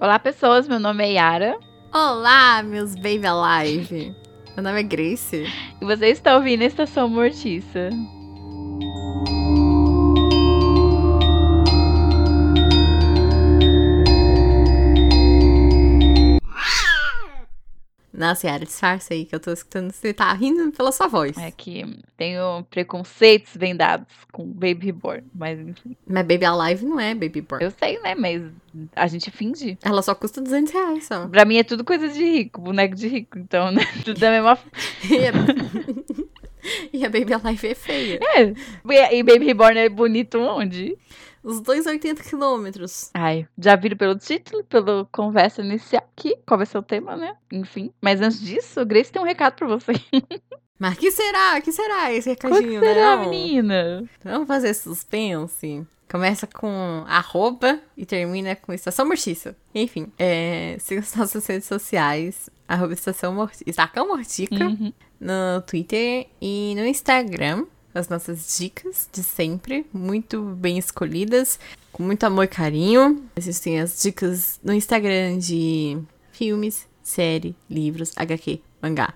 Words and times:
Olá, 0.00 0.18
pessoas. 0.18 0.66
Meu 0.66 0.80
nome 0.80 1.04
é 1.04 1.12
Yara. 1.12 1.58
Olá, 1.92 2.62
meus 2.62 2.94
baby 2.94 3.26
alive. 3.26 4.16
Meu 4.56 4.64
nome 4.64 4.80
é 4.80 4.82
Grace. 4.82 5.44
E 5.78 5.84
você 5.84 6.06
está 6.06 6.36
ouvindo 6.36 6.62
a 6.62 6.64
Estação 6.64 7.06
Mortiça. 7.06 7.90
Nossa, 18.20 18.46
Yara, 18.46 18.66
disfarça 18.66 19.14
aí 19.14 19.24
que 19.24 19.34
eu 19.34 19.40
tô 19.40 19.50
escutando. 19.50 19.90
Você 19.90 20.12
tá 20.12 20.30
rindo 20.34 20.70
pela 20.72 20.92
sua 20.92 21.06
voz. 21.06 21.38
É 21.38 21.50
que 21.50 21.98
tenho 22.18 22.62
preconceitos 22.64 23.56
vendados 23.56 24.06
com 24.30 24.44
Baby 24.44 24.86
Reborn, 24.86 25.24
mas 25.34 25.58
enfim. 25.58 25.96
Mas 26.06 26.26
Baby 26.26 26.44
Alive 26.44 26.84
não 26.84 27.00
é 27.00 27.14
Baby 27.14 27.40
Born. 27.40 27.64
Eu 27.64 27.70
sei, 27.70 27.98
né? 28.00 28.14
Mas 28.14 28.42
a 28.94 29.06
gente 29.06 29.30
finge. 29.30 29.78
Ela 29.82 30.02
só 30.02 30.14
custa 30.14 30.42
200 30.42 30.70
reais 30.70 31.06
só. 31.06 31.26
Pra 31.28 31.46
mim 31.46 31.56
é 31.56 31.64
tudo 31.64 31.82
coisa 31.82 32.10
de 32.10 32.22
rico, 32.22 32.60
boneco 32.60 32.94
de 32.94 33.08
rico. 33.08 33.38
Então, 33.38 33.70
né? 33.70 33.86
Tudo 34.04 34.20
da 34.20 34.30
mesma. 34.30 34.58
E 35.10 35.26
a... 35.26 35.32
e 36.92 37.06
a 37.06 37.08
Baby 37.08 37.32
Alive 37.32 37.68
é 37.68 37.74
feia. 37.74 38.20
É. 38.22 38.52
E 39.16 39.22
Baby 39.22 39.46
Reborn 39.46 39.78
é 39.78 39.88
bonito 39.88 40.38
onde? 40.38 40.98
Os 41.42 41.60
dois 41.60 41.86
80 41.86 42.22
quilômetros. 42.22 43.10
Ai, 43.14 43.46
já 43.58 43.74
viram 43.76 43.96
pelo 43.96 44.14
título, 44.18 44.62
pela 44.64 45.06
conversa 45.10 45.62
inicial 45.62 46.02
aqui, 46.16 46.36
qual 46.46 46.58
vai 46.58 46.66
ser 46.66 46.78
o 46.78 46.82
tema, 46.82 47.16
né? 47.16 47.34
Enfim. 47.50 47.92
Mas 48.00 48.20
antes 48.20 48.40
disso, 48.40 48.84
Grace 48.84 49.10
tem 49.10 49.20
um 49.22 49.24
recado 49.24 49.54
pra 49.54 49.66
você. 49.68 49.92
Mas 50.78 50.96
que 50.98 51.10
será? 51.10 51.60
Que 51.60 51.72
será 51.72 52.12
esse 52.12 52.30
recadinho, 52.30 52.80
que 52.80 52.86
será, 52.86 53.16
né? 53.16 53.26
menina? 53.28 54.08
Vamos 54.24 54.48
fazer 54.48 54.72
suspense. 54.74 55.86
Começa 56.10 56.46
com 56.46 57.04
arroba 57.06 57.78
e 57.96 58.04
termina 58.04 58.56
com 58.56 58.72
estação 58.72 59.06
mortiça. 59.06 59.54
Enfim, 59.74 60.10
é, 60.18 60.76
siga 60.80 61.00
as 61.02 61.14
nossas 61.14 61.46
redes 61.46 61.68
sociais, 61.68 62.50
arroba 62.66 62.94
estação 62.94 63.48
Estacão 63.66 64.08
mortica, 64.08 64.64
Uhum. 64.64 64.92
no 65.20 65.60
Twitter 65.66 66.26
e 66.40 66.74
no 66.76 66.84
Instagram. 66.84 67.64
As 67.94 68.08
nossas 68.08 68.56
dicas 68.58 69.08
de 69.12 69.22
sempre, 69.22 69.84
muito 69.92 70.42
bem 70.42 70.78
escolhidas, 70.78 71.58
com 71.92 72.02
muito 72.02 72.22
amor 72.24 72.44
e 72.44 72.48
carinho. 72.48 73.24
Existem 73.34 73.80
as 73.80 74.00
dicas 74.00 74.60
no 74.62 74.72
Instagram 74.72 75.38
de 75.38 75.98
filmes, 76.32 76.86
série, 77.02 77.56
livros, 77.68 78.12
HQ, 78.16 78.60
mangá, 78.80 79.12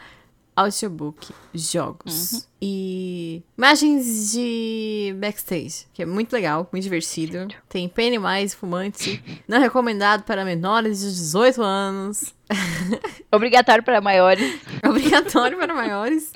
audiobook, 0.57 1.33
jogos 1.53 2.49
e 2.61 3.43
imagens 3.59 4.33
de 4.33 5.15
backstage, 5.19 5.87
que 5.93 6.03
é 6.03 6.07
muito 6.07 6.33
legal, 6.33 6.69
muito 6.73 6.83
divertido. 6.83 7.49
Tem 7.69 7.89
Pennywise 7.89 8.55
fumante, 8.55 9.23
não 9.49 9.61
recomendado 9.61 10.23
para 10.25 10.45
menores 10.45 11.01
de 11.01 11.07
18 11.07 11.63
anos, 11.63 12.35
Obrigatório 13.33 13.83
para 13.83 14.01
maiores. 14.01 14.61
obrigatório 14.87 15.59
para 15.59 15.75
maiores. 15.75 16.33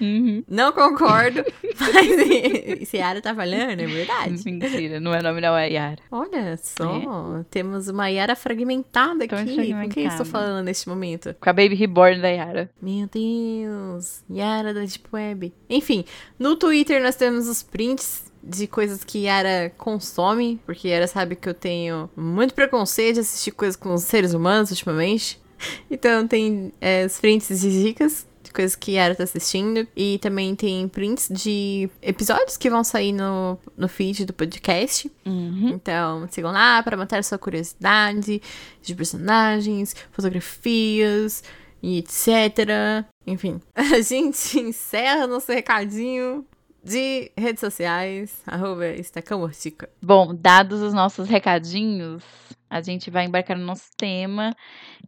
Uhum. 0.00 0.44
Não 0.48 0.72
concordo, 0.72 1.44
mas 1.80 2.92
Yara 2.92 3.20
tá 3.20 3.34
falando, 3.34 3.80
é 3.80 3.86
verdade. 3.86 4.44
Mentira, 4.44 5.00
não 5.00 5.12
é 5.12 5.20
nome 5.20 5.40
da 5.40 5.60
Yara. 5.62 5.98
Olha 6.10 6.56
só, 6.56 7.42
temos 7.50 7.88
uma 7.88 8.08
Yara 8.08 8.36
fragmentada 8.36 9.26
Tão 9.26 9.38
aqui. 9.38 9.72
Com 9.72 9.88
quem 9.88 10.04
eu 10.04 10.10
estou 10.10 10.26
falando 10.26 10.64
neste 10.64 10.88
momento? 10.88 11.34
Com 11.40 11.50
a 11.50 11.52
Baby 11.52 11.74
Reborn 11.74 12.20
da 12.20 12.28
Yara. 12.28 12.70
Meu 12.80 13.08
Deus, 13.08 14.22
Yara 14.30 14.72
da 14.72 14.80
Deep 14.80 15.04
Web. 15.12 15.52
Enfim, 15.68 16.04
no 16.38 16.54
Twitter 16.54 17.02
nós 17.02 17.16
temos 17.16 17.48
os 17.48 17.62
prints 17.62 18.27
de 18.42 18.66
coisas 18.66 19.04
que 19.04 19.24
Yara 19.24 19.72
consome, 19.76 20.60
porque 20.64 20.88
Yara 20.88 21.06
sabe 21.06 21.36
que 21.36 21.48
eu 21.48 21.54
tenho 21.54 22.08
muito 22.16 22.54
preconceito 22.54 23.14
de 23.14 23.20
assistir 23.20 23.50
coisas 23.52 23.76
com 23.76 23.96
seres 23.96 24.34
humanos 24.34 24.70
ultimamente. 24.70 25.40
Então 25.90 26.28
tem 26.28 26.72
é, 26.80 27.04
os 27.04 27.18
prints 27.18 27.60
de 27.60 27.82
dicas 27.82 28.28
de 28.48 28.52
coisas 28.52 28.74
que 28.74 28.92
Yara 28.92 29.14
tá 29.14 29.24
assistindo. 29.24 29.86
E 29.96 30.18
também 30.18 30.54
tem 30.54 30.88
prints 30.88 31.28
de 31.30 31.88
episódios 32.02 32.56
que 32.56 32.68
vão 32.68 32.82
sair 32.82 33.12
no, 33.12 33.58
no 33.76 33.88
feed 33.88 34.24
do 34.24 34.32
podcast. 34.32 35.10
Uhum. 35.24 35.68
Então, 35.68 36.26
sigam 36.30 36.50
lá 36.50 36.82
para 36.82 36.96
matar 36.96 37.22
sua 37.22 37.38
curiosidade 37.38 38.42
de 38.82 38.94
personagens, 38.94 39.94
fotografias 40.10 41.44
e 41.82 41.98
etc. 41.98 43.06
Enfim, 43.26 43.60
a 43.74 44.00
gente 44.00 44.58
encerra 44.58 45.26
nosso 45.26 45.52
recadinho 45.52 46.44
de 46.88 47.30
redes 47.36 47.60
sociais, 47.60 48.42
arroba 48.46 48.86
Estacão 48.88 49.40
Mortica. 49.40 49.88
Bom, 50.02 50.34
dados 50.34 50.80
os 50.80 50.92
nossos 50.94 51.28
recadinhos, 51.28 52.24
a 52.68 52.80
gente 52.80 53.10
vai 53.10 53.26
embarcar 53.26 53.56
no 53.56 53.64
nosso 53.64 53.90
tema, 53.96 54.54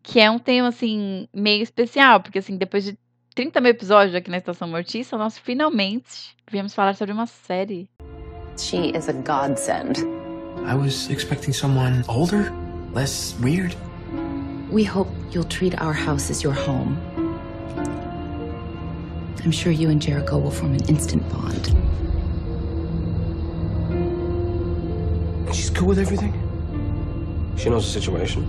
que 0.02 0.20
é 0.20 0.30
um 0.30 0.38
tema, 0.38 0.68
assim, 0.68 1.28
meio 1.34 1.62
especial, 1.62 2.20
porque, 2.20 2.38
assim, 2.38 2.56
depois 2.56 2.84
de 2.84 2.98
30 3.34 3.60
mil 3.60 3.70
episódios 3.70 4.14
aqui 4.14 4.30
na 4.30 4.38
Estação 4.38 4.68
Mortiça, 4.68 5.16
nós 5.16 5.38
finalmente 5.38 6.36
viemos 6.50 6.74
falar 6.74 6.94
sobre 6.94 7.12
uma 7.12 7.26
série. 7.26 7.88
She 8.58 8.92
is 8.94 9.08
a 9.08 9.12
godsend. 9.12 10.00
I 10.66 10.74
was 10.74 11.08
expecting 11.08 11.52
someone 11.52 12.04
older, 12.06 12.52
less 12.92 13.34
weird. 13.40 13.74
We 14.70 14.84
hope 14.84 15.10
you'll 15.32 15.48
treat 15.48 15.74
our 15.80 15.94
house 15.94 16.30
as 16.30 16.42
your 16.42 16.54
home. 16.54 16.96
I'm 19.44 19.52
sure 19.52 19.72
you 19.72 19.88
and 19.88 20.00
Jericho 20.00 20.38
will 20.38 20.50
form 20.50 20.74
an 20.74 20.84
instant 20.88 21.22
bond. 21.30 21.74
She's 25.54 25.70
cool 25.70 25.88
with 25.88 25.98
everything. 25.98 26.34
She 27.56 27.70
knows 27.70 27.86
the 27.86 28.00
situation. 28.00 28.44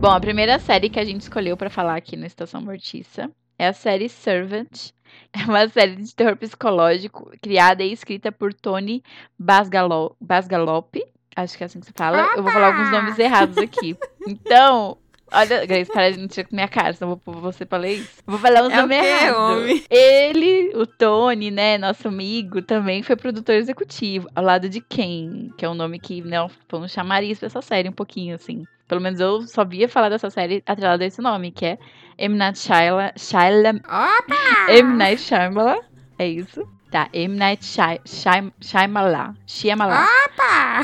Bom, 0.00 0.10
a 0.10 0.20
primeira 0.20 0.58
série 0.58 0.88
que 0.88 0.98
a 0.98 1.04
gente 1.04 1.20
escolheu 1.20 1.56
pra 1.56 1.68
falar 1.68 1.96
aqui 1.96 2.16
na 2.16 2.26
Estação 2.26 2.62
Mortiça 2.62 3.30
é 3.58 3.66
a 3.68 3.72
série 3.74 4.08
Servant. 4.08 4.92
É 5.32 5.44
uma 5.44 5.68
série 5.68 5.96
de 5.96 6.14
terror 6.14 6.36
psicológico 6.36 7.30
criada 7.42 7.82
e 7.82 7.92
escrita 7.92 8.32
por 8.32 8.54
Tony 8.54 9.02
Basgalo 9.38 10.16
Basgalop. 10.20 10.96
Acho 11.36 11.58
que 11.58 11.64
é 11.64 11.66
assim 11.66 11.80
que 11.80 11.86
se 11.86 11.92
fala. 11.94 12.34
Eu 12.36 12.42
vou 12.42 12.50
falar 12.50 12.68
alguns 12.68 12.90
nomes 12.90 13.18
errados 13.18 13.58
aqui. 13.58 13.96
Então, 14.26 14.96
olha, 15.32 15.66
Grace, 15.66 15.90
para 15.90 16.10
de 16.12 16.18
mentir 16.18 16.46
com 16.46 16.54
minha 16.54 16.68
cara, 16.68 16.92
senão 16.92 17.10
vou 17.10 17.16
pôr 17.18 17.40
você 17.40 17.64
pra 17.64 17.78
ler 17.78 17.94
isso. 17.98 18.22
Vou 18.26 18.38
falar 18.38 18.62
uns 18.62 18.72
É 18.72 18.78
o 18.78 18.80
nomes 18.82 19.00
quê, 19.00 19.06
errados. 19.06 19.38
homem? 19.38 19.84
Ele, 19.90 20.72
o 20.76 20.86
Tony, 20.86 21.50
né, 21.50 21.78
nosso 21.78 22.08
amigo, 22.08 22.62
também 22.62 23.02
foi 23.02 23.16
produtor 23.16 23.54
executivo, 23.54 24.28
ao 24.34 24.44
lado 24.44 24.68
de 24.68 24.80
Ken, 24.80 25.50
que 25.56 25.64
é 25.64 25.68
um 25.68 25.74
nome 25.74 25.98
que, 25.98 26.20
né, 26.22 26.36
foi 26.68 26.80
um 26.80 26.88
chamariz 26.88 27.38
pra 27.38 27.46
essa 27.46 27.62
série 27.62 27.88
um 27.88 27.92
pouquinho, 27.92 28.34
assim. 28.34 28.64
Pelo 28.88 29.00
menos 29.00 29.20
eu 29.20 29.42
só 29.46 29.64
via 29.64 29.88
falar 29.88 30.08
dessa 30.08 30.30
série 30.30 30.62
atrelada 30.66 31.04
a 31.04 31.06
esse 31.06 31.22
nome, 31.22 31.52
que 31.52 31.64
é 31.64 31.78
M. 32.18 32.34
Night 32.36 32.58
Shyla, 32.58 33.12
Shyla, 33.16 33.70
Opa! 33.86 34.72
M. 34.72 34.96
Night 34.96 35.22
Shyamala, 35.22 35.80
é 36.18 36.26
isso? 36.26 36.68
Tá, 36.90 37.08
M. 37.12 37.36
Night 37.36 37.64
Shy, 37.64 38.00
Shy, 38.04 38.52
Shyamala, 38.60 39.36
Shyamala. 39.46 40.04
Opa! 40.26 40.82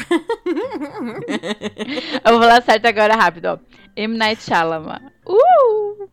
Eu 2.25 2.33
vou 2.33 2.41
falar 2.43 2.63
certo 2.63 2.87
agora 2.87 3.17
rápido, 3.17 3.47
ó. 3.47 3.59
M. 3.97 4.17
Night 4.17 4.43
Shyamala. 4.43 5.01
Uh! 5.27 6.09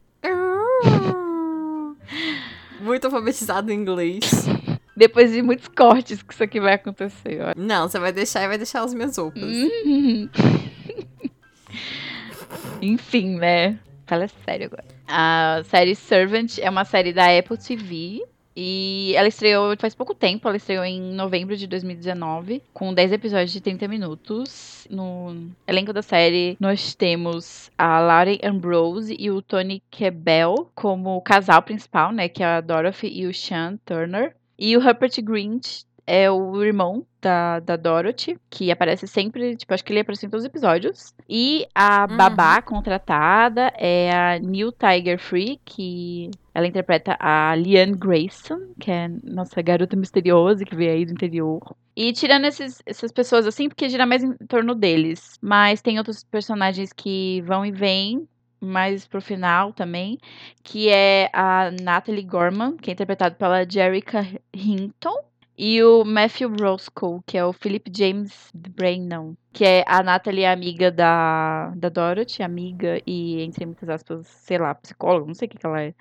Muito 2.79 3.05
alfabetizado 3.05 3.71
em 3.71 3.75
inglês. 3.75 4.21
Depois 4.95 5.31
de 5.31 5.41
muitos 5.41 5.67
cortes 5.67 6.21
que 6.21 6.33
isso 6.33 6.43
aqui 6.43 6.59
vai 6.59 6.73
acontecer, 6.73 7.41
ó. 7.41 7.53
Não, 7.57 7.87
você 7.87 7.99
vai 7.99 8.13
deixar 8.13 8.43
e 8.43 8.47
vai 8.47 8.57
deixar 8.57 8.85
os 8.85 8.93
meus 8.93 9.17
roupas. 9.17 9.43
Uhum. 9.43 10.29
Enfim, 12.81 13.37
né? 13.37 13.79
Fala 14.05 14.27
sério 14.45 14.67
agora. 14.67 14.85
A 15.07 15.63
série 15.65 15.95
Servant 15.95 16.59
é 16.59 16.69
uma 16.69 16.85
série 16.85 17.11
da 17.11 17.37
Apple 17.37 17.57
TV. 17.57 18.21
E 18.55 19.13
ela 19.15 19.27
estreou 19.27 19.75
faz 19.77 19.95
pouco 19.95 20.13
tempo, 20.13 20.47
ela 20.47 20.57
estreou 20.57 20.83
em 20.83 21.01
novembro 21.01 21.57
de 21.57 21.65
2019, 21.67 22.61
com 22.73 22.93
10 22.93 23.13
episódios 23.13 23.51
de 23.51 23.61
30 23.61 23.87
minutos. 23.87 24.87
No 24.89 25.49
elenco 25.67 25.91
da 25.91 26.01
série, 26.01 26.55
nós 26.59 26.93
temos 26.93 27.71
a 27.77 27.99
Lauren 27.99 28.39
Ambrose 28.43 29.15
e 29.17 29.31
o 29.31 29.41
Tony 29.41 29.81
Kebel 29.89 30.69
como 30.75 31.21
casal 31.21 31.61
principal, 31.63 32.11
né? 32.11 32.29
Que 32.29 32.43
é 32.43 32.45
a 32.45 32.61
Dorothy 32.61 33.07
e 33.07 33.25
o 33.25 33.33
Sean 33.33 33.77
Turner. 33.85 34.35
E 34.57 34.77
o 34.77 34.79
Rupert 34.79 35.21
Grint 35.21 35.83
é 36.05 36.29
o 36.29 36.61
irmão 36.63 37.05
da, 37.21 37.59
da 37.59 37.75
Dorothy, 37.75 38.37
que 38.49 38.71
aparece 38.71 39.07
sempre, 39.07 39.55
tipo, 39.55 39.73
acho 39.73 39.83
que 39.83 39.93
ele 39.93 40.01
aparece 40.01 40.25
em 40.25 40.29
todos 40.29 40.43
os 40.43 40.49
episódios. 40.49 41.13
E 41.29 41.65
a 41.73 42.05
Uhum. 42.09 42.17
babá 42.17 42.61
contratada 42.61 43.71
é 43.77 44.11
a 44.11 44.39
Neil 44.39 44.71
Tiger 44.71 45.17
Free, 45.17 45.59
que 45.63 46.29
ela 46.53 46.67
interpreta 46.67 47.15
a 47.19 47.55
Liane 47.55 47.95
Grayson, 47.95 48.59
que 48.79 48.91
é 48.91 49.09
nossa 49.23 49.61
garota 49.61 49.95
misteriosa 49.95 50.65
que 50.65 50.75
veio 50.75 50.91
aí 50.91 51.05
do 51.05 51.13
interior. 51.13 51.61
E 51.95 52.11
tirando 52.11 52.45
esses, 52.45 52.81
essas 52.85 53.11
pessoas 53.11 53.45
assim, 53.47 53.69
porque 53.69 53.87
gira 53.87 54.05
mais 54.05 54.23
em 54.23 54.33
torno 54.47 54.75
deles. 54.75 55.37
Mas 55.41 55.81
tem 55.81 55.97
outros 55.97 56.23
personagens 56.23 56.91
que 56.91 57.41
vão 57.45 57.65
e 57.65 57.71
vêm, 57.71 58.27
mais 58.59 59.05
pro 59.05 59.21
final 59.21 59.73
também, 59.73 60.17
que 60.63 60.89
é 60.89 61.29
a 61.33 61.69
Natalie 61.81 62.23
Gorman, 62.23 62.77
que 62.77 62.89
é 62.89 62.93
interpretada 62.93 63.35
pela 63.35 63.69
Jerrica 63.69 64.25
Hinton. 64.53 65.15
E 65.57 65.83
o 65.83 66.03
Matthew 66.03 66.49
Roscoe, 66.59 67.21
que 67.27 67.37
é 67.37 67.45
o 67.45 67.53
Philip 67.53 67.91
James 67.95 68.49
Brannon, 68.53 69.35
que 69.51 69.63
é 69.63 69.83
a 69.87 70.01
Natalie, 70.01 70.45
amiga 70.45 70.91
da, 70.91 71.69
da 71.75 71.89
Dorothy, 71.89 72.41
amiga 72.41 72.99
e, 73.05 73.41
entre 73.41 73.65
muitas 73.65 73.87
aspas, 73.87 74.25
sei 74.27 74.57
lá, 74.57 74.73
psicóloga, 74.73 75.27
não 75.27 75.35
sei 75.35 75.47
o 75.47 75.51
que, 75.51 75.57
que 75.57 75.65
ela 75.65 75.81
é. 75.81 75.93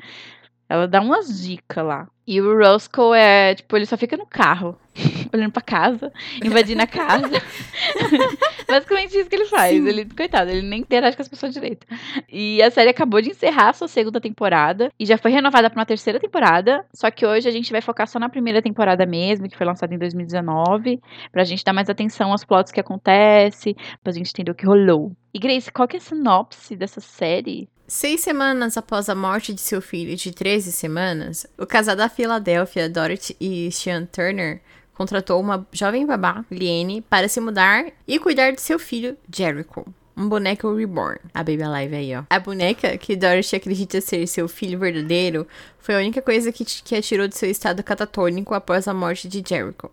Ela 0.73 0.89
dá 0.89 1.03
umas 1.03 1.43
dicas 1.43 1.85
lá. 1.85 2.09
E 2.27 2.41
o 2.41 2.57
Roscoe 2.57 3.15
é, 3.15 3.55
tipo, 3.55 3.77
ele 3.77 3.85
só 3.85 3.95
fica 3.95 4.17
no 4.17 4.25
carro, 4.25 4.75
olhando 5.31 5.53
pra 5.53 5.61
casa, 5.61 6.11
invadindo 6.43 6.81
a 6.81 6.87
casa. 6.87 7.29
Basicamente 8.67 9.19
isso 9.19 9.29
que 9.29 9.37
ele 9.37 9.45
faz. 9.45 9.77
Sim. 9.77 9.87
Ele, 9.87 10.07
coitado, 10.07 10.51
ele 10.51 10.63
nem 10.63 10.81
interage 10.81 11.15
com 11.15 11.21
as 11.21 11.29
pessoas 11.29 11.53
direito. 11.53 11.87
E 12.27 12.63
a 12.63 12.71
série 12.71 12.89
acabou 12.89 13.21
de 13.21 13.29
encerrar 13.29 13.69
a 13.69 13.73
sua 13.75 13.87
segunda 13.87 14.19
temporada 14.19 14.91
e 14.99 15.05
já 15.05 15.19
foi 15.19 15.31
renovada 15.31 15.69
pra 15.69 15.79
uma 15.79 15.85
terceira 15.85 16.19
temporada. 16.19 16.87
Só 16.95 17.11
que 17.11 17.27
hoje 17.27 17.47
a 17.47 17.53
gente 17.53 17.71
vai 17.71 17.83
focar 17.83 18.09
só 18.09 18.19
na 18.19 18.31
primeira 18.31 18.63
temporada 18.63 19.05
mesmo, 19.05 19.51
que 19.51 19.59
foi 19.59 19.67
lançada 19.67 19.95
em 19.95 19.99
2019, 19.99 21.03
pra 21.31 21.45
gente 21.45 21.63
dar 21.63 21.75
mais 21.75 21.91
atenção 21.91 22.33
aos 22.33 22.47
plots 22.47 22.73
que 22.73 22.81
acontecem, 22.81 23.77
pra 24.03 24.11
gente 24.11 24.31
entender 24.31 24.53
o 24.53 24.55
que 24.55 24.65
rolou. 24.65 25.13
E 25.35 25.39
Grace, 25.39 25.71
qual 25.71 25.87
que 25.87 25.97
é 25.97 25.99
a 25.99 26.03
sinopse 26.03 26.75
dessa 26.77 27.01
série? 27.01 27.69
Seis 27.95 28.23
semanas 28.23 28.79
após 28.79 29.11
a 29.11 29.15
morte 29.15 29.53
de 29.53 29.61
seu 29.61 29.83
filho 29.83 30.17
de 30.17 30.33
13 30.33 30.73
semanas, 30.73 31.47
o 31.59 31.67
casal 31.67 31.95
da 31.95 32.09
Filadélfia, 32.09 32.89
Dorothy 32.89 33.37
e 33.39 33.71
Sean 33.71 34.07
Turner, 34.07 34.63
contratou 34.95 35.39
uma 35.39 35.69
jovem 35.71 36.07
babá, 36.07 36.43
Liane, 36.51 37.03
para 37.03 37.29
se 37.29 37.39
mudar 37.39 37.93
e 38.09 38.19
cuidar 38.19 38.53
de 38.53 38.63
seu 38.63 38.79
filho, 38.79 39.15
Jericho. 39.31 39.85
Um 40.17 40.27
boneco 40.27 40.75
reborn. 40.75 41.21
A 41.35 41.45
Baby 41.45 41.65
Alive 41.65 41.95
aí, 41.95 42.17
ó. 42.17 42.25
A 42.31 42.41
boneca, 42.41 42.97
que 42.97 43.15
Dorothy 43.15 43.57
acredita 43.57 44.01
ser 44.01 44.27
seu 44.27 44.49
filho 44.49 44.79
verdadeiro, 44.79 45.47
foi 45.79 45.95
a 45.95 45.99
única 45.99 46.23
coisa 46.23 46.51
que, 46.51 46.65
que 46.65 46.95
a 46.97 47.03
tirou 47.03 47.29
de 47.29 47.37
seu 47.37 47.51
estado 47.51 47.83
catatônico 47.83 48.55
após 48.55 48.89
a 48.89 48.95
morte 48.95 49.29
de 49.29 49.45
Jericho. 49.47 49.91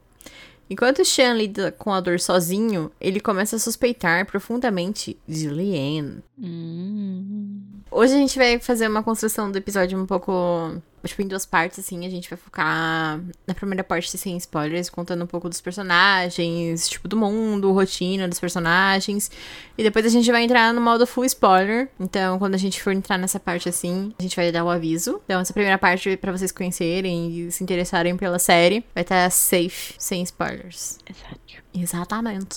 Enquanto 0.69 1.03
Sean 1.03 1.33
lida 1.33 1.71
com 1.71 1.91
a 1.91 1.99
dor 1.99 2.19
sozinho, 2.19 2.91
ele 3.01 3.19
começa 3.19 3.55
a 3.55 3.59
suspeitar 3.59 4.25
profundamente 4.25 5.17
de 5.27 5.47
Liane. 5.47 6.19
Hum. 6.37 7.61
Hoje 7.89 8.13
a 8.13 8.17
gente 8.17 8.37
vai 8.37 8.59
fazer 8.59 8.87
uma 8.87 9.01
construção 9.01 9.51
do 9.51 9.57
episódio 9.57 9.99
um 9.99 10.05
pouco. 10.05 10.79
Tipo, 11.05 11.21
em 11.21 11.27
duas 11.27 11.45
partes, 11.45 11.79
assim. 11.79 12.05
A 12.05 12.09
gente 12.09 12.29
vai 12.29 12.37
focar 12.37 13.19
na 13.47 13.53
primeira 13.53 13.83
parte 13.83 14.17
sem 14.17 14.37
spoilers, 14.37 14.89
contando 14.89 15.23
um 15.23 15.27
pouco 15.27 15.49
dos 15.49 15.61
personagens, 15.61 16.87
tipo, 16.89 17.07
do 17.07 17.17
mundo, 17.17 17.71
rotina 17.71 18.27
dos 18.27 18.39
personagens. 18.39 19.31
E 19.77 19.83
depois 19.83 20.05
a 20.05 20.09
gente 20.09 20.31
vai 20.31 20.43
entrar 20.43 20.73
no 20.73 20.81
modo 20.81 21.07
full 21.07 21.25
spoiler. 21.25 21.89
Então, 21.99 22.37
quando 22.39 22.55
a 22.55 22.57
gente 22.57 22.81
for 22.81 22.91
entrar 22.91 23.17
nessa 23.17 23.39
parte 23.39 23.69
assim, 23.69 24.13
a 24.19 24.21
gente 24.21 24.35
vai 24.35 24.51
dar 24.51 24.63
o 24.63 24.69
aviso. 24.69 25.21
Então, 25.25 25.39
essa 25.39 25.53
primeira 25.53 25.77
parte, 25.77 26.17
pra 26.17 26.31
vocês 26.31 26.51
conhecerem 26.51 27.31
e 27.31 27.51
se 27.51 27.63
interessarem 27.63 28.15
pela 28.17 28.39
série, 28.39 28.83
vai 28.93 29.03
estar 29.03 29.29
safe, 29.29 29.93
sem 29.97 30.21
spoilers. 30.23 30.99
Exato. 31.09 31.39
Exatamente. 31.73 32.55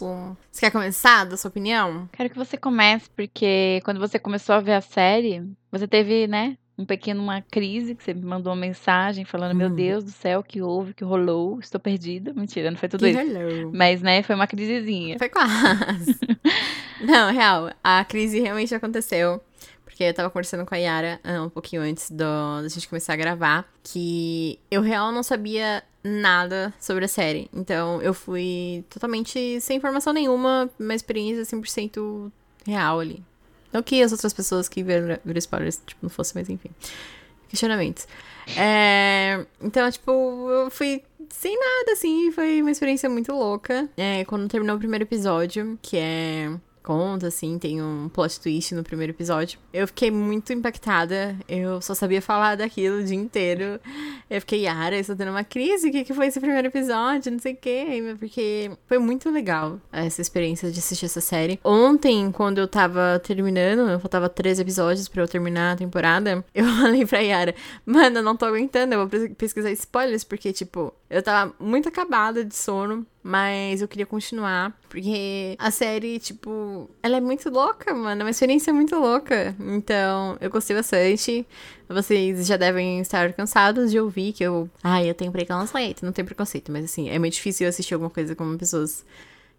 Você 0.50 0.61
quer 0.61 0.71
começar, 0.71 1.25
da 1.25 1.37
sua 1.37 1.49
opinião? 1.49 2.09
Quero 2.12 2.31
que 2.31 2.37
você 2.37 2.56
comece, 2.56 3.09
porque 3.15 3.81
quando 3.85 4.00
você 4.00 4.19
começou 4.19 4.55
a 4.55 4.61
ver 4.61 4.73
a 4.73 4.81
série, 4.81 5.47
você 5.71 5.87
teve, 5.87 6.27
né, 6.27 6.56
um 6.76 6.84
pequeno 6.84 7.22
uma 7.22 7.42
crise, 7.42 7.94
que 7.94 8.02
você 8.02 8.14
me 8.14 8.24
mandou 8.24 8.52
uma 8.52 8.58
mensagem 8.60 9.24
falando, 9.24 9.54
meu 9.54 9.69
Hum. 9.69 9.74
Deus 9.74 10.04
do 10.04 10.10
céu, 10.10 10.42
que 10.42 10.62
houve, 10.62 10.94
que 10.94 11.04
rolou, 11.04 11.60
estou 11.60 11.80
perdida. 11.80 12.32
Mentira, 12.32 12.70
não 12.70 12.78
foi 12.78 12.88
tudo 12.88 13.04
Que 13.04 13.10
isso. 13.10 13.70
Mas, 13.72 14.00
né, 14.02 14.22
foi 14.22 14.34
uma 14.34 14.46
crisezinha. 14.46 15.19
Foi 15.19 15.28
quase. 15.28 16.16
Não, 17.02 17.32
real, 17.32 17.70
a 17.82 18.04
crise 18.04 18.38
realmente 18.40 18.74
aconteceu. 18.74 19.40
Porque 19.84 20.04
eu 20.04 20.14
tava 20.14 20.30
conversando 20.30 20.64
com 20.64 20.74
a 20.74 20.78
Yara 20.78 21.20
ah, 21.22 21.42
um 21.42 21.50
pouquinho 21.50 21.82
antes 21.82 22.10
do, 22.10 22.62
da 22.62 22.69
gente 22.69 22.88
começar 22.88 23.12
a 23.12 23.16
gravar. 23.16 23.69
Que 23.82 24.58
eu 24.70 24.80
real 24.80 25.12
não 25.12 25.22
sabia 25.22 25.82
nada 26.02 26.72
sobre 26.80 27.04
a 27.04 27.08
série. 27.08 27.50
Então 27.52 28.00
eu 28.00 28.14
fui 28.14 28.84
totalmente 28.88 29.60
sem 29.60 29.76
informação 29.76 30.12
nenhuma, 30.12 30.70
uma 30.78 30.94
experiência 30.94 31.42
100% 31.42 32.30
real 32.66 33.00
ali. 33.00 33.22
Não 33.72 33.82
que 33.82 34.02
as 34.02 34.12
outras 34.12 34.32
pessoas 34.32 34.69
que 34.69 34.82
viram, 34.82 35.19
viram 35.24 35.38
spoilers, 35.38 35.80
tipo, 35.86 36.00
não 36.02 36.10
fossem, 36.10 36.40
mas 36.40 36.48
enfim. 36.50 36.70
Questionamentos. 37.48 38.06
É, 38.56 39.44
então, 39.60 39.90
tipo, 39.90 40.10
eu 40.50 40.70
fui 40.70 41.02
sem 41.30 41.58
nada, 41.58 41.92
assim, 41.92 42.30
foi 42.32 42.60
uma 42.60 42.70
experiência 42.70 43.08
muito 43.08 43.32
louca. 43.32 43.88
É, 43.96 44.24
quando 44.24 44.48
terminou 44.48 44.76
o 44.76 44.78
primeiro 44.78 45.04
episódio, 45.04 45.78
que 45.80 45.96
é. 45.96 46.50
Conta, 46.82 47.29
assim, 47.29 47.58
tem 47.58 47.81
um 47.81 48.08
plot 48.08 48.40
twist 48.40 48.75
no 48.75 48.82
primeiro 48.82 49.12
episódio. 49.12 49.58
Eu 49.73 49.87
fiquei 49.87 50.11
muito 50.11 50.52
impactada. 50.52 51.37
Eu 51.49 51.81
só 51.81 51.94
sabia 51.94 52.20
falar 52.20 52.56
daquilo 52.56 52.99
o 52.99 53.05
dia 53.05 53.17
inteiro. 53.17 53.79
Eu 54.29 54.40
fiquei, 54.40 54.62
Yara, 54.62 54.96
eu 54.99 55.05
tô 55.05 55.14
tendo 55.14 55.31
uma 55.31 55.44
crise. 55.44 55.88
O 55.88 55.93
que, 55.93 56.02
que 56.05 56.12
foi 56.12 56.26
esse 56.26 56.40
primeiro 56.40 56.67
episódio? 56.69 57.31
Não 57.31 57.38
sei 57.38 57.52
o 57.52 57.56
quê. 57.56 58.17
Porque 58.19 58.70
foi 58.88 58.99
muito 58.99 59.31
legal 59.31 59.81
essa 59.93 60.20
experiência 60.20 60.70
de 60.73 60.79
assistir 60.81 61.06
essa 61.06 61.20
série. 61.20 61.61
Ontem, 61.62 62.32
quando 62.32 62.58
eu 62.58 62.67
tava 62.67 63.20
terminando, 63.25 64.00
faltava 64.00 64.29
três 64.29 64.58
episódios 64.58 65.06
pra 65.08 65.23
eu 65.23 65.29
terminar 65.29 65.73
a 65.73 65.76
temporada, 65.76 66.44
eu 66.55 66.64
falei 66.64 67.06
pra 67.06 67.20
Yara, 67.20 67.55
mano, 67.87 68.19
eu 68.19 68.23
não 68.23 68.37
tô 68.37 68.44
aguentando, 68.46 68.94
eu 68.94 68.99
vou 69.00 69.08
pes- 69.08 69.32
pesquisar 69.38 69.70
spoilers, 69.70 70.25
porque, 70.25 70.52
tipo, 70.52 70.93
eu 71.08 71.23
tava 71.23 71.55
muito 71.61 71.88
acabada 71.88 72.44
de 72.44 72.56
sono. 72.56 73.06
Mas 73.22 73.80
eu 73.80 73.86
queria 73.86 74.04
continuar, 74.04 74.76
porque 74.88 75.54
a 75.56 75.70
série, 75.70 76.19
tipo, 76.19 76.90
ela 77.00 77.19
é 77.19 77.20
muito 77.20 77.48
louca, 77.50 77.94
mano. 77.94 78.22
É 78.22 78.24
uma 78.24 78.30
experiência 78.30 78.74
muito 78.74 78.96
louca. 78.96 79.54
Então, 79.60 80.36
eu 80.40 80.50
gostei 80.50 80.74
bastante. 80.74 81.46
Vocês 81.88 82.44
já 82.46 82.56
devem 82.56 82.98
estar 82.98 83.32
cansados 83.32 83.92
de 83.92 84.00
ouvir 84.00 84.32
que 84.32 84.42
eu. 84.42 84.69
Ai, 84.82 85.08
eu 85.08 85.14
tenho 85.14 85.30
preconceito. 85.30 86.04
Não 86.04 86.10
tenho 86.10 86.26
preconceito, 86.26 86.72
mas 86.72 86.84
assim, 86.84 87.08
é 87.10 87.19
muito 87.19 87.34
difícil 87.34 87.64
eu 87.64 87.69
assistir 87.69 87.94
alguma 87.94 88.10
coisa 88.10 88.34
com 88.34 88.58
pessoas 88.58 89.04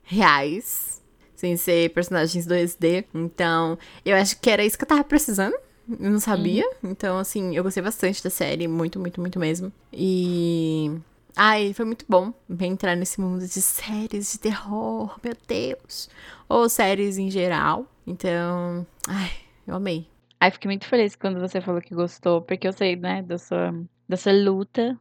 reais, 0.04 1.02
sem 1.34 1.56
ser 1.56 1.90
personagens 1.92 2.46
2D. 2.46 3.06
Então, 3.14 3.78
eu 4.06 4.18
acho 4.18 4.40
que 4.42 4.50
era 4.50 4.66
isso 4.66 4.78
que 4.78 4.84
eu 4.84 4.90
tava 4.90 5.06
precisando. 5.06 5.56
Eu 5.88 6.12
não 6.12 6.20
sabia. 6.20 6.70
Então, 6.84 7.18
assim, 7.18 7.56
eu 7.56 7.64
gostei 7.64 7.82
bastante 7.82 8.22
da 8.22 8.30
série. 8.30 8.68
Muito, 8.68 9.00
muito, 9.00 9.22
muito 9.22 9.40
mesmo. 9.40 9.72
E. 9.92 10.92
Ai, 11.36 11.74
foi 11.74 11.86
muito 11.86 12.06
bom 12.08 12.32
entrar 12.62 12.96
nesse 12.96 13.20
mundo 13.20 13.40
de 13.40 13.62
séries 13.62 14.34
de 14.34 14.40
terror, 14.40 15.20
meu 15.24 15.36
Deus. 15.48 16.10
Ou 16.48 16.70
séries 16.70 17.18
em 17.18 17.30
geral. 17.32 17.88
Então, 18.06 18.86
ai, 19.08 19.32
eu 19.66 19.76
amei. 19.76 20.08
Ai, 20.40 20.52
fiquei 20.52 20.70
muito 20.70 20.86
feliz 20.86 21.16
quando 21.16 21.40
você 21.40 21.60
falou 21.60 21.82
que 21.82 21.96
gostou, 21.96 22.42
porque 22.42 22.68
eu 22.68 22.74
sei, 22.74 22.96
né, 22.96 23.24
da 23.24 23.38
sua, 23.38 23.74
da 24.08 24.18
sua 24.18 24.34
luta 24.34 25.00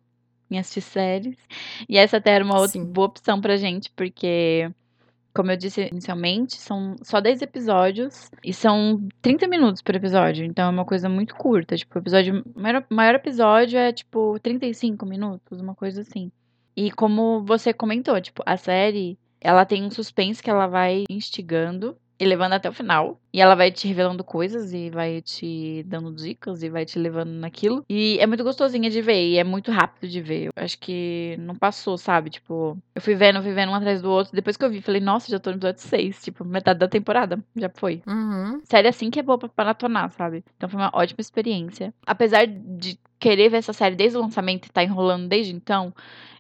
em 0.50 0.58
assistir 0.58 0.80
séries. 0.80 1.36
E 1.88 1.98
essa 1.98 2.16
até 2.16 2.30
era 2.32 2.44
uma 2.44 2.58
outra 2.58 2.82
boa 2.84 3.08
opção 3.08 3.40
pra 3.40 3.56
gente, 3.56 3.90
porque, 3.90 4.70
como 5.34 5.50
eu 5.50 5.56
disse 5.56 5.88
inicialmente, 5.90 6.56
são 6.56 6.96
só 7.02 7.20
10 7.20 7.42
episódios 7.42 8.30
e 8.44 8.52
são 8.52 9.00
30 9.22 9.48
minutos 9.48 9.82
por 9.82 9.94
episódio. 9.94 10.44
Então 10.44 10.66
é 10.66 10.70
uma 10.70 10.84
coisa 10.84 11.08
muito 11.08 11.34
curta. 11.34 11.76
Tipo, 11.76 11.98
o 11.98 12.02
episódio. 12.02 12.44
Maior, 12.54 12.84
maior 12.90 13.14
episódio 13.14 13.78
é, 13.78 13.92
tipo, 13.92 14.38
35 14.40 15.06
minutos, 15.06 15.60
uma 15.60 15.74
coisa 15.74 16.02
assim. 16.02 16.30
E 16.76 16.90
como 16.90 17.44
você 17.44 17.72
comentou, 17.72 18.20
tipo, 18.20 18.42
a 18.44 18.56
série, 18.56 19.18
ela 19.40 19.64
tem 19.64 19.84
um 19.84 19.90
suspense 19.90 20.42
que 20.42 20.50
ela 20.50 20.66
vai 20.66 21.04
instigando 21.08 21.96
e 22.18 22.24
levando 22.24 22.54
até 22.54 22.68
o 22.68 22.72
final. 22.72 23.20
E 23.32 23.40
ela 23.40 23.54
vai 23.54 23.72
te 23.72 23.88
revelando 23.88 24.22
coisas 24.22 24.72
e 24.72 24.90
vai 24.90 25.22
te 25.22 25.82
dando 25.86 26.14
dicas 26.14 26.62
e 26.62 26.68
vai 26.68 26.84
te 26.84 26.98
levando 26.98 27.30
naquilo. 27.30 27.84
E 27.88 28.18
é 28.18 28.26
muito 28.26 28.44
gostosinha 28.44 28.90
de 28.90 29.00
ver 29.00 29.26
e 29.26 29.38
é 29.38 29.44
muito 29.44 29.70
rápido 29.70 30.10
de 30.10 30.20
ver. 30.20 30.46
Eu 30.46 30.52
acho 30.56 30.78
que 30.78 31.36
não 31.38 31.54
passou, 31.54 31.96
sabe? 31.96 32.28
Tipo, 32.28 32.76
eu 32.94 33.00
fui 33.00 33.14
vendo, 33.14 33.42
fui 33.42 33.52
vendo 33.52 33.70
um 33.70 33.74
atrás 33.74 34.02
do 34.02 34.10
outro. 34.10 34.34
Depois 34.34 34.56
que 34.56 34.64
eu 34.64 34.70
vi, 34.70 34.82
falei, 34.82 35.00
nossa, 35.00 35.30
já 35.30 35.38
tô 35.38 35.50
no 35.50 35.56
episódio 35.56 35.80
6. 35.80 36.22
Tipo, 36.22 36.44
metade 36.44 36.78
da 36.78 36.88
temporada. 36.88 37.42
Já 37.56 37.70
foi. 37.70 38.02
Uhum. 38.06 38.60
Série 38.64 38.88
assim 38.88 39.10
que 39.10 39.18
é 39.18 39.22
boa 39.22 39.38
pra 39.38 39.50
maratonar, 39.56 40.10
sabe? 40.10 40.44
Então 40.56 40.68
foi 40.68 40.78
uma 40.78 40.90
ótima 40.92 41.20
experiência. 41.20 41.94
Apesar 42.06 42.46
de 42.46 42.98
querer 43.18 43.48
ver 43.48 43.58
essa 43.58 43.72
série 43.72 43.94
desde 43.94 44.18
o 44.18 44.20
lançamento 44.20 44.66
e 44.66 44.70
tá 44.70 44.82
enrolando 44.82 45.28
desde 45.28 45.54
então, 45.54 45.94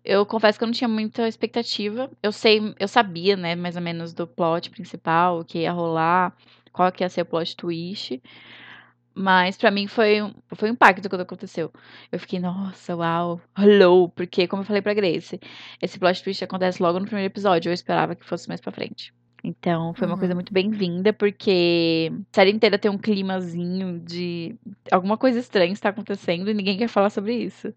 eu 0.04 0.26
confesso 0.26 0.58
que 0.58 0.64
eu 0.64 0.66
não 0.66 0.72
tinha 0.72 0.88
muita 0.88 1.28
expectativa. 1.28 2.10
Eu 2.22 2.32
sei, 2.32 2.74
eu 2.78 2.88
sabia, 2.88 3.36
né, 3.36 3.54
mais 3.54 3.76
ou 3.76 3.82
menos 3.82 4.12
do 4.12 4.26
plot 4.26 4.68
principal, 4.68 5.38
o 5.38 5.44
que 5.44 5.60
ia 5.60 5.72
rolar, 5.72 6.34
qual 6.72 6.90
que 6.92 7.04
ia 7.04 7.08
ser 7.08 7.22
o 7.22 7.26
plot 7.26 7.56
twist. 7.56 8.20
Mas 9.14 9.58
pra 9.58 9.70
mim 9.70 9.86
foi, 9.86 10.22
um- 10.22 10.32
foi 10.54 10.70
um 10.70 10.72
impacto 10.72 11.08
quando 11.08 11.20
aconteceu. 11.20 11.70
Eu 12.10 12.18
fiquei, 12.18 12.38
nossa, 12.40 12.96
uau, 12.96 13.40
hello, 13.58 14.08
porque 14.08 14.46
como 14.48 14.62
eu 14.62 14.66
falei 14.66 14.80
pra 14.80 14.94
Grace, 14.94 15.38
esse 15.82 15.98
plot 15.98 16.22
twist 16.24 16.42
acontece 16.42 16.82
logo 16.82 16.98
no 16.98 17.04
primeiro 17.04 17.30
episódio, 17.30 17.68
eu 17.68 17.74
esperava 17.74 18.14
que 18.14 18.24
fosse 18.24 18.48
mais 18.48 18.60
pra 18.60 18.72
frente. 18.72 19.12
Então, 19.44 19.92
foi 19.92 20.06
uma 20.06 20.14
Uhum. 20.14 20.18
coisa 20.20 20.34
muito 20.34 20.52
bem-vinda, 20.52 21.12
porque 21.12 22.10
a 22.32 22.36
série 22.36 22.52
inteira 22.52 22.78
tem 22.78 22.90
um 22.90 22.96
climazinho 22.96 23.98
de 24.00 24.54
alguma 24.90 25.18
coisa 25.18 25.38
estranha 25.40 25.72
está 25.72 25.88
acontecendo 25.90 26.48
e 26.50 26.54
ninguém 26.54 26.78
quer 26.78 26.88
falar 26.88 27.10
sobre 27.10 27.34
isso. 27.34 27.74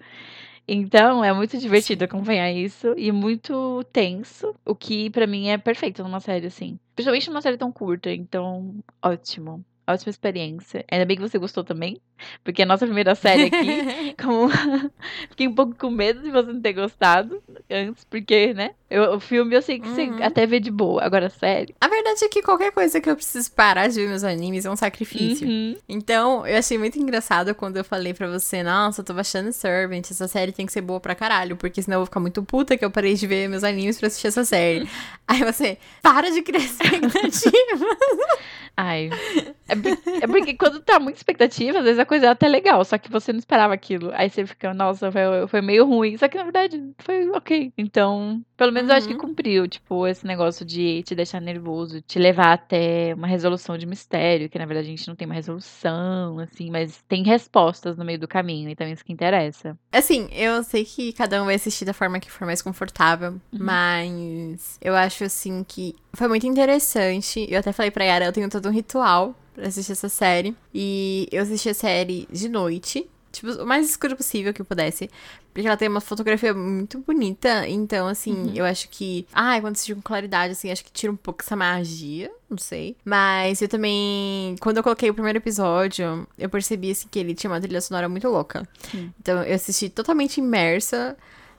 Então, 0.67 1.24
é 1.24 1.31
muito 1.31 1.57
divertido 1.60 2.05
acompanhar 2.05 2.51
isso 2.51 2.93
e 2.98 3.12
muito 3.12 3.84
tenso, 3.93 4.55
o 4.65 4.75
que 4.75 5.12
pra 5.12 5.27
mim 5.27 5.48
é 5.50 5.57
perfeito 5.60 6.01
numa 6.03 6.19
série 6.19 6.48
assim. 6.48 6.79
Principalmente 6.95 7.29
numa 7.29 7.41
série 7.41 7.57
tão 7.57 7.72
curta, 7.72 8.12
então, 8.12 8.75
ótimo. 9.01 9.63
Ótima 9.87 10.09
experiência. 10.09 10.83
Ainda 10.91 11.05
bem 11.05 11.15
que 11.17 11.21
você 11.21 11.37
gostou 11.37 11.63
também, 11.63 11.99
porque 12.43 12.63
a 12.63 12.65
nossa 12.65 12.85
primeira 12.85 13.13
série 13.15 13.45
aqui, 13.45 14.15
como... 14.21 14.49
fiquei 15.29 15.47
um 15.47 15.53
pouco 15.55 15.75
com 15.75 15.89
medo 15.89 16.21
de 16.21 16.31
você 16.31 16.51
não 16.53 16.61
ter 16.61 16.73
gostado 16.73 17.41
antes, 17.69 18.03
porque, 18.05 18.53
né? 18.53 18.71
Eu, 18.89 19.15
o 19.15 19.19
filme 19.19 19.55
eu 19.55 19.61
sei 19.61 19.79
que 19.79 19.87
você 19.87 20.03
Uhum. 20.03 20.23
até 20.23 20.45
vê 20.45 20.59
de 20.59 20.69
boa, 20.69 21.03
agora 21.03 21.25
a 21.25 21.29
série. 21.29 21.73
A 21.81 21.87
verdade 21.87 22.23
é 22.23 22.29
que 22.29 22.41
qualquer 22.41 22.71
coisa 22.71 23.01
que 23.01 23.09
eu 23.09 23.15
preciso 23.15 23.51
parar 23.51 23.87
de 23.87 23.95
ver 23.95 24.07
meus 24.07 24.23
animes 24.23 24.63
é 24.65 24.69
um 24.69 24.75
sacrifício. 24.75 25.47
Uhum. 25.47 25.75
Então, 25.89 26.45
eu 26.45 26.57
achei 26.57 26.77
muito 26.77 26.97
engraçado 26.99 27.53
quando 27.55 27.77
eu 27.77 27.83
falei 27.83 28.13
pra 28.13 28.27
você, 28.27 28.61
nossa, 28.63 29.01
eu 29.01 29.05
tô 29.05 29.13
baixando 29.13 29.51
Servant, 29.51 30.09
essa 30.11 30.27
série 30.27 30.51
tem 30.51 30.65
que 30.65 30.71
ser 30.71 30.81
boa 30.81 30.99
pra 30.99 31.15
caralho, 31.15 31.55
porque 31.57 31.81
senão 31.81 31.95
eu 31.95 31.99
vou 32.01 32.05
ficar 32.05 32.19
muito 32.19 32.43
puta 32.43 32.77
que 32.77 32.85
eu 32.85 32.91
parei 32.91 33.15
de 33.15 33.25
ver 33.25 33.47
meus 33.49 33.63
animes 33.63 33.97
pra 33.97 34.07
assistir 34.07 34.27
essa 34.27 34.45
série. 34.45 34.87
Aí 35.27 35.43
você, 35.43 35.77
para 36.03 36.29
de 36.31 36.41
criar 36.43 36.59
expectativa. 36.63 37.97
Ai. 38.77 39.09
É, 39.67 39.75
é 40.22 40.27
porque 40.27 40.53
quando 40.55 40.79
tá 40.82 41.00
muita 41.00 41.20
expectativa, 41.20 41.79
às 41.79 41.84
vezes 41.84 42.00
a 42.00 42.05
coisa 42.05 42.27
é 42.27 42.29
até 42.29 42.48
legal, 42.48 42.84
só 42.86 42.98
que 42.98 43.12
você 43.12 43.32
não 43.34 43.39
esperava 43.39 43.74
aquilo. 43.74 44.12
Aí 44.13 44.29
você 44.29 44.46
fica, 44.46 44.74
nossa, 44.74 45.12
foi, 45.12 45.22
foi 45.48 45.62
meio 45.62 45.86
ruim. 45.86 46.17
Só 46.17 46.27
que 46.27 46.38
na 46.38 46.44
verdade 46.44 46.84
foi 47.00 47.27
ok. 47.29 47.72
Então, 47.77 48.41
pelo 48.58 48.72
menos 48.72 48.89
eu 48.89 48.96
acho 48.96 49.08
que 49.08 49.13
Uhum. 49.13 49.20
cumpriu, 49.20 49.67
tipo, 49.67 50.08
esse 50.08 50.25
negócio 50.25 50.65
de 50.65 51.03
te 51.03 51.13
deixar 51.15 51.39
nervoso, 51.39 52.01
te 52.01 52.20
levar 52.20 52.53
até 52.53 53.13
uma 53.15 53.27
resolução 53.27 53.77
de 53.77 53.86
mistério, 53.86 54.50
que 54.50 54.58
na 54.60 54.65
verdade 54.65 54.88
a 54.88 54.91
gente 54.91 55.08
não 55.08 55.15
tem 55.15 55.25
uma 55.25 55.36
resolução, 55.36 56.39
assim, 56.39 56.70
mas 56.72 57.01
tem 57.08 57.24
respostas 57.24 57.98
no 57.98 58.05
meio 58.05 58.20
do 58.20 58.27
caminho, 58.27 58.70
então 58.70 58.88
isso 58.88 59.03
que 59.05 59.13
interessa. 59.13 59.77
Assim, 59.91 60.27
eu 60.32 60.63
sei 60.63 60.86
que 60.86 61.13
cada 61.13 61.41
um 61.41 61.46
vai 61.46 61.55
assistir 61.55 61.86
da 61.86 61.94
forma 61.94 62.20
que 62.20 62.32
for 62.32 62.46
mais 62.46 62.62
confortável, 62.62 63.39
mas 63.79 64.77
eu 64.82 64.96
acho 64.96 65.24
assim 65.24 65.63
que 65.67 65.96
foi 66.13 66.27
muito 66.27 66.46
interessante. 66.48 67.46
Eu 67.50 67.60
até 67.60 67.72
falei 67.72 67.91
pra 67.91 68.03
Yara, 68.05 68.25
eu 68.25 68.34
tenho 68.34 68.50
todo 68.50 68.67
um 68.70 68.72
ritual 68.72 69.36
pra 69.55 69.67
assistir 69.67 69.93
essa 69.93 70.09
série. 70.09 70.55
E 70.74 71.27
eu 71.31 71.41
assisti 71.41 71.69
a 71.69 71.74
série 71.74 72.27
de 72.31 72.50
noite. 72.50 73.09
Tipo, 73.31 73.51
o 73.51 73.65
mais 73.65 73.89
escuro 73.89 74.15
possível 74.15 74.53
que 74.53 74.62
eu 74.62 74.65
pudesse. 74.65 75.09
Porque 75.53 75.67
ela 75.67 75.75
tem 75.75 75.88
uma 75.89 76.00
fotografia 76.00 76.53
muito 76.53 77.00
bonita. 77.00 77.67
Então, 77.67 78.07
assim, 78.07 78.53
eu 78.55 78.63
acho 78.63 78.88
que. 78.89 79.25
Ai, 79.33 79.59
quando 79.59 79.74
assistir 79.74 79.95
com 79.95 80.01
claridade, 80.01 80.53
assim, 80.53 80.71
acho 80.71 80.83
que 80.85 80.91
tira 80.91 81.12
um 81.12 81.15
pouco 81.17 81.41
essa 81.43 81.55
magia. 81.55 82.31
Não 82.50 82.57
sei. 82.57 82.95
Mas 83.03 83.62
eu 83.62 83.67
também. 83.67 84.55
Quando 84.59 84.77
eu 84.77 84.83
coloquei 84.83 85.09
o 85.09 85.13
primeiro 85.13 85.38
episódio, 85.38 86.27
eu 86.38 86.50
percebi, 86.50 86.91
assim, 86.91 87.07
que 87.09 87.19
ele 87.19 87.35
tinha 87.35 87.51
uma 87.51 87.59
trilha 87.59 87.81
sonora 87.81 88.07
muito 88.07 88.27
louca. 88.29 88.67
Então, 89.19 89.43
eu 89.43 89.55
assisti 89.55 89.89
totalmente 89.89 90.38
imersa. 90.38 91.17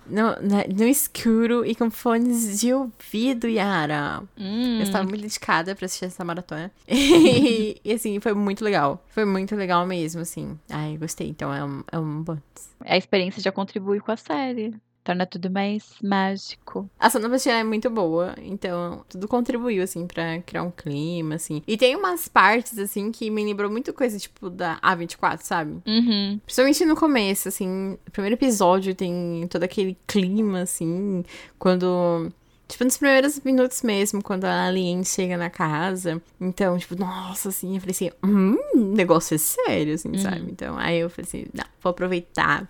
No, 0.08 0.22
na- 0.40 0.64
no 0.68 0.84
escuro 0.84 1.64
e 1.66 1.74
com 1.74 1.90
fones 1.90 2.60
de 2.60 2.72
ouvido, 2.72 3.48
Yara. 3.48 4.22
Hum, 4.38 4.76
Eu 4.78 4.82
estava 4.82 5.04
muito 5.08 5.22
dedicada 5.22 5.74
pra 5.74 5.86
assistir 5.86 6.04
essa 6.06 6.24
maratona. 6.24 6.70
E, 6.88 7.78
e, 7.84 7.92
assim, 7.92 8.20
foi 8.20 8.32
muito 8.34 8.64
legal. 8.64 9.04
Foi 9.08 9.24
muito 9.24 9.54
legal 9.56 9.86
mesmo, 9.86 10.20
assim. 10.20 10.58
Ai, 10.70 10.96
gostei. 10.96 11.28
Então 11.28 11.52
é 11.52 11.64
um, 11.64 11.82
é 11.90 11.98
um 11.98 12.22
bom. 12.22 12.38
a 12.84 12.96
experiência 12.96 13.42
já 13.42 13.50
contribui 13.52 14.00
com 14.00 14.12
a 14.12 14.16
série. 14.16 14.74
Torna 15.06 15.24
tudo 15.24 15.48
mais 15.48 15.94
mágico. 16.02 16.90
A 16.98 17.08
sonoplastia 17.08 17.52
é 17.52 17.62
muito 17.62 17.88
boa, 17.88 18.34
então 18.42 19.04
tudo 19.08 19.28
contribuiu, 19.28 19.84
assim, 19.84 20.04
pra 20.04 20.40
criar 20.40 20.64
um 20.64 20.70
clima, 20.72 21.36
assim. 21.36 21.62
E 21.64 21.76
tem 21.76 21.94
umas 21.94 22.26
partes, 22.26 22.76
assim, 22.76 23.12
que 23.12 23.30
me 23.30 23.44
lembrou 23.44 23.70
muito 23.70 23.92
coisa, 23.92 24.18
tipo, 24.18 24.50
da 24.50 24.80
A24, 24.80 25.42
sabe? 25.42 25.80
Uhum. 25.86 26.40
Principalmente 26.44 26.84
no 26.84 26.96
começo, 26.96 27.46
assim. 27.46 27.96
O 28.04 28.10
primeiro 28.10 28.34
episódio 28.34 28.96
tem 28.96 29.46
todo 29.48 29.62
aquele 29.62 29.96
clima, 30.08 30.62
assim, 30.62 31.24
quando. 31.56 32.32
Tipo, 32.66 32.82
nos 32.82 32.96
primeiros 32.96 33.38
minutos 33.44 33.82
mesmo, 33.82 34.20
quando 34.20 34.44
a 34.44 34.66
Alien 34.66 35.04
chega 35.04 35.36
na 35.36 35.48
casa. 35.48 36.20
Então, 36.40 36.76
tipo, 36.76 36.98
nossa, 36.98 37.50
assim, 37.50 37.76
eu 37.76 37.80
falei 37.80 37.92
assim, 37.92 38.10
hum, 38.24 38.56
o 38.74 38.96
negócio 38.96 39.36
é 39.36 39.38
sério, 39.38 39.94
assim, 39.94 40.18
sabe? 40.18 40.50
Então, 40.50 40.76
aí 40.76 40.98
eu 40.98 41.08
falei 41.08 41.28
assim, 41.28 41.46
não, 41.54 41.64
vou 41.80 41.90
aproveitar. 41.90 42.68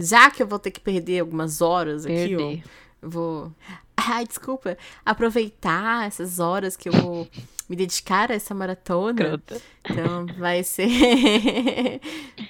Já 0.00 0.30
que 0.30 0.42
eu 0.42 0.46
vou 0.46 0.58
ter 0.58 0.70
que 0.70 0.80
perder 0.80 1.20
algumas 1.20 1.60
horas 1.60 2.04
aqui, 2.06 2.34
ó, 2.34 2.38
Perder. 2.38 2.64
eu 3.02 3.10
vou. 3.10 3.52
Ai, 4.02 4.26
desculpa. 4.26 4.78
Aproveitar 5.04 6.06
essas 6.06 6.38
horas 6.38 6.74
que 6.74 6.88
eu 6.88 6.92
vou 6.94 7.28
me 7.68 7.76
dedicar 7.76 8.30
a 8.32 8.34
essa 8.34 8.54
maratona. 8.54 9.14
Crota. 9.14 9.60
Então 9.84 10.24
vai 10.38 10.64
ser 10.64 10.88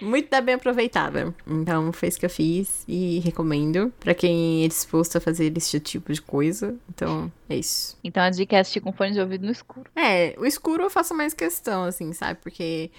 muito 0.00 0.28
bem 0.42 0.54
aproveitada. 0.54 1.34
Então 1.46 1.92
foi 1.92 2.08
isso 2.08 2.20
que 2.20 2.26
eu 2.26 2.30
fiz 2.30 2.84
e 2.86 3.18
recomendo 3.20 3.92
pra 3.98 4.14
quem 4.14 4.64
é 4.64 4.68
disposto 4.68 5.16
a 5.18 5.20
fazer 5.20 5.52
esse 5.56 5.80
tipo 5.80 6.12
de 6.12 6.22
coisa. 6.22 6.76
Então 6.88 7.30
é 7.48 7.56
isso. 7.56 7.98
Então 8.02 8.22
a 8.22 8.30
dica 8.30 8.56
é 8.56 8.60
assistir 8.60 8.80
com 8.80 8.92
fone 8.92 9.12
de 9.12 9.20
ouvido 9.20 9.44
no 9.44 9.52
escuro. 9.52 9.90
É, 9.96 10.34
o 10.38 10.46
escuro 10.46 10.84
eu 10.84 10.90
faço 10.90 11.14
mais 11.14 11.34
questão, 11.34 11.82
assim, 11.84 12.12
sabe? 12.12 12.38
Porque 12.42 12.90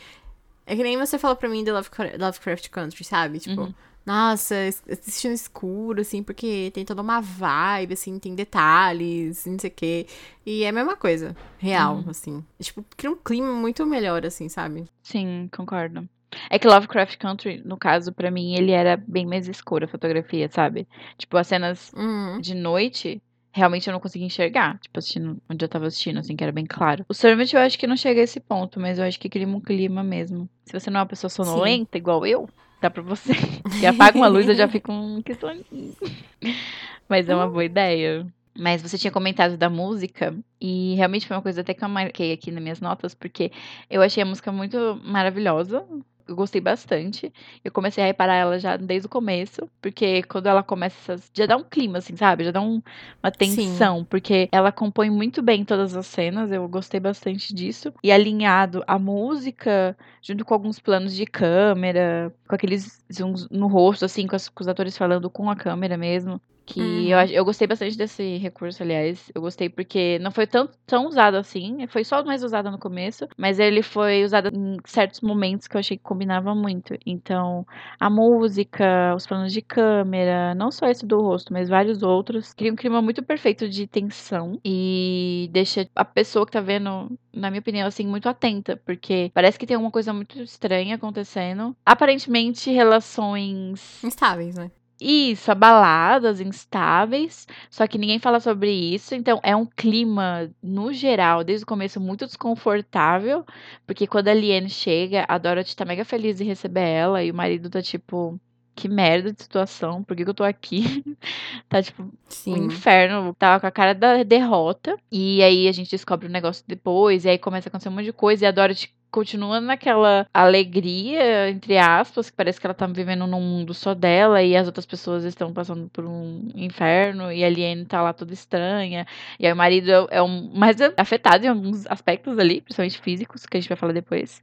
é 0.66 0.76
que 0.76 0.84
nem 0.84 0.98
você 0.98 1.18
falou 1.18 1.36
pra 1.38 1.50
mim 1.50 1.64
do 1.64 1.72
Lovecra- 1.72 2.16
Lovecraft 2.20 2.70
Country, 2.70 3.04
sabe? 3.06 3.40
Tipo, 3.40 3.74
nossa, 4.06 4.56
assistir 4.90 5.28
no 5.28 5.34
escuro, 5.34 6.02
assim, 6.02 6.24
porque 6.24 6.72
tem 6.74 6.84
toda 6.84 7.02
uma 7.02 7.22
vibe, 7.22 7.94
assim, 7.94 8.18
tem 8.20 8.34
detalhes, 8.36 9.46
não 9.46 9.60
sei 9.60 9.70
o 9.70 9.74
quê. 9.74 10.08
E 10.46 10.64
é 10.64 10.70
a 10.70 10.74
mesma 10.74 10.96
coisa, 10.96 11.36
real, 11.60 12.04
assim. 12.08 12.44
Tipo, 12.60 12.84
cria 12.98 13.12
um 13.12 13.16
clima 13.16 13.54
muito 13.54 13.86
melhor, 13.86 14.26
assim, 14.26 14.50
sabe? 14.50 14.86
Sim, 15.04 15.50
concordo. 15.56 16.08
É 16.50 16.58
que 16.58 16.68
Lovecraft 16.68 17.18
Country, 17.18 17.62
no 17.66 17.78
caso, 17.78 18.14
pra 18.14 18.32
mim, 18.32 18.56
ele 18.56 18.72
era 18.72 18.96
bem 18.96 19.26
mais 19.26 19.48
escuro 19.48 19.86
a 19.86 19.88
fotografia, 19.88 20.50
sabe? 20.50 20.88
Tipo, 21.18 21.38
as 21.38 21.48
cenas 21.48 21.92
Uhum. 21.94 22.40
de 22.40 22.56
noite, 22.56 23.22
realmente 23.52 23.88
eu 23.88 23.92
não 23.92 24.00
conseguia 24.00 24.26
enxergar. 24.28 24.80
Tipo, 24.80 24.98
assistindo 24.98 25.38
onde 25.50 25.64
eu 25.64 25.70
tava 25.70 25.88
assistindo, 25.88 26.20
assim, 26.20 26.36
que 26.36 26.44
era 26.44 26.54
bem 26.54 26.66
claro. 26.66 27.06
O 27.10 27.14
Servant 27.14 27.52
eu 27.52 27.60
acho 27.60 27.78
que 27.78 27.86
não 27.86 27.98
chega 27.98 28.22
a 28.22 28.24
esse 28.24 28.40
ponto, 28.40 28.80
mas 28.80 28.98
eu 28.98 29.04
acho 29.06 29.20
que 29.20 29.30
cria 29.30 29.46
um 29.48 29.60
clima 29.60 30.02
mesmo. 30.04 30.50
Se 30.66 30.72
você 30.72 30.90
não 30.90 31.00
é 31.00 31.04
uma 31.04 31.10
pessoa 31.10 31.30
sonolenta, 31.30 31.98
igual 31.98 32.26
eu, 32.26 32.48
dá 32.82 32.90
pra 32.90 33.02
você. 33.02 33.32
E 33.82 33.86
apaga 33.86 34.18
uma 34.18 34.28
luz, 34.28 34.48
eu 34.48 34.56
já 34.56 34.68
fico 34.68 34.92
um. 34.92 35.22
Mas 37.08 37.30
é 37.30 37.36
uma 37.36 37.48
boa 37.48 37.64
ideia. 37.64 38.28
Mas 38.58 38.82
você 38.82 38.98
tinha 38.98 39.12
comentado 39.12 39.56
da 39.56 39.70
música, 39.70 40.36
e 40.60 40.94
realmente 40.96 41.26
foi 41.26 41.38
uma 41.38 41.42
coisa 41.42 41.62
até 41.62 41.74
que 41.74 41.84
eu 41.84 41.88
marquei 41.88 42.34
aqui 42.34 42.52
nas 42.52 42.62
minhas 42.62 42.82
notas, 42.82 43.16
porque 43.16 43.52
eu 43.90 44.02
achei 44.02 44.22
a 44.22 44.26
música 44.26 44.52
muito 44.52 45.00
maravilhosa. 45.04 45.86
Eu 46.28 46.36
gostei 46.36 46.62
bastante. 46.62 47.32
Eu 47.64 47.72
comecei 47.72 48.04
a 48.04 48.08
reparar 48.08 48.36
ela 48.36 48.60
já 48.60 48.78
desde 48.78 49.06
o 49.08 49.10
começo, 49.10 49.70
porque 49.82 50.24
quando 50.24 50.48
ela 50.48 50.64
começa, 50.64 51.16
já 51.34 51.46
dá 51.46 51.58
um 51.58 51.64
clima, 51.64 51.98
assim, 52.00 52.16
sabe? 52.16 52.44
Já 52.46 52.52
dá 52.52 52.62
um- 52.62 52.82
uma 53.24 53.32
tensão, 53.32 54.04
porque 54.06 54.48
ela 54.52 54.72
compõe 54.72 55.10
muito 55.10 55.42
bem 55.42 55.64
todas 55.66 55.96
as 55.96 56.06
cenas. 56.08 56.52
Eu 56.52 56.68
gostei 56.68 57.00
bastante 57.00 57.54
disso. 57.54 57.94
E 58.04 58.12
alinhado 58.12 58.84
a 58.88 58.98
música, 58.98 59.98
junto 60.22 60.46
com 60.46 60.54
alguns 60.54 60.80
planos 60.80 61.16
de 61.16 61.26
câmera, 61.26 62.34
com 62.48 62.56
aqueles 62.56 63.01
zooms 63.16 63.48
no 63.50 63.68
rosto, 63.68 64.06
assim, 64.06 64.28
com, 64.28 64.36
as- 64.36 64.50
com 64.50 64.62
os 64.64 64.68
atores 64.68 64.98
falando 64.98 65.30
com 65.30 65.50
a 65.50 65.56
câmera 65.56 65.98
mesmo. 65.98 66.42
Que 66.66 66.80
Uhum. 66.80 67.08
eu, 67.12 67.18
ach- 67.20 67.32
eu 67.32 67.44
gostei 67.46 67.68
bastante 67.68 67.98
desse 67.98 68.38
recurso, 68.38 68.82
aliás. 68.84 69.30
Eu 69.36 69.42
gostei 69.42 69.68
porque 69.70 70.20
não 70.20 70.32
foi 70.32 70.48
tão, 70.48 70.70
tão 70.86 71.08
usado 71.08 71.36
assim. 71.36 71.86
Foi 71.88 72.04
só 72.06 72.24
mais 72.24 72.44
usado 72.44 72.70
no 72.72 72.78
começo. 72.80 73.28
Mas 73.38 73.60
ele 73.60 73.82
foi 73.82 74.24
usado 74.24 74.50
em 74.54 74.78
certos 74.86 75.22
momentos 75.22 75.68
que 75.68 75.76
eu 75.76 75.80
achei 75.80 75.98
que 75.98 76.04
combinava 76.04 76.54
muito. 76.56 76.96
Então, 77.06 77.66
a 78.00 78.10
música, 78.10 79.14
os 79.16 79.26
planos 79.28 79.52
de 79.52 79.62
câmera, 79.62 80.54
não 80.56 80.72
só 80.72 80.88
esse 80.88 81.06
do 81.06 81.20
rosto, 81.22 81.52
mas 81.52 81.68
vários 81.70 82.04
outros. 82.04 82.54
Cria 82.54 82.72
um 82.72 82.76
clima 82.76 83.02
muito 83.02 83.24
perfeito 83.24 83.68
de 83.68 83.88
tensão. 83.88 84.60
E 84.64 85.50
deixa 85.52 85.90
a 85.96 86.06
pessoa 86.06 86.46
que 86.46 86.52
tá 86.52 86.62
vendo, 86.62 87.10
na 87.34 87.50
minha 87.50 87.60
opinião, 87.60 87.88
assim, 87.88 88.06
muito 88.06 88.28
atenta. 88.30 88.78
Porque 88.86 89.32
parece 89.34 89.58
que 89.58 89.66
tem 89.66 89.76
alguma 89.76 89.92
coisa 89.92 90.14
muito 90.14 90.42
estranha 90.42 90.96
acontecendo. 90.96 91.76
Aparentemente, 91.86 92.72
relações 92.72 94.04
Instáveis, 94.04 94.56
né? 94.56 94.72
isso, 95.02 95.52
abaladas, 95.52 96.40
instáveis, 96.40 97.48
só 97.72 97.88
que 97.88 97.98
ninguém 97.98 98.20
fala 98.20 98.40
sobre 98.40 98.72
isso, 98.72 99.16
então 99.16 99.40
é 99.42 99.56
um 99.56 99.66
clima, 99.66 100.52
no 100.62 100.94
geral, 100.94 101.44
desde 101.44 101.64
o 101.64 101.68
começo, 101.68 102.00
muito 102.00 102.28
desconfortável, 102.28 103.44
porque 103.88 104.06
quando 104.06 104.28
a 104.28 104.34
Liane 104.34 104.70
chega, 104.70 105.26
a 105.28 105.40
Dorothy 105.40 105.76
tá 105.76 105.86
mega 105.86 106.06
feliz 106.06 106.38
de 106.38 106.44
receber 106.44 106.88
ela, 106.88 107.24
e 107.24 107.32
o 107.32 107.34
marido 107.34 107.68
tá 107.68 107.82
tipo, 107.82 108.40
que 108.76 108.88
merda 108.88 109.32
de 109.32 109.42
situação, 109.42 110.04
por 110.04 110.16
que, 110.16 110.24
que 110.24 110.30
eu 110.30 110.34
tô 110.34 110.44
aqui? 110.44 111.04
tá 111.70 111.82
tipo, 111.82 112.04
um 112.04 112.12
Sim. 112.28 112.66
inferno, 112.66 113.34
tava 113.36 113.60
com 113.60 113.68
a 113.68 113.72
cara 113.72 113.94
da 113.94 114.24
derrota, 114.24 114.98
e 115.12 115.44
aí 115.44 115.68
a 115.68 115.72
gente 115.72 115.92
descobre 115.92 116.28
o 116.28 116.32
negócio 116.32 116.64
depois, 116.68 117.26
e 117.26 117.30
aí 117.30 117.38
começa 117.38 117.68
a 117.68 117.70
acontecer 117.70 117.90
um 117.90 117.94
monte 117.94 118.06
de 118.06 118.14
coisa, 118.14 118.46
e 118.46 118.48
a 118.48 118.52
Dorothy 118.52 118.94
continua 119.12 119.60
naquela 119.60 120.26
alegria, 120.34 121.50
entre 121.50 121.78
aspas, 121.78 122.30
que 122.30 122.38
parece 122.38 122.60
que 122.60 122.66
ela 122.66 122.74
tá 122.74 122.88
vivendo 122.88 123.28
num 123.28 123.42
mundo 123.42 123.74
só 123.74 123.94
dela 123.94 124.42
e 124.42 124.56
as 124.56 124.66
outras 124.66 124.86
pessoas 124.86 125.26
estão 125.26 125.52
passando 125.54 125.90
por 125.90 126.06
um 126.06 126.48
inferno 126.56 127.32
e 127.32 127.44
a 127.44 127.50
Liane 127.50 127.86
tá 127.86 128.02
lá 128.02 128.14
toda 128.14 128.34
estranha. 128.34 129.06
E 129.38 129.46
aí 129.46 129.52
o 129.52 129.56
marido 129.56 129.92
é, 129.92 130.08
é 130.12 130.22
o 130.22 130.28
mais 130.28 130.78
afetado 130.98 131.46
em 131.46 131.50
alguns 131.50 131.86
aspectos 131.88 132.40
ali, 132.40 132.62
principalmente 132.62 133.02
físicos, 133.02 133.46
que 133.46 133.58
a 133.58 133.60
gente 133.60 133.70
vai 133.70 133.78
falar 133.78 133.94
depois. 133.94 134.42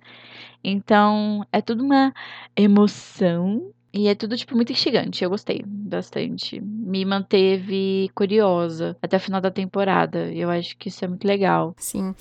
Então, 0.63 1.47
é 1.51 1.61
tudo 1.63 1.83
uma 1.83 2.13
emoção. 2.55 3.73
E 3.93 4.09
é 4.09 4.15
tudo, 4.15 4.37
tipo, 4.37 4.55
muito 4.55 4.73
instigante. 4.73 5.25
Eu 5.25 5.31
gostei 5.31 5.63
bastante. 5.67 6.61
Me 6.61 7.05
manteve 7.05 8.11
curiosa 8.15 8.97
até 9.01 9.17
o 9.17 9.21
final 9.21 9.41
da 9.41 9.51
temporada. 9.51 10.31
Eu 10.33 10.51
acho 10.51 10.77
que 10.77 10.89
isso 10.89 11.05
é 11.05 11.09
muito 11.09 11.27
legal. 11.27 11.75
Sim. 11.79 12.15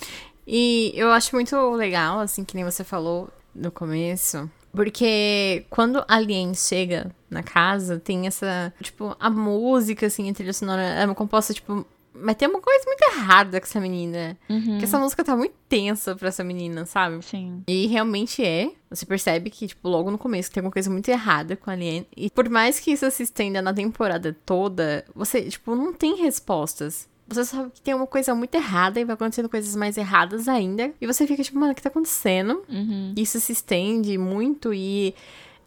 E 0.45 0.93
eu 0.95 1.11
acho 1.11 1.35
muito 1.35 1.55
legal, 1.71 2.19
assim, 2.19 2.45
que 2.45 2.55
nem 2.55 2.63
você 2.63 2.83
falou 2.83 3.29
no 3.53 3.69
começo. 3.69 4.49
Porque 4.71 5.65
quando 5.69 6.05
Alien 6.07 6.53
chega 6.53 7.11
na 7.29 7.43
casa, 7.43 7.99
tem 7.99 8.27
essa. 8.27 8.73
Tipo, 8.81 9.15
a 9.19 9.29
música, 9.29 10.05
assim, 10.05 10.29
a 10.29 10.33
trilha 10.33 10.53
sonora 10.53 10.81
é 10.81 11.13
composta, 11.13 11.53
tipo. 11.53 11.85
Mas 12.21 12.35
tem 12.35 12.47
uma 12.47 12.61
coisa 12.61 12.83
muito 12.85 13.01
errada 13.03 13.59
com 13.59 13.65
essa 13.65 13.79
menina. 13.79 14.37
Uhum. 14.49 14.77
Que 14.77 14.85
essa 14.85 14.99
música 14.99 15.23
tá 15.23 15.35
muito 15.35 15.55
tensa 15.67 16.15
pra 16.15 16.29
essa 16.29 16.43
menina, 16.43 16.85
sabe? 16.85 17.23
Sim. 17.23 17.63
E 17.67 17.87
realmente 17.87 18.43
é. 18.43 18.71
Você 18.89 19.05
percebe 19.05 19.49
que, 19.49 19.67
tipo, 19.67 19.87
logo 19.89 20.09
no 20.09 20.17
começo 20.17 20.51
tem 20.51 20.61
alguma 20.61 20.71
coisa 20.71 20.89
muito 20.89 21.09
errada 21.09 21.55
com 21.55 21.69
a 21.69 21.73
Alien. 21.73 22.07
E 22.15 22.29
por 22.29 22.49
mais 22.49 22.79
que 22.79 22.91
isso 22.91 23.09
se 23.11 23.23
estenda 23.23 23.61
na 23.61 23.73
temporada 23.73 24.35
toda, 24.45 25.03
você, 25.13 25.41
tipo, 25.41 25.75
não 25.75 25.93
tem 25.93 26.15
respostas. 26.15 27.07
Você 27.27 27.43
sabe 27.43 27.71
que 27.71 27.81
tem 27.81 27.93
uma 27.93 28.07
coisa 28.07 28.33
muito 28.33 28.55
errada 28.55 28.99
e 28.99 29.03
vai 29.03 29.13
acontecendo 29.15 29.49
coisas 29.49 29.75
mais 29.75 29.97
erradas 29.97 30.47
ainda. 30.47 30.93
E 31.01 31.05
você 31.05 31.27
fica, 31.27 31.43
tipo, 31.43 31.59
mano, 31.59 31.73
o 31.73 31.75
que 31.75 31.81
tá 31.81 31.89
acontecendo? 31.89 32.63
Uhum. 32.69 33.13
Isso 33.17 33.39
se 33.41 33.51
estende 33.51 34.17
muito 34.17 34.73
e 34.73 35.13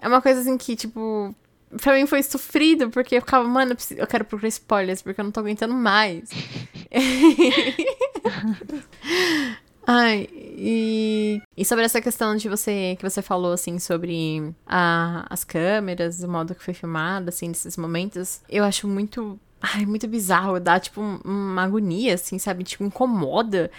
é 0.00 0.08
uma 0.08 0.22
coisa 0.22 0.40
assim 0.40 0.56
que, 0.56 0.74
tipo, 0.74 1.34
pra 1.80 1.94
mim 1.94 2.06
foi 2.06 2.22
sofrido, 2.22 2.90
porque 2.90 3.16
eu 3.16 3.20
ficava, 3.20 3.46
mano, 3.46 3.76
eu, 3.96 4.06
quero 4.06 4.24
procurar 4.24 4.48
spoilers, 4.48 5.02
porque 5.02 5.20
eu 5.20 5.24
não 5.24 5.32
tô 5.32 5.40
aguentando 5.40 5.74
mais. 5.74 6.30
Ai, 9.86 10.28
e, 10.32 11.42
e 11.56 11.64
sobre 11.64 11.84
essa 11.84 12.00
questão 12.00 12.36
de 12.36 12.48
você 12.48 12.94
que 12.96 13.02
você 13.02 13.22
falou 13.22 13.52
assim 13.52 13.78
sobre 13.78 14.54
a, 14.66 15.26
as 15.28 15.42
câmeras, 15.42 16.22
o 16.22 16.28
modo 16.28 16.54
que 16.54 16.62
foi 16.62 16.74
filmado, 16.74 17.30
assim, 17.30 17.48
nesses 17.48 17.76
momentos, 17.76 18.40
eu 18.48 18.62
acho 18.62 18.86
muito. 18.86 19.38
Ai, 19.62 19.84
muito 19.84 20.08
bizarro, 20.08 20.58
dá 20.58 20.80
tipo 20.80 21.00
um- 21.02 21.18
uma 21.24 21.62
agonia, 21.64 22.14
assim, 22.14 22.38
sabe? 22.38 22.64
Tipo, 22.64 22.82
incomoda. 22.84 23.70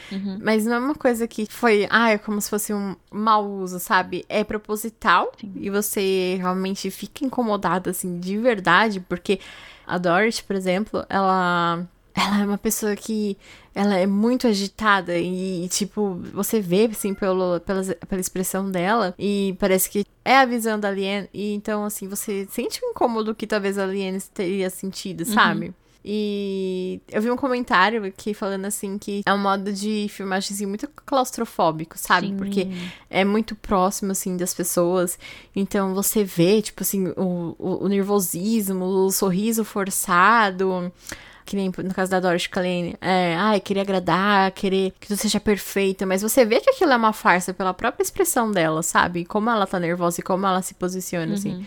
Mas 0.43 0.63
não 0.65 0.73
é 0.75 0.79
uma 0.79 0.95
coisa 0.95 1.27
que 1.27 1.47
foi, 1.49 1.87
ah, 1.89 2.11
é 2.11 2.17
como 2.17 2.39
se 2.39 2.49
fosse 2.49 2.71
um 2.73 2.95
mau 3.11 3.49
uso, 3.49 3.79
sabe? 3.79 4.23
É 4.29 4.43
proposital 4.43 5.31
e 5.55 5.69
você 5.69 6.35
realmente 6.39 6.91
fica 6.91 7.25
incomodada, 7.25 7.89
assim, 7.91 8.19
de 8.19 8.37
verdade, 8.37 8.99
porque 8.99 9.39
a 9.87 9.97
Dorothy, 9.97 10.43
por 10.43 10.55
exemplo, 10.55 11.03
ela. 11.09 11.83
Ela 12.13 12.41
é 12.41 12.45
uma 12.45 12.57
pessoa 12.57 12.95
que. 12.95 13.37
Ela 13.73 13.95
é 13.95 14.05
muito 14.05 14.47
agitada 14.47 15.17
e, 15.17 15.67
tipo, 15.69 16.19
você 16.33 16.59
vê, 16.59 16.89
assim, 16.91 17.13
pelo, 17.13 17.59
pela, 17.61 17.81
pela 17.83 18.19
expressão 18.19 18.69
dela 18.69 19.15
e 19.17 19.55
parece 19.59 19.89
que 19.89 20.05
é 20.25 20.37
a 20.37 20.45
visão 20.45 20.77
da 20.77 20.89
Alien. 20.89 21.29
E 21.33 21.53
então, 21.53 21.85
assim, 21.85 22.07
você 22.07 22.45
sente 22.51 22.83
um 22.83 22.89
incômodo 22.89 23.33
que 23.33 23.47
talvez 23.47 23.77
a 23.77 23.83
Alien 23.83 24.19
teria 24.33 24.69
sentido, 24.69 25.23
sabe? 25.23 25.73
E 26.03 26.99
eu 27.11 27.21
vi 27.21 27.29
um 27.29 27.37
comentário 27.37 28.03
aqui 28.03 28.33
falando 28.33 28.65
assim 28.65 28.97
que 28.97 29.21
é 29.23 29.31
um 29.31 29.37
modo 29.37 29.71
de 29.71 30.07
filmagem 30.09 30.55
assim, 30.55 30.65
muito 30.65 30.89
claustrofóbico, 31.05 31.95
sabe? 31.97 32.27
Sim. 32.27 32.37
Porque 32.37 32.67
é 33.09 33.23
muito 33.23 33.55
próximo, 33.55 34.11
assim, 34.11 34.35
das 34.35 34.53
pessoas. 34.53 35.19
Então 35.55 35.93
você 35.93 36.23
vê, 36.23 36.61
tipo 36.61 36.81
assim, 36.81 37.09
o, 37.09 37.55
o, 37.57 37.85
o 37.85 37.87
nervosismo, 37.87 38.83
o 38.83 39.11
sorriso 39.11 39.63
forçado. 39.63 40.91
Que 41.51 41.57
nem 41.57 41.69
no 41.69 41.93
caso 41.93 42.09
da 42.09 42.21
Dorothy 42.21 42.47
Kalane, 42.47 42.95
é, 43.01 43.35
ai, 43.35 43.59
querer 43.59 43.81
agradar, 43.81 44.51
querer 44.53 44.93
que 44.97 45.09
tudo 45.09 45.17
seja 45.17 45.37
perfeita, 45.37 46.05
mas 46.05 46.21
você 46.21 46.45
vê 46.45 46.61
que 46.61 46.69
aquilo 46.69 46.93
é 46.93 46.95
uma 46.95 47.11
farsa 47.11 47.53
pela 47.53 47.73
própria 47.73 48.01
expressão 48.01 48.49
dela, 48.49 48.81
sabe? 48.81 49.25
Como 49.25 49.49
ela 49.49 49.67
tá 49.67 49.77
nervosa 49.77 50.21
e 50.21 50.23
como 50.23 50.45
ela 50.47 50.61
se 50.61 50.73
posiciona, 50.75 51.33
assim. 51.33 51.65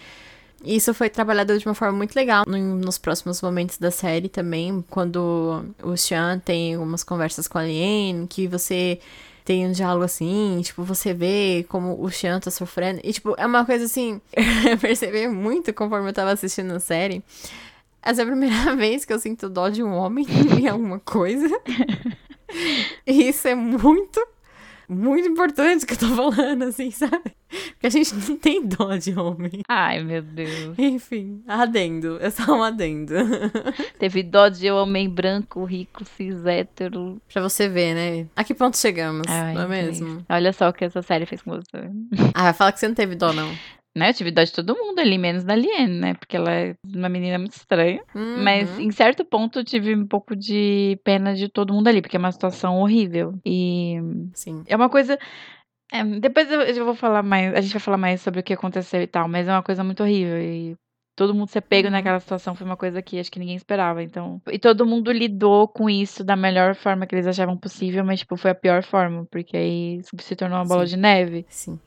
E 0.65 0.77
Isso 0.77 0.95
foi 0.95 1.11
trabalhado 1.11 1.59
de 1.59 1.67
uma 1.67 1.75
forma 1.75 1.99
muito 1.99 2.17
legal 2.17 2.45
no- 2.47 2.57
nos 2.77 2.97
próximos 2.97 3.43
momentos 3.43 3.77
da 3.77 3.91
série 3.91 4.31
também, 4.31 4.83
quando 4.89 5.63
o 5.83 5.95
Sean 5.99 6.39
tem 6.39 6.77
algumas 6.77 7.05
conversas 7.05 7.47
com 7.47 7.59
a 7.59 7.61
Alien, 7.61 8.27
que 8.27 8.49
você 8.49 8.99
tem 9.45 9.67
um 9.67 9.73
diálogo 9.73 10.03
assim, 10.07 10.63
tipo, 10.65 10.83
você 10.83 11.13
vê 11.13 11.67
como 11.69 12.03
o 12.03 12.11
Sean 12.11 12.41
tá 12.41 12.51
sofrendo. 12.51 13.03
E, 13.05 13.13
tipo, 13.13 13.35
é 13.37 13.45
uma 13.45 13.67
coisa 13.67 13.85
assim, 13.85 14.19
eu 14.71 14.79
percebi 14.79 15.29
muito 15.29 15.75
conforme 15.75 16.09
eu 16.09 16.15
tava 16.15 16.33
assistindo 16.33 16.73
a 16.73 16.81
série. 16.81 17.23
Essa 18.05 18.23
é 18.23 18.25
a 18.25 18.27
primeira 18.27 18.75
vez 18.77 19.05
que 19.05 19.13
eu 19.13 19.19
sinto 19.19 19.49
dó 19.49 19.69
de 19.69 19.83
um 19.83 19.93
homem 19.95 20.27
em 20.61 20.69
alguma 20.69 21.01
coisa. 21.01 21.49
E 23.07 23.29
isso 23.29 23.49
é 23.49 23.55
muito, 23.55 24.25
muito 24.89 25.27
importante 25.27 25.87
que 25.87 25.95
eu 25.95 25.99
tô 25.99 26.09
falando, 26.09 26.65
assim, 26.65 26.91
sabe? 26.91 27.35
Porque 27.49 27.87
a 27.87 27.91
gente 27.91 28.15
não 28.29 28.37
tem 28.37 28.67
dó 28.67 28.97
de 28.97 29.19
homem. 29.19 29.61
Ai, 29.69 30.03
meu 30.03 30.23
Deus. 30.23 30.79
Enfim, 30.79 31.43
adendo. 31.47 32.19
É 32.21 32.31
só 32.31 32.53
um 32.53 32.63
adendo. 32.63 33.15
Teve 33.99 34.23
dó 34.23 34.49
de 34.49 34.71
homem 34.71 35.09
branco, 35.09 35.65
rico, 35.65 36.05
cis, 36.05 36.45
hétero. 36.45 37.21
pra 37.33 37.43
você 37.43 37.69
ver, 37.69 37.95
né? 37.95 38.27
A 38.37 38.45
que 38.45 38.55
ponto 38.55 38.77
chegamos, 38.77 39.27
Ai, 39.29 39.55
não 39.55 39.63
é 39.63 39.69
mesmo? 39.69 40.25
Olha 40.29 40.53
só 40.53 40.69
o 40.69 40.73
que 40.73 40.85
essa 40.85 41.03
série 41.03 41.27
fez 41.27 41.43
com 41.43 41.53
você. 41.53 41.91
Ah, 42.35 42.53
fala 42.53 42.73
que 42.73 42.81
você 42.81 42.89
não 42.89 42.95
teve 42.95 43.15
dó, 43.15 43.33
não. 43.33 43.51
Né? 43.97 44.11
Eu 44.11 44.15
tive 44.15 44.31
dó 44.33 44.43
de 44.43 44.53
todo 44.53 44.75
mundo 44.77 44.99
ali, 44.99 45.17
menos 45.17 45.45
da 45.45 45.55
Liane, 45.55 46.01
né? 46.01 46.15
Porque 46.15 46.37
ela 46.37 46.51
é 46.53 46.75
uma 46.95 47.09
menina 47.09 47.39
muito 47.39 47.53
estranha. 47.57 48.03
Mas 48.15 48.69
Uhum. 48.77 48.81
em 48.85 48.91
certo 48.91 49.25
ponto 49.25 49.61
eu 49.61 49.65
tive 49.65 49.95
um 49.95 50.07
pouco 50.07 50.35
de 50.35 50.99
pena 51.05 51.33
de 51.35 51.49
todo 51.49 51.73
mundo 51.73 51.87
ali, 51.87 52.03
porque 52.03 52.17
é 52.17 52.19
uma 52.19 52.33
situação 52.33 52.79
horrível. 52.81 53.35
E 53.47 53.97
Sim. 54.35 54.65
é 54.67 54.75
uma 54.75 54.89
coisa. 54.89 55.17
é, 55.93 56.03
depois 56.05 56.51
eu, 56.51 56.61
eu 56.63 56.85
vou 56.85 56.95
falar 56.95 57.23
mais. 57.23 57.55
A 57.55 57.61
gente 57.61 57.73
vai 57.73 57.81
falar 57.81 57.97
mais 57.99 58.21
sobre 58.21 58.41
o 58.41 58.43
que 58.43 58.53
aconteceu 58.53 59.01
e 59.01 59.07
tal, 59.07 59.29
mas 59.29 59.47
é 59.47 59.53
uma 59.53 59.63
coisa 59.63 59.85
muito 59.85 60.03
horrível. 60.03 60.41
E 60.43 60.75
todo 61.15 61.33
mundo 61.33 61.49
ser 61.49 61.61
pego 61.61 61.87
Uhum. 61.87 61.93
naquela 61.93 62.19
situação 62.19 62.57
foi 62.57 62.67
uma 62.67 62.77
coisa 62.77 63.01
que 63.01 63.21
acho 63.21 63.31
que 63.31 63.39
ninguém 63.39 63.55
esperava. 63.55 64.03
Então. 64.03 64.43
E 64.51 64.59
todo 64.59 64.85
mundo 64.85 65.13
lidou 65.13 65.69
com 65.69 65.89
isso 65.89 66.25
da 66.25 66.35
melhor 66.35 66.75
forma 66.75 67.07
que 67.07 67.15
eles 67.15 67.29
achavam 67.29 67.57
possível, 67.57 68.05
mas, 68.05 68.19
tipo, 68.19 68.37
foi 68.37 68.51
a 68.51 68.55
pior 68.57 68.83
forma, 68.83 69.25
porque 69.31 69.57
aí 69.57 70.01
se 70.19 70.35
tornou 70.35 70.59
uma 70.59 70.65
bola 70.67 70.85
Sim. 70.85 70.97
de 70.97 71.01
neve. 71.01 71.47
Sim. 71.49 71.79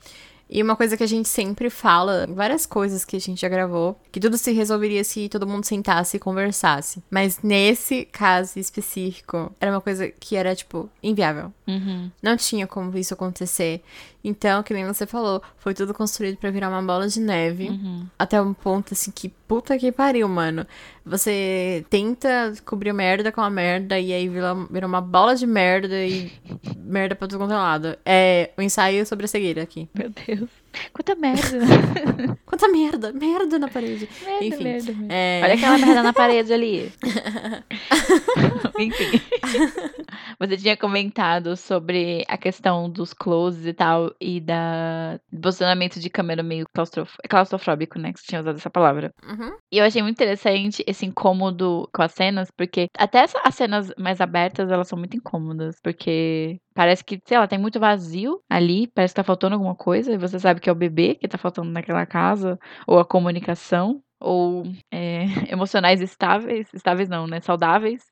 E 0.50 0.64
uma 0.64 0.76
coisa 0.76 0.96
que 0.96 1.04
a 1.04 1.08
gente 1.08 1.28
sempre 1.28 1.70
fala, 1.70 2.28
várias 2.30 2.66
coisas 2.66 3.04
que 3.04 3.16
a 3.16 3.20
gente 3.20 3.42
já 3.42 3.50
gravou, 3.50 4.00
que 4.12 4.20
tudo 4.20 4.38
se 4.38 4.52
resolveria 4.52 5.04
se 5.04 5.28
todo 5.30 5.48
mundo 5.48 5.66
sentasse 5.66 6.18
e 6.18 6.20
conversasse. 6.20 7.04
Mas 7.10 7.42
nesse 7.44 8.06
caso 8.06 8.58
específico, 8.60 9.52
era 9.60 9.72
uma 9.72 9.82
coisa 9.82 10.10
que 10.10 10.36
era, 10.36 10.56
tipo, 10.56 10.90
inviável. 11.04 11.52
Uhum. 11.68 12.10
Não 12.22 12.38
tinha 12.38 12.66
como 12.66 12.98
isso 12.98 13.14
acontecer. 13.14 13.82
Então, 14.24 14.62
que 14.64 14.74
nem 14.74 14.86
você 14.86 15.06
falou, 15.06 15.42
foi 15.58 15.74
tudo 15.74 15.94
construído 15.94 16.38
pra 16.38 16.52
virar 16.52 16.70
uma 16.70 16.82
bola 16.82 17.08
de 17.08 17.20
neve. 17.20 17.70
Uhum. 17.70 18.08
Até 18.18 18.42
um 18.42 18.54
ponto 18.54 18.94
assim 18.94 19.12
que 19.12 19.30
puta 19.30 19.78
que 19.78 19.92
pariu, 19.92 20.28
mano. 20.28 20.66
Você 21.06 21.86
tenta 21.90 22.54
cobrir 22.66 22.92
merda 22.92 23.32
com 23.32 23.40
a 23.40 23.50
merda 23.50 23.98
e 23.98 24.12
aí 24.12 24.28
vira, 24.28 24.54
uma 24.86 25.00
bola 25.00 25.36
de 25.36 25.48
merda 25.48 26.04
e 26.04 26.32
merda 26.78 27.16
pra 27.16 27.28
tudo 27.28 27.40
quanto 27.40 27.54
é 27.54 27.58
lado. 27.58 27.98
É 28.06 28.52
o 28.58 28.62
ensaio 28.62 29.06
sobre 29.06 29.26
a 29.26 29.28
cegueira 29.30 29.64
aqui. 29.64 29.88
Meu 29.98 30.10
Deus. 30.10 30.37
Quanta 30.94 31.16
merda. 31.16 32.38
Quanta 32.46 32.68
merda, 32.68 33.14
merda 33.14 33.60
na 33.60 33.68
parede. 33.68 34.10
merda, 34.24 34.46
Enfim, 34.46 34.64
merda, 34.64 34.92
merda. 34.94 35.14
É... 35.14 35.42
Olha 35.44 35.54
aquela 35.54 35.78
merda 35.78 36.04
na 36.04 36.14
parede 36.14 36.54
ali. 36.54 36.92
Enfim. 38.80 39.22
Você 40.40 40.58
tinha 40.58 40.78
comentado 40.78 41.56
sobre 41.56 42.24
a 42.28 42.38
questão 42.38 42.90
dos 42.90 43.14
closes 43.14 43.66
e 43.66 43.74
tal, 43.74 44.14
e 44.20 44.40
da 44.40 45.20
do 45.32 45.42
posicionamento 45.42 46.00
de 46.00 46.10
câmera 46.10 46.44
meio 46.44 46.66
claustrof... 46.74 47.16
claustrofóbico, 47.30 48.00
né? 48.00 48.14
Que 48.14 48.20
você 48.20 48.28
tinha 48.28 48.42
usado 48.42 48.58
essa 48.58 48.70
palavra. 48.70 49.14
Uhum. 49.24 49.56
E 49.72 49.78
eu 49.78 49.86
achei 49.86 50.02
muito 50.02 50.16
interessante 50.16 50.84
esse 50.86 51.06
incômodo 51.06 51.90
com 51.94 52.02
as 52.02 52.12
cenas, 52.12 52.50
porque 52.52 52.88
até 52.98 53.26
as 53.44 53.56
cenas 53.56 53.92
mais 53.98 54.22
abertas, 54.22 54.72
elas 54.72 54.88
são 54.88 54.98
muito 54.98 55.18
incômodas, 55.18 55.80
porque 55.82 56.60
parece 56.78 57.04
que, 57.04 57.20
sei 57.26 57.40
lá, 57.40 57.48
tem 57.48 57.58
muito 57.58 57.80
vazio 57.80 58.40
ali, 58.48 58.86
parece 58.94 59.12
que 59.14 59.16
tá 59.16 59.24
faltando 59.24 59.56
alguma 59.56 59.74
coisa, 59.76 60.12
e 60.14 60.18
você 60.18 60.40
sabe 60.40 60.62
que 60.62 60.70
é 60.70 60.72
o 60.72 60.76
bebê 60.76 61.16
que 61.16 61.28
tá 61.28 61.36
faltando 61.36 61.72
naquela 61.72 62.06
casa, 62.06 62.60
ou 62.86 63.00
a 63.00 63.06
comunicação, 63.06 64.00
ou 64.20 64.64
é, 64.94 65.24
emocionais 65.52 66.02
estáveis, 66.02 66.68
estáveis 66.76 67.10
não, 67.10 67.26
né, 67.26 67.42
saudáveis. 67.42 68.04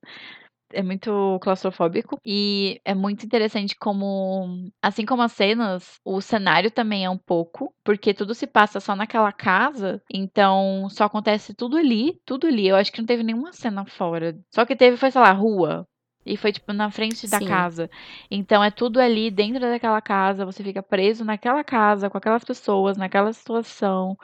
É 0.73 0.81
muito 0.83 1.39
claustrofóbico 1.41 2.17
e 2.25 2.81
é 2.83 2.95
muito 2.95 3.23
interessante 3.25 3.75
como, 3.79 4.69
assim 4.81 5.05
como 5.05 5.21
as 5.21 5.31
cenas, 5.31 5.99
o 6.03 6.19
cenário 6.21 6.71
também 6.71 7.05
é 7.05 7.09
um 7.09 7.17
pouco, 7.19 7.71
porque 7.83 8.13
tudo 8.15 8.33
se 8.33 8.47
passa 8.47 8.79
só 8.79 8.95
naquela 8.95 9.31
casa, 9.31 10.01
então 10.11 10.89
só 10.89 11.05
acontece 11.05 11.53
tudo 11.53 11.77
ali, 11.77 12.19
tudo 12.25 12.47
ali. 12.47 12.67
Eu 12.67 12.75
acho 12.77 12.91
que 12.91 12.99
não 12.99 13.05
teve 13.05 13.23
nenhuma 13.23 13.53
cena 13.53 13.85
fora. 13.85 14.35
Só 14.53 14.65
que 14.65 14.75
teve 14.75 14.97
foi, 14.97 15.11
sei 15.11 15.21
lá, 15.21 15.31
rua. 15.31 15.87
E 16.25 16.35
foi 16.35 16.51
tipo 16.51 16.73
na 16.73 16.89
frente 16.89 17.27
da 17.27 17.39
Sim. 17.39 17.45
casa. 17.45 17.89
Então 18.31 18.63
é 18.63 18.71
tudo 18.71 18.99
ali 18.99 19.29
dentro 19.29 19.59
daquela 19.61 20.01
casa, 20.01 20.45
você 20.45 20.63
fica 20.63 20.81
preso 20.81 21.23
naquela 21.23 21.63
casa 21.63 22.09
com 22.09 22.17
aquelas 22.17 22.43
pessoas, 22.43 22.97
naquela 22.97 23.31
situação 23.31 24.17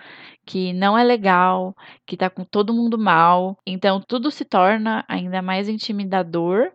que 0.46 0.74
não 0.74 0.98
é 0.98 1.04
legal, 1.04 1.76
que 2.06 2.18
tá 2.18 2.30
com 2.30 2.44
todo 2.44 2.74
mundo 2.74 2.98
mal. 2.98 3.58
Então 3.66 4.02
tudo 4.02 4.32
se 4.32 4.44
torna 4.44 5.06
ainda 5.08 5.42
mais 5.42 5.70
intimidador 5.70 6.72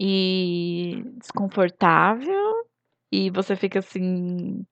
e 0.00 1.04
desconfortável. 1.18 2.64
E 3.12 3.28
você 3.30 3.56
fica 3.56 3.80
assim, 3.80 4.64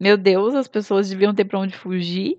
meu 0.00 0.18
Deus, 0.18 0.54
as 0.54 0.68
pessoas 0.68 1.08
deviam 1.08 1.34
ter 1.34 1.44
pra 1.44 1.60
onde 1.60 1.76
fugir, 1.76 2.38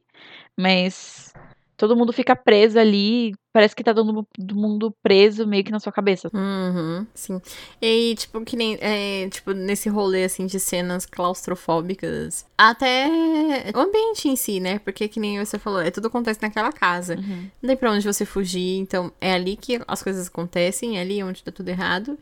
mas 0.58 1.34
todo 1.78 1.96
mundo 1.96 2.12
fica 2.14 2.36
preso 2.36 2.80
ali. 2.80 3.34
Parece 3.54 3.74
que 3.76 3.84
tá 3.84 3.94
todo 3.94 4.14
mu- 4.14 4.28
todo 4.38 4.56
mundo 4.56 4.94
preso 5.02 5.48
meio 5.48 5.64
que 5.64 5.72
na 5.72 5.80
sua 5.80 5.92
cabeça. 5.92 6.30
Uhum, 6.34 7.08
sim. 7.14 7.42
E, 7.82 8.14
tipo, 8.16 8.42
que 8.42 8.56
nem. 8.58 8.78
é, 8.82 9.30
tipo, 9.30 9.52
nesse 9.54 9.88
rolê, 9.88 10.26
assim, 10.26 10.46
de 10.46 10.60
cenas 10.60 11.06
claustrofóbicas. 11.06 12.46
Até 12.58 13.08
o 13.74 13.80
ambiente 13.80 14.28
em 14.28 14.36
si, 14.36 14.60
né? 14.60 14.80
Porque, 14.80 15.08
que 15.08 15.20
nem 15.20 15.40
você 15.44 15.58
falou, 15.58 15.82
é 15.82 15.90
tudo 15.92 16.08
acontece 16.08 16.42
naquela 16.42 16.72
casa. 16.72 17.16
Uhum. 17.16 17.50
Não 17.62 17.68
tem 17.68 17.78
pra 17.78 17.92
onde 17.92 18.06
você 18.06 18.26
fugir. 18.26 18.78
Então, 18.78 19.12
é 19.22 19.34
ali 19.34 19.56
que 19.56 19.80
as 19.88 20.04
coisas 20.04 20.28
acontecem, 20.28 20.98
é 20.98 21.02
ali 21.02 21.24
onde 21.24 21.44
tá 21.44 21.52
tudo 21.52 21.70
errado. 21.70 22.18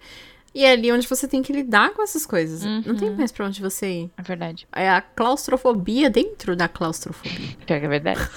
E 0.56 0.64
é 0.64 0.72
ali 0.74 0.92
onde 0.92 1.08
você 1.08 1.28
tem 1.28 1.42
que 1.42 1.52
lidar 1.52 1.96
com 1.96 2.04
essas 2.04 2.28
coisas. 2.28 2.64
Não 2.64 2.96
tem 2.96 3.10
Uhum. 3.10 3.18
mais 3.18 3.32
pra 3.32 3.48
onde 3.48 3.60
você 3.60 4.02
ir. 4.04 4.12
É 4.16 4.22
verdade. 4.22 4.68
É 4.72 4.88
a 4.88 5.02
claustrofobia 5.02 6.12
dentro 6.12 6.56
da 6.56 6.68
claustrofobia. 6.68 7.56
Pior 7.66 7.80
que 7.80 7.86
é 7.86 7.90
verdade. 7.90 8.20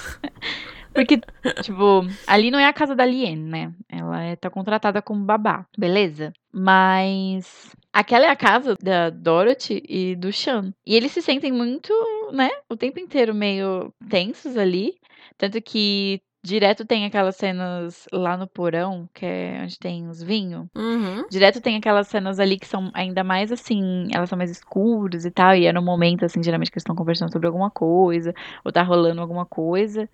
Porque, 0.96 1.20
tipo, 1.62 2.06
ali 2.26 2.50
não 2.50 2.58
é 2.58 2.64
a 2.64 2.72
casa 2.72 2.96
da 2.96 3.04
Lien, 3.04 3.36
né? 3.36 3.70
Ela 3.86 4.22
é, 4.22 4.34
tá 4.34 4.48
contratada 4.48 5.02
como 5.02 5.26
babá, 5.26 5.66
beleza? 5.76 6.32
Mas 6.50 7.70
aquela 7.92 8.24
é 8.24 8.30
a 8.30 8.36
casa 8.36 8.74
da 8.82 9.10
Dorothy 9.10 9.82
e 9.86 10.16
do 10.16 10.32
Sean. 10.32 10.72
E 10.86 10.96
eles 10.96 11.12
se 11.12 11.20
sentem 11.20 11.52
muito, 11.52 11.92
né, 12.32 12.48
o 12.70 12.76
tempo 12.76 12.98
inteiro 12.98 13.34
meio 13.34 13.92
tensos 14.08 14.56
ali. 14.56 14.94
Tanto 15.36 15.60
que 15.60 16.22
direto 16.46 16.84
tem 16.86 17.04
aquelas 17.04 17.36
cenas 17.36 18.06
lá 18.12 18.36
no 18.36 18.46
porão, 18.46 19.08
que 19.12 19.26
é 19.26 19.60
onde 19.62 19.78
tem 19.78 20.08
os 20.08 20.22
vinhos. 20.22 20.66
Uhum. 20.76 21.26
Direto 21.28 21.60
tem 21.60 21.76
aquelas 21.76 22.06
cenas 22.06 22.38
ali 22.38 22.58
que 22.58 22.66
são 22.66 22.90
ainda 22.94 23.24
mais 23.24 23.50
assim, 23.50 24.08
elas 24.14 24.28
são 24.28 24.38
mais 24.38 24.50
escuras 24.50 25.24
e 25.24 25.30
tal, 25.30 25.54
e 25.54 25.66
é 25.66 25.72
no 25.72 25.82
momento, 25.82 26.24
assim, 26.24 26.42
geralmente 26.42 26.70
que 26.70 26.76
eles 26.76 26.82
estão 26.82 26.94
conversando 26.94 27.32
sobre 27.32 27.46
alguma 27.48 27.70
coisa, 27.70 28.32
ou 28.64 28.70
tá 28.72 28.82
rolando 28.82 29.20
alguma 29.20 29.44
coisa. 29.44 30.08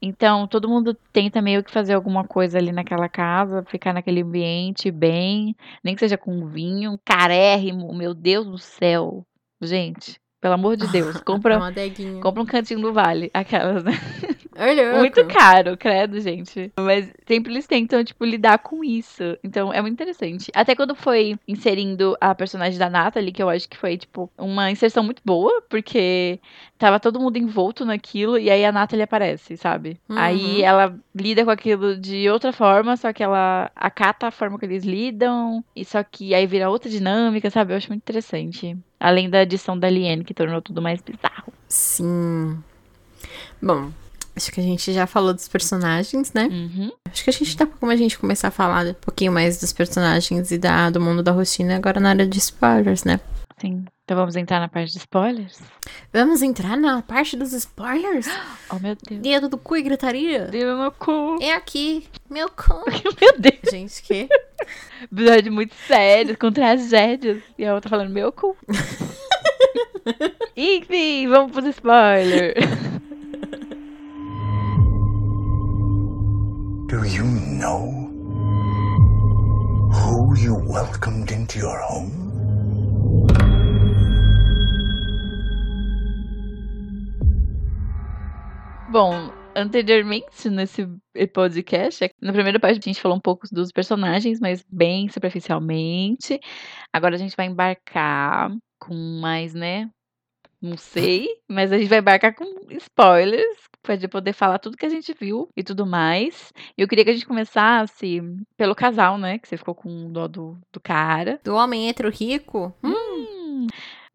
Então, 0.00 0.46
todo 0.46 0.68
mundo 0.68 0.96
tenta 1.12 1.40
meio 1.40 1.62
que 1.62 1.70
fazer 1.70 1.94
alguma 1.94 2.24
coisa 2.24 2.58
ali 2.58 2.72
naquela 2.72 3.08
casa, 3.08 3.64
ficar 3.66 3.92
naquele 3.92 4.22
ambiente 4.22 4.90
bem, 4.90 5.54
nem 5.82 5.94
que 5.94 6.00
seja 6.00 6.18
com 6.18 6.46
vinho, 6.46 6.98
carérrimo, 7.04 7.94
meu 7.94 8.12
Deus 8.14 8.46
do 8.46 8.58
céu. 8.58 9.24
Gente, 9.62 10.20
pelo 10.40 10.54
amor 10.54 10.76
de 10.76 10.86
Deus, 10.88 11.16
É 11.16 11.20
compra, 11.24 11.56
uma 11.56 11.68
adeguinha. 11.68 12.20
compra 12.20 12.42
um 12.42 12.46
cantinho 12.46 12.80
do 12.80 12.92
vale, 12.92 13.30
aquelas, 13.32 13.82
né? 13.84 13.92
Muito 14.98 15.26
caro, 15.26 15.76
credo, 15.76 16.20
gente. 16.20 16.72
Mas 16.78 17.12
sempre 17.26 17.52
eles 17.52 17.66
tentam, 17.66 18.04
tipo, 18.04 18.24
lidar 18.24 18.58
com 18.58 18.84
isso. 18.84 19.36
Então 19.42 19.72
é 19.72 19.80
muito 19.80 19.94
interessante. 19.94 20.50
Até 20.54 20.74
quando 20.74 20.94
foi 20.94 21.38
inserindo 21.46 22.16
a 22.20 22.34
personagem 22.34 22.78
da 22.78 22.88
Natalie, 22.90 23.32
que 23.32 23.42
eu 23.42 23.48
acho 23.48 23.68
que 23.68 23.76
foi, 23.76 23.96
tipo, 23.96 24.30
uma 24.38 24.70
inserção 24.70 25.02
muito 25.02 25.22
boa, 25.24 25.62
porque 25.68 26.38
tava 26.78 27.00
todo 27.00 27.20
mundo 27.20 27.36
envolto 27.36 27.84
naquilo 27.84 28.38
e 28.38 28.50
aí 28.50 28.64
a 28.64 28.72
Natalie 28.72 29.02
aparece, 29.02 29.56
sabe? 29.56 29.98
Uhum. 30.08 30.18
Aí 30.18 30.62
ela 30.62 30.96
lida 31.14 31.44
com 31.44 31.50
aquilo 31.50 31.96
de 31.96 32.28
outra 32.28 32.52
forma, 32.52 32.96
só 32.96 33.12
que 33.12 33.22
ela 33.22 33.70
acata 33.74 34.26
a 34.26 34.30
forma 34.30 34.58
que 34.58 34.64
eles 34.64 34.84
lidam, 34.84 35.64
e 35.74 35.84
só 35.84 36.02
que 36.02 36.34
aí 36.34 36.46
vira 36.46 36.70
outra 36.70 36.90
dinâmica, 36.90 37.50
sabe? 37.50 37.72
Eu 37.72 37.76
acho 37.76 37.88
muito 37.88 38.02
interessante. 38.02 38.76
Além 38.98 39.28
da 39.28 39.40
adição 39.40 39.78
da 39.78 39.88
Liane, 39.88 40.24
que 40.24 40.34
tornou 40.34 40.62
tudo 40.62 40.80
mais 40.80 41.00
bizarro. 41.00 41.52
Sim. 41.68 42.62
Bom, 43.60 43.90
acho 44.36 44.52
que 44.52 44.60
a 44.60 44.62
gente 44.62 44.92
já 44.92 45.06
falou 45.06 45.32
dos 45.32 45.48
personagens, 45.48 46.32
né? 46.32 46.48
Uhum. 46.50 46.92
Acho 47.10 47.24
que 47.24 47.30
a 47.30 47.32
gente 47.32 47.56
dá 47.56 47.66
pra 47.66 47.76
como 47.78 47.92
a 47.92 47.96
gente 47.96 48.18
começar 48.18 48.48
a 48.48 48.50
falar 48.50 48.86
um 48.86 48.94
pouquinho 48.94 49.32
mais 49.32 49.58
dos 49.58 49.72
personagens 49.72 50.50
e 50.50 50.58
da, 50.58 50.90
do 50.90 51.00
mundo 51.00 51.22
da 51.22 51.32
rotina 51.32 51.76
agora 51.76 52.00
na 52.00 52.10
área 52.10 52.26
de 52.26 52.38
spoilers, 52.38 53.04
né? 53.04 53.20
Sim. 53.58 53.84
Então 54.04 54.18
vamos 54.18 54.36
entrar 54.36 54.60
na 54.60 54.68
parte 54.68 54.92
de 54.92 54.98
spoilers? 54.98 55.58
Vamos 56.12 56.42
entrar 56.42 56.76
na 56.76 57.00
parte 57.00 57.36
dos 57.36 57.52
spoilers? 57.52 58.26
Oh, 58.70 58.78
meu 58.78 58.96
Deus. 58.96 59.20
Dedo 59.20 59.48
do 59.48 59.58
cu 59.58 59.76
e 59.76 59.82
gritaria? 59.82 60.46
Dedo 60.46 60.76
no 60.76 60.90
cu. 60.90 61.38
É 61.40 61.52
aqui, 61.52 62.08
meu 62.28 62.48
cu. 62.50 62.82
Meu 63.20 63.38
Deus. 63.38 63.70
Gente, 63.70 64.02
que? 64.02 64.28
Episódio 65.12 65.52
muito 65.52 65.74
sério, 65.86 66.36
com 66.36 66.50
tragédias. 66.50 67.40
E 67.56 67.64
a 67.64 67.74
outra 67.74 67.90
falando, 67.90 68.10
meu 68.10 68.32
cu. 68.32 68.56
Enfim, 70.56 71.28
vamos 71.28 71.52
pros 71.52 71.66
spoilers. 71.66 72.54
Do 76.86 77.02
you 77.02 77.24
know 77.24 77.90
who 79.90 80.36
you 80.36 80.54
welcomed 80.54 81.30
into 81.30 81.58
your 81.58 81.78
home? 81.80 82.12
Bom, 88.92 89.32
anteriormente 89.56 90.50
nesse 90.50 90.86
podcast, 91.32 92.10
na 92.20 92.32
primeira 92.32 92.60
parte 92.60 92.78
a 92.78 92.82
gente 92.82 93.00
falou 93.00 93.16
um 93.16 93.20
pouco 93.20 93.46
dos 93.50 93.72
personagens, 93.72 94.38
mas 94.38 94.62
bem 94.70 95.08
superficialmente. 95.08 96.38
Agora 96.92 97.14
a 97.14 97.18
gente 97.18 97.34
vai 97.34 97.46
embarcar 97.46 98.50
com 98.78 98.94
mais, 98.94 99.54
né? 99.54 99.88
Não 100.64 100.78
sei, 100.78 101.28
mas 101.46 101.70
a 101.70 101.76
gente 101.76 101.90
vai 101.90 101.98
embarcar 101.98 102.34
com 102.34 102.46
spoilers 102.70 103.58
pra 103.82 103.96
gente 103.96 104.08
poder 104.08 104.32
falar 104.32 104.58
tudo 104.58 104.78
que 104.78 104.86
a 104.86 104.88
gente 104.88 105.14
viu 105.20 105.46
e 105.54 105.62
tudo 105.62 105.84
mais. 105.84 106.54
E 106.74 106.80
eu 106.80 106.88
queria 106.88 107.04
que 107.04 107.10
a 107.10 107.12
gente 107.12 107.26
começasse 107.26 108.22
pelo 108.56 108.74
casal, 108.74 109.18
né? 109.18 109.38
Que 109.38 109.46
você 109.46 109.58
ficou 109.58 109.74
com 109.74 110.10
dó 110.10 110.26
do, 110.26 110.56
do 110.72 110.80
cara. 110.80 111.38
Do 111.44 111.54
homem 111.54 111.90
hétero 111.90 112.08
rico? 112.08 112.74
Hum. 112.82 113.66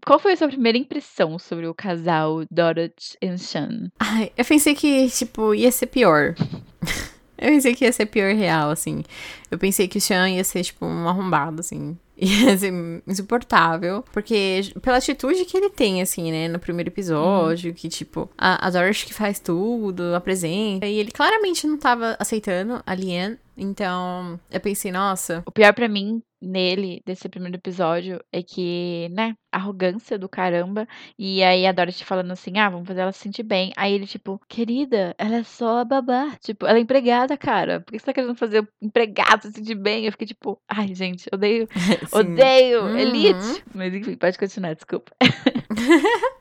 Qual 0.03 0.17
foi 0.17 0.33
a 0.33 0.37
sua 0.37 0.47
primeira 0.47 0.75
impressão 0.75 1.37
sobre 1.37 1.67
o 1.67 1.73
casal 1.75 2.43
Dorothy 2.49 3.15
e 3.21 3.37
Sean? 3.37 3.91
Ai, 3.99 4.31
eu 4.35 4.43
pensei 4.43 4.73
que, 4.73 5.07
tipo, 5.11 5.53
ia 5.53 5.71
ser 5.71 5.85
pior. 5.85 6.33
eu 7.37 7.49
pensei 7.51 7.75
que 7.75 7.85
ia 7.85 7.91
ser 7.91 8.07
pior 8.07 8.33
real, 8.33 8.71
assim. 8.71 9.03
Eu 9.51 9.59
pensei 9.59 9.87
que 9.87 9.99
o 9.99 10.01
Sean 10.01 10.27
ia 10.31 10.43
ser, 10.43 10.63
tipo, 10.63 10.83
um 10.83 11.07
arrombado, 11.07 11.59
assim. 11.59 11.95
Ia 12.21 12.57
ser 12.57 12.73
insuportável. 13.07 14.03
Porque, 14.11 14.71
pela 14.81 14.97
atitude 14.97 15.45
que 15.45 15.57
ele 15.57 15.69
tem, 15.69 16.01
assim, 16.01 16.31
né? 16.31 16.47
No 16.47 16.59
primeiro 16.59 16.89
episódio, 16.89 17.73
que, 17.73 17.87
tipo, 17.87 18.29
a, 18.37 18.67
a 18.67 18.69
Dorothy 18.69 19.05
que 19.05 19.13
faz 19.13 19.39
tudo, 19.39 20.13
apresenta. 20.13 20.85
E 20.85 20.97
ele 20.97 21.11
claramente 21.11 21.65
não 21.65 21.77
tava 21.77 22.15
aceitando 22.19 22.81
a 22.85 22.93
Liane. 22.93 23.37
Então, 23.57 24.39
eu 24.51 24.59
pensei, 24.59 24.91
nossa. 24.91 25.43
O 25.45 25.51
pior 25.51 25.73
pra 25.73 25.87
mim 25.87 26.21
nele, 26.41 27.01
desse 27.05 27.27
primeiro 27.27 27.57
episódio, 27.57 28.19
é 28.31 28.41
que, 28.41 29.09
né, 29.11 29.35
arrogância 29.51 30.17
do 30.17 30.29
caramba. 30.29 30.87
E 31.17 31.43
aí 31.43 31.65
a 31.65 31.71
Dorothy 31.71 32.05
falando 32.05 32.31
assim, 32.31 32.57
ah, 32.57 32.69
vamos 32.69 32.87
fazer 32.87 33.01
ela 33.01 33.11
se 33.11 33.19
sentir 33.19 33.43
bem. 33.43 33.71
Aí 33.75 33.93
ele, 33.93 34.05
tipo, 34.07 34.39
querida, 34.47 35.13
ela 35.17 35.37
é 35.37 35.43
só 35.43 35.79
a 35.79 35.85
babá. 35.85 36.35
Tipo, 36.41 36.65
ela 36.65 36.77
é 36.77 36.81
empregada, 36.81 37.35
cara. 37.37 37.81
Por 37.81 37.91
que 37.91 37.99
você 37.99 38.05
tá 38.05 38.13
querendo 38.13 38.35
fazer 38.35 38.61
o 38.61 38.67
empregado 38.81 39.41
se 39.43 39.51
sentir 39.51 39.75
bem? 39.75 40.05
Eu 40.05 40.11
fiquei 40.11 40.27
tipo, 40.27 40.61
ai, 40.67 40.93
gente, 40.95 41.27
odeio, 41.33 41.67
Sim. 42.07 42.19
odeio, 42.19 42.83
Uhum. 42.83 42.97
elite. 42.97 43.63
Mas 43.73 43.93
enfim, 43.93 44.15
pode 44.15 44.37
continuar, 44.37 44.73
desculpa. 44.75 45.11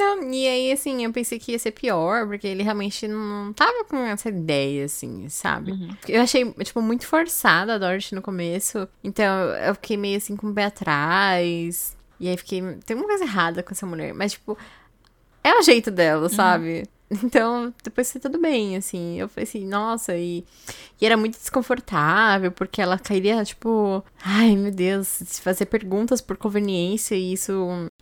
Não, 0.00 0.32
e 0.32 0.48
aí, 0.48 0.72
assim, 0.72 1.04
eu 1.04 1.12
pensei 1.12 1.38
que 1.38 1.52
ia 1.52 1.58
ser 1.58 1.72
pior, 1.72 2.26
porque 2.26 2.46
ele 2.46 2.62
realmente 2.62 3.06
não 3.06 3.52
tava 3.52 3.84
com 3.84 3.98
essa 3.98 4.30
ideia, 4.30 4.86
assim, 4.86 5.28
sabe? 5.28 5.72
Uhum. 5.72 5.94
Eu 6.08 6.22
achei, 6.22 6.50
tipo, 6.64 6.80
muito 6.80 7.06
forçada 7.06 7.74
a 7.74 7.78
Dorothy 7.78 8.14
no 8.14 8.22
começo. 8.22 8.88
Então, 9.04 9.50
eu 9.56 9.74
fiquei 9.74 9.98
meio 9.98 10.16
assim 10.16 10.36
com 10.36 10.48
o 10.48 10.54
pé 10.54 10.64
atrás. 10.64 11.94
E 12.18 12.30
aí 12.30 12.36
fiquei. 12.38 12.62
Tem 12.86 12.96
uma 12.96 13.06
coisa 13.06 13.24
errada 13.24 13.62
com 13.62 13.72
essa 13.72 13.84
mulher. 13.84 14.14
Mas, 14.14 14.32
tipo, 14.32 14.56
é 15.44 15.54
o 15.54 15.62
jeito 15.62 15.90
dela, 15.90 16.30
sabe? 16.30 16.88
Então, 17.10 17.74
depois 17.82 18.12
foi 18.12 18.20
tudo 18.20 18.38
bem, 18.40 18.76
assim. 18.76 19.18
Eu 19.18 19.28
falei 19.28 19.42
assim, 19.42 19.66
nossa, 19.66 20.16
e, 20.16 20.44
e 21.00 21.04
era 21.04 21.16
muito 21.16 21.36
desconfortável, 21.36 22.52
porque 22.52 22.80
ela 22.80 22.96
queria, 22.98 23.42
tipo, 23.44 24.04
ai 24.24 24.54
meu 24.54 24.70
Deus, 24.70 25.40
fazer 25.42 25.66
perguntas 25.66 26.20
por 26.20 26.36
conveniência 26.36 27.16
e 27.16 27.32
isso, 27.32 27.52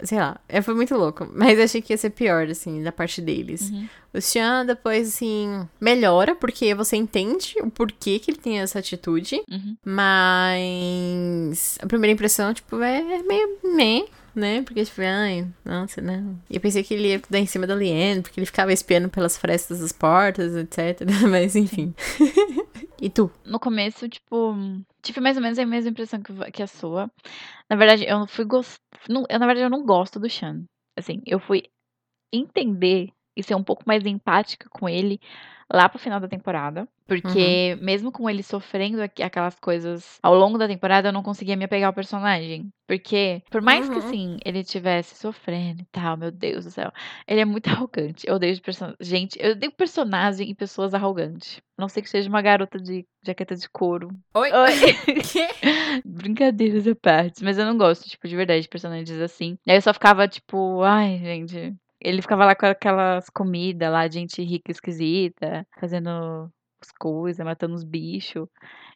sei 0.03 0.19
lá, 0.19 0.39
é, 0.47 0.61
foi 0.61 0.75
muito 0.75 0.95
louco. 0.95 1.27
Mas 1.35 1.59
achei 1.59 1.81
que 1.81 1.93
ia 1.93 1.97
ser 1.97 2.11
pior, 2.11 2.49
assim, 2.49 2.83
da 2.83 2.93
parte 2.93 3.23
deles. 3.23 3.73
O 4.13 4.21
Sean 4.21 4.67
depois, 4.67 5.09
assim, 5.09 5.67
melhora, 5.81 6.35
porque 6.35 6.75
você 6.75 6.97
entende 6.97 7.55
o 7.63 7.71
porquê 7.71 8.19
que 8.19 8.31
ele 8.31 8.39
tem 8.39 8.61
essa 8.61 8.79
atitude, 8.79 9.43
Uhum. 9.51 9.77
mas 9.87 11.79
a 11.83 11.87
primeira 11.87 12.13
impressão, 12.13 12.53
tipo, 12.53 12.81
é 12.83 13.23
meio 13.23 13.59
meh. 13.75 14.05
Né? 14.39 14.63
Porque, 14.63 14.85
tipo, 14.85 15.01
ai, 15.03 15.47
nossa, 15.65 16.01
não. 16.01 16.41
E 16.49 16.55
eu 16.55 16.61
pensei 16.61 16.85
que 16.85 16.95
ele 16.95 17.09
ia 17.09 17.23
dar 17.29 17.41
em 17.41 17.47
cima 17.47 17.67
da 17.67 17.75
Liane, 17.75 18.23
porque 18.23 18.39
ele 18.39 18.47
ficava 18.47 18.73
espiando 18.73 19.09
pelas 19.09 19.37
frestas 19.37 19.81
das 19.81 19.93
portas, 19.93 20.55
etc. 20.55 21.01
Mas, 21.29 21.57
enfim. 21.57 21.93
e 23.03 23.11
tu? 23.11 23.31
No 23.45 23.59
começo, 23.59 24.09
tipo, 24.09 24.55
tive 25.03 25.21
mais 25.21 25.37
ou 25.37 25.43
menos 25.43 25.59
a 25.59 25.67
mesma 25.67 25.91
impressão 25.91 26.23
que, 26.23 26.33
que 26.53 26.63
a 26.63 26.69
sua. 26.69 27.11
Na 27.69 27.77
verdade, 27.77 28.05
eu 28.07 28.21
não 28.21 28.27
fui 28.29 28.45
gost... 28.45 28.79
não, 29.09 29.25
eu, 29.29 29.39
na 29.39 29.47
verdade, 29.47 29.67
eu 29.67 29.71
não 29.71 29.85
gosto 29.85 30.21
do 30.21 30.31
Sean. 30.31 30.63
Assim, 30.97 31.21
eu 31.27 31.41
fui 31.41 31.65
entender 32.33 33.09
e 33.37 33.43
ser 33.43 33.55
um 33.55 33.65
pouco 33.65 33.83
mais 33.87 34.05
empática 34.07 34.69
com 34.71 34.89
ele 34.89 35.21
lá 35.73 35.89
pro 35.89 35.99
final 35.99 36.19
da 36.21 36.29
temporada. 36.29 36.89
Porque 37.07 37.79
mesmo 37.81 38.13
com 38.13 38.29
ele 38.29 38.43
sofrendo 38.43 39.01
aqu- 39.03 39.23
aquelas 39.23 39.59
coisas 39.59 40.19
ao 40.23 40.35
longo 40.35 40.59
da 40.59 40.69
temporada, 40.69 41.09
eu 41.09 41.13
não 41.13 41.23
conseguia 41.23 41.57
me 41.57 41.65
apegar 41.65 41.87
ao 41.89 41.93
personagem. 41.95 42.69
Porque, 42.87 43.43
por 43.51 43.63
mais 43.63 43.89
que 43.89 43.99
Uhum. 43.99 44.05
assim, 44.05 44.37
ele 44.45 44.59
estivesse 44.61 45.15
sofrendo 45.17 45.81
e 45.83 45.87
tal, 45.91 46.19
meu 46.19 46.31
Deus 46.31 46.65
do 46.67 46.71
céu, 46.71 46.93
ele 47.27 47.41
é 47.41 47.45
muito 47.47 47.65
arrogante. 47.89 48.27
Eu 48.29 48.35
odeio 48.35 48.61
person... 48.61 48.93
Gente, 49.01 49.39
eu 49.41 49.53
odeio 49.53 49.73
personagem 49.73 50.51
e 50.51 50.55
pessoas 50.55 50.93
arrogantes. 50.93 51.59
A 51.79 51.83
Não 51.83 51.89
sei 51.89 52.03
que 52.03 52.11
seja 52.11 52.29
uma 52.29 52.43
garota 52.43 52.79
de 52.79 53.07
jaqueta 53.25 53.57
de 53.57 53.69
couro. 53.71 54.11
Oi? 54.35 54.51
Oi. 54.53 54.73
Brincadeiras 56.05 56.87
à 56.87 56.95
parte. 56.95 57.43
Mas 57.43 57.59
eu 57.59 57.65
não 57.65 57.77
gosto, 57.79 58.09
tipo, 58.09 58.29
de 58.29 58.37
verdade, 58.37 58.63
de 58.63 58.69
personagens 58.69 59.11
assim. 59.21 59.57
E 59.67 59.71
aí 59.71 59.77
eu 59.79 59.83
só 59.83 59.93
ficava, 59.95 60.27
tipo, 60.29 60.83
ai, 60.83 61.19
gente. 61.19 61.75
Ele 62.01 62.23
ficava 62.23 62.45
lá 62.45 62.55
com 62.55 62.67
aquelas 62.67 63.29
comidas 63.31 63.91
lá, 63.91 64.09
gente 64.09 64.43
rica, 64.43 64.71
esquisita, 64.71 65.67
fazendo 65.81 66.51
as 66.81 66.93
coisas, 66.93 67.45
matando 67.45 67.75
os 67.75 67.85
bichos. 67.85 68.49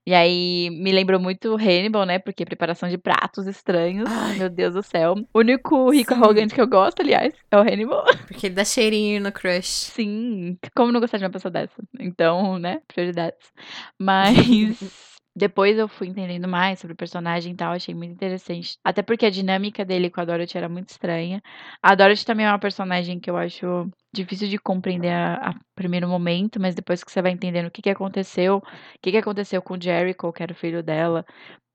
E 0.06 0.14
aí 0.14 0.68
me 0.70 0.90
lembrou 0.90 1.20
muito 1.20 1.54
Hannibal, 1.54 2.04
né? 2.04 2.18
Porque 2.18 2.44
preparação 2.44 2.88
de 2.88 2.98
pratos 2.98 3.46
estranhos. 3.46 4.08
Ai. 4.10 4.38
Meu 4.38 4.50
Deus 4.50 4.74
do 4.74 4.82
céu. 4.82 5.14
O 5.32 5.38
único 5.38 5.90
rico 5.90 6.14
Sim. 6.14 6.20
arrogante 6.20 6.54
que 6.54 6.60
eu 6.60 6.66
gosto, 6.66 7.00
aliás, 7.00 7.34
é 7.50 7.56
o 7.56 7.60
Hannibal. 7.60 8.04
Porque 8.26 8.46
ele 8.46 8.54
dá 8.54 8.64
cheirinho 8.64 9.20
no 9.20 9.30
crush. 9.30 9.66
Sim, 9.66 10.58
como 10.74 10.92
não 10.92 11.00
gostar 11.00 11.18
de 11.18 11.24
uma 11.24 11.30
pessoa 11.30 11.52
dessa? 11.52 11.82
Então, 12.00 12.58
né, 12.58 12.80
prioridades. 12.88 13.52
Mas 13.98 14.36
depois 15.34 15.78
eu 15.78 15.88
fui 15.88 16.08
entendendo 16.08 16.46
mais 16.46 16.78
sobre 16.78 16.92
o 16.92 16.96
personagem 16.96 17.52
e 17.52 17.56
tal, 17.56 17.72
achei 17.72 17.94
muito 17.94 18.12
interessante. 18.12 18.76
Até 18.84 19.00
porque 19.02 19.24
a 19.24 19.30
dinâmica 19.30 19.84
dele 19.84 20.10
com 20.10 20.20
a 20.20 20.24
Dorothy 20.24 20.58
era 20.58 20.68
muito 20.68 20.90
estranha. 20.90 21.42
A 21.82 21.94
Dorothy 21.94 22.26
também 22.26 22.44
é 22.44 22.50
uma 22.50 22.58
personagem 22.58 23.18
que 23.18 23.30
eu 23.30 23.36
acho 23.36 23.90
difícil 24.14 24.48
de 24.48 24.58
compreender 24.58 25.12
a, 25.12 25.34
a 25.50 25.54
primeiro 25.74 26.06
momento, 26.06 26.60
mas 26.60 26.74
depois 26.74 27.02
que 27.02 27.10
você 27.10 27.22
vai 27.22 27.32
entendendo 27.32 27.66
o 27.66 27.70
que, 27.70 27.80
que 27.80 27.90
aconteceu, 27.90 28.58
o 28.58 28.62
que, 29.00 29.10
que 29.10 29.16
aconteceu 29.16 29.62
com 29.62 29.74
o 29.74 29.82
Jericho, 29.82 30.32
que 30.32 30.42
era 30.42 30.52
o 30.52 30.56
filho 30.56 30.82
dela, 30.82 31.24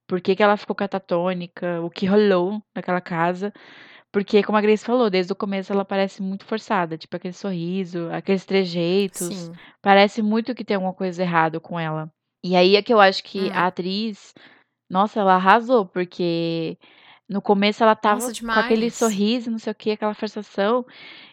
por 0.08 0.22
que, 0.22 0.36
que 0.36 0.44
ela 0.44 0.56
ficou 0.56 0.76
catatônica, 0.76 1.82
o 1.82 1.90
que 1.90 2.06
rolou 2.06 2.62
naquela 2.76 3.02
casa. 3.02 3.52
Porque, 4.12 4.42
como 4.42 4.58
a 4.58 4.62
Grace 4.62 4.86
falou, 4.86 5.10
desde 5.10 5.34
o 5.34 5.36
começo 5.36 5.74
ela 5.74 5.84
parece 5.84 6.22
muito 6.22 6.46
forçada. 6.46 6.98
Tipo, 6.98 7.18
aquele 7.18 7.34
sorriso, 7.34 8.10
aqueles 8.12 8.46
trejeitos. 8.46 9.36
Sim. 9.36 9.52
Parece 9.82 10.22
muito 10.22 10.56
que 10.56 10.64
tem 10.64 10.76
alguma 10.76 10.94
coisa 10.94 11.22
errada 11.24 11.60
com 11.60 11.80
ela. 11.80 12.10
E 12.44 12.56
aí 12.56 12.76
é 12.76 12.82
que 12.82 12.94
eu 12.94 13.00
acho 13.00 13.24
que 13.24 13.40
Hum. 13.40 13.52
a 13.54 13.68
atriz, 13.68 14.34
nossa, 14.90 15.20
ela 15.20 15.36
arrasou, 15.36 15.86
porque 15.86 16.78
no 17.28 17.42
começo 17.42 17.84
ela 17.84 17.96
tava 17.96 18.22
Nossa, 18.22 18.42
com 18.42 18.52
aquele 18.52 18.90
demais. 18.90 18.94
sorriso, 18.94 19.52
não 19.52 19.60
sei 19.60 19.72
o 19.72 19.76
que, 19.76 19.92
aquela 19.92 20.14
forçação. 20.14 20.86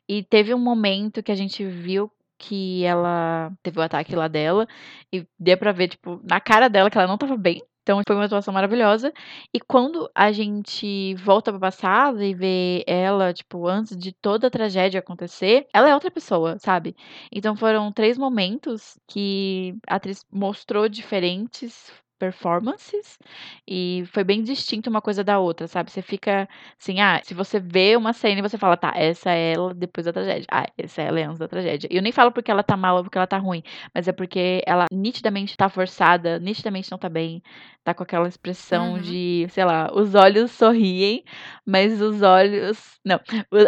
E 0.09 0.23
teve 0.23 0.53
um 0.55 0.59
momento 0.59 1.23
que 1.23 1.33
a 1.33 1.37
gente 1.37 1.65
viu 1.65 2.11
que 2.39 2.85
ela 2.85 3.53
teve 3.63 3.79
o 3.79 3.83
ataque 3.83 4.15
lá 4.17 4.29
dela. 4.29 4.67
E 5.13 5.27
deu 5.39 5.57
pra 5.57 5.73
ver, 5.73 5.89
tipo, 5.89 6.21
na 6.25 6.41
cara 6.41 6.69
dela 6.69 6.91
que 6.91 6.99
ela 6.99 7.07
não 7.07 7.19
tava 7.19 7.37
bem. 7.37 7.63
Então 7.85 8.01
foi 8.07 8.17
uma 8.17 8.25
atuação 8.25 8.53
maravilhosa. 8.55 9.13
E 9.53 9.61
quando 9.61 10.11
a 10.15 10.33
gente 10.33 11.15
volta 11.17 11.51
pro 11.53 11.61
passado 11.61 12.23
e 12.23 12.35
vê 12.35 12.83
ela, 12.87 13.33
tipo, 13.33 13.69
antes 13.69 13.95
de 13.97 14.11
toda 14.13 14.47
a 14.47 14.51
tragédia 14.51 15.01
acontecer, 15.01 15.67
ela 15.73 15.89
é 15.89 15.95
outra 15.95 16.11
pessoa, 16.11 16.59
sabe? 16.59 16.97
Então 17.31 17.55
foram 17.55 17.93
três 17.93 18.17
momentos 18.17 18.99
que 19.07 19.77
a 19.87 19.97
atriz 19.97 20.25
mostrou 20.33 20.89
diferentes 20.89 21.93
performances 22.19 23.19
e 23.67 24.05
foi 24.13 24.25
bem 24.25 24.43
distinto 24.43 24.89
uma 24.91 25.01
coisa 25.01 25.23
da 25.25 25.39
outra, 25.39 25.67
sabe? 25.67 25.91
Você 25.91 26.03
fica 26.03 26.49
assim, 26.81 27.01
ah, 27.01 27.21
se 27.23 27.35
você 27.35 27.59
vê 27.61 27.97
uma 27.97 28.13
cena 28.13 28.39
e 28.39 28.43
você 28.43 28.57
fala, 28.59 28.77
tá, 28.77 28.93
essa 28.95 29.31
é 29.31 29.53
ela 29.53 29.75
depois 29.75 30.05
da 30.07 30.13
tragédia. 30.13 30.47
Ah, 30.51 30.67
essa 30.79 31.03
é 31.03 31.07
ela 31.07 31.21
antes 31.21 31.39
da 31.39 31.49
tragédia. 31.49 31.89
E 31.91 31.97
eu 31.97 32.03
nem 32.03 32.13
falo 32.13 32.33
porque 32.33 32.51
ela 32.51 32.63
tá 32.63 32.77
mal 32.77 32.97
ou 32.97 33.03
porque 33.05 33.19
ela 33.19 33.27
tá 33.27 33.39
ruim, 33.39 33.63
mas 33.95 34.09
é 34.09 34.13
porque 34.13 34.63
ela 34.67 34.87
nitidamente 34.93 35.57
tá 35.57 35.69
forçada, 35.69 36.39
nitidamente 36.39 36.91
não 36.91 36.99
tá 36.99 37.09
bem, 37.09 37.43
tá 37.83 37.93
com 37.95 38.03
aquela 38.03 38.29
expressão 38.29 38.95
Uhum. 38.95 39.01
de, 39.01 39.47
sei 39.51 39.65
lá, 39.65 39.91
os 39.95 40.15
olhos 40.15 40.51
sorriem, 40.53 41.23
mas 41.67 42.01
os 42.01 42.23
olhos, 42.23 42.99
não, 43.05 43.21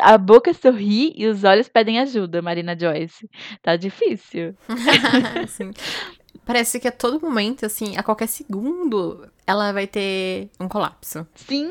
a 0.03 0.17
boca 0.19 0.53
sorri 0.55 1.13
e 1.17 1.27
os 1.27 1.45
olhos 1.45 1.69
pedem 1.69 1.99
ajuda, 2.01 2.43
Marina 2.43 2.77
Joyce. 2.79 3.29
Tá 3.63 3.77
difícil. 3.77 4.55
Sim. 5.49 5.71
Parece 6.47 6.81
que 6.81 6.89
a 6.89 6.93
todo 6.93 7.21
momento, 7.21 7.67
assim, 7.67 7.97
a 7.99 8.05
qualquer 8.05 8.29
segundo, 8.29 9.29
ela 9.47 9.73
vai 9.73 9.87
ter 9.87 10.51
um 10.61 10.69
colapso. 10.69 11.27
Sim, 11.35 11.71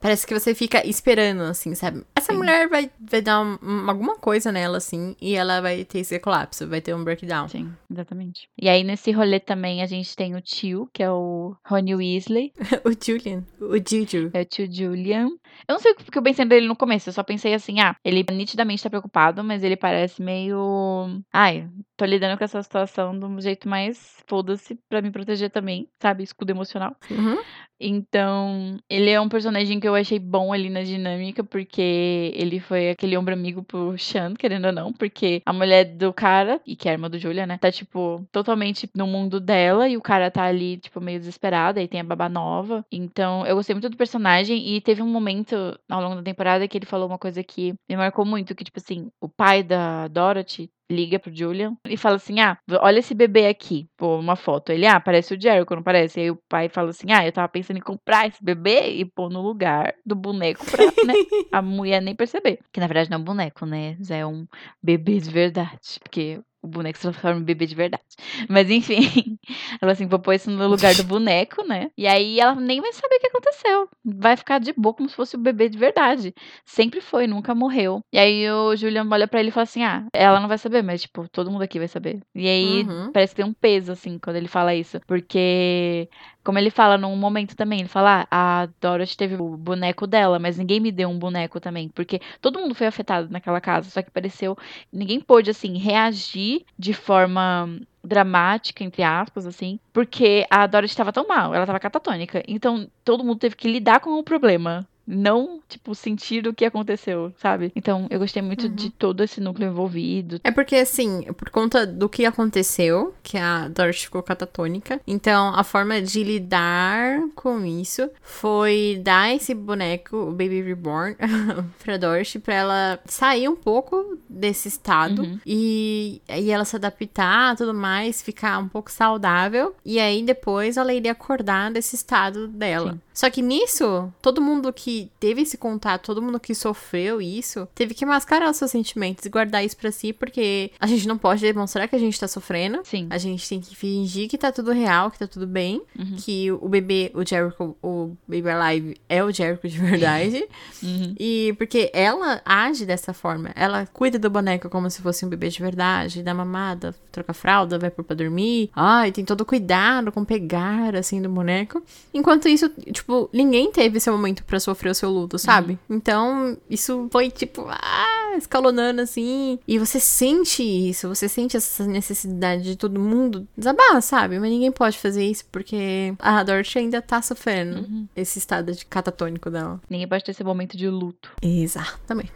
Parece 0.00 0.26
que 0.26 0.34
você 0.34 0.52
fica 0.54 0.84
esperando, 0.86 1.42
assim, 1.42 1.74
sabe? 1.74 2.02
Essa 2.16 2.32
Sim. 2.32 2.38
mulher 2.38 2.68
vai, 2.68 2.90
vai 2.98 3.22
dar 3.22 3.40
um- 3.40 3.58
um- 3.62 3.88
alguma 3.90 4.16
coisa 4.16 4.50
nela, 4.50 4.78
assim, 4.78 5.14
e 5.20 5.34
ela 5.36 5.60
vai 5.60 5.84
ter 5.84 5.98
esse 6.00 6.18
colapso, 6.18 6.66
vai 6.66 6.80
ter 6.80 6.92
um 6.94 7.04
breakdown. 7.04 7.48
sim, 7.48 7.72
exatamente. 7.90 8.48
E 8.60 8.68
aí 8.68 8.82
nesse 8.82 9.12
rolê 9.12 9.38
também 9.38 9.82
a 9.82 9.86
gente 9.86 10.16
tem 10.16 10.34
o 10.34 10.40
tio, 10.40 10.88
que 10.92 11.02
é 11.02 11.10
o 11.10 11.54
Rony 11.64 11.94
Weasley, 11.94 12.52
o 12.84 12.90
Julian, 13.00 13.44
o 13.60 13.76
Juju. 13.76 14.30
é 14.34 14.40
o 14.40 14.44
tio 14.44 14.66
Julian. 14.72 15.28
Eu 15.68 15.74
não 15.74 15.78
sei 15.78 15.92
o 15.92 15.94
que 15.96 16.18
eu 16.18 16.22
pensei 16.22 16.44
dele 16.44 16.66
no 16.66 16.76
começo, 16.76 17.08
eu 17.08 17.12
só 17.12 17.22
pensei 17.22 17.54
assim, 17.54 17.80
ah, 17.80 17.94
ele 18.04 18.24
nitidamente 18.32 18.82
tá 18.82 18.90
preocupado, 18.90 19.44
mas 19.44 19.62
ele 19.62 19.76
parece 19.76 20.20
meio. 20.22 21.22
Ai, 21.32 21.68
tô 21.96 22.04
lidando 22.04 22.36
com 22.36 22.44
essa 22.44 22.62
situação 22.62 23.16
de 23.18 23.24
um 23.24 23.40
jeito 23.40 23.68
mais 23.68 24.22
foda-se 24.26 24.78
pra 24.88 25.00
me 25.00 25.10
proteger 25.10 25.50
também, 25.50 25.88
sabe? 26.02 26.22
Escudo 26.24 26.50
emocional. 26.50 26.96
Uhum. 27.16 27.38
Então, 27.78 28.78
ele 28.88 29.10
é 29.10 29.20
um 29.20 29.28
personagem 29.28 29.78
que 29.78 29.86
eu 29.86 29.94
achei 29.94 30.18
bom 30.18 30.52
ali 30.52 30.70
na 30.70 30.82
dinâmica, 30.82 31.44
porque 31.44 32.32
ele 32.34 32.58
foi 32.58 32.90
aquele 32.90 33.16
ombro 33.18 33.34
amigo 33.34 33.62
pro 33.62 33.98
Sean, 33.98 34.32
querendo 34.34 34.66
ou 34.66 34.72
não, 34.72 34.92
porque 34.92 35.42
a 35.44 35.52
mulher 35.52 35.84
do 35.84 36.12
cara, 36.12 36.58
e 36.66 36.74
que 36.74 36.88
é 36.88 36.92
a 36.92 36.94
irmã 36.94 37.10
do 37.10 37.18
Julia, 37.18 37.46
né, 37.46 37.58
tá, 37.58 37.70
tipo, 37.70 38.26
totalmente 38.32 38.88
no 38.96 39.06
mundo 39.06 39.38
dela, 39.38 39.88
e 39.88 39.96
o 39.96 40.00
cara 40.00 40.30
tá 40.30 40.44
ali, 40.44 40.78
tipo, 40.78 41.00
meio 41.02 41.18
desesperado, 41.18 41.78
aí 41.78 41.86
tem 41.86 42.00
a 42.00 42.04
babá 42.04 42.28
nova. 42.28 42.84
Então, 42.90 43.46
eu 43.46 43.56
gostei 43.56 43.74
muito 43.74 43.90
do 43.90 43.96
personagem, 43.96 44.74
e 44.74 44.80
teve 44.80 45.02
um 45.02 45.08
momento 45.08 45.78
ao 45.90 46.00
longo 46.00 46.16
da 46.16 46.22
temporada 46.22 46.66
que 46.66 46.78
ele 46.78 46.86
falou 46.86 47.06
uma 47.06 47.18
coisa 47.18 47.42
que 47.44 47.74
me 47.88 47.96
marcou 47.96 48.24
muito, 48.24 48.54
que, 48.54 48.64
tipo 48.64 48.78
assim, 48.78 49.10
o 49.20 49.28
pai 49.28 49.62
da 49.62 50.08
Dorothy 50.08 50.70
liga 50.90 51.18
pro 51.18 51.34
Julian 51.34 51.76
e 51.88 51.96
fala 51.96 52.16
assim: 52.16 52.40
Ah, 52.40 52.58
olha 52.80 52.98
esse 52.98 53.14
bebê 53.14 53.46
aqui. 53.46 53.88
Pô, 53.96 54.18
uma 54.18 54.36
foto. 54.36 54.70
Ele, 54.70 54.86
ah, 54.86 55.00
parece 55.00 55.34
o 55.34 55.40
Jericho, 55.40 55.74
não 55.74 55.82
parece? 55.82 56.20
E 56.20 56.22
aí 56.24 56.30
o 56.30 56.36
pai 56.48 56.68
fala 56.68 56.90
assim: 56.90 57.12
Ah, 57.12 57.26
eu 57.26 57.32
tava 57.32 57.48
pensando 57.48 57.78
em 57.78 57.82
comprar 57.82 58.26
esse 58.26 58.42
bebê 58.42 58.90
e 58.90 59.04
pôr 59.04 59.30
no 59.30 59.42
lugar 59.42 59.94
do 60.04 60.14
boneco 60.14 60.64
pra, 60.66 60.84
né, 60.84 61.14
a 61.52 61.62
mulher 61.62 62.00
nem 62.00 62.14
perceber. 62.14 62.58
Que 62.72 62.80
na 62.80 62.86
verdade 62.86 63.10
não 63.10 63.18
é 63.18 63.20
um 63.20 63.24
boneco, 63.24 63.66
né? 63.66 63.96
Já 64.00 64.16
é 64.16 64.26
um 64.26 64.46
bebê 64.82 65.18
de 65.18 65.30
verdade. 65.30 65.98
Porque 66.02 66.40
o 66.66 66.68
boneco 66.68 66.98
se 66.98 67.02
transforma 67.02 67.40
em 67.40 67.44
bebê 67.44 67.66
de 67.66 67.74
verdade. 67.74 68.02
Mas 68.48 68.70
enfim, 68.70 68.98
ela 69.80 69.92
assim, 69.92 70.06
vou 70.06 70.18
pôr 70.18 70.34
isso 70.34 70.50
no 70.50 70.66
lugar 70.68 70.94
do 70.94 71.04
boneco, 71.04 71.64
né? 71.66 71.90
E 71.96 72.06
aí 72.06 72.40
ela 72.40 72.54
nem 72.54 72.80
vai 72.80 72.92
saber 72.92 73.16
o 73.16 73.20
que 73.20 73.26
aconteceu. 73.28 73.88
Vai 74.04 74.36
ficar 74.36 74.58
de 74.58 74.72
boa 74.72 74.94
como 74.94 75.08
se 75.08 75.14
fosse 75.16 75.36
o 75.36 75.38
bebê 75.38 75.68
de 75.68 75.78
verdade. 75.78 76.34
Sempre 76.64 77.00
foi, 77.00 77.26
nunca 77.26 77.54
morreu. 77.54 78.00
E 78.12 78.18
aí 78.18 78.50
o 78.50 78.74
Julian 78.76 79.06
olha 79.10 79.28
pra 79.28 79.40
ele 79.40 79.48
e 79.50 79.52
fala 79.52 79.64
assim: 79.64 79.82
Ah, 79.84 80.06
ela 80.12 80.40
não 80.40 80.48
vai 80.48 80.58
saber, 80.58 80.82
mas 80.82 81.02
tipo, 81.02 81.28
todo 81.28 81.50
mundo 81.50 81.62
aqui 81.62 81.78
vai 81.78 81.88
saber. 81.88 82.20
E 82.34 82.48
aí 82.48 82.84
Uhum. 82.84 83.12
parece 83.12 83.34
que 83.34 83.42
tem 83.42 83.50
um 83.50 83.54
peso, 83.54 83.92
assim, 83.92 84.18
quando 84.18 84.36
ele 84.36 84.48
fala 84.48 84.74
isso. 84.74 85.00
Porque, 85.06 86.08
como 86.46 86.60
ele 86.60 86.70
fala 86.70 86.96
num 86.96 87.16
momento 87.16 87.56
também, 87.56 87.80
ele 87.80 87.88
fala: 87.88 88.24
Ah, 88.30 88.62
a 88.62 88.68
Dorothy 88.80 89.16
teve 89.16 89.34
o 89.34 89.56
boneco 89.56 90.06
dela, 90.06 90.38
mas 90.38 90.56
ninguém 90.56 90.78
me 90.78 90.92
deu 90.92 91.08
um 91.08 91.18
boneco 91.18 91.58
também. 91.58 91.88
Porque 91.88 92.20
todo 92.40 92.60
mundo 92.60 92.72
foi 92.72 92.86
afetado 92.86 93.28
naquela 93.28 93.60
casa, 93.60 93.90
só 93.90 94.00
que 94.00 94.12
pareceu. 94.12 94.56
Ninguém 94.92 95.20
pôde, 95.20 95.50
assim, 95.50 95.76
reagir 95.76 96.64
de 96.78 96.94
forma 96.94 97.68
dramática, 98.04 98.84
entre 98.84 99.02
aspas, 99.02 99.44
assim, 99.44 99.80
porque 99.92 100.46
a 100.48 100.68
Dorothy 100.68 100.92
estava 100.92 101.12
tão 101.12 101.26
mal, 101.26 101.52
ela 101.52 101.64
estava 101.64 101.80
catatônica. 101.80 102.40
Então, 102.46 102.88
todo 103.04 103.24
mundo 103.24 103.40
teve 103.40 103.56
que 103.56 103.66
lidar 103.66 103.98
com 103.98 104.10
o 104.10 104.22
problema. 104.22 104.86
Não, 105.06 105.60
tipo, 105.68 105.94
sentir 105.94 106.46
o 106.48 106.52
que 106.54 106.64
aconteceu, 106.64 107.32
sabe? 107.40 107.70
Então, 107.76 108.06
eu 108.10 108.18
gostei 108.18 108.42
muito 108.42 108.68
de 108.68 108.90
todo 108.90 109.22
esse 109.22 109.40
núcleo 109.40 109.68
envolvido. 109.68 110.40
É 110.42 110.50
porque, 110.50 110.74
assim, 110.76 111.22
por 111.34 111.48
conta 111.50 111.86
do 111.86 112.08
que 112.08 112.24
aconteceu, 112.26 113.14
que 113.22 113.36
a 113.38 113.68
Dorothy 113.68 114.04
ficou 114.06 114.22
catatônica, 114.22 115.00
então 115.06 115.54
a 115.54 115.62
forma 115.62 116.02
de 116.02 116.24
lidar 116.24 117.20
com 117.34 117.64
isso 117.64 118.10
foi 118.20 119.00
dar 119.02 119.32
esse 119.34 119.54
boneco, 119.54 120.16
o 120.16 120.30
Baby 120.32 120.62
Reborn, 120.62 121.16
pra 121.82 121.96
Dorothy, 121.96 122.38
pra 122.38 122.54
ela 122.54 123.00
sair 123.04 123.48
um 123.48 123.56
pouco 123.56 124.18
desse 124.28 124.68
estado 124.68 125.22
Uhum. 125.22 125.38
e, 125.46 126.20
e 126.28 126.50
ela 126.50 126.64
se 126.64 126.74
adaptar 126.76 127.56
tudo 127.56 127.72
mais, 127.72 128.22
ficar 128.22 128.58
um 128.58 128.68
pouco 128.68 128.90
saudável, 128.90 129.74
e 129.84 129.98
aí 130.00 130.22
depois 130.22 130.76
ela 130.76 130.92
iria 130.92 131.12
acordar 131.12 131.70
desse 131.70 131.94
estado 131.94 132.48
dela. 132.48 132.92
Sim. 132.92 133.00
Só 133.16 133.30
que 133.30 133.40
nisso, 133.40 134.12
todo 134.20 134.42
mundo 134.42 134.70
que 134.70 135.10
teve 135.18 135.40
esse 135.40 135.56
contato, 135.56 136.04
todo 136.04 136.20
mundo 136.20 136.38
que 136.38 136.54
sofreu 136.54 137.18
isso, 137.18 137.66
teve 137.74 137.94
que 137.94 138.04
mascarar 138.04 138.50
os 138.50 138.58
seus 138.58 138.70
sentimentos 138.70 139.24
e 139.24 139.30
guardar 139.30 139.64
isso 139.64 139.74
pra 139.74 139.90
si, 139.90 140.12
porque 140.12 140.70
a 140.78 140.86
gente 140.86 141.08
não 141.08 141.16
pode 141.16 141.40
demonstrar 141.40 141.88
que 141.88 141.96
a 141.96 141.98
gente 141.98 142.20
tá 142.20 142.28
sofrendo. 142.28 142.80
Sim. 142.84 143.06
A 143.08 143.16
gente 143.16 143.48
tem 143.48 143.58
que 143.58 143.74
fingir 143.74 144.28
que 144.28 144.36
tá 144.36 144.52
tudo 144.52 144.70
real, 144.70 145.10
que 145.10 145.18
tá 145.18 145.26
tudo 145.26 145.46
bem. 145.46 145.80
Uhum. 145.98 146.16
Que 146.18 146.52
o 146.52 146.68
bebê, 146.68 147.10
o 147.14 147.26
Jericho, 147.26 147.74
o 147.82 148.14
Baby 148.28 148.50
Alive 148.50 149.00
é 149.08 149.24
o 149.24 149.32
Jericho 149.32 149.66
de 149.66 149.78
verdade. 149.78 150.46
Uhum. 150.82 151.14
E 151.18 151.54
porque 151.56 151.90
ela 151.92 152.40
age 152.44 152.84
dessa 152.84 153.12
forma. 153.12 153.50
Ela 153.54 153.86
cuida 153.86 154.18
do 154.18 154.28
boneco 154.28 154.68
como 154.68 154.90
se 154.90 155.00
fosse 155.00 155.24
um 155.24 155.28
bebê 155.28 155.48
de 155.48 155.60
verdade, 155.60 156.22
dá 156.22 156.34
mamada, 156.34 156.94
troca 157.10 157.32
fralda, 157.32 157.78
vai 157.78 157.90
pôr 157.90 158.04
pra 158.04 158.14
dormir. 158.14 158.70
Ai, 158.74 159.10
tem 159.10 159.24
todo 159.24 159.44
cuidado 159.44 160.12
com 160.12 160.24
pegar, 160.24 160.94
assim, 160.94 161.22
do 161.22 161.28
boneco. 161.28 161.82
Enquanto 162.12 162.48
isso, 162.48 162.68
tipo, 162.92 163.05
ninguém 163.32 163.70
teve 163.70 163.98
esse 163.98 164.10
momento 164.10 164.44
pra 164.44 164.60
sofrer 164.60 164.90
o 164.90 164.94
seu 164.94 165.10
luto, 165.10 165.38
sabe? 165.38 165.78
Então, 165.88 166.56
isso 166.68 167.08
foi, 167.10 167.30
tipo, 167.30 167.66
ah, 167.68 168.34
escalonando, 168.36 169.00
assim. 169.00 169.58
E 169.66 169.78
você 169.78 169.98
sente 170.00 170.62
isso, 170.62 171.08
você 171.08 171.28
sente 171.28 171.56
essa 171.56 171.86
necessidade 171.86 172.62
de 172.62 172.76
todo 172.76 173.00
mundo 173.00 173.46
desabar, 173.56 174.00
sabe? 174.02 174.38
Mas 174.38 174.50
ninguém 174.50 174.72
pode 174.72 174.98
fazer 174.98 175.24
isso 175.24 175.44
porque 175.50 176.14
a 176.18 176.42
Dorothy 176.42 176.78
ainda 176.78 177.00
tá 177.02 177.20
sofrendo 177.22 178.06
esse 178.14 178.38
estado 178.38 178.72
de 178.72 178.84
catatônico 178.84 179.50
dela. 179.50 179.80
Ninguém 179.88 180.08
pode 180.08 180.24
ter 180.24 180.32
esse 180.32 180.44
momento 180.44 180.76
de 180.76 180.88
luto. 180.88 181.30
Exatamente. 181.42 182.32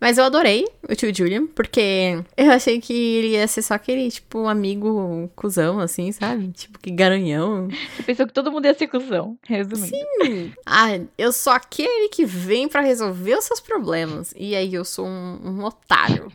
Mas 0.00 0.18
eu 0.18 0.24
adorei 0.24 0.66
o 0.88 0.94
tio 0.94 1.14
Julian, 1.14 1.46
porque 1.46 2.22
eu 2.36 2.50
achei 2.50 2.80
que 2.80 2.92
ele 2.92 3.28
ia 3.28 3.46
ser 3.48 3.62
só 3.62 3.74
aquele, 3.74 4.10
tipo, 4.10 4.46
amigo 4.46 5.30
cuzão, 5.34 5.80
assim, 5.80 6.12
sabe? 6.12 6.48
Tipo, 6.48 6.78
que 6.78 6.90
garanhão. 6.90 7.68
Você 7.96 8.02
pensou 8.02 8.26
que 8.26 8.32
todo 8.32 8.52
mundo 8.52 8.66
ia 8.66 8.74
ser 8.74 8.86
cuzão, 8.86 9.38
resumindo. 9.46 10.52
Ah, 10.64 10.98
eu 11.16 11.32
sou 11.32 11.52
aquele 11.52 12.08
que 12.08 12.24
vem 12.24 12.68
pra 12.68 12.80
resolver 12.80 13.34
os 13.34 13.44
seus 13.44 13.60
problemas. 13.60 14.34
E 14.36 14.54
aí 14.54 14.72
eu 14.72 14.84
sou 14.84 15.06
um, 15.06 15.38
um 15.44 15.64
otário. 15.64 16.30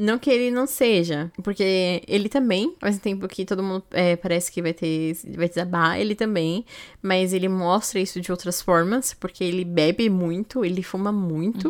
Não 0.00 0.16
que 0.16 0.30
ele 0.30 0.52
não 0.52 0.64
seja, 0.64 1.32
porque 1.42 2.02
ele 2.06 2.28
também, 2.28 2.72
ao 2.80 2.88
mesmo 2.88 3.00
tempo 3.00 3.26
que 3.26 3.44
todo 3.44 3.64
mundo 3.64 3.82
é, 3.90 4.14
parece 4.14 4.52
que 4.52 4.62
vai 4.62 4.72
ter 4.72 5.16
vai 5.34 5.48
desabar, 5.48 5.98
ele 5.98 6.14
também, 6.14 6.64
mas 7.02 7.32
ele 7.32 7.48
mostra 7.48 7.98
isso 7.98 8.20
de 8.20 8.30
outras 8.30 8.62
formas, 8.62 9.12
porque 9.12 9.42
ele 9.42 9.64
bebe 9.64 10.08
muito, 10.08 10.64
ele 10.64 10.84
fuma 10.84 11.10
muito. 11.10 11.68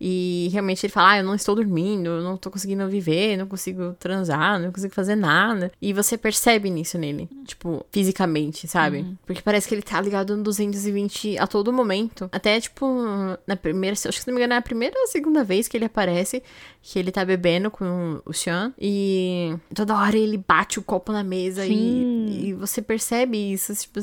E 0.00 0.48
realmente 0.52 0.84
ele 0.84 0.92
fala: 0.92 1.12
Ah, 1.12 1.18
eu 1.18 1.24
não 1.24 1.34
estou 1.34 1.54
dormindo, 1.54 2.08
eu 2.08 2.22
não 2.22 2.36
tô 2.36 2.50
conseguindo 2.50 2.86
viver, 2.88 3.36
não 3.36 3.46
consigo 3.46 3.94
transar, 3.98 4.60
não 4.60 4.70
consigo 4.70 4.94
fazer 4.94 5.16
nada. 5.16 5.72
E 5.80 5.92
você 5.92 6.18
percebe 6.18 6.68
nisso 6.68 6.98
nele, 6.98 7.28
tipo, 7.44 7.84
fisicamente, 7.90 8.68
sabe? 8.68 9.06
Porque 9.24 9.40
parece 9.42 9.66
que 9.66 9.74
ele 9.74 9.82
tá 9.82 10.00
ligado 10.00 10.36
no 10.36 10.42
220 10.42 11.38
a 11.38 11.46
todo 11.46 11.72
momento. 11.72 12.28
Até, 12.30 12.60
tipo, 12.60 12.86
na 13.46 13.56
primeira, 13.56 13.94
acho 13.94 14.08
que 14.08 14.20
se 14.20 14.26
não 14.26 14.34
me 14.34 14.40
engano, 14.40 14.54
é 14.54 14.56
a 14.58 14.62
primeira 14.62 14.98
ou 14.98 15.04
a 15.04 15.08
segunda 15.08 15.42
vez 15.42 15.66
que 15.66 15.76
ele 15.76 15.84
aparece, 15.86 16.42
que 16.82 16.98
ele 16.98 17.10
tá 17.10 17.24
bebendo 17.24 17.70
com 17.70 18.20
o 18.24 18.32
Sean. 18.32 18.72
E 18.78 19.56
toda 19.74 19.96
hora 19.96 20.16
ele 20.16 20.36
bate 20.36 20.78
o 20.78 20.82
copo 20.82 21.10
na 21.12 21.24
mesa 21.24 21.64
e, 21.64 22.48
e 22.48 22.52
você 22.52 22.82
percebe 22.82 23.52
isso, 23.52 23.74
tipo. 23.74 24.00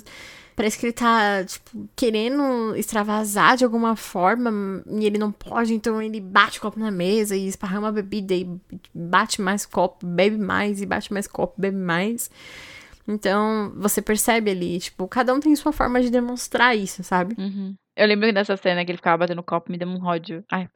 Parece 0.56 0.78
que 0.78 0.86
ele 0.86 0.94
tá, 0.94 1.44
tipo, 1.44 1.90
querendo 1.96 2.76
extravasar 2.76 3.58
de 3.58 3.64
alguma 3.64 3.96
forma 3.96 4.52
e 4.88 5.06
ele 5.06 5.18
não 5.18 5.32
pode, 5.32 5.74
então 5.74 6.02
ele 6.02 6.20
bate 6.20 6.60
o 6.60 6.62
copo 6.62 6.80
na 6.80 6.92
mesa 6.92 7.36
e 7.36 7.48
esparrama 7.48 7.90
a 7.90 7.92
bebida 7.92 8.34
e 8.36 8.48
bate 8.94 9.42
mais 9.42 9.66
copo, 9.66 10.06
bebe 10.06 10.38
mais 10.38 10.82
e 10.82 10.86
bate 10.86 11.12
mais 11.12 11.28
copo, 11.28 11.60
bebe 11.60 11.78
mais. 11.78 12.30
Então, 13.08 13.74
você 13.76 14.02
percebe 14.02 14.52
ali, 14.52 14.80
tipo, 14.80 15.08
cada 15.08 15.34
um 15.34 15.40
tem 15.40 15.56
sua 15.56 15.74
forma 15.74 16.02
de 16.02 16.10
demonstrar 16.10 16.78
isso, 16.78 17.04
sabe? 17.04 17.36
Uhum. 17.38 17.76
Eu 17.96 18.08
lembro 18.08 18.34
dessa 18.34 18.58
cena 18.58 18.84
que 18.84 18.92
ele 18.92 18.98
ficava 18.98 19.20
batendo 19.20 19.44
copo 19.44 19.72
me 19.72 19.78
deu 19.78 19.88
um 19.88 20.04
ódio. 20.04 20.44
Ai, 20.52 20.68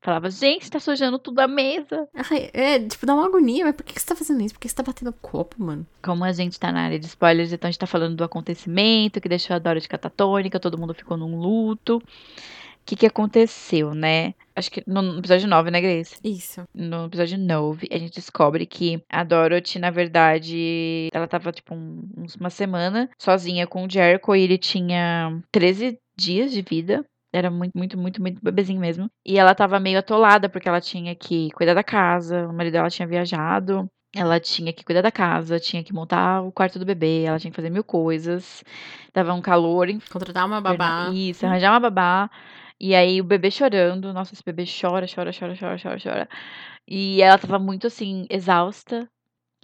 falava, 0.00 0.30
gente, 0.30 0.70
tá 0.70 0.80
sujando 0.80 1.18
tudo 1.18 1.38
a 1.40 1.46
mesa. 1.46 2.08
Ai, 2.14 2.50
é, 2.54 2.78
tipo, 2.78 3.04
dá 3.04 3.14
uma 3.14 3.26
agonia, 3.26 3.66
mas 3.66 3.76
por 3.76 3.84
que 3.84 3.92
que 3.92 4.00
você 4.00 4.06
tá 4.06 4.16
fazendo 4.16 4.42
isso? 4.42 4.54
Por 4.54 4.60
que 4.60 4.68
você 4.68 4.74
tá 4.74 4.82
batendo 4.82 5.12
copo, 5.12 5.62
mano? 5.62 5.86
Como 6.02 6.24
a 6.24 6.32
gente 6.32 6.58
tá 6.58 6.72
na 6.72 6.84
área 6.84 6.98
de 6.98 7.06
spoilers, 7.06 7.52
então 7.52 7.68
a 7.68 7.70
gente 7.70 7.78
tá 7.78 7.86
falando 7.86 8.16
do 8.16 8.24
acontecimento 8.24 9.20
que 9.20 9.28
deixou 9.28 9.54
a 9.54 9.58
Dora 9.58 9.80
de 9.80 9.88
catatônica, 9.88 10.58
todo 10.58 10.78
mundo 10.78 10.94
ficou 10.94 11.16
num 11.18 11.38
luto. 11.38 11.98
O 11.98 12.02
que 12.86 12.96
que 12.96 13.06
aconteceu, 13.06 13.94
né? 13.94 14.34
Acho 14.54 14.70
que 14.70 14.82
no 14.86 15.18
episódio 15.18 15.48
9, 15.48 15.70
né, 15.70 15.80
Grace? 15.80 16.16
Isso. 16.22 16.62
No 16.74 17.06
episódio 17.06 17.38
9, 17.38 17.88
a 17.90 17.98
gente 17.98 18.14
descobre 18.14 18.66
que 18.66 19.02
a 19.10 19.24
Dorothy, 19.24 19.78
na 19.78 19.90
verdade, 19.90 21.08
ela 21.12 21.26
tava, 21.26 21.52
tipo, 21.52 21.74
um- 21.74 22.02
uma 22.38 22.50
semana 22.50 23.08
sozinha 23.18 23.66
com 23.66 23.84
o 23.84 23.90
Jericho 23.90 24.34
e 24.36 24.42
ele 24.42 24.58
tinha 24.58 25.40
13 25.50 25.98
dias 26.16 26.52
de 26.52 26.62
vida. 26.62 27.04
Era 27.34 27.50
muito, 27.50 27.72
muito, 27.76 27.98
muito, 27.98 28.20
muito 28.20 28.40
bebezinho 28.42 28.78
mesmo. 28.80 29.08
E 29.26 29.38
ela 29.38 29.54
tava 29.54 29.80
meio 29.80 29.98
atolada, 29.98 30.50
porque 30.50 30.68
ela 30.68 30.82
tinha 30.82 31.14
que 31.14 31.48
cuidar 31.52 31.72
da 31.72 31.82
casa, 31.82 32.46
o 32.46 32.52
marido 32.52 32.74
dela 32.74 32.90
tinha 32.90 33.08
viajado. 33.08 33.88
Ela 34.14 34.38
tinha 34.38 34.70
que 34.74 34.84
cuidar 34.84 35.00
da 35.00 35.10
casa, 35.10 35.58
tinha 35.58 35.82
que 35.82 35.94
montar 35.94 36.42
o 36.42 36.52
quarto 36.52 36.78
do 36.78 36.84
bebê, 36.84 37.22
ela 37.22 37.38
tinha 37.38 37.50
que 37.50 37.56
fazer 37.56 37.70
mil 37.70 37.82
coisas. 37.82 38.62
Tava 39.10 39.32
um 39.32 39.40
calor 39.40 39.88
Contratar 40.10 40.44
uma 40.46 40.60
babá. 40.60 41.08
isso, 41.10 41.46
arranjar 41.46 41.70
uma 41.72 41.80
babá. 41.80 42.30
E 42.82 42.96
aí 42.96 43.20
o 43.20 43.24
bebê 43.24 43.48
chorando. 43.48 44.12
Nossa, 44.12 44.34
esse 44.34 44.42
bebê 44.42 44.64
chora, 44.64 45.06
chora, 45.06 45.30
chora, 45.32 45.54
chora, 45.56 45.78
chora, 45.80 45.98
chora. 46.02 46.28
E 46.86 47.22
ela 47.22 47.38
tava 47.38 47.56
muito 47.56 47.86
assim, 47.86 48.26
exausta. 48.28 49.08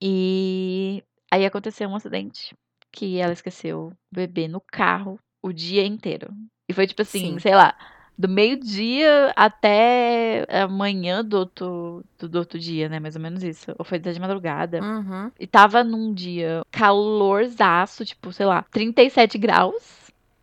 E 0.00 1.02
aí 1.28 1.44
aconteceu 1.44 1.88
um 1.88 1.96
acidente. 1.96 2.54
Que 2.92 3.18
ela 3.18 3.32
esqueceu 3.32 3.88
o 3.88 3.92
bebê 4.14 4.46
no 4.46 4.60
carro 4.60 5.18
o 5.42 5.52
dia 5.52 5.84
inteiro. 5.84 6.32
E 6.68 6.72
foi 6.72 6.86
tipo 6.86 7.02
assim, 7.02 7.32
Sim. 7.32 7.38
sei 7.40 7.56
lá, 7.56 7.76
do 8.16 8.28
meio-dia 8.28 9.32
até 9.34 10.46
amanhã 10.48 11.24
do 11.24 11.38
outro, 11.38 12.04
do, 12.20 12.28
do 12.28 12.38
outro 12.38 12.56
dia, 12.56 12.88
né? 12.88 13.00
Mais 13.00 13.16
ou 13.16 13.22
menos 13.22 13.42
isso. 13.42 13.74
Ou 13.76 13.84
foi 13.84 13.98
de 13.98 14.20
madrugada. 14.20 14.80
Uhum. 14.80 15.32
E 15.40 15.46
tava 15.46 15.82
num 15.82 16.14
dia 16.14 16.62
calorzaço, 16.70 18.04
tipo, 18.04 18.32
sei 18.32 18.46
lá, 18.46 18.64
37 18.70 19.38
graus. 19.38 19.97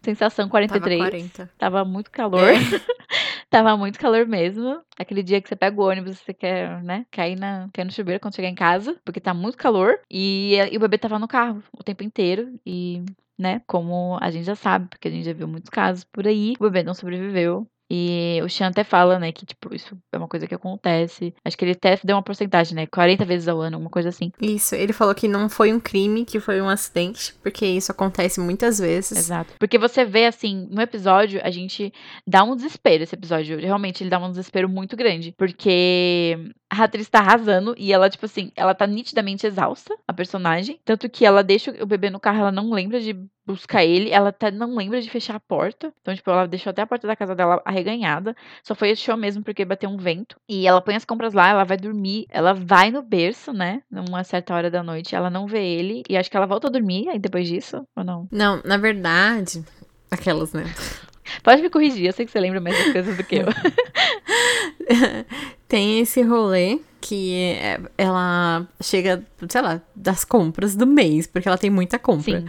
Sensação 0.06 0.46
Tava 0.46 0.52
43. 0.52 1.02
40. 1.02 1.52
Tava 1.58 1.84
muito 1.84 2.12
calor. 2.12 2.52
Tava 3.50 3.76
muito 3.76 4.00
calor 4.00 4.28
mesmo. 4.28 4.82
Aquele 4.98 5.24
dia 5.24 5.42
que 5.42 5.50
você 5.50 5.56
pega 5.56 5.80
o 5.80 5.86
ônibus, 5.86 6.20
você 6.20 6.34
quer, 6.34 6.84
né, 6.84 7.06
cair, 7.12 7.36
na, 7.36 7.70
cair 7.74 7.86
no 7.86 7.92
chuveiro 7.92 8.20
quando 8.20 8.36
chegar 8.36 8.50
em 8.50 8.56
casa, 8.56 9.00
porque 9.04 9.20
tá 9.20 9.34
muito 9.34 9.58
calor. 9.58 10.00
E, 10.10 10.56
e 10.72 10.78
o 10.78 10.80
bebê 10.80 10.98
tava 10.98 11.18
no 11.18 11.28
carro 11.28 11.64
o 11.72 11.84
tempo 11.84 12.04
inteiro. 12.04 12.60
E, 12.66 13.04
né, 13.38 13.62
como 13.68 14.18
a 14.22 14.30
gente 14.32 14.46
já 14.46 14.56
sabe, 14.56 14.88
porque 14.88 15.08
a 15.08 15.12
gente 15.12 15.26
já 15.26 15.34
viu 15.34 15.48
muitos 15.48 15.70
casos 15.70 16.04
por 16.06 16.28
aí, 16.28 16.54
o 16.60 16.64
bebê 16.64 16.84
não 16.84 16.94
sobreviveu. 16.94 17.68
E 17.90 18.40
o 18.44 18.50
Sean 18.50 18.68
até 18.68 18.84
fala, 18.84 19.20
né, 19.20 19.32
que, 19.32 19.46
tipo, 19.46 19.74
isso 19.74 19.98
é 20.12 20.18
uma 20.18 20.28
coisa 20.28 20.48
que 20.48 20.56
acontece. 20.56 21.34
Acho 21.44 21.58
que 21.58 21.66
ele 21.66 21.74
até 21.74 22.00
deu 22.04 22.16
uma 22.16 22.24
porcentagem, 22.24 22.76
né, 22.76 22.88
40 22.88 23.26
vezes 23.26 23.48
ao 23.48 23.62
ano, 23.62 23.78
uma 23.78 23.90
coisa 23.90 24.10
assim. 24.10 24.32
Isso, 24.42 24.76
ele 24.76 24.94
falou 24.94 25.14
que 25.14 25.28
não 25.28 25.50
foi 25.50 25.72
um 25.72 25.80
crime, 25.80 26.26
que 26.26 26.40
foi 26.40 26.62
um 26.62 26.70
acidente, 26.70 27.34
porque 27.44 27.66
isso 27.66 27.92
acontece 27.92 28.40
muitas 28.40 28.80
vezes. 28.80 29.18
Exato. 29.18 29.54
Porque 29.60 29.78
você 29.78 30.04
vê, 30.04 30.26
assim, 30.26 30.68
no 30.72 30.82
episódio, 30.82 31.40
a 31.44 31.52
gente 31.52 31.94
dá 32.28 32.44
um 32.44 32.56
desespero. 32.56 33.04
Esse 33.04 33.16
episódio, 33.16 33.60
realmente, 33.60 34.04
ele 34.04 34.10
dá 34.10 34.20
um 34.20 34.30
desespero 34.30 34.68
muito 34.68 34.96
grande. 34.96 35.34
Porque 35.38 36.38
a 36.70 36.84
atriz 36.84 37.08
tá 37.10 37.20
arrasando 37.20 37.76
e 37.78 37.94
ela, 37.94 38.10
tipo 38.10 38.26
assim, 38.26 38.52
ela 38.56 38.74
tá 38.74 38.88
nitidamente 38.88 39.46
exausta, 39.46 39.96
a 40.08 40.14
personagem. 40.14 40.80
Tanto 40.84 41.10
que 41.10 41.26
ela 41.26 41.44
deixa 41.44 41.72
o 41.82 41.86
bebê 41.86 42.10
no 42.10 42.20
carro, 42.20 42.40
ela 42.40 42.52
não 42.52 42.72
lembra 42.72 43.00
de 43.00 43.16
buscar 43.46 43.84
ele, 43.86 44.10
ela 44.10 44.32
tá, 44.32 44.50
não 44.50 44.76
lembra 44.76 45.00
de 45.02 45.10
fechar 45.10 45.36
a 45.36 45.40
porta. 45.40 45.94
Então, 46.02 46.16
tipo, 46.16 46.30
ela 46.32 46.48
deixou 46.48 46.72
até 46.72 46.82
a 46.82 46.88
porta 46.88 47.08
da 47.08 47.16
casa 47.16 47.36
dela 47.36 47.62
arreganhada. 47.64 48.36
Só 48.64 48.74
foi 48.74 48.96
show 48.96 49.16
mesmo 49.16 49.44
porque 49.44 49.64
bateu 49.64 49.90
um 49.90 49.98
vento. 49.98 50.36
E 50.50 50.68
ela 50.68 50.82
põe 50.82 50.96
as 50.96 51.06
compras 51.06 51.34
lá, 51.34 51.50
ela 51.50 51.64
vai 51.64 51.78
dormir, 51.78 52.26
ela 52.30 52.54
vai 52.54 52.90
no 52.92 53.02
berço, 53.02 53.54
né? 53.54 53.82
Numa 53.92 54.24
certa 54.24 54.54
hora 54.56 54.72
da 54.72 54.82
noite, 54.82 55.16
ela 55.16 55.30
não 55.30 55.46
vê 55.48 55.64
ele. 55.66 56.04
E 56.10 56.18
acho 56.18 56.30
que 56.32 56.38
ela 56.38 56.48
volta 56.48 56.68
a 56.68 56.72
dormir 56.72 57.08
aí 57.10 57.20
depois 57.20 57.48
disso, 57.48 57.86
ou 57.96 58.04
não? 58.04 58.28
Não, 58.32 58.62
na 58.66 58.78
verdade, 58.78 59.64
aquelas, 60.10 60.52
né? 60.54 60.64
Pode 61.44 61.62
me 61.62 61.70
corrigir, 61.70 62.06
eu 62.06 62.14
sei 62.14 62.26
que 62.26 62.32
você 62.32 62.40
lembra 62.40 62.62
mais 62.62 62.78
das 62.78 62.94
coisas 62.94 63.18
do 63.18 63.24
que 63.24 63.36
eu. 63.38 63.46
Tem 65.68 66.00
esse 66.00 66.22
rolê 66.22 66.80
que 67.02 67.34
é- 67.60 67.80
ela 67.98 68.68
chega, 68.82 69.24
sei 69.50 69.62
lá, 69.62 69.82
das 69.96 70.24
compras 70.26 70.76
do 70.76 70.88
mês, 70.88 71.28
porque 71.28 71.48
ela 71.48 71.58
tem 71.58 71.70
muita 71.70 72.00
compra. 72.00 72.42
Sim. 72.42 72.48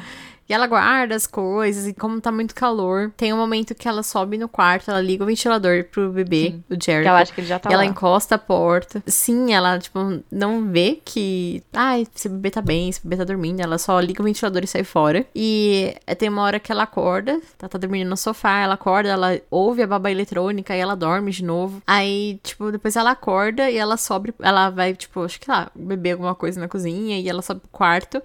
E 0.49 0.55
ela 0.55 0.67
guarda 0.67 1.15
as 1.15 1.27
coisas, 1.27 1.87
e 1.89 1.93
como 1.95 2.21
tá 2.21 2.31
muito 2.31 2.55
calor, 2.55 3.11
tem 3.17 3.33
um 3.33 3.37
momento 3.37 3.75
que 3.75 3.89
ela 3.89 4.03
sobe 4.03 4.39
no 4.39 4.49
quarto, 4.49 4.91
ela 4.91 5.01
liga 5.01 5.25
o 5.25 5.27
ventilador 5.27 5.85
pro 5.91 6.11
bebê, 6.11 6.51
Sim. 6.53 6.65
o 6.71 6.77
Jerry. 6.81 7.07
ela 7.07 7.21
acha 7.21 7.33
que 7.33 7.41
ele 7.41 7.49
já 7.49 7.59
tá 7.59 7.69
E 7.69 7.73
ela 7.73 7.83
lá. 7.83 7.89
encosta 7.89 8.37
a 8.37 8.39
porta. 8.39 9.03
Sim, 9.07 9.53
ela, 9.53 9.79
tipo, 9.79 9.99
não 10.31 10.71
vê 10.71 11.01
que. 11.05 11.63
Ai, 11.73 12.07
esse 12.15 12.29
bebê 12.29 12.51
tá 12.51 12.63
bem, 12.63 12.89
esse 12.89 13.01
bebê 13.03 13.17
tá 13.17 13.25
dormindo. 13.25 13.61
Ela 13.61 13.77
só 13.79 13.99
liga 13.99 14.23
o 14.23 14.25
ventilador 14.25 14.63
e 14.63 14.67
sai 14.69 14.85
fora. 14.85 15.27
E 15.35 15.95
é, 16.07 16.15
tem 16.15 16.29
uma 16.29 16.43
hora 16.43 16.61
que 16.61 16.71
ela 16.71 16.85
acorda, 16.85 17.41
tá, 17.59 17.69
tá 17.69 17.77
dormindo 17.79 18.09
no 18.09 18.17
sofá, 18.17 18.59
ela 18.61 18.75
acorda, 18.75 19.09
ela 19.09 19.41
ouve 19.51 19.83
a 19.83 19.87
babá 19.87 20.11
eletrônica 20.13 20.75
e 20.77 20.79
ela 20.79 20.95
dorme 20.95 21.33
de 21.33 21.45
novo. 21.45 21.83
Aí, 21.87 22.39
tipo, 22.45 22.71
depois 22.71 22.95
ela 22.95 23.11
acorda 23.11 23.69
e 23.69 23.77
ela 23.77 23.97
sobe. 23.97 24.33
Ela 24.41 24.71
vai, 24.71 24.95
tipo, 24.95 25.25
acho 25.25 25.41
que 25.41 25.51
lá, 25.51 25.71
beber 25.75 26.13
alguma 26.13 26.35
coisa 26.37 26.61
na 26.61 26.69
cozinha 26.69 27.19
e 27.19 27.29
ela 27.29 27.43
sobe 27.43 27.61
pro 27.63 27.71
quarto. 27.71 28.23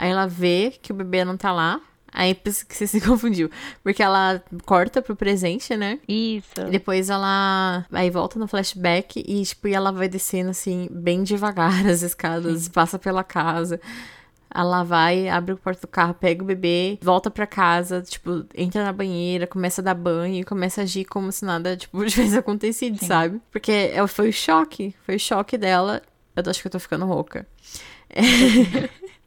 Aí 0.00 0.10
ela 0.10 0.26
vê 0.26 0.72
que 0.80 0.92
o 0.92 0.94
bebê 0.94 1.26
não 1.26 1.36
tá 1.36 1.52
lá. 1.52 1.78
Aí 2.10 2.34
pensa 2.34 2.64
que 2.66 2.74
você 2.74 2.86
se 2.86 3.02
confundiu. 3.02 3.50
Porque 3.84 4.02
ela 4.02 4.42
corta 4.64 5.02
pro 5.02 5.14
presente, 5.14 5.76
né? 5.76 5.98
Isso. 6.08 6.58
E 6.66 6.70
depois 6.70 7.10
ela 7.10 7.84
aí 7.92 8.08
volta 8.08 8.38
no 8.38 8.48
flashback 8.48 9.22
e, 9.26 9.42
tipo, 9.44 9.68
e 9.68 9.74
ela 9.74 9.92
vai 9.92 10.08
descendo 10.08 10.48
assim, 10.48 10.88
bem 10.90 11.22
devagar 11.22 11.84
as 11.86 12.00
escadas, 12.00 12.66
passa 12.66 12.98
pela 12.98 13.22
casa. 13.22 13.78
Ela 14.52 14.82
vai, 14.82 15.28
abre 15.28 15.52
o 15.52 15.56
porta 15.58 15.82
do 15.82 15.86
carro, 15.88 16.14
pega 16.14 16.42
o 16.42 16.46
bebê, 16.46 16.98
volta 17.02 17.30
pra 17.30 17.46
casa, 17.46 18.00
tipo, 18.02 18.44
entra 18.54 18.82
na 18.82 18.92
banheira, 18.92 19.46
começa 19.46 19.82
a 19.82 19.84
dar 19.84 19.94
banho 19.94 20.40
e 20.40 20.44
começa 20.44 20.80
a 20.80 20.84
agir 20.84 21.04
como 21.04 21.30
se 21.30 21.44
nada, 21.44 21.76
tipo, 21.76 22.02
tivesse 22.08 22.38
acontecido, 22.38 22.98
Sim. 22.98 23.06
sabe? 23.06 23.40
Porque 23.52 23.70
é- 23.70 24.04
foi 24.08 24.30
o 24.30 24.32
choque, 24.32 24.92
foi 25.04 25.16
o 25.16 25.20
choque 25.20 25.58
dela. 25.58 26.00
Eu 26.34 26.42
acho 26.50 26.62
que 26.62 26.66
eu 26.68 26.72
tô 26.72 26.80
ficando 26.80 27.04
rouca. 27.04 27.46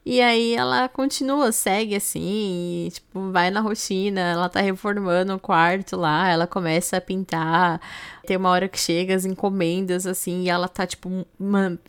E 0.05 0.19
aí 0.21 0.53
ela 0.53 0.89
continua, 0.89 1.51
segue 1.53 1.95
assim, 1.95 2.87
e, 2.87 2.91
tipo, 2.91 3.31
vai 3.31 3.49
na 3.49 3.61
rotina, 3.61 4.19
ela 4.19 4.49
tá 4.49 4.59
reformando 4.59 5.33
o 5.33 5.39
quarto 5.39 5.95
lá, 5.95 6.27
ela 6.29 6.45
começa 6.45 6.97
a 6.97 7.01
pintar. 7.01 7.79
Tem 8.27 8.35
uma 8.35 8.49
hora 8.49 8.67
que 8.67 8.77
chega 8.77 9.15
as 9.15 9.23
encomendas, 9.23 10.05
assim, 10.05 10.43
e 10.43 10.49
ela 10.49 10.67
tá, 10.67 10.85
tipo, 10.85 11.25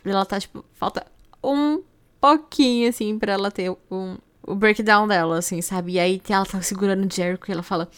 ela 0.05 0.25
tá, 0.25 0.39
tipo, 0.39 0.65
falta 0.75 1.05
um 1.43 1.83
pouquinho, 2.21 2.89
assim, 2.89 3.19
pra 3.19 3.33
ela 3.33 3.51
ter 3.51 3.71
um, 3.91 4.17
o 4.47 4.55
breakdown 4.55 5.09
dela, 5.09 5.39
assim, 5.39 5.61
sabe? 5.61 5.93
E 5.95 5.99
aí 5.99 6.23
ela 6.29 6.47
tá 6.47 6.63
segurando 6.63 7.05
o 7.07 7.13
Jericho 7.13 7.51
e 7.51 7.53
ela 7.53 7.63
fala. 7.63 7.89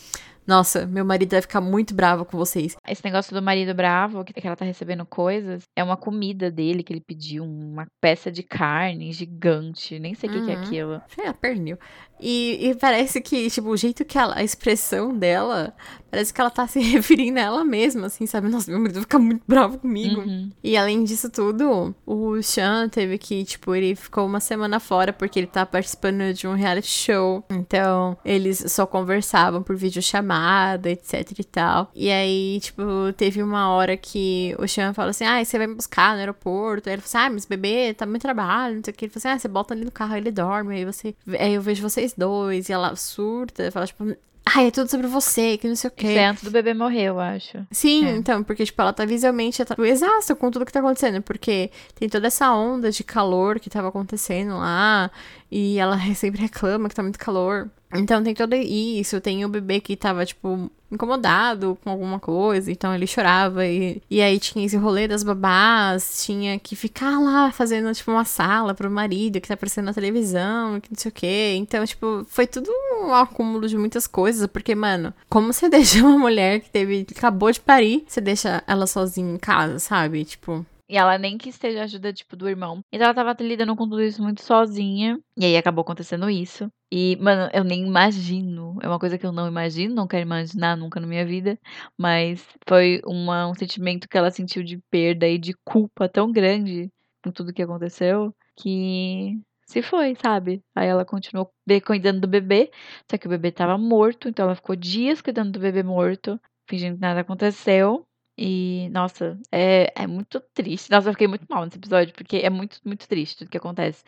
Nossa, 0.46 0.86
meu 0.86 1.04
marido 1.04 1.30
vai 1.30 1.40
ficar 1.42 1.60
muito 1.60 1.94
bravo 1.94 2.24
com 2.24 2.36
vocês. 2.38 2.76
Esse 2.88 3.04
negócio 3.04 3.34
do 3.34 3.42
marido 3.42 3.74
bravo, 3.74 4.24
que 4.24 4.46
ela 4.46 4.56
tá 4.56 4.64
recebendo 4.64 5.04
coisas, 5.04 5.62
é 5.74 5.82
uma 5.82 5.96
comida 5.96 6.50
dele 6.50 6.82
que 6.82 6.92
ele 6.92 7.00
pediu, 7.06 7.44
uma 7.44 7.86
peça 8.00 8.30
de 8.30 8.42
carne 8.42 9.12
gigante. 9.12 9.98
Nem 9.98 10.14
sei 10.14 10.30
o 10.30 10.32
que, 10.32 10.42
que 10.42 10.50
é 10.50 10.54
Uhum. 10.54 10.62
aquilo. 10.62 11.02
É, 11.18 11.32
pernil. 11.32 11.78
E, 12.20 12.68
e 12.68 12.74
parece 12.74 13.20
que, 13.20 13.50
tipo, 13.50 13.68
o 13.68 13.76
jeito 13.76 14.04
que 14.04 14.18
ela, 14.18 14.36
a 14.38 14.44
expressão 14.44 15.16
dela, 15.16 15.74
parece 16.10 16.32
que 16.32 16.40
ela 16.40 16.50
tá 16.50 16.66
se 16.66 16.80
referindo 16.80 17.38
a 17.38 17.42
ela 17.42 17.64
mesma, 17.64 18.06
assim, 18.06 18.26
sabe? 18.26 18.48
Nossa, 18.48 18.70
meu 18.70 18.80
marido 18.80 18.94
vai 18.94 19.02
ficar 19.02 19.18
muito 19.18 19.42
bravo 19.46 19.78
comigo. 19.78 20.20
Uhum. 20.20 20.50
E 20.62 20.76
além 20.76 21.04
disso 21.04 21.30
tudo, 21.30 21.94
o 22.06 22.42
Sean 22.42 22.88
teve 22.88 23.18
que, 23.18 23.44
tipo, 23.44 23.74
ele 23.74 23.94
ficou 23.94 24.26
uma 24.26 24.40
semana 24.40 24.80
fora 24.80 25.12
porque 25.12 25.38
ele 25.38 25.46
tá 25.46 25.66
participando 25.66 26.32
de 26.32 26.46
um 26.46 26.54
reality 26.54 26.88
show. 26.88 27.44
Então, 27.50 28.16
eles 28.24 28.64
só 28.68 28.86
conversavam 28.86 29.62
por 29.62 29.76
videochamada, 29.76 30.90
etc 30.90 31.38
e 31.38 31.44
tal. 31.44 31.90
E 31.94 32.10
aí, 32.10 32.58
tipo, 32.60 32.82
teve 33.16 33.42
uma 33.42 33.68
hora 33.70 33.96
que 33.96 34.54
o 34.58 34.66
Sean 34.66 34.94
fala 34.94 35.10
assim: 35.10 35.24
Ah, 35.24 35.44
você 35.44 35.58
vai 35.58 35.66
me 35.66 35.74
buscar 35.74 36.14
no 36.14 36.20
aeroporto. 36.20 36.88
Aí 36.88 36.94
ele 36.94 37.02
falou 37.02 37.22
assim: 37.22 37.30
Ah, 37.30 37.34
mas 37.34 37.44
bebê, 37.44 37.92
tá 37.94 38.06
muito 38.06 38.22
trabalho, 38.22 38.76
não 38.76 38.82
sei 38.84 38.92
o 38.92 38.96
que. 38.96 39.04
Ele 39.04 39.12
falou 39.12 39.20
assim: 39.20 39.36
Ah, 39.36 39.38
você 39.38 39.48
bota 39.48 39.74
ali 39.74 39.84
no 39.84 39.90
carro, 39.90 40.16
ele 40.16 40.30
dorme. 40.30 40.76
Aí 40.76 40.84
você. 40.84 41.14
Aí 41.38 41.54
eu 41.54 41.62
vejo 41.62 41.82
vocês 42.06 42.14
dois. 42.16 42.68
E 42.68 42.72
ela 42.72 42.94
surta, 42.96 43.70
fala, 43.70 43.86
tipo. 43.86 44.16
Ai, 44.54 44.68
é 44.68 44.70
tudo 44.70 44.88
sobre 44.88 45.08
você, 45.08 45.56
que 45.58 45.66
não 45.66 45.74
sei 45.74 45.88
o 45.88 45.90
quê. 45.90 46.06
Isso 46.06 46.18
é 46.18 46.32
do 46.44 46.50
bebê 46.52 46.72
morrer, 46.72 47.06
eu 47.08 47.18
acho. 47.18 47.66
Sim, 47.72 48.06
É. 48.06 48.10
então, 48.16 48.44
porque, 48.44 48.64
tipo, 48.64 48.80
ela 48.80 48.92
tá 48.92 49.04
visualmente 49.04 49.64
tá 49.64 49.74
exausta 49.84 50.36
com 50.36 50.52
tudo 50.52 50.64
que 50.64 50.72
tá 50.72 50.78
acontecendo, 50.78 51.20
porque 51.20 51.68
tem 51.98 52.08
toda 52.08 52.28
essa 52.28 52.52
onda 52.54 52.92
de 52.92 53.02
calor 53.02 53.58
que 53.58 53.68
tava 53.68 53.88
acontecendo 53.88 54.56
lá, 54.56 55.10
e 55.50 55.78
ela 55.80 55.98
sempre 56.14 56.40
reclama 56.42 56.88
que 56.88 56.94
tá 56.94 57.02
muito 57.02 57.18
calor. 57.18 57.68
Então 57.98 58.22
tem 58.22 58.34
tudo 58.34 58.54
isso, 58.54 59.20
tem 59.20 59.44
o 59.44 59.48
bebê 59.48 59.80
que 59.80 59.96
tava, 59.96 60.24
tipo, 60.24 60.70
incomodado 60.90 61.76
com 61.82 61.90
alguma 61.90 62.18
coisa, 62.20 62.70
então 62.70 62.94
ele 62.94 63.06
chorava, 63.06 63.66
e, 63.66 64.00
e 64.10 64.20
aí 64.20 64.38
tinha 64.38 64.64
esse 64.64 64.76
rolê 64.76 65.08
das 65.08 65.22
babás, 65.22 66.24
tinha 66.24 66.58
que 66.58 66.76
ficar 66.76 67.18
lá 67.18 67.50
fazendo, 67.50 67.92
tipo, 67.92 68.10
uma 68.10 68.24
sala 68.24 68.74
pro 68.74 68.90
marido 68.90 69.40
que 69.40 69.48
tá 69.48 69.54
aparecendo 69.54 69.86
na 69.86 69.94
televisão, 69.94 70.80
que 70.80 70.90
não 70.90 70.98
sei 70.98 71.08
o 71.08 71.14
quê. 71.14 71.54
Então, 71.56 71.84
tipo, 71.84 72.24
foi 72.28 72.46
tudo 72.46 72.70
um 73.02 73.12
acúmulo 73.14 73.68
de 73.68 73.76
muitas 73.76 74.06
coisas, 74.06 74.46
porque, 74.46 74.74
mano, 74.74 75.12
como 75.28 75.52
você 75.52 75.68
deixa 75.70 76.00
uma 76.00 76.18
mulher 76.18 76.60
que 76.60 76.70
teve, 76.70 77.04
que 77.04 77.14
acabou 77.14 77.50
de 77.50 77.60
parir, 77.60 78.04
você 78.06 78.20
deixa 78.20 78.62
ela 78.66 78.86
sozinha 78.86 79.34
em 79.34 79.38
casa, 79.38 79.78
sabe? 79.78 80.24
Tipo, 80.24 80.64
E 80.88 80.96
ela 80.96 81.18
nem 81.18 81.36
quis 81.36 81.58
ter 81.58 81.78
ajuda, 81.78 82.12
tipo, 82.12 82.36
do 82.36 82.48
irmão. 82.48 82.80
Então 82.92 83.06
ela 83.06 83.14
tava 83.14 83.36
lidando 83.40 83.74
com 83.74 83.88
tudo 83.88 84.02
isso 84.02 84.22
muito 84.22 84.42
sozinha. 84.42 85.18
E 85.36 85.44
aí 85.44 85.56
acabou 85.56 85.82
acontecendo 85.82 86.30
isso. 86.30 86.70
E, 86.92 87.16
mano, 87.20 87.50
eu 87.52 87.64
nem 87.64 87.84
imagino. 87.86 88.78
É 88.80 88.88
uma 88.88 88.98
coisa 88.98 89.18
que 89.18 89.26
eu 89.26 89.32
não 89.32 89.48
imagino, 89.48 89.94
não 89.94 90.06
quero 90.06 90.22
imaginar 90.22 90.76
nunca 90.76 91.00
na 91.00 91.06
minha 91.06 91.26
vida. 91.26 91.58
Mas 91.98 92.46
foi 92.68 93.00
uma, 93.04 93.48
um 93.48 93.54
sentimento 93.54 94.08
que 94.08 94.16
ela 94.16 94.30
sentiu 94.30 94.62
de 94.62 94.78
perda 94.90 95.26
e 95.26 95.38
de 95.38 95.52
culpa 95.64 96.08
tão 96.08 96.30
grande 96.30 96.88
com 97.24 97.32
tudo 97.32 97.52
que 97.52 97.62
aconteceu 97.62 98.32
que 98.56 99.38
se 99.66 99.82
foi, 99.82 100.14
sabe? 100.14 100.62
Aí 100.74 100.88
ela 100.88 101.04
continuou 101.04 101.50
cuidando 101.84 102.20
do 102.20 102.28
bebê. 102.28 102.70
Só 103.10 103.18
que 103.18 103.26
o 103.26 103.30
bebê 103.30 103.50
tava 103.52 103.76
morto. 103.76 104.28
Então 104.28 104.44
ela 104.46 104.54
ficou 104.54 104.76
dias 104.76 105.20
cuidando 105.20 105.52
do 105.52 105.60
bebê 105.60 105.82
morto, 105.82 106.40
fingindo 106.68 106.94
que 106.96 107.00
nada 107.00 107.20
aconteceu. 107.20 108.06
E, 108.38 108.88
nossa, 108.90 109.38
é, 109.50 109.92
é 109.96 110.06
muito 110.06 110.40
triste. 110.54 110.90
Nossa, 110.90 111.08
eu 111.08 111.12
fiquei 111.14 111.26
muito 111.26 111.46
mal 111.48 111.64
nesse 111.64 111.78
episódio, 111.78 112.14
porque 112.14 112.38
é 112.38 112.50
muito, 112.50 112.78
muito 112.84 113.08
triste 113.08 113.38
tudo 113.38 113.50
que 113.50 113.56
acontece. 113.56 114.04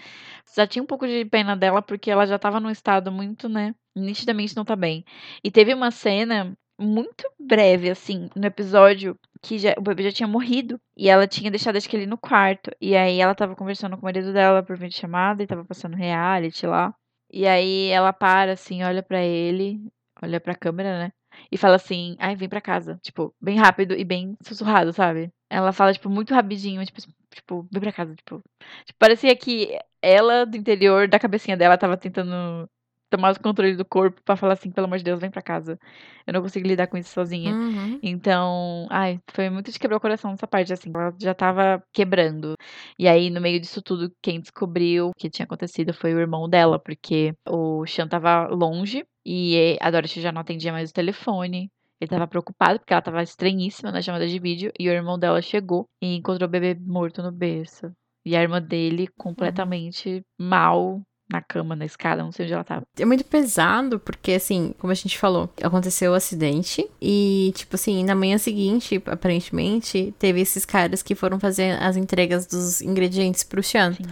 Já 0.54 0.66
tinha 0.66 0.82
um 0.82 0.86
pouco 0.86 1.06
de 1.06 1.24
pena 1.24 1.56
dela, 1.56 1.80
porque 1.82 2.10
ela 2.10 2.26
já 2.26 2.38
tava 2.38 2.60
num 2.60 2.70
estado 2.70 3.10
muito, 3.10 3.48
né? 3.48 3.74
Nitidamente 3.96 4.56
não 4.56 4.64
tá 4.64 4.76
bem. 4.76 5.04
E 5.42 5.50
teve 5.50 5.72
uma 5.74 5.90
cena 5.90 6.56
muito 6.78 7.24
breve, 7.40 7.90
assim, 7.90 8.28
no 8.36 8.46
episódio, 8.46 9.18
que 9.42 9.58
já, 9.58 9.74
o 9.78 9.82
bebê 9.82 10.04
já 10.04 10.12
tinha 10.12 10.28
morrido. 10.28 10.78
E 10.96 11.08
ela 11.08 11.26
tinha 11.26 11.50
deixado, 11.50 11.76
acho 11.76 11.88
que 11.88 11.96
ele 11.96 12.06
no 12.06 12.18
quarto. 12.18 12.70
E 12.80 12.94
aí 12.96 13.20
ela 13.20 13.34
tava 13.34 13.56
conversando 13.56 13.96
com 13.96 14.02
o 14.02 14.04
marido 14.04 14.32
dela 14.32 14.62
por 14.62 14.76
vídeo 14.76 14.96
chamada 14.98 15.42
e 15.42 15.46
tava 15.46 15.64
passando 15.64 15.96
reality 15.96 16.66
lá. 16.66 16.94
E 17.32 17.46
aí 17.46 17.88
ela 17.88 18.12
para, 18.12 18.52
assim, 18.52 18.82
olha 18.84 19.02
pra 19.02 19.22
ele, 19.22 19.80
olha 20.22 20.40
pra 20.40 20.54
câmera, 20.54 20.98
né? 21.06 21.12
E 21.50 21.56
fala 21.56 21.76
assim, 21.76 22.16
ai, 22.18 22.36
vem 22.36 22.48
pra 22.48 22.60
casa. 22.60 22.98
Tipo, 23.02 23.34
bem 23.40 23.56
rápido 23.58 23.94
e 23.94 24.04
bem 24.04 24.36
sussurrado, 24.42 24.92
sabe? 24.92 25.32
Ela 25.50 25.72
fala, 25.72 25.92
tipo, 25.92 26.08
muito 26.10 26.34
rapidinho, 26.34 26.84
tipo, 26.84 27.00
tipo, 27.34 27.68
vem 27.70 27.80
pra 27.80 27.92
casa, 27.92 28.14
tipo. 28.14 28.42
tipo, 28.84 28.98
parecia 28.98 29.34
que 29.36 29.78
ela, 30.02 30.44
do 30.44 30.56
interior 30.56 31.08
da 31.08 31.18
cabecinha 31.18 31.56
dela, 31.56 31.78
tava 31.78 31.96
tentando 31.96 32.68
tomar 33.10 33.32
o 33.32 33.40
controle 33.40 33.74
do 33.74 33.84
corpo 33.84 34.20
pra 34.22 34.36
falar 34.36 34.52
assim, 34.54 34.70
pelo 34.70 34.86
amor 34.86 34.98
de 34.98 35.04
Deus, 35.04 35.20
vem 35.20 35.30
pra 35.30 35.42
casa. 35.42 35.78
Eu 36.26 36.32
não 36.32 36.42
consigo 36.42 36.66
lidar 36.66 36.86
com 36.86 36.96
isso 36.96 37.10
sozinha. 37.10 37.54
uhum. 37.54 37.98
Então, 38.02 38.86
ai, 38.90 39.20
foi 39.32 39.48
muito 39.48 39.72
de 39.72 39.78
quebrar 39.78 39.96
o 39.96 40.00
coração 40.00 40.30
nessa 40.30 40.46
parte, 40.46 40.72
assim. 40.72 40.90
Ela 40.94 41.14
já 41.18 41.34
tava 41.34 41.82
quebrando. 41.92 42.54
E 42.98 43.08
aí, 43.08 43.30
no 43.30 43.40
meio 43.40 43.58
disso 43.60 43.80
tudo, 43.80 44.12
quem 44.22 44.40
descobriu 44.40 45.08
o 45.08 45.14
que 45.14 45.30
tinha 45.30 45.44
acontecido 45.44 45.94
foi 45.94 46.14
o 46.14 46.20
irmão 46.20 46.48
dela, 46.48 46.78
porque 46.78 47.34
o 47.48 47.86
Sean 47.86 48.06
tava 48.06 48.46
longe 48.48 49.06
e 49.30 49.76
a 49.78 49.90
Dorothy 49.90 50.22
já 50.22 50.32
não 50.32 50.40
atendia 50.40 50.72
mais 50.72 50.88
o 50.88 50.94
telefone. 50.94 51.70
Ele 52.00 52.08
tava 52.08 52.26
preocupado 52.26 52.78
porque 52.78 52.94
ela 52.94 53.02
tava 53.02 53.22
estranhíssima 53.22 53.92
na 53.92 54.00
chamada 54.00 54.26
de 54.26 54.38
vídeo 54.38 54.72
e 54.78 54.88
o 54.88 54.92
irmão 54.92 55.18
dela 55.18 55.42
chegou 55.42 55.84
e 56.00 56.16
encontrou 56.16 56.48
o 56.48 56.50
bebê 56.50 56.74
morto 56.80 57.22
no 57.22 57.30
berço. 57.30 57.92
E 58.24 58.34
a 58.34 58.40
irmã 58.40 58.62
dele 58.62 59.06
completamente 59.18 60.22
mal 60.40 61.02
na 61.30 61.42
cama, 61.42 61.76
na 61.76 61.84
escada, 61.84 62.22
não 62.22 62.32
sei 62.32 62.46
onde 62.46 62.54
ela 62.54 62.64
tava. 62.64 62.82
É 62.98 63.04
muito 63.04 63.22
pesado, 63.24 64.00
porque, 64.00 64.32
assim, 64.32 64.74
como 64.78 64.90
a 64.90 64.94
gente 64.94 65.18
falou, 65.18 65.50
aconteceu 65.62 66.12
o 66.12 66.14
acidente 66.14 66.88
e, 67.02 67.52
tipo 67.54 67.76
assim, 67.76 68.02
na 68.04 68.14
manhã 68.14 68.38
seguinte, 68.38 69.02
aparentemente, 69.04 70.14
teve 70.18 70.40
esses 70.40 70.64
caras 70.64 71.02
que 71.02 71.14
foram 71.14 71.38
fazer 71.38 71.72
as 71.82 71.98
entregas 71.98 72.46
dos 72.46 72.80
ingredientes 72.80 73.44
pro 73.44 73.62
Sean. 73.62 73.92
Sim. 73.92 74.04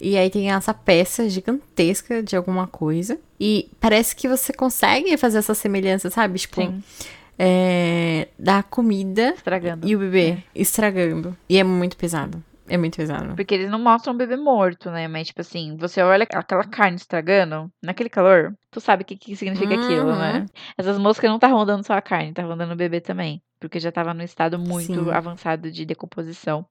E 0.00 0.16
aí 0.16 0.30
tem 0.30 0.50
essa 0.50 0.72
peça 0.72 1.28
gigantesca 1.28 2.22
de 2.22 2.36
alguma 2.36 2.66
coisa. 2.66 3.18
E 3.40 3.70
parece 3.80 4.14
que 4.14 4.28
você 4.28 4.52
consegue 4.52 5.16
fazer 5.16 5.38
essa 5.38 5.54
semelhança, 5.54 6.08
sabe? 6.10 6.38
Tipo, 6.38 6.60
Sim, 6.62 6.82
é, 7.38 8.28
da 8.38 8.62
comida 8.62 9.32
estragando. 9.36 9.86
e 9.86 9.94
o 9.94 9.98
bebê 9.98 10.38
estragando. 10.54 11.36
E 11.48 11.58
é 11.58 11.64
muito 11.64 11.96
pesado. 11.96 12.42
É 12.70 12.76
muito 12.76 12.96
pesado. 12.96 13.34
Porque 13.34 13.54
eles 13.54 13.70
não 13.70 13.78
mostram 13.78 14.12
o 14.12 14.16
bebê 14.16 14.36
morto, 14.36 14.90
né? 14.90 15.08
Mas, 15.08 15.28
tipo 15.28 15.40
assim, 15.40 15.74
você 15.78 16.02
olha 16.02 16.26
aquela 16.30 16.64
carne 16.64 16.96
estragando, 16.96 17.70
naquele 17.82 18.10
calor, 18.10 18.52
tu 18.70 18.78
sabe 18.78 19.02
o 19.04 19.06
que, 19.06 19.16
que 19.16 19.34
significa 19.34 19.74
aquilo, 19.74 20.10
Uhum. 20.10 20.18
né? 20.18 20.46
Essas 20.76 20.98
moscas 20.98 21.30
não 21.30 21.38
tá 21.38 21.46
rondando 21.46 21.86
só 21.86 21.94
a 21.94 22.02
carne, 22.02 22.32
tá 22.34 22.42
rondando 22.42 22.74
o 22.74 22.76
bebê 22.76 23.00
também. 23.00 23.40
Porque 23.60 23.80
já 23.80 23.90
tava 23.90 24.14
num 24.14 24.22
estado 24.22 24.58
muito 24.58 25.04
Sim. 25.04 25.10
avançado 25.10 25.70
de 25.70 25.84
decomposição. 25.84 26.64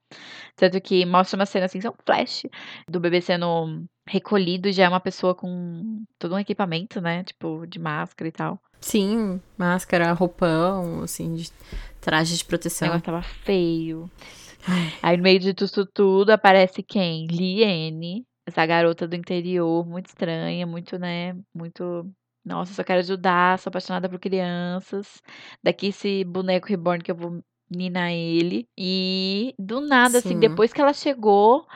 Tanto 0.56 0.80
que 0.80 1.06
mostra 1.06 1.38
uma 1.38 1.46
cena 1.46 1.66
assim, 1.66 1.82
são 1.82 1.94
flash, 2.06 2.44
do 2.90 3.00
bebê 3.00 3.22
sendo 3.22 3.86
recolhido, 4.08 4.72
já 4.72 4.86
é 4.86 4.90
uma 4.90 5.00
pessoa 5.00 5.36
com 5.36 6.04
todo 6.18 6.36
um 6.36 6.40
equipamento, 6.40 7.02
né? 7.02 7.24
Tipo, 7.24 7.66
de 7.68 7.78
máscara 7.80 8.28
e 8.28 8.32
tal. 8.32 8.60
Sim, 8.80 9.42
máscara, 9.58 10.14
roupão, 10.14 11.02
assim, 11.02 11.36
de 11.36 11.52
traje 12.00 12.38
de 12.38 12.44
O 12.44 12.48
proteção. 12.48 12.88
negócio 12.88 13.06
tava 13.06 13.22
feio. 13.22 14.10
Aí 15.02 15.18
no 15.18 15.24
meio 15.24 15.40
de 15.40 15.54
tudo, 15.54 15.86
tudo 15.86 16.30
aparece 16.32 16.84
quem? 16.84 17.26
Liene, 17.28 18.26
essa 18.46 18.66
garota 18.66 19.08
do 19.08 19.16
interior, 19.16 19.86
muito 19.86 20.08
estranha, 20.08 20.66
muito, 20.66 20.98
né? 20.98 21.36
Muito. 21.54 22.10
Nossa, 22.48 22.74
só 22.74 22.84
quero 22.84 23.00
ajudar, 23.00 23.60
sou 23.60 23.70
apaixonada 23.70 24.08
por 24.08 24.18
crianças. 24.20 25.22
Daqui 25.62 25.88
esse 25.88 26.24
boneco 26.24 26.68
reborn 26.68 27.04
que 27.04 27.12
eu 27.12 27.16
vou 27.16 27.44
ninar 27.70 28.12
ele. 28.12 28.68
E 28.78 29.54
do 29.60 29.82
nada, 29.82 30.20
assim, 30.20 30.30
Sim. 30.30 30.40
depois 30.40 30.72
que 30.72 30.80
ela 30.80 30.94
chegou, 30.94 31.68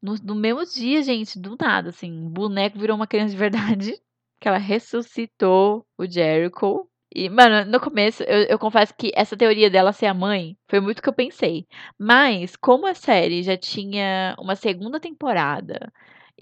no, 0.00 0.14
no 0.22 0.34
mesmo 0.36 0.64
dia, 0.64 1.02
gente, 1.02 1.38
do 1.40 1.56
nada, 1.60 1.88
assim, 1.90 2.24
o 2.24 2.28
boneco 2.30 2.78
virou 2.78 2.96
uma 2.96 3.06
criança 3.06 3.32
de 3.32 3.36
verdade. 3.36 3.94
Que 4.40 4.48
ela 4.48 4.58
ressuscitou 4.58 5.86
o 5.96 6.04
Jericho. 6.04 6.88
E, 7.14 7.28
mano, 7.28 7.70
no 7.70 7.78
começo, 7.78 8.24
eu, 8.24 8.42
eu 8.46 8.58
confesso 8.58 8.92
que 8.98 9.12
essa 9.14 9.36
teoria 9.36 9.70
dela 9.70 9.92
ser 9.92 10.06
a 10.06 10.14
mãe 10.14 10.56
foi 10.68 10.80
muito 10.80 10.98
o 10.98 11.02
que 11.02 11.08
eu 11.08 11.12
pensei. 11.12 11.64
Mas, 11.96 12.56
como 12.56 12.88
a 12.88 12.92
série 12.92 13.44
já 13.44 13.56
tinha 13.56 14.34
uma 14.40 14.56
segunda 14.56 14.98
temporada 14.98 15.92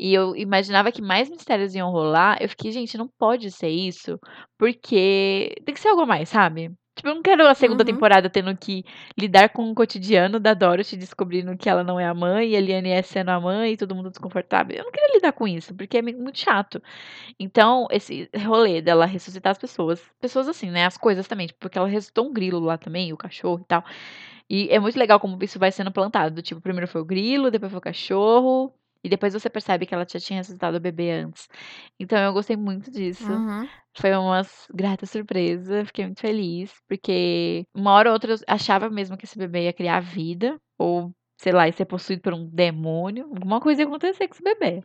e 0.01 0.15
eu 0.15 0.35
imaginava 0.37 0.93
que 0.93 1.03
mais 1.03 1.29
mistérios 1.31 1.75
iam 1.75 1.91
rolar, 1.91 2.39
eu 2.43 2.49
fiquei, 2.49 2.73
gente, 2.73 2.99
não 2.99 3.09
pode 3.19 3.51
ser 3.51 3.69
isso, 3.69 4.19
porque 4.59 5.55
tem 5.65 5.75
que 5.75 5.81
ser 5.81 5.89
algo 5.89 6.07
mais, 6.07 6.29
sabe? 6.29 6.73
Tipo, 6.97 7.09
eu 7.11 7.15
não 7.15 7.23
quero 7.23 7.47
a 7.47 7.55
segunda 7.55 7.83
Uhum. 7.83 7.85
temporada 7.85 8.29
tendo 8.29 8.55
que 8.57 8.85
lidar 9.19 9.51
com 9.51 9.71
o 9.71 9.75
cotidiano 9.75 10.41
da 10.41 10.55
Dorothy 10.55 10.97
descobrindo 10.97 11.57
que 11.57 11.69
ela 11.69 11.85
não 11.85 11.99
é 12.01 12.07
a 12.07 12.15
mãe, 12.15 12.51
e 12.51 12.57
a 12.57 12.61
Liane 12.61 12.91
é 12.91 13.03
sendo 13.03 13.31
a 13.31 13.41
mãe, 13.41 13.73
e 13.73 13.77
todo 13.77 13.95
mundo 13.95 14.11
desconfortável. 14.11 14.77
Eu 14.77 14.85
não 14.85 14.91
queria 14.93 15.15
lidar 15.15 15.33
com 15.33 15.47
isso, 15.49 15.75
porque 15.75 15.99
é 15.99 16.03
muito 16.03 16.39
chato. 16.39 16.83
Então, 17.39 17.87
esse 17.91 18.29
rolê 18.47 18.83
dela 18.83 19.07
ressuscitar 19.07 19.53
as 19.53 19.59
pessoas, 19.59 20.03
pessoas 20.21 20.49
assim, 20.49 20.71
né? 20.71 20.87
As 20.87 20.99
coisas 20.99 21.27
também, 21.29 21.47
tipo, 21.47 21.61
porque 21.61 21.79
ela 21.79 21.89
ressuscitou 21.89 22.29
um 22.29 22.33
grilo 22.33 22.61
lá 22.61 22.79
também, 22.79 23.13
o 23.13 23.17
cachorro 23.17 23.61
e 23.63 23.67
tal. 23.67 23.85
E 24.49 24.69
é 24.71 24.79
muito 24.81 24.99
legal 24.99 25.21
como 25.21 25.39
isso 25.43 25.59
vai 25.59 25.71
sendo 25.73 25.93
plantado. 25.93 26.43
Tipo, 26.43 26.61
primeiro 26.61 26.89
foi 26.89 27.01
o 27.01 27.05
grilo, 27.05 27.51
depois 27.51 27.71
foi 27.73 27.79
o 27.79 27.83
cachorro, 27.83 28.75
e 29.03 29.09
depois 29.09 29.33
você 29.33 29.49
percebe 29.49 29.87
que 29.87 29.95
ela 29.95 30.07
já 30.09 30.19
tinha 30.19 30.39
ressuscitado 30.39 30.77
o 30.77 30.81
bebê 30.81 31.11
antes. 31.11 31.49
Então 31.99 32.19
eu 32.19 32.33
gostei 32.33 32.57
muito 32.57 32.91
disso. 32.91 33.31
Uhum. 33.31 33.67
Foi 33.97 34.15
uma 34.17 34.43
grata 34.73 35.07
surpresa, 35.07 35.85
fiquei 35.85 36.05
muito 36.05 36.21
feliz, 36.21 36.73
porque 36.89 37.65
uma 37.75 37.93
hora 37.93 38.11
ou 38.11 38.15
outra 38.15 38.33
eu 38.33 38.39
achava 38.47 38.89
mesmo 38.91 39.17
que 39.17 39.25
esse 39.25 39.39
bebê 39.39 39.65
ia 39.65 39.73
criar 39.73 40.01
vida, 40.01 40.59
ou 40.79 41.11
sei 41.41 41.53
lá, 41.53 41.67
ia 41.67 41.73
ser 41.73 41.87
possuído 41.87 42.21
por 42.21 42.35
um 42.35 42.47
demônio, 42.47 43.25
alguma 43.25 43.61
coisa 43.61 43.81
ia 43.81 43.87
acontecer 43.87 44.29
com 44.29 44.35
esse 44.35 44.43
bebê. 44.43 44.83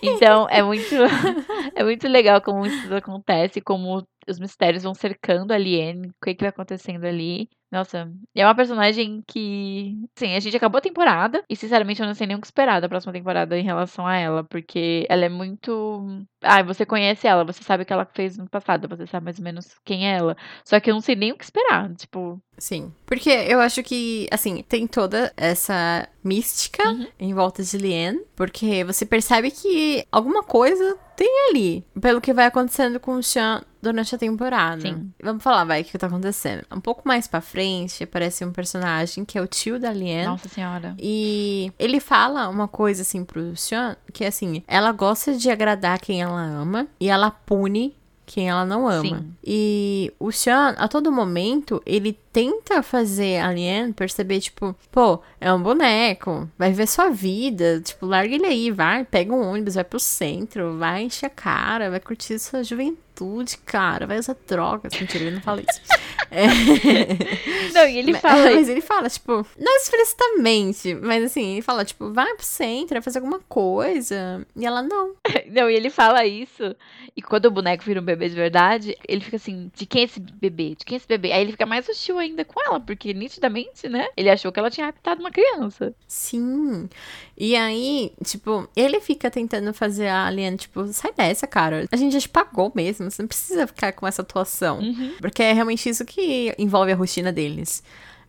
Então 0.00 0.46
é 0.48 0.62
muito, 0.62 0.94
é 1.74 1.82
muito 1.82 2.06
legal 2.06 2.40
como 2.40 2.64
isso 2.64 2.94
acontece, 2.94 3.60
como 3.60 4.06
os 4.28 4.38
mistérios 4.38 4.84
vão 4.84 4.94
cercando 4.94 5.52
a 5.52 5.58
Liane, 5.58 6.08
o 6.08 6.24
que, 6.24 6.34
que 6.34 6.42
vai 6.42 6.50
acontecendo 6.50 7.04
ali. 7.04 7.48
Nossa, 7.74 8.08
é 8.32 8.46
uma 8.46 8.54
personagem 8.54 9.20
que. 9.26 9.96
Sim, 10.14 10.36
a 10.36 10.38
gente 10.38 10.56
acabou 10.56 10.78
a 10.78 10.80
temporada 10.80 11.42
e, 11.50 11.56
sinceramente, 11.56 12.00
eu 12.00 12.06
não 12.06 12.14
sei 12.14 12.24
nem 12.24 12.36
o 12.36 12.40
que 12.40 12.46
esperar 12.46 12.80
da 12.80 12.88
próxima 12.88 13.12
temporada 13.12 13.58
em 13.58 13.64
relação 13.64 14.06
a 14.06 14.16
ela, 14.16 14.44
porque 14.44 15.04
ela 15.08 15.24
é 15.24 15.28
muito. 15.28 16.06
Ah, 16.40 16.62
você 16.62 16.86
conhece 16.86 17.26
ela, 17.26 17.42
você 17.42 17.64
sabe 17.64 17.82
o 17.82 17.86
que 17.86 17.92
ela 17.92 18.04
fez 18.04 18.38
no 18.38 18.48
passado, 18.48 18.86
você 18.86 19.08
sabe 19.08 19.24
mais 19.24 19.38
ou 19.38 19.44
menos 19.44 19.76
quem 19.84 20.06
é 20.08 20.16
ela. 20.16 20.36
Só 20.64 20.78
que 20.78 20.88
eu 20.88 20.94
não 20.94 21.00
sei 21.00 21.16
nem 21.16 21.32
o 21.32 21.36
que 21.36 21.42
esperar. 21.42 21.92
Tipo, 21.96 22.40
Sim. 22.58 22.94
Porque 23.04 23.30
eu 23.30 23.58
acho 23.58 23.82
que, 23.82 24.28
assim, 24.30 24.62
tem 24.62 24.86
toda 24.86 25.32
essa 25.36 26.08
mística 26.24 26.82
Uhum. 26.88 27.06
em 27.20 27.34
volta 27.34 27.62
de 27.62 27.76
Liane. 27.76 28.20
Porque 28.34 28.82
você 28.84 29.04
percebe 29.06 29.50
que 29.50 30.04
alguma 30.10 30.42
coisa 30.42 30.96
tem 31.16 31.28
ali. 31.50 31.84
Pelo 32.00 32.20
que 32.20 32.32
vai 32.32 32.46
acontecendo 32.46 32.98
com 32.98 33.12
o 33.16 33.22
Sean 33.22 33.62
durante 33.80 34.14
a 34.14 34.18
temporada. 34.18 34.80
Sim. 34.80 35.12
Vamos 35.22 35.42
falar, 35.42 35.64
vai, 35.64 35.82
o 35.82 35.84
que 35.84 35.96
tá 35.98 36.06
acontecendo. 36.06 36.64
Um 36.72 36.80
pouco 36.80 37.02
mais 37.06 37.26
pra 37.28 37.40
frente, 37.40 38.02
aparece 38.02 38.44
um 38.44 38.50
personagem 38.50 39.24
que 39.24 39.36
é 39.38 39.42
o 39.42 39.46
tio 39.46 39.78
da 39.78 39.92
Liane. 39.92 40.24
nossa 40.26 40.48
senhora. 40.48 40.96
E 40.98 41.70
ele 41.78 42.00
fala 42.00 42.48
uma 42.48 42.66
coisa 42.66 43.02
assim 43.02 43.24
pro 43.24 43.54
Sean, 43.56 43.96
que 44.12 44.24
é 44.24 44.28
assim, 44.28 44.62
ela 44.66 44.90
gosta 44.90 45.34
de 45.34 45.50
agradar 45.50 46.00
quem 46.00 46.22
ela 46.22 46.40
ama 46.42 46.88
e 46.98 47.08
ela 47.10 47.30
pune 47.30 47.94
quem 48.26 48.48
ela 48.48 48.64
não 48.64 48.88
ama. 48.88 49.18
Sim. 49.18 49.34
E 49.44 50.12
o 50.18 50.32
Sean, 50.32 50.74
a 50.78 50.88
todo 50.88 51.12
momento, 51.12 51.82
ele 51.84 52.18
tenta 52.32 52.82
fazer 52.82 53.38
a 53.40 53.52
Liane 53.52 53.92
perceber, 53.92 54.40
tipo, 54.40 54.74
pô, 54.90 55.20
é 55.40 55.52
um 55.52 55.62
boneco, 55.62 56.48
vai 56.58 56.70
viver 56.70 56.86
sua 56.86 57.10
vida, 57.10 57.80
tipo, 57.80 58.06
larga 58.06 58.34
ele 58.34 58.46
aí, 58.46 58.70
vai, 58.70 59.04
pega 59.04 59.32
um 59.32 59.40
ônibus, 59.40 59.74
vai 59.74 59.84
pro 59.84 60.00
centro, 60.00 60.76
vai 60.78 61.04
encher 61.04 61.26
a 61.26 61.30
cara, 61.30 61.90
vai 61.90 62.00
curtir 62.00 62.38
sua 62.38 62.64
juventude, 62.64 63.58
cara, 63.58 64.06
vai 64.06 64.18
usar 64.18 64.36
drogas. 64.46 64.92
Mentira, 64.98 65.24
ele 65.24 65.36
não 65.36 65.42
fala 65.42 65.60
isso. 65.60 65.80
É. 66.34 67.72
Não, 67.72 67.86
e 67.88 67.98
ele 67.98 68.12
Mas- 68.12 68.20
fala. 68.20 68.44
Mas 68.54 68.68
ele 68.68 68.80
fala, 68.80 69.08
tipo, 69.08 69.46
não 69.58 69.76
explicitamente, 69.76 70.94
mas 70.94 71.24
assim, 71.24 71.52
ele 71.52 71.62
fala, 71.62 71.84
tipo, 71.84 72.12
vai 72.12 72.34
pro 72.34 72.44
centro, 72.44 72.94
vai 72.94 73.02
fazer 73.02 73.18
alguma 73.18 73.40
coisa. 73.48 74.46
E 74.56 74.64
ela, 74.66 74.82
não. 74.82 75.14
Não, 75.50 75.70
e 75.70 75.74
ele 75.74 75.90
fala 75.90 76.24
isso. 76.26 76.74
E 77.16 77.22
quando 77.22 77.46
o 77.46 77.50
boneco 77.50 77.84
vira 77.84 78.00
um 78.00 78.04
bebê 78.04 78.28
de 78.28 78.34
verdade, 78.34 78.96
ele 79.06 79.20
fica 79.20 79.36
assim: 79.36 79.70
de 79.74 79.86
quem 79.86 80.02
é 80.02 80.04
esse 80.04 80.18
bebê? 80.18 80.74
De 80.76 80.84
quem 80.84 80.96
é 80.96 80.98
esse 80.98 81.06
bebê? 81.06 81.30
Aí 81.32 81.42
ele 81.42 81.52
fica 81.52 81.66
mais 81.66 81.88
hostil 81.88 82.18
ainda 82.18 82.44
com 82.44 82.60
ela, 82.64 82.80
porque 82.80 83.12
nitidamente, 83.14 83.88
né? 83.88 84.08
Ele 84.16 84.30
achou 84.30 84.50
que 84.50 84.58
ela 84.58 84.70
tinha 84.70 84.86
raptado 84.86 85.20
uma 85.20 85.30
criança. 85.30 85.94
Sim. 86.08 86.88
E 87.36 87.54
aí, 87.56 88.12
tipo, 88.24 88.68
ele 88.74 89.00
fica 89.00 89.30
tentando 89.30 89.72
fazer 89.72 90.08
a 90.08 90.26
Aliane, 90.26 90.56
tipo, 90.56 90.84
sai 90.88 91.12
dessa, 91.12 91.46
cara. 91.46 91.86
A 91.92 91.96
gente 91.96 92.12
já 92.12 92.20
te 92.20 92.28
pagou 92.28 92.72
mesmo, 92.74 93.10
você 93.10 93.22
não 93.22 93.28
precisa 93.28 93.66
ficar 93.66 93.92
com 93.92 94.06
essa 94.06 94.22
atuação. 94.22 94.80
Porque 95.20 95.42
é 95.42 95.52
realmente 95.52 95.88
isso 95.88 96.04
que 96.04 96.20
envolve 96.58 96.92
a 96.92 96.96
rotina 96.96 97.32
deles. 97.32 97.82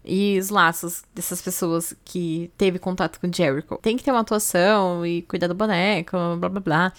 E 0.03 0.37
os 0.37 0.49
laços 0.49 1.03
dessas 1.15 1.41
pessoas 1.41 1.95
que 2.05 2.51
teve 2.57 2.77
contato 2.77 3.19
com 3.19 3.31
Jericho. 3.31 3.79
Tem 3.81 3.97
que 3.97 4.03
ter 4.03 4.11
uma 4.11 4.19
atuação 4.19 5.05
e 5.05 5.23
cuidar 5.23 5.47
do 5.47 5.55
boneco, 5.55 6.15
blá 6.37 6.49
blá 6.49 6.59
blá. 6.59 6.93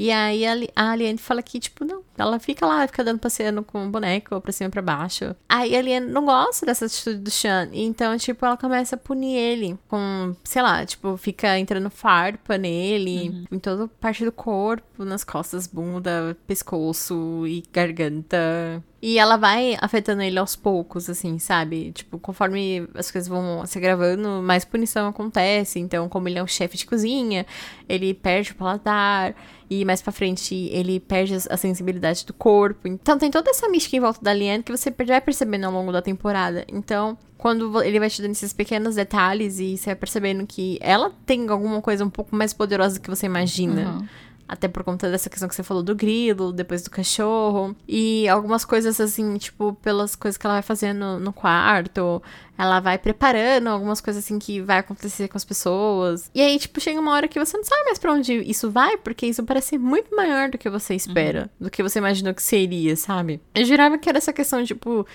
E 0.00 0.12
aí 0.12 0.46
a, 0.46 0.54
Li- 0.54 0.70
a 0.76 0.92
Aliane 0.92 1.18
fala 1.18 1.42
que, 1.42 1.58
tipo, 1.58 1.84
não. 1.84 2.04
Ela 2.16 2.38
fica 2.38 2.64
lá, 2.64 2.86
fica 2.86 3.02
dando 3.02 3.18
passeando 3.18 3.64
com 3.64 3.84
o 3.84 3.90
boneco 3.90 4.40
pra 4.40 4.52
cima 4.52 4.68
e 4.68 4.70
pra 4.70 4.80
baixo. 4.80 5.34
Aí 5.48 5.74
a 5.74 5.78
Aliane 5.80 6.06
não 6.06 6.24
gosta 6.24 6.64
dessa 6.64 6.84
atitude 6.86 7.18
do 7.18 7.30
Sean. 7.32 7.68
Então, 7.72 8.16
tipo, 8.16 8.46
ela 8.46 8.56
começa 8.56 8.94
a 8.94 8.98
punir 8.98 9.34
ele 9.36 9.76
com, 9.88 10.36
sei 10.44 10.62
lá, 10.62 10.86
tipo, 10.86 11.16
fica 11.16 11.58
entrando 11.58 11.90
farpa 11.90 12.56
nele, 12.56 13.44
em 13.50 13.58
toda 13.58 13.88
parte 14.00 14.24
do 14.24 14.30
corpo, 14.30 15.04
nas 15.04 15.24
costas, 15.24 15.66
bunda, 15.66 16.36
pescoço 16.46 17.44
e 17.48 17.64
garganta. 17.72 18.82
E 19.00 19.16
ela 19.18 19.36
vai 19.36 19.76
afetando 19.80 20.22
ele 20.22 20.38
aos 20.38 20.56
poucos, 20.56 21.08
assim, 21.08 21.38
sabe? 21.38 21.92
Tipo, 21.92 22.18
conforme 22.18 22.88
as 22.94 23.10
coisas 23.10 23.28
vão 23.28 23.64
se 23.64 23.78
gravando, 23.78 24.42
mais 24.42 24.64
punição 24.64 25.08
acontece. 25.08 25.78
Então, 25.78 26.08
como 26.08 26.28
ele 26.28 26.38
é 26.38 26.42
um 26.42 26.46
chefe 26.48 26.76
de 26.76 26.84
cozinha, 26.86 27.46
ele 27.88 28.12
perde 28.12 28.50
o 28.52 28.54
paladar. 28.56 29.34
E 29.70 29.84
mais 29.84 30.00
pra 30.00 30.12
frente, 30.12 30.54
ele 30.72 30.98
perde 30.98 31.34
a 31.50 31.56
sensibilidade 31.56 32.24
do 32.24 32.32
corpo. 32.32 32.88
Então, 32.88 33.18
tem 33.18 33.30
toda 33.30 33.50
essa 33.50 33.68
mística 33.68 33.96
em 33.96 34.00
volta 34.00 34.20
da 34.22 34.32
Liane 34.32 34.62
que 34.62 34.72
você 34.72 34.90
vai 34.90 35.20
percebendo 35.20 35.64
ao 35.64 35.72
longo 35.72 35.92
da 35.92 36.00
temporada. 36.00 36.64
Então, 36.68 37.18
quando 37.36 37.82
ele 37.82 38.00
vai 38.00 38.08
te 38.08 38.22
dando 38.22 38.32
esses 38.32 38.52
pequenos 38.52 38.94
detalhes 38.94 39.58
e 39.58 39.76
você 39.76 39.86
vai 39.86 39.96
percebendo 39.96 40.46
que 40.46 40.78
ela 40.80 41.12
tem 41.26 41.48
alguma 41.48 41.80
coisa 41.82 42.04
um 42.04 42.10
pouco 42.10 42.34
mais 42.34 42.52
poderosa 42.52 42.94
do 42.94 43.02
que 43.02 43.10
você 43.10 43.26
imagina. 43.26 44.08
Até 44.48 44.66
por 44.66 44.82
conta 44.82 45.10
dessa 45.10 45.28
questão 45.28 45.46
que 45.46 45.54
você 45.54 45.62
falou 45.62 45.82
do 45.82 45.94
grilo, 45.94 46.52
depois 46.52 46.82
do 46.82 46.90
cachorro. 46.90 47.76
E 47.86 48.26
algumas 48.28 48.64
coisas 48.64 48.98
assim, 48.98 49.36
tipo, 49.36 49.74
pelas 49.82 50.16
coisas 50.16 50.38
que 50.38 50.46
ela 50.46 50.54
vai 50.54 50.62
fazendo 50.62 51.20
no 51.20 51.32
quarto. 51.32 52.22
Ela 52.56 52.80
vai 52.80 52.98
preparando 52.98 53.68
algumas 53.68 54.00
coisas 54.00 54.24
assim 54.24 54.38
que 54.38 54.60
vai 54.60 54.78
acontecer 54.78 55.28
com 55.28 55.36
as 55.36 55.44
pessoas. 55.44 56.30
E 56.34 56.40
aí, 56.40 56.58
tipo, 56.58 56.80
chega 56.80 56.98
uma 56.98 57.12
hora 57.12 57.28
que 57.28 57.38
você 57.38 57.56
não 57.56 57.64
sabe 57.64 57.84
mais 57.84 57.98
pra 57.98 58.12
onde 58.12 58.32
isso 58.32 58.70
vai, 58.70 58.96
porque 58.96 59.26
isso 59.26 59.44
parece 59.44 59.76
muito 59.76 60.16
maior 60.16 60.48
do 60.50 60.56
que 60.56 60.70
você 60.70 60.94
espera. 60.94 61.50
Do 61.60 61.70
que 61.70 61.82
você 61.82 61.98
imaginou 61.98 62.32
que 62.32 62.42
seria, 62.42 62.96
sabe? 62.96 63.40
Eu 63.54 63.64
jurava 63.66 63.98
que 63.98 64.08
era 64.08 64.18
essa 64.18 64.32
questão, 64.32 64.64
tipo 64.64 65.06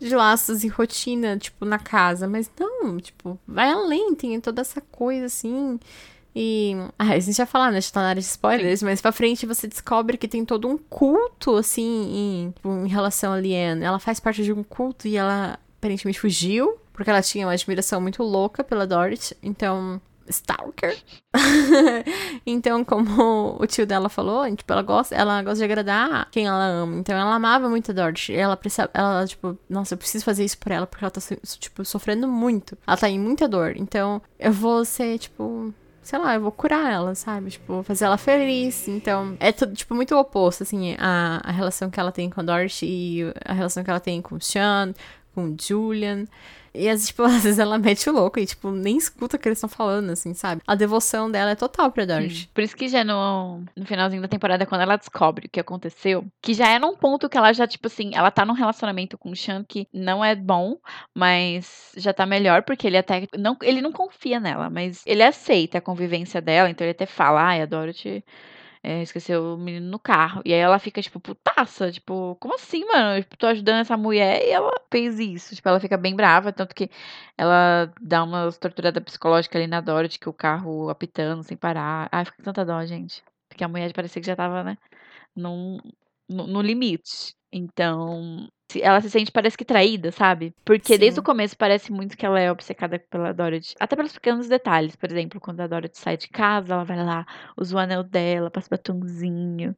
de 0.00 0.14
laços 0.14 0.62
e 0.62 0.68
rotina, 0.68 1.36
tipo, 1.36 1.64
na 1.64 1.78
casa. 1.78 2.28
Mas 2.28 2.50
não, 2.58 2.98
tipo, 2.98 3.38
vai 3.46 3.70
além, 3.70 4.14
tem 4.14 4.40
toda 4.40 4.60
essa 4.60 4.80
coisa 4.80 5.26
assim. 5.26 5.78
E. 6.34 6.74
Ah, 6.98 7.12
a 7.12 7.18
gente 7.18 7.36
já 7.36 7.46
falou, 7.46 7.70
né? 7.70 7.78
A 7.78 7.80
gente 7.80 7.92
tá 7.92 8.00
na 8.00 8.08
área 8.08 8.22
de 8.22 8.28
spoilers, 8.28 8.82
mas 8.82 9.00
pra 9.00 9.12
frente 9.12 9.46
você 9.46 9.66
descobre 9.66 10.16
que 10.16 10.28
tem 10.28 10.44
todo 10.44 10.68
um 10.68 10.78
culto, 10.78 11.56
assim, 11.56 11.82
em, 11.84 12.50
tipo, 12.52 12.68
em 12.68 12.88
relação 12.88 13.32
a 13.32 13.40
Liane. 13.40 13.84
Ela 13.84 13.98
faz 13.98 14.20
parte 14.20 14.42
de 14.44 14.52
um 14.52 14.62
culto 14.62 15.08
e 15.08 15.16
ela 15.16 15.58
aparentemente 15.78 16.20
fugiu, 16.20 16.78
porque 16.92 17.10
ela 17.10 17.22
tinha 17.22 17.46
uma 17.46 17.52
admiração 17.52 18.00
muito 18.00 18.22
louca 18.22 18.62
pela 18.62 18.86
Dorothy. 18.86 19.36
Então. 19.42 20.00
Stalker. 20.30 20.96
então, 22.46 22.84
como 22.84 23.56
o 23.58 23.66
tio 23.66 23.86
dela 23.86 24.08
falou, 24.08 24.44
tipo, 24.54 24.72
ela 24.72 24.82
gosta, 24.82 25.14
ela 25.14 25.42
gosta 25.42 25.58
de 25.58 25.64
agradar 25.64 26.28
quem 26.30 26.46
ela 26.46 26.66
ama. 26.66 26.96
Então, 26.98 27.16
ela 27.16 27.34
amava 27.34 27.68
muito 27.68 27.90
a 27.90 27.94
Dorothy. 27.94 28.34
Ela 28.34 28.56
precisa, 28.56 28.90
ela, 28.92 29.26
tipo, 29.26 29.58
nossa, 29.68 29.94
eu 29.94 29.98
preciso 29.98 30.24
fazer 30.24 30.44
isso 30.44 30.58
por 30.58 30.70
ela, 30.70 30.86
porque 30.86 31.04
ela 31.04 31.10
tá, 31.10 31.20
tipo, 31.58 31.84
sofrendo 31.84 32.28
muito. 32.28 32.76
Ela 32.86 32.96
tá 32.96 33.08
em 33.08 33.18
muita 33.18 33.48
dor. 33.48 33.74
Então, 33.76 34.20
eu 34.38 34.52
vou 34.52 34.84
ser, 34.84 35.18
tipo, 35.18 35.72
sei 36.08 36.18
lá, 36.18 36.34
eu 36.36 36.40
vou 36.40 36.50
curar 36.50 36.90
ela, 36.90 37.14
sabe? 37.14 37.50
Tipo, 37.50 37.74
vou 37.74 37.82
fazer 37.82 38.06
ela 38.06 38.16
feliz. 38.16 38.88
Então, 38.88 39.36
é 39.38 39.52
tudo, 39.52 39.74
tipo, 39.74 39.94
muito 39.94 40.16
oposto, 40.16 40.62
assim, 40.62 40.96
a, 40.98 41.38
a 41.44 41.52
relação 41.52 41.90
que 41.90 42.00
ela 42.00 42.10
tem 42.10 42.30
com 42.30 42.40
a 42.40 42.42
Dorothy 42.42 42.86
e 42.86 43.32
a 43.44 43.52
relação 43.52 43.84
que 43.84 43.90
ela 43.90 44.00
tem 44.00 44.22
com 44.22 44.36
o 44.36 44.40
Sean, 44.40 44.94
com 45.34 45.50
o 45.50 45.56
Julian. 45.60 46.24
E, 46.78 46.88
às, 46.88 47.08
tipo, 47.08 47.22
às 47.22 47.42
vezes 47.42 47.58
ela 47.58 47.78
mete 47.78 48.08
o 48.08 48.12
louco 48.12 48.38
e, 48.38 48.46
tipo, 48.46 48.70
nem 48.70 48.96
escuta 48.96 49.36
o 49.36 49.38
que 49.38 49.48
eles 49.48 49.58
estão 49.58 49.68
falando, 49.68 50.10
assim, 50.10 50.32
sabe? 50.34 50.62
A 50.66 50.74
devoção 50.74 51.30
dela 51.30 51.50
é 51.50 51.54
total 51.54 51.90
pra 51.90 52.04
Dorothy. 52.04 52.48
Por 52.54 52.62
isso 52.62 52.76
que 52.76 52.88
já 52.88 53.04
no, 53.04 53.62
no 53.76 53.84
finalzinho 53.84 54.22
da 54.22 54.28
temporada, 54.28 54.64
quando 54.64 54.82
ela 54.82 54.96
descobre 54.96 55.46
o 55.46 55.50
que 55.50 55.60
aconteceu, 55.60 56.24
que 56.40 56.54
já 56.54 56.68
é 56.68 56.78
num 56.78 56.96
ponto 56.96 57.28
que 57.28 57.36
ela 57.36 57.52
já, 57.52 57.66
tipo 57.66 57.88
assim, 57.88 58.12
ela 58.14 58.30
tá 58.30 58.44
num 58.44 58.52
relacionamento 58.52 59.18
com 59.18 59.30
o 59.30 59.36
Sean 59.36 59.64
que 59.64 59.86
não 59.92 60.24
é 60.24 60.34
bom, 60.34 60.76
mas 61.14 61.92
já 61.96 62.12
tá 62.12 62.24
melhor, 62.24 62.62
porque 62.62 62.86
ele 62.86 62.96
até. 62.96 63.26
Não, 63.36 63.56
ele 63.62 63.80
não 63.80 63.92
confia 63.92 64.38
nela, 64.38 64.70
mas 64.70 65.02
ele 65.04 65.22
aceita 65.22 65.78
a 65.78 65.82
convivência 65.82 66.40
dela, 66.40 66.70
então 66.70 66.84
ele 66.84 66.92
até 66.92 67.06
fala, 67.06 67.42
ai, 67.42 67.62
a 67.62 67.66
Dorothy 67.66 68.24
é, 68.82 69.02
esqueceu 69.02 69.54
o 69.54 69.58
menino 69.58 69.88
no 69.90 69.98
carro. 69.98 70.42
E 70.44 70.52
aí 70.52 70.60
ela 70.60 70.78
fica, 70.78 71.02
tipo, 71.02 71.20
putaça. 71.20 71.90
Tipo, 71.90 72.36
como 72.40 72.54
assim, 72.54 72.84
mano? 72.86 73.20
Tipo, 73.20 73.36
tô 73.36 73.46
ajudando 73.46 73.80
essa 73.80 73.96
mulher 73.96 74.42
e 74.44 74.50
ela 74.50 74.72
fez 74.90 75.18
isso. 75.18 75.54
Tipo, 75.54 75.68
ela 75.68 75.80
fica 75.80 75.96
bem 75.96 76.14
brava. 76.14 76.52
Tanto 76.52 76.74
que 76.74 76.90
ela 77.36 77.92
dá 78.00 78.22
uma 78.24 78.50
torturada 78.52 79.00
psicológica 79.00 79.58
ali 79.58 79.66
na 79.66 79.80
Dorothy, 79.80 80.18
que 80.18 80.28
o 80.28 80.32
carro 80.32 80.88
apitando 80.90 81.42
sem 81.42 81.56
parar. 81.56 82.08
Ai, 82.12 82.24
fica 82.24 82.38
com 82.38 82.42
tanta 82.44 82.64
dó, 82.64 82.84
gente. 82.86 83.22
Porque 83.48 83.64
a 83.64 83.68
mulher 83.68 83.92
parecia 83.92 84.20
que 84.20 84.26
já 84.26 84.36
tava, 84.36 84.62
né? 84.64 84.78
Num, 85.36 85.78
no, 86.28 86.46
no 86.46 86.62
limite. 86.62 87.34
Então, 87.52 88.48
ela 88.80 89.00
se 89.00 89.10
sente, 89.10 89.32
parece 89.32 89.56
que 89.56 89.64
traída, 89.64 90.12
sabe? 90.12 90.54
Porque 90.64 90.98
desde 90.98 91.16
Sim. 91.16 91.20
o 91.20 91.24
começo 91.24 91.56
parece 91.56 91.92
muito 91.92 92.16
que 92.16 92.26
ela 92.26 92.38
é 92.38 92.50
obcecada 92.50 92.98
pela 92.98 93.32
Dorothy. 93.32 93.74
Até 93.80 93.96
pelos 93.96 94.12
pequenos 94.12 94.48
detalhes. 94.48 94.96
Por 94.96 95.10
exemplo, 95.10 95.40
quando 95.40 95.60
a 95.60 95.66
Dorothy 95.66 95.98
sai 95.98 96.16
de 96.16 96.28
casa, 96.28 96.74
ela 96.74 96.84
vai 96.84 97.02
lá, 97.02 97.26
usa 97.56 97.76
o 97.76 97.78
anel 97.78 98.02
dela, 98.02 98.50
passa 98.50 98.68
batonzinho. 98.70 99.74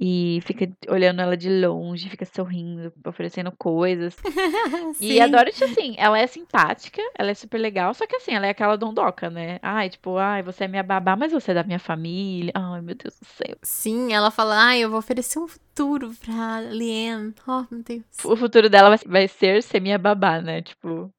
E 0.00 0.40
fica 0.44 0.70
olhando 0.88 1.20
ela 1.20 1.36
de 1.36 1.50
longe, 1.50 2.08
fica 2.08 2.24
sorrindo, 2.24 2.92
oferecendo 3.04 3.52
coisas. 3.52 4.16
E 5.00 5.20
a. 5.20 5.26
Dorothy, 5.26 5.64
assim, 5.64 5.94
ela 5.96 6.18
é 6.18 6.26
simpática, 6.26 7.00
ela 7.16 7.30
é 7.30 7.34
super 7.34 7.58
legal, 7.58 7.94
só 7.94 8.06
que 8.06 8.16
assim, 8.16 8.32
ela 8.32 8.46
é 8.46 8.50
aquela 8.50 8.76
dondoca, 8.76 9.30
né? 9.30 9.58
Ai, 9.62 9.88
tipo, 9.88 10.16
ai, 10.16 10.42
você 10.42 10.64
é 10.64 10.68
minha 10.68 10.82
babá, 10.82 11.16
mas 11.16 11.32
você 11.32 11.52
é 11.52 11.54
da 11.54 11.62
minha 11.62 11.78
família. 11.78 12.52
Ai, 12.54 12.80
meu 12.80 12.94
Deus 12.94 13.18
do 13.18 13.26
céu. 13.26 13.56
Sim, 13.62 14.12
ela 14.12 14.30
fala, 14.30 14.68
ah, 14.68 14.76
eu 14.78 14.90
vou 14.90 14.98
oferecer 14.98 15.38
um 15.38 15.48
futuro 15.48 16.12
pra 16.24 16.60
Liane. 16.60 17.34
Oh, 17.46 17.64
meu 17.70 17.82
Deus. 17.82 18.04
O 18.30 18.36
futuro 18.36 18.70
dela 18.70 18.90
vai, 18.90 18.98
vai 19.06 19.28
ser 19.28 19.62
ser 19.62 19.80
minha 19.80 19.98
babá, 19.98 20.40
né? 20.40 20.62
Tipo, 20.62 21.12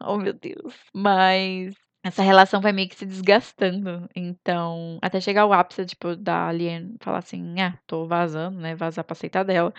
oh 0.00 0.16
meu 0.18 0.32
Deus. 0.34 0.74
Mas 0.94 1.74
essa 2.04 2.22
relação 2.22 2.60
vai 2.60 2.72
meio 2.72 2.88
que 2.88 2.96
se 2.96 3.06
desgastando. 3.06 4.08
Então, 4.14 4.98
até 5.00 5.20
chegar 5.20 5.42
ao 5.42 5.52
ápice, 5.52 5.86
tipo, 5.86 6.16
da 6.16 6.48
Alien 6.48 6.96
falar 7.00 7.18
assim, 7.18 7.60
ah, 7.60 7.78
tô 7.86 8.06
vazando, 8.06 8.58
né? 8.58 8.74
Vazar 8.74 9.04
pra 9.04 9.12
aceitar 9.12 9.44
dela. 9.44 9.72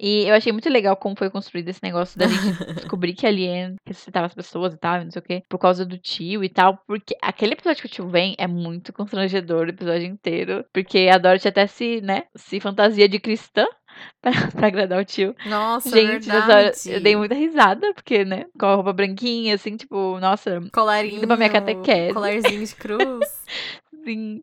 E 0.00 0.24
eu 0.24 0.34
achei 0.34 0.52
muito 0.52 0.70
legal 0.70 0.96
como 0.96 1.14
foi 1.16 1.28
construído 1.30 1.68
esse 1.68 1.82
negócio 1.82 2.18
da 2.18 2.26
gente 2.26 2.64
descobrir 2.74 3.14
que 3.14 3.26
a 3.26 3.28
Alien 3.28 3.76
ressuscitava 3.86 4.26
as 4.26 4.34
pessoas 4.34 4.72
e 4.74 4.78
tal, 4.78 5.04
não 5.04 5.10
sei 5.10 5.20
o 5.20 5.22
quê, 5.22 5.42
por 5.48 5.58
causa 5.58 5.84
do 5.84 5.98
tio 5.98 6.42
e 6.42 6.48
tal. 6.48 6.78
Porque 6.86 7.14
aquele 7.22 7.52
episódio 7.52 7.82
que 7.82 7.88
o 7.88 7.90
tio 7.90 8.08
vem 8.08 8.34
é 8.38 8.46
muito 8.46 8.92
constrangedor 8.92 9.66
o 9.66 9.70
episódio 9.70 10.06
inteiro. 10.06 10.64
Porque 10.72 11.10
a 11.12 11.18
Dorothy 11.18 11.48
até 11.48 11.66
se, 11.66 12.00
né, 12.00 12.24
se 12.34 12.58
fantasia 12.58 13.08
de 13.08 13.20
cristã. 13.20 13.66
Pra, 14.20 14.32
pra 14.50 14.66
agradar 14.66 15.00
o 15.00 15.04
tio. 15.04 15.34
Nossa, 15.46 15.88
Gente, 15.90 16.26
nessa 16.28 16.44
hora 16.46 16.62
verdade. 16.64 16.90
eu 16.92 17.00
dei 17.00 17.14
muita 17.16 17.34
risada, 17.34 17.92
porque, 17.94 18.24
né, 18.24 18.46
com 18.58 18.66
a 18.66 18.74
roupa 18.74 18.92
branquinha, 18.92 19.54
assim, 19.54 19.76
tipo, 19.76 20.18
nossa, 20.18 20.60
Colarinho, 20.72 21.18
indo 21.18 21.26
pra 21.26 21.36
minha 21.36 21.50
catequese. 21.50 22.12
colarzinho 22.14 22.66
de 22.66 22.74
cruz. 22.74 23.44
Sim. 24.04 24.42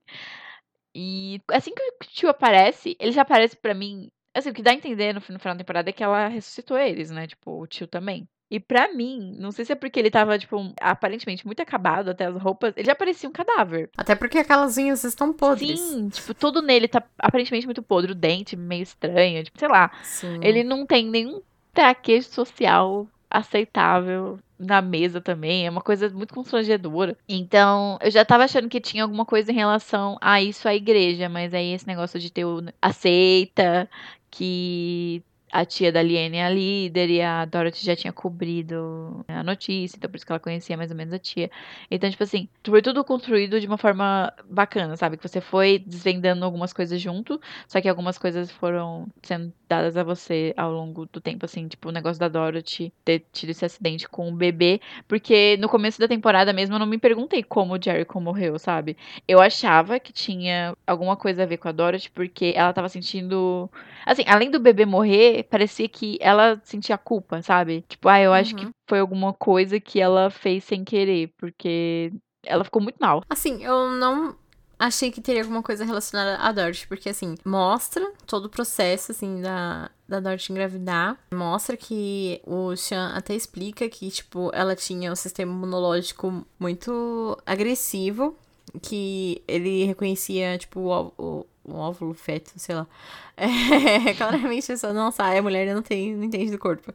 E 0.95 1.41
assim 1.51 1.73
que 1.73 1.81
o 1.81 1.93
tio 2.07 2.29
aparece, 2.29 2.95
ele 2.99 3.11
já 3.11 3.23
aparece 3.23 3.55
pra 3.57 3.73
mim. 3.73 4.09
Assim, 4.35 4.49
o 4.49 4.53
que 4.53 4.61
dá 4.61 4.71
a 4.71 4.75
entender 4.75 5.13
no, 5.13 5.21
no 5.29 5.39
final 5.39 5.55
da 5.55 5.59
temporada 5.59 5.89
é 5.89 5.93
que 5.93 6.03
ela 6.03 6.27
ressuscitou 6.27 6.77
eles, 6.77 7.09
né? 7.11 7.27
Tipo, 7.27 7.61
o 7.61 7.67
tio 7.67 7.87
também. 7.87 8.27
E 8.53 8.59
pra 8.59 8.93
mim, 8.93 9.35
não 9.39 9.51
sei 9.51 9.65
se 9.65 9.71
é 9.71 9.75
porque 9.75 9.99
ele 9.99 10.11
tava, 10.11 10.37
tipo, 10.37 10.71
aparentemente 10.79 11.43
muito 11.43 11.59
acabado, 11.63 12.09
até 12.09 12.27
as 12.27 12.39
roupas, 12.39 12.71
ele 12.77 12.85
já 12.85 12.93
parecia 12.93 13.27
um 13.27 13.31
cadáver. 13.31 13.89
Até 13.97 14.13
porque 14.13 14.37
aquelas 14.37 14.77
unhas 14.77 15.03
estão 15.03 15.33
podres. 15.33 15.79
Sim, 15.79 16.07
tipo, 16.09 16.35
tudo 16.35 16.61
nele 16.61 16.87
tá 16.87 17.01
aparentemente 17.17 17.65
muito 17.65 17.81
podre, 17.81 18.11
o 18.11 18.15
dente 18.15 18.55
meio 18.55 18.83
estranho, 18.83 19.43
tipo, 19.43 19.57
sei 19.57 19.67
lá. 19.67 19.89
Sim. 20.03 20.39
Ele 20.43 20.63
não 20.63 20.85
tem 20.85 21.09
nenhum 21.09 21.41
traquejo 21.73 22.27
social 22.27 23.07
aceitável 23.27 24.37
na 24.59 24.83
mesa 24.83 25.19
também. 25.19 25.65
É 25.65 25.69
uma 25.71 25.81
coisa 25.81 26.07
muito 26.09 26.35
constrangedora. 26.35 27.17
Então, 27.27 27.97
eu 28.03 28.11
já 28.11 28.23
tava 28.23 28.43
achando 28.43 28.69
que 28.69 28.79
tinha 28.79 29.01
alguma 29.01 29.25
coisa 29.25 29.51
em 29.51 29.55
relação 29.55 30.15
a 30.21 30.43
isso 30.43 30.67
à 30.67 30.75
igreja, 30.75 31.27
mas 31.27 31.55
aí 31.55 31.73
esse 31.73 31.87
negócio 31.87 32.19
de 32.19 32.31
ter 32.31 32.45
o 32.45 32.63
aceita 32.79 33.89
que 34.29 35.23
a 35.53 35.63
tia 35.65 35.91
da 35.91 36.01
Liane 36.01 36.37
é 36.37 36.45
a 36.45 36.49
líder 36.49 37.09
e 37.11 37.21
a 37.21 37.45
Dorothy 37.45 37.85
já 37.85 37.95
tinha 37.95 38.11
cobrido 38.11 39.23
a 39.27 39.43
notícia, 39.43 39.95
então 39.95 40.09
por 40.09 40.17
isso 40.17 40.25
que 40.25 40.31
ela 40.31 40.39
conhecia 40.39 40.75
mais 40.75 40.89
ou 40.89 40.97
menos 40.97 41.13
a 41.13 41.19
tia. 41.19 41.51
Então, 41.91 42.09
tipo 42.09 42.23
assim, 42.23 42.49
foi 42.65 42.81
tudo 42.81 43.03
construído 43.03 43.59
de 43.61 43.67
uma 43.67 43.77
forma 43.77 44.33
bacana, 44.49 44.97
sabe? 44.97 45.15
Que 45.15 45.27
você 45.27 45.39
foi 45.39 45.77
desvendando 45.77 46.43
algumas 46.43 46.73
coisas 46.73 46.99
junto, 46.99 47.39
só 47.67 47.79
que 47.79 47.87
algumas 47.87 48.17
coisas 48.17 48.49
foram 48.49 49.07
sendo 49.21 49.53
dadas 49.69 49.95
a 49.95 50.03
você 50.03 50.55
ao 50.57 50.71
longo 50.71 51.05
do 51.05 51.21
tempo, 51.21 51.45
assim, 51.45 51.67
tipo 51.67 51.89
o 51.89 51.91
negócio 51.91 52.19
da 52.19 52.27
Dorothy 52.27 52.91
ter 53.05 53.23
tido 53.31 53.51
esse 53.51 53.63
acidente 53.63 54.09
com 54.09 54.29
o 54.29 54.35
bebê, 54.35 54.81
porque 55.07 55.55
no 55.57 55.69
começo 55.69 55.99
da 55.99 56.07
temporada 56.07 56.51
mesmo 56.51 56.75
eu 56.75 56.79
não 56.79 56.87
me 56.87 56.97
perguntei 56.97 57.43
como 57.43 57.75
o 57.75 57.81
Jericho 57.81 58.19
morreu, 58.19 58.57
sabe? 58.57 58.97
Eu 59.27 59.39
achava 59.39 59.99
que 59.99 60.11
tinha 60.11 60.75
alguma 60.87 61.15
coisa 61.15 61.43
a 61.43 61.45
ver 61.45 61.57
com 61.57 61.67
a 61.67 61.71
Dorothy, 61.71 62.09
porque 62.09 62.53
ela 62.55 62.73
tava 62.73 62.89
sentindo. 62.89 63.69
Assim, 64.05 64.23
além 64.27 64.49
do 64.49 64.59
bebê 64.59 64.85
morrer, 64.85 65.42
parecia 65.49 65.87
que 65.89 66.17
ela 66.21 66.59
sentia 66.63 66.97
culpa, 66.97 67.41
sabe? 67.41 67.83
Tipo, 67.87 68.09
ah, 68.09 68.19
eu 68.21 68.33
acho 68.33 68.55
que 68.55 68.65
Uhum. 68.65 68.71
foi 68.89 68.99
alguma 68.99 69.33
coisa 69.33 69.79
que 69.79 69.99
ela 69.99 70.29
fez 70.29 70.63
sem 70.63 70.83
querer, 70.83 71.31
porque 71.37 72.11
ela 72.45 72.63
ficou 72.63 72.81
muito 72.81 72.97
mal. 72.99 73.23
Assim, 73.29 73.63
eu 73.63 73.89
não 73.91 74.35
achei 74.79 75.11
que 75.11 75.21
teria 75.21 75.41
alguma 75.43 75.63
coisa 75.63 75.85
relacionada 75.85 76.37
à 76.43 76.51
Dorothy, 76.51 76.87
porque 76.87 77.07
assim, 77.09 77.35
mostra 77.45 78.11
todo 78.27 78.45
o 78.45 78.49
processo, 78.49 79.11
assim, 79.13 79.41
da, 79.41 79.89
da 80.09 80.19
Dorothy 80.19 80.51
engravidar. 80.51 81.17
Mostra 81.33 81.77
que 81.77 82.41
o 82.45 82.75
Sean 82.75 83.13
até 83.15 83.33
explica 83.33 83.87
que, 83.87 84.09
tipo, 84.11 84.49
ela 84.53 84.75
tinha 84.75 85.11
um 85.11 85.15
sistema 85.15 85.51
imunológico 85.53 86.45
muito 86.59 87.37
agressivo, 87.45 88.35
que 88.81 89.41
ele 89.47 89.85
reconhecia, 89.85 90.57
tipo, 90.57 90.79
o, 90.81 91.13
o, 91.17 91.45
o 91.65 91.75
óvulo, 91.75 92.13
feto, 92.13 92.51
sei 92.57 92.75
lá. 92.75 92.87
É, 93.35 94.13
claramente, 94.13 94.71
a 94.71 94.75
pessoa, 94.75 94.93
nossa, 94.93 95.23
a 95.23 95.41
mulher 95.41 95.73
não, 95.73 95.81
tem, 95.81 96.15
não 96.15 96.23
entende 96.23 96.51
do 96.51 96.59
corpo. 96.59 96.93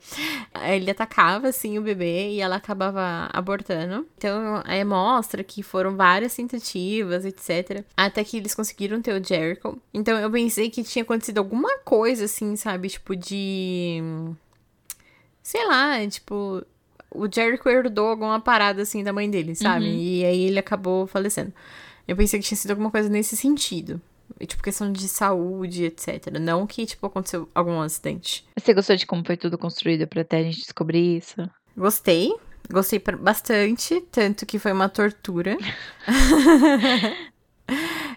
Ele 0.68 0.88
atacava, 0.88 1.48
assim, 1.48 1.76
o 1.78 1.82
bebê 1.82 2.30
e 2.30 2.40
ela 2.40 2.54
acabava 2.54 3.28
abortando. 3.32 4.06
Então, 4.16 4.62
aí 4.64 4.84
mostra 4.84 5.42
que 5.42 5.64
foram 5.64 5.96
várias 5.96 6.36
tentativas, 6.36 7.24
etc. 7.24 7.84
Até 7.96 8.22
que 8.22 8.36
eles 8.36 8.54
conseguiram 8.54 9.02
ter 9.02 9.20
o 9.20 9.24
Jericho. 9.24 9.76
Então, 9.92 10.16
eu 10.16 10.30
pensei 10.30 10.70
que 10.70 10.84
tinha 10.84 11.02
acontecido 11.02 11.38
alguma 11.38 11.78
coisa, 11.78 12.26
assim, 12.26 12.54
sabe? 12.54 12.88
Tipo, 12.88 13.16
de... 13.16 14.00
Sei 15.42 15.66
lá, 15.66 16.06
tipo... 16.06 16.64
O 17.10 17.26
Jericho 17.28 17.68
herdou 17.68 18.10
alguma 18.10 18.38
parada, 18.38 18.82
assim, 18.82 19.02
da 19.02 19.12
mãe 19.12 19.28
dele, 19.28 19.56
sabe? 19.56 19.86
Uhum. 19.86 19.96
E 19.96 20.24
aí 20.24 20.44
ele 20.44 20.58
acabou 20.60 21.08
falecendo. 21.08 21.52
Eu 22.06 22.14
pensei 22.14 22.38
que 22.38 22.46
tinha 22.46 22.56
sido 22.56 22.70
alguma 22.70 22.92
coisa 22.92 23.08
nesse 23.08 23.36
sentido. 23.36 24.00
E, 24.40 24.46
tipo, 24.46 24.62
questão 24.62 24.90
de 24.92 25.08
saúde, 25.08 25.84
etc. 25.84 26.26
Não 26.40 26.66
que, 26.66 26.86
tipo, 26.86 27.06
aconteceu 27.06 27.48
algum 27.54 27.80
acidente. 27.80 28.44
Você 28.58 28.74
gostou 28.74 28.96
de 28.96 29.06
como 29.06 29.24
foi 29.24 29.36
tudo 29.36 29.56
construído 29.58 30.06
pra 30.06 30.22
até 30.22 30.38
a 30.38 30.42
gente 30.42 30.60
descobrir 30.60 31.18
isso? 31.18 31.48
Gostei. 31.76 32.34
Gostei 32.70 33.02
bastante, 33.20 34.00
tanto 34.12 34.44
que 34.44 34.58
foi 34.58 34.72
uma 34.72 34.88
tortura. 34.90 35.56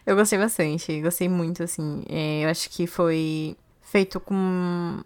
eu 0.06 0.16
gostei 0.16 0.40
bastante, 0.40 1.02
gostei 1.02 1.30
muito, 1.30 1.64
assim. 1.64 2.04
É, 2.10 2.46
eu 2.46 2.50
acho 2.50 2.70
que 2.70 2.88
foi 2.88 3.56
feito 3.82 4.20
com. 4.20 5.02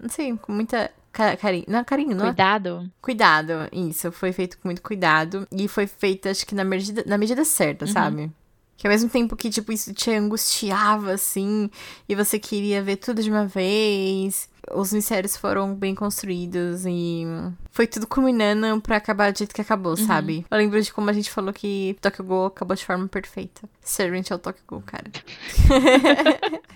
Não 0.00 0.08
sei, 0.08 0.36
com 0.36 0.52
muita 0.52 0.90
ca- 1.12 1.36
carinho. 1.36 1.64
Não, 1.68 1.84
carinho, 1.84 2.14
não. 2.14 2.24
é? 2.24 2.28
Cuidado. 2.28 2.90
Cuidado, 3.00 3.52
isso. 3.72 4.12
Foi 4.12 4.32
feito 4.32 4.58
com 4.58 4.68
muito 4.68 4.82
cuidado. 4.82 5.46
E 5.50 5.66
foi 5.68 5.86
feito, 5.86 6.28
acho 6.28 6.46
que 6.46 6.54
na 6.54 6.64
medida, 6.64 7.04
na 7.06 7.18
medida 7.18 7.44
certa, 7.44 7.86
sabe? 7.86 8.30
Que 8.78 8.86
ao 8.86 8.90
mesmo 8.92 9.10
tempo 9.10 9.34
que, 9.36 9.50
tipo, 9.50 9.72
isso 9.72 9.92
te 9.92 10.10
angustiava, 10.12 11.10
assim, 11.12 11.68
e 12.08 12.14
você 12.14 12.38
queria 12.38 12.80
ver 12.80 12.94
tudo 12.96 13.20
de 13.20 13.28
uma 13.28 13.44
vez, 13.44 14.48
os 14.72 14.92
mistérios 14.92 15.36
foram 15.36 15.74
bem 15.74 15.96
construídos 15.96 16.86
e 16.86 17.24
foi 17.72 17.88
tudo 17.88 18.06
culminando 18.06 18.80
pra 18.80 18.96
acabar 18.98 19.32
do 19.32 19.38
jeito 19.38 19.52
que 19.52 19.60
acabou, 19.60 19.96
sabe? 19.96 20.46
Eu 20.48 20.56
lembro 20.56 20.80
de 20.80 20.92
como 20.92 21.10
a 21.10 21.12
gente 21.12 21.28
falou 21.28 21.52
que 21.52 21.96
Tokyo 22.00 22.22
Ghoul 22.24 22.46
acabou 22.46 22.76
de 22.76 22.84
forma 22.86 23.08
perfeita. 23.08 23.68
Servant 23.82 24.30
é 24.30 24.34
o 24.36 24.38
Tokyo 24.38 24.62
Ghoul, 24.66 24.82
cara. 24.86 25.10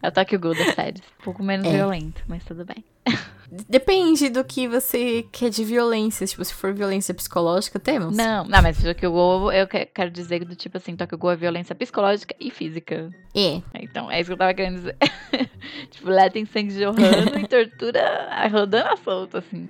É 0.00 0.08
o 0.08 0.12
Tokyo 0.12 0.38
Ghoul 0.40 0.54
das 0.54 0.74
séries. 0.74 1.02
Um 1.20 1.24
pouco 1.24 1.42
menos 1.42 1.66
É. 1.66 1.72
violento, 1.72 2.22
mas 2.26 2.44
tudo 2.44 2.64
bem. 2.64 2.84
Depende 3.68 4.30
do 4.30 4.42
que 4.42 4.66
você 4.66 5.26
quer 5.30 5.50
de 5.50 5.62
violência. 5.62 6.26
Tipo, 6.26 6.42
se 6.44 6.54
for 6.54 6.72
violência 6.72 7.12
psicológica, 7.12 7.78
temos. 7.78 8.16
Não, 8.16 8.44
não, 8.44 8.62
mas 8.62 8.82
Tokyo 8.82 9.12
Ghoul, 9.12 9.52
eu 9.52 9.66
que- 9.66 9.84
quero 9.86 10.10
dizer 10.10 10.44
do 10.44 10.56
tipo 10.56 10.78
assim, 10.78 10.96
Tokyo 10.96 11.18
Ghoul 11.18 11.32
é 11.34 11.36
violência 11.36 11.74
psicológica 11.74 12.34
e 12.40 12.50
física. 12.50 13.10
É. 13.34 13.60
Então, 13.74 14.10
é 14.10 14.20
isso 14.20 14.28
que 14.28 14.32
eu 14.32 14.38
tava 14.38 14.54
querendo 14.54 14.76
dizer. 14.76 14.96
tipo, 15.90 16.08
lá 16.08 16.30
tem 16.30 16.46
sangue 16.46 16.70
jorrando 16.78 17.38
e 17.38 17.46
tortura 17.46 18.48
rodando 18.50 18.88
a 18.88 18.96
solta, 18.96 19.38
assim. 19.40 19.68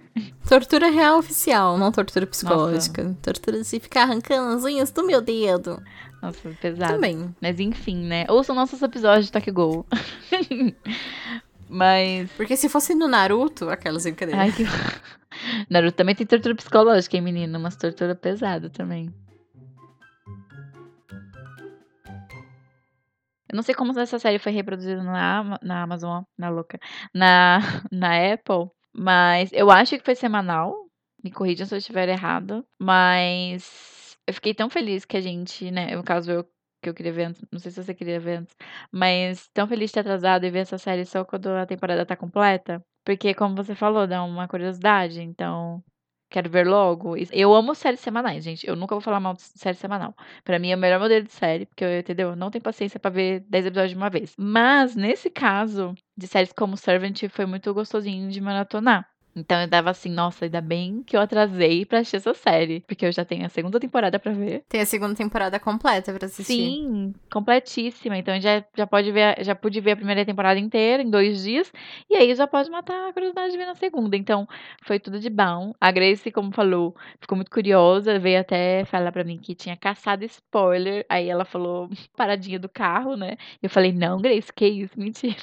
Tortura 0.49 0.89
real 0.89 1.19
oficial, 1.19 1.77
não 1.77 1.91
tortura 1.91 2.27
psicológica. 2.27 3.17
Tortura 3.21 3.63
de 3.63 3.81
ficar 3.81 4.03
arrancando 4.03 4.57
as 4.57 4.65
unhas 4.65 4.93
do 4.93 5.05
meu 5.05 5.21
dedo. 5.21 5.83
Nossa, 6.23 6.51
pesado. 6.61 6.95
Também. 6.95 7.35
Mas 7.41 7.59
enfim, 7.59 7.97
né? 8.05 8.27
Ouçam 8.29 8.55
nossos 8.55 8.81
episódios 8.81 9.27
de 9.27 9.33
Tokyo 9.33 9.53
Ghoul. 9.53 9.87
Mas. 11.73 12.31
Porque 12.33 12.55
se 12.55 12.69
fosse 12.69 12.95
no 12.95 13.09
Naruto, 13.09 13.71
aquelas 13.71 14.03
brincadeiras. 14.03 14.43
Ai, 14.45 14.53
que. 14.53 14.65
Naruto 15.71 15.97
também 15.97 16.15
tem 16.15 16.27
tortura 16.27 16.55
psicológica, 16.55 17.17
hein, 17.17 17.23
menino? 17.23 17.59
Umas 17.59 17.77
tortura 17.77 18.15
pesada 18.15 18.69
também. 18.69 19.11
Eu 23.51 23.57
não 23.57 23.63
sei 23.63 23.75
como 23.75 23.99
essa 23.99 24.19
série 24.19 24.39
foi 24.39 24.53
reproduzida 24.53 25.03
na, 25.03 25.59
na 25.63 25.83
Amazon, 25.83 26.23
na 26.39 26.49
louca, 26.51 26.79
na, 27.15 27.59
na 27.91 28.33
Apple, 28.33 28.71
mas 28.95 29.51
eu 29.53 29.71
acho 29.71 29.97
que 29.97 30.05
foi 30.05 30.15
semanal. 30.15 30.75
Me 31.25 31.31
corrijam 31.31 31.67
se 31.67 31.75
eu 31.75 31.79
estiver 31.79 32.09
errado. 32.09 32.67
Mas 32.79 34.19
eu 34.27 34.35
fiquei 34.35 34.53
tão 34.53 34.69
feliz 34.69 35.07
que 35.07 35.17
a 35.17 35.21
gente, 35.23 35.71
né? 35.71 35.97
No 35.97 36.03
caso, 36.03 36.31
eu 36.31 36.47
que 36.83 36.89
eu 36.89 36.95
queria 36.95 37.13
ver 37.13 37.25
antes. 37.25 37.43
Não 37.51 37.59
sei 37.59 37.71
se 37.71 37.83
você 37.83 37.95
queria 37.95 38.21
ver 38.21 38.39
antes. 38.41 38.55
Mas 38.93 39.49
tão 39.55 39.67
feliz 39.67 39.91
de 39.91 39.95
ter 39.95 40.01
atrasado 40.01 40.45
e 40.45 40.51
ver 40.51 40.61
essa 40.61 40.79
série 40.79 41.05
só 41.07 41.25
quando 41.25 41.49
a 41.49 41.67
temporada 41.67 42.05
tá 42.07 42.17
completa. 42.17 42.83
Porque, 43.05 43.35
como 43.35 43.57
você 43.57 43.75
falou, 43.75 44.07
dá 44.07 44.23
uma 44.25 44.49
curiosidade. 44.49 45.21
Então, 45.23 45.83
quero 46.31 46.51
ver 46.51 46.67
logo. 46.67 47.15
Eu 47.33 47.55
amo 47.55 47.75
séries 47.75 48.01
semanais, 48.01 48.45
gente. 48.45 48.67
Eu 48.67 48.77
nunca 48.77 48.95
vou 48.95 49.03
falar 49.03 49.21
mal 49.21 49.35
de 49.35 49.43
série 49.43 49.77
semanal. 49.77 50.15
Pra 50.45 50.59
mim 50.59 50.71
é 50.71 50.77
o 50.77 50.79
melhor 50.79 51.01
modelo 51.01 51.25
de 51.25 51.33
série, 51.33 51.67
porque 51.67 51.85
eu, 51.85 51.99
entendeu? 51.99 52.31
Eu 52.31 52.37
não 52.37 52.51
tenho 52.51 52.63
paciência 52.63 52.99
pra 53.01 53.11
ver 53.11 53.41
10 53.49 53.67
episódios 53.67 53.93
de 53.93 53.97
uma 53.97 54.11
vez. 54.11 54.35
Mas, 54.39 54.97
nesse 54.97 55.31
caso, 55.31 55.95
de 56.17 56.27
séries 56.27 56.53
como 56.53 56.77
Servant, 56.77 57.29
foi 57.31 57.47
muito 57.47 57.73
gostosinho 57.75 58.31
de 58.31 58.41
maratonar. 58.41 59.12
Então 59.35 59.61
eu 59.61 59.67
dava 59.67 59.91
assim, 59.91 60.11
nossa, 60.11 60.45
ainda 60.45 60.61
bem 60.61 61.03
que 61.03 61.17
eu 61.17 61.21
atrasei 61.21 61.87
pra 61.87 61.99
assistir 61.99 62.17
essa 62.17 62.35
série. 62.35 62.81
Porque 62.87 63.07
eu 63.07 63.13
já 63.13 63.25
tenho 63.25 63.47
a 63.47 63.49
segunda 63.49 63.81
temporada 63.81 64.19
pra 64.19 64.33
ver. 64.33 64.63
Tem 64.69 64.81
a 64.81 64.87
segunda 64.87 65.15
temporada 65.15 65.59
completa 65.59 66.13
pra 66.13 66.27
assistir. 66.27 66.53
Sim, 66.53 67.15
completíssima. 67.31 68.17
Então 68.19 68.39
já, 68.41 68.65
já 68.77 68.87
pode 68.87 69.11
ver, 69.11 69.43
já 69.43 69.55
pude 69.55 69.81
ver 69.81 69.93
a 69.93 69.97
primeira 69.97 70.25
temporada 70.25 70.61
inteira 70.61 71.03
em 71.03 71.11
dois 71.11 71.43
dias. 71.43 71.73
E 72.11 72.17
aí 72.17 72.35
já 72.35 72.47
pode 72.47 72.71
matar 72.71 73.09
a 73.09 73.13
curiosidade 73.13 73.53
de 73.53 73.59
ver 73.59 73.67
na 73.67 73.75
segunda. 73.75 74.17
Então 74.17 74.47
foi 74.83 74.99
tudo 74.99 75.19
de 75.19 75.31
bom. 75.31 75.73
A 75.81 75.91
Grace, 75.91 76.31
como 76.31 76.53
falou, 76.53 76.95
ficou 77.21 77.37
muito 77.37 77.51
curiosa. 77.51 78.19
Veio 78.19 78.41
até 78.41 78.85
falar 78.85 79.13
pra 79.13 79.25
mim 79.25 79.39
que 79.39 79.55
tinha 79.55 79.77
caçado 79.77 80.25
spoiler. 80.25 81.07
Aí 81.09 81.29
ela 81.29 81.45
falou 81.45 81.89
paradinha 82.17 82.59
do 82.59 82.69
carro, 82.69 83.17
né? 83.17 83.37
Eu 83.63 83.71
falei, 83.71 83.93
não, 83.93 84.21
Grace, 84.21 84.53
que 84.53 84.67
isso? 84.67 84.99
Mentira. 84.99 85.37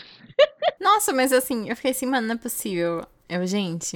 Nossa, 0.80 1.12
mas 1.12 1.34
assim, 1.34 1.70
eu 1.70 1.76
fiquei 1.76 1.92
assim, 1.92 2.06
mano, 2.06 2.28
não 2.28 2.36
é 2.36 2.38
possível. 2.38 3.06
Eu, 3.30 3.46
gente, 3.46 3.96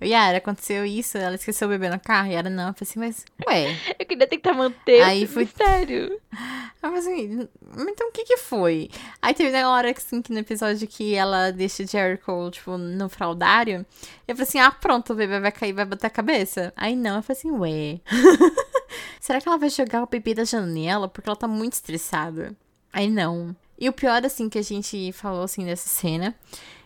eu, 0.00 0.08
Yara, 0.08 0.38
aconteceu 0.38 0.84
isso, 0.84 1.16
ela 1.16 1.36
esqueceu 1.36 1.68
o 1.68 1.70
bebê 1.70 1.88
no 1.88 2.00
carro, 2.00 2.28
e 2.28 2.32
Yara 2.32 2.50
não, 2.50 2.66
eu 2.68 2.74
falei 2.74 2.80
assim, 2.90 2.98
mas, 2.98 3.24
ué, 3.46 3.76
Eu 3.96 4.04
queria 4.04 4.26
tentar 4.26 4.52
manter 4.52 5.00
Aí 5.00 5.28
foi- 5.28 5.44
mistério. 5.44 6.20
eu 6.82 6.90
falei 6.92 6.98
assim, 6.98 7.48
então 7.88 8.08
o 8.08 8.12
que 8.12 8.24
que 8.24 8.36
foi? 8.36 8.90
Aí 9.22 9.32
teve 9.32 9.52
na 9.52 9.70
hora 9.70 9.94
que, 9.94 10.00
assim, 10.00 10.20
que 10.20 10.32
no 10.32 10.40
episódio 10.40 10.88
que 10.88 11.14
ela 11.14 11.52
deixa 11.52 11.86
Jericho, 11.86 12.50
tipo, 12.50 12.76
no 12.76 13.08
fraldário, 13.08 13.86
eu 14.26 14.34
falei 14.34 14.48
assim, 14.48 14.58
ah, 14.58 14.72
pronto, 14.72 15.12
o 15.12 15.16
bebê 15.16 15.38
vai 15.38 15.52
cair, 15.52 15.72
vai 15.72 15.84
bater 15.84 16.08
a 16.08 16.10
cabeça. 16.10 16.72
Aí 16.76 16.96
não, 16.96 17.14
eu 17.16 17.22
falei 17.22 17.38
assim, 17.38 17.50
ué, 17.52 18.00
será 19.20 19.40
que 19.40 19.48
ela 19.48 19.56
vai 19.58 19.70
jogar 19.70 20.02
o 20.02 20.06
bebê 20.08 20.34
da 20.34 20.44
janela? 20.44 21.08
Porque 21.08 21.28
ela 21.28 21.36
tá 21.36 21.46
muito 21.46 21.74
estressada. 21.74 22.54
Aí 22.92 23.08
não. 23.08 23.54
E 23.78 23.88
o 23.88 23.92
pior, 23.92 24.24
assim, 24.24 24.48
que 24.48 24.58
a 24.58 24.62
gente 24.62 25.12
falou, 25.12 25.42
assim, 25.44 25.64
dessa 25.64 25.88
cena, 25.88 26.34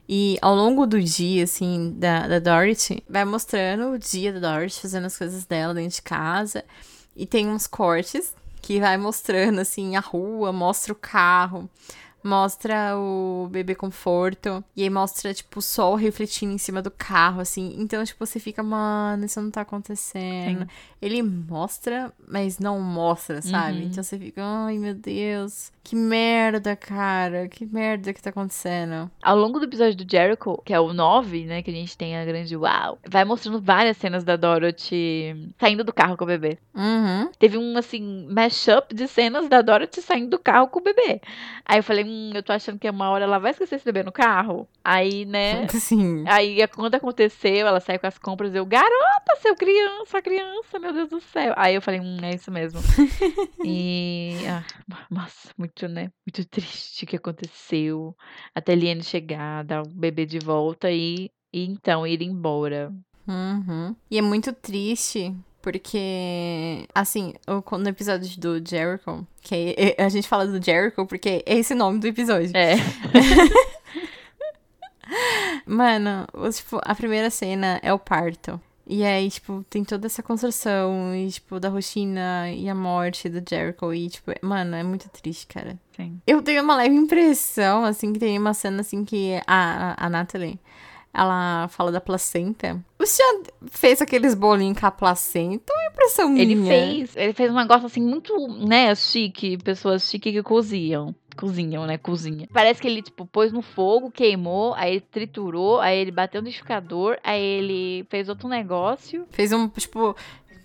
e 0.09 0.39
ao 0.41 0.55
longo 0.55 0.87
do 0.87 0.99
dia, 1.03 1.45
assim, 1.45 1.95
da, 1.99 2.27
da 2.27 2.39
Dorothy, 2.39 3.05
vai 3.07 3.27
mostrando 3.27 3.93
o 3.93 3.99
dia 3.99 4.33
da 4.33 4.55
Dorothy 4.55 4.81
fazendo 4.81 5.05
as 5.05 5.19
coisas 5.19 5.45
dela 5.45 5.75
dentro 5.75 5.97
de 5.97 6.03
casa. 6.03 6.65
E 7.15 7.27
tem 7.27 7.47
uns 7.49 7.67
cortes 7.67 8.35
que 8.63 8.81
vai 8.81 8.97
mostrando, 8.97 9.59
assim, 9.59 9.97
a 9.97 10.01
rua, 10.01 10.51
mostra 10.51 10.95
o 10.95 10.97
carro, 10.97 11.69
mostra 12.25 12.97
o 12.97 13.49
bebê 13.51 13.75
conforto. 13.75 14.65
E 14.75 14.83
aí 14.83 14.89
mostra, 14.89 15.35
tipo, 15.35 15.59
o 15.59 15.63
sol 15.63 15.95
refletindo 15.95 16.55
em 16.55 16.59
cima 16.59 16.81
do 16.81 16.91
carro, 16.91 17.41
assim. 17.41 17.75
Então, 17.79 18.03
tipo, 18.03 18.25
você 18.25 18.41
fica, 18.41 18.63
mano, 18.63 19.27
isso 19.27 19.43
não 19.43 19.51
tá 19.51 19.61
acontecendo. 19.61 20.67
Ele 21.03 21.23
mostra, 21.23 22.11
mas 22.27 22.59
não 22.59 22.81
mostra, 22.81 23.43
sabe? 23.43 23.81
Uhum. 23.81 23.85
Então 23.85 24.03
você 24.03 24.19
fica, 24.19 24.43
ai 24.43 24.79
meu 24.79 24.95
Deus, 24.95 25.71
que 25.89 25.97
merda, 25.97 26.77
cara, 26.77 27.49
que 27.49 27.65
merda 27.65 28.13
que 28.13 28.21
tá 28.21 28.29
acontecendo. 28.29 29.11
Ao 29.23 29.35
longo 29.35 29.59
do 29.59 29.65
episódio 29.65 29.97
do 29.97 30.11
Jericho, 30.11 30.61
que 30.63 30.75
é 30.75 30.79
o 30.79 30.93
9, 30.93 31.47
né, 31.47 31.63
que 31.63 31.71
a 31.71 31.75
gente 31.75 31.97
tem 31.97 32.15
a 32.15 32.27
grande 32.27 32.55
uau, 32.55 32.99
vai 33.09 33.25
mostrando 33.25 33.59
várias 33.59 33.97
cenas 33.97 34.23
da 34.23 34.37
Dorothy 34.37 35.51
saindo 35.59 35.83
do 35.83 35.93
carro 35.93 36.15
com 36.15 36.25
o 36.25 36.27
bebê. 36.27 36.59
Uhum. 36.75 37.31
Teve 37.39 37.57
um, 37.57 37.79
assim, 37.79 38.29
mashup 38.31 38.95
de 38.95 39.09
cenas 39.09 39.49
da 39.49 39.63
Dorothy 39.63 40.03
saindo 40.03 40.29
do 40.29 40.39
carro 40.39 40.69
com 40.69 40.79
o 40.79 40.83
bebê. 40.83 41.23
Aí 41.65 41.79
eu 41.79 41.83
falei, 41.83 42.05
hum, 42.05 42.33
eu 42.35 42.43
tô 42.43 42.53
achando 42.53 42.79
que 42.79 42.89
uma 42.91 43.09
hora 43.09 43.25
ela 43.25 43.39
vai 43.39 43.53
esquecer 43.53 43.77
esse 43.77 43.85
bebê 43.87 44.03
no 44.03 44.13
carro. 44.13 44.69
Aí, 44.85 45.25
né, 45.25 45.69
Sim. 45.73 46.25
Aí, 46.27 46.67
quando 46.69 46.97
aconteceu, 46.97 47.67
ela 47.67 47.81
saiu 47.81 47.99
com 47.99 48.07
as 48.07 48.19
compras, 48.19 48.55
eu, 48.55 48.67
garota, 48.67 49.37
seu 49.41 49.55
criança, 49.55 50.21
criança, 50.21 50.79
meu 50.79 50.93
Deus 50.93 51.09
do 51.09 51.21
céu. 51.21 51.55
Aí 51.57 51.75
eu 51.75 51.81
falei, 51.81 52.01
hum, 52.01 52.19
é 52.23 52.35
isso 52.35 52.51
mesmo. 52.51 52.81
e, 53.65 54.37
ah, 54.47 54.65
nossa, 55.11 55.49
muito, 55.57 55.78
né, 55.87 56.11
muito 56.27 56.45
triste 56.49 57.05
que 57.07 57.17
aconteceu. 57.17 58.17
Até 58.55 58.75
Liane 58.75 59.03
chegar, 59.05 59.65
dar 59.65 59.83
o 59.83 59.89
bebê 59.89 60.25
de 60.27 60.39
volta 60.39 60.91
e, 60.91 61.31
e 61.53 61.65
então 61.67 62.07
ir 62.07 62.23
embora. 62.23 62.93
Uhum. 63.27 63.95
E 64.11 64.17
é 64.19 64.23
muito 64.23 64.53
triste, 64.55 65.35
porque, 65.61 66.87
assim, 66.95 67.35
no 67.47 67.89
episódio 67.89 68.41
do 68.41 68.67
Jericho, 68.67 69.27
que 69.43 69.75
é- 69.77 70.03
a 70.03 70.09
gente 70.09 70.27
fala 70.27 70.47
do 70.47 70.65
Jericho 70.65 71.05
porque 71.07 71.43
é 71.45 71.59
esse 71.59 71.75
o 71.75 71.77
nome 71.77 71.99
do 72.01 72.07
episódio. 72.07 72.51
É, 72.57 72.77
Mano, 75.67 76.27
tipo, 76.53 76.81
a 76.83 76.95
primeira 76.95 77.31
cena 77.31 77.79
é 77.83 77.93
o 77.93 77.99
parto. 77.99 78.61
E 78.91 79.05
aí, 79.05 79.31
tipo, 79.31 79.63
tem 79.69 79.85
toda 79.85 80.07
essa 80.07 80.23
construção, 80.23 81.15
e, 81.15 81.29
tipo, 81.31 81.61
da 81.61 81.69
rotina 81.69 82.51
e 82.51 82.71
a 82.71 82.75
morte 82.75 83.29
do 83.29 83.43
Jericho. 83.47 83.93
E, 83.93 84.09
tipo, 84.09 84.33
mano, 84.43 84.75
é 84.75 84.83
muito 84.83 85.09
triste, 85.11 85.47
cara. 85.47 85.79
sim. 85.95 86.19
Eu 86.27 86.41
tenho 86.43 86.63
uma 86.63 86.75
leve 86.75 86.95
impressão, 86.95 87.85
assim, 87.85 88.15
que 88.15 88.19
tem 88.19 88.39
uma 88.39 88.55
cena, 88.55 88.81
assim, 88.81 89.05
que 89.05 89.35
a, 89.47 89.95
a, 89.95 90.07
a 90.07 90.09
Natalie, 90.09 90.59
ela 91.13 91.69
fala 91.69 91.91
da 91.93 92.01
placenta. 92.01 92.83
Você 92.99 93.23
já 93.23 93.43
fez 93.71 94.01
aqueles 94.03 94.35
bolinhos 94.35 94.79
com 94.79 94.87
a 94.87 94.91
placenta 94.91 95.73
ou 95.73 95.81
é 95.81 95.87
impressão 95.89 96.37
Ele 96.37 96.55
minha? 96.55 96.69
fez, 96.73 97.17
ele 97.17 97.33
fez 97.33 97.51
um 97.51 97.55
negócio 97.57 97.87
assim 97.87 98.01
muito, 98.03 98.37
né, 98.67 98.95
chique, 98.95 99.57
pessoas 99.59 100.03
chique 100.09 100.33
que 100.33 100.43
cozinham. 100.43 101.15
Cozinham, 101.37 101.87
né? 101.87 101.97
Cozinha. 101.97 102.49
Parece 102.53 102.81
que 102.83 102.89
ele, 102.89 103.01
tipo, 103.01 103.25
pôs 103.25 103.53
no 103.53 103.63
fogo, 103.63 104.11
queimou, 104.11 104.75
aí 104.75 104.93
ele 104.95 105.01
triturou, 105.01 105.79
aí 105.81 105.97
ele 105.99 106.11
bateu 106.11 106.41
no 106.43 106.47
liquidificador, 106.47 107.17
aí 107.23 107.41
ele 107.41 108.07
fez 108.11 108.29
outro 108.29 108.49
negócio. 108.49 109.25
Fez 109.31 109.53
um, 109.53 109.69
tipo, 109.69 110.17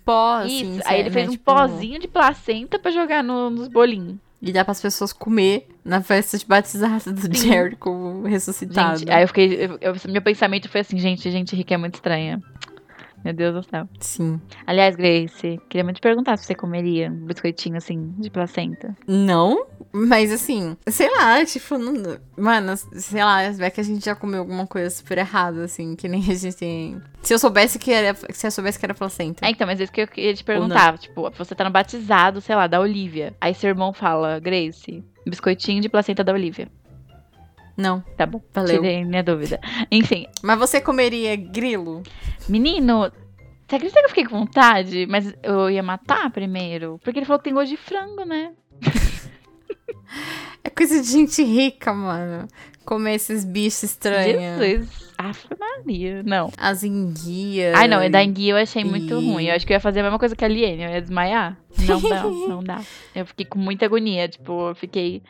pó, 0.04 0.38
assim, 0.38 0.78
Isso, 0.78 0.82
aí 0.88 0.98
ele 0.98 1.10
né, 1.10 1.14
fez 1.14 1.28
um 1.28 1.32
tipo, 1.32 1.44
pozinho 1.44 2.00
de 2.00 2.08
placenta 2.08 2.76
pra 2.78 2.90
jogar 2.90 3.22
no- 3.22 3.50
nos 3.50 3.68
bolinhos. 3.68 4.16
E 4.42 4.52
dá 4.52 4.64
pras 4.64 4.80
pessoas 4.80 5.12
comer 5.12 5.68
na 5.84 6.02
festa 6.02 6.36
de 6.36 6.44
batizado 6.44 7.12
do 7.12 7.34
Sim. 7.36 7.48
Jericho 7.48 8.22
ressuscitado. 8.24 8.98
Gente, 8.98 9.10
aí 9.10 9.22
eu 9.22 9.28
fiquei. 9.28 9.54
eu- 9.54 9.78
eu- 9.80 9.94
meu 10.10 10.20
pensamento 10.20 10.68
foi 10.68 10.82
assim, 10.82 10.98
gente, 10.98 11.30
gente 11.30 11.56
rica 11.56 11.74
é 11.74 11.76
muito 11.78 11.94
estranha. 11.94 12.42
Meu 13.24 13.32
Deus 13.32 13.54
do 13.54 13.62
céu. 13.62 13.88
Sim. 13.98 14.38
Aliás, 14.66 14.94
Grace, 14.94 15.58
queria 15.68 15.82
muito 15.82 15.96
te 15.96 16.02
perguntar 16.02 16.36
se 16.36 16.44
você 16.44 16.54
comeria 16.54 17.10
um 17.10 17.24
biscoitinho 17.24 17.76
assim, 17.76 18.14
de 18.18 18.28
placenta. 18.28 18.94
Não, 19.06 19.66
mas 19.90 20.30
assim, 20.30 20.76
sei 20.86 21.10
lá, 21.16 21.42
tipo, 21.44 21.78
não, 21.78 22.18
mano, 22.36 22.76
sei 22.76 23.24
lá, 23.24 23.50
vai 23.52 23.70
que 23.70 23.80
a 23.80 23.84
gente 23.84 24.04
já 24.04 24.14
comeu 24.14 24.40
alguma 24.40 24.66
coisa 24.66 24.90
super 24.90 25.16
errada, 25.16 25.64
assim, 25.64 25.96
que 25.96 26.06
nem 26.06 26.20
a 26.20 26.34
gente 26.34 26.56
tem. 26.56 27.00
Se 27.22 27.32
eu 27.32 27.38
soubesse 27.38 27.78
que 27.78 27.90
era, 27.90 28.14
se 28.30 28.46
eu 28.46 28.50
soubesse 28.50 28.78
que 28.78 28.84
era 28.84 28.94
placenta. 28.94 29.46
É, 29.46 29.50
então, 29.50 29.66
mas 29.66 29.80
é 29.80 29.84
isso 29.84 29.92
que 29.92 30.02
eu 30.02 30.08
queria 30.08 30.34
te 30.34 30.44
perguntar. 30.44 30.98
Tipo, 30.98 31.30
você 31.30 31.54
tá 31.54 31.64
no 31.64 31.70
batizado, 31.70 32.40
sei 32.42 32.54
lá, 32.54 32.66
da 32.66 32.78
Olivia. 32.78 33.34
Aí 33.40 33.54
seu 33.54 33.70
irmão 33.70 33.92
fala, 33.94 34.38
Grace, 34.38 35.02
biscoitinho 35.26 35.80
de 35.80 35.88
placenta 35.88 36.22
da 36.22 36.32
Olivia. 36.32 36.68
Não, 37.76 38.00
Tá 38.16 38.24
bom. 38.26 38.40
Valeu. 38.52 38.76
Tirei 38.80 39.04
minha 39.04 39.22
dúvida. 39.22 39.60
Enfim, 39.90 40.26
mas 40.42 40.58
você 40.58 40.80
comeria 40.80 41.34
grilo? 41.36 42.02
menino, 42.48 43.10
você 43.66 43.76
acredita 43.76 44.00
que 44.00 44.04
eu 44.04 44.08
fiquei 44.10 44.24
com 44.26 44.38
vontade? 44.40 45.06
Mas 45.08 45.34
eu 45.42 45.70
ia 45.70 45.82
matar 45.82 46.30
primeiro? 46.30 47.00
Porque 47.02 47.18
ele 47.18 47.26
falou 47.26 47.38
que 47.38 47.44
tem 47.44 47.54
gosto 47.54 47.70
de 47.70 47.76
frango, 47.76 48.24
né? 48.24 48.52
É 50.62 50.70
coisa 50.70 51.00
de 51.00 51.08
gente 51.08 51.42
rica, 51.42 51.92
mano. 51.92 52.46
Comer 52.84 53.14
esses 53.14 53.44
bichos 53.44 53.82
estranhos. 53.84 54.58
Jesus. 54.58 55.12
Maria. 55.58 56.22
Não. 56.22 56.50
As 56.56 56.82
enguias. 56.84 57.74
Ai, 57.74 57.88
não, 57.88 58.00
é 58.00 58.08
da 58.08 58.22
enguia 58.22 58.52
eu 58.52 58.56
achei 58.56 58.84
muito 58.84 59.20
E- 59.20 59.32
ruim. 59.32 59.46
Eu 59.46 59.54
acho 59.56 59.66
que 59.66 59.72
eu 59.72 59.76
ia 59.76 59.80
fazer 59.80 60.00
a 60.00 60.02
mesma 60.04 60.18
coisa 60.18 60.36
que 60.36 60.44
a 60.44 60.48
Liene, 60.48 60.82
eu 60.84 60.90
ia 60.90 61.00
desmaiar. 61.00 61.58
Não 61.78 62.00
dá, 62.00 62.22
não 62.48 62.62
dá. 62.62 62.80
Eu 63.14 63.26
fiquei 63.26 63.44
com 63.46 63.58
muita 63.58 63.86
agonia, 63.86 64.28
tipo, 64.28 64.68
eu 64.70 64.74
fiquei, 64.74 65.22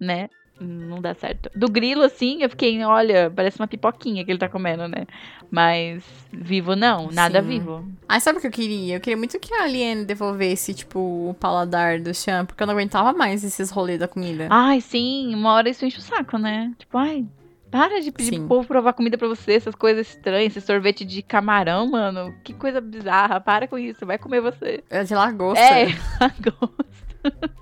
né? 0.00 0.28
Não 0.60 1.00
dá 1.00 1.14
certo. 1.14 1.50
Do 1.56 1.70
grilo, 1.70 2.02
assim, 2.02 2.42
eu 2.42 2.50
fiquei, 2.50 2.84
olha, 2.84 3.32
parece 3.34 3.58
uma 3.58 3.66
pipoquinha 3.66 4.24
que 4.24 4.30
ele 4.30 4.38
tá 4.38 4.48
comendo, 4.48 4.86
né? 4.86 5.06
Mas 5.50 6.04
vivo 6.30 6.76
não, 6.76 7.10
nada 7.10 7.42
Sim. 7.42 7.48
vivo. 7.48 7.84
Ai, 8.06 8.20
sabe 8.20 8.38
o 8.38 8.40
que 8.40 8.46
eu 8.46 8.52
queria? 8.52 8.96
Eu 8.96 9.00
queria 9.00 9.16
muito 9.16 9.38
que 9.40 9.54
a 9.54 9.64
Aliene 9.64 10.04
devolvesse, 10.04 10.74
tipo, 10.74 10.98
o 11.30 11.34
paladar 11.40 11.98
do 11.98 12.14
Chan, 12.14 12.44
porque 12.44 12.62
eu 12.62 12.66
não 12.66 12.74
aguentava 12.74 13.12
mais 13.12 13.42
esses 13.42 13.70
rolês 13.70 13.98
da 13.98 14.06
comida. 14.06 14.48
Ai, 14.50 14.80
sim, 14.80 15.34
uma 15.34 15.54
hora 15.54 15.70
isso 15.70 15.84
enche 15.84 15.98
o 15.98 16.02
saco, 16.02 16.36
né? 16.36 16.72
Tipo, 16.78 16.98
ai, 16.98 17.26
para 17.70 18.00
de 18.00 18.10
pedir 18.10 18.30
Sim. 18.30 18.38
pro 18.40 18.48
povo 18.48 18.68
provar 18.68 18.92
comida 18.92 19.16
pra 19.16 19.28
você, 19.28 19.52
essas 19.52 19.74
coisas 19.74 20.08
estranhas, 20.08 20.56
esse 20.56 20.66
sorvete 20.66 21.04
de 21.04 21.22
camarão, 21.22 21.88
mano. 21.88 22.34
Que 22.42 22.52
coisa 22.52 22.80
bizarra, 22.80 23.40
para 23.40 23.68
com 23.68 23.78
isso, 23.78 24.04
vai 24.04 24.18
comer 24.18 24.40
você. 24.40 24.82
É 24.90 25.04
de 25.04 25.14
lagosta. 25.14 25.62
É, 25.62 25.86
lagosta. 26.20 27.59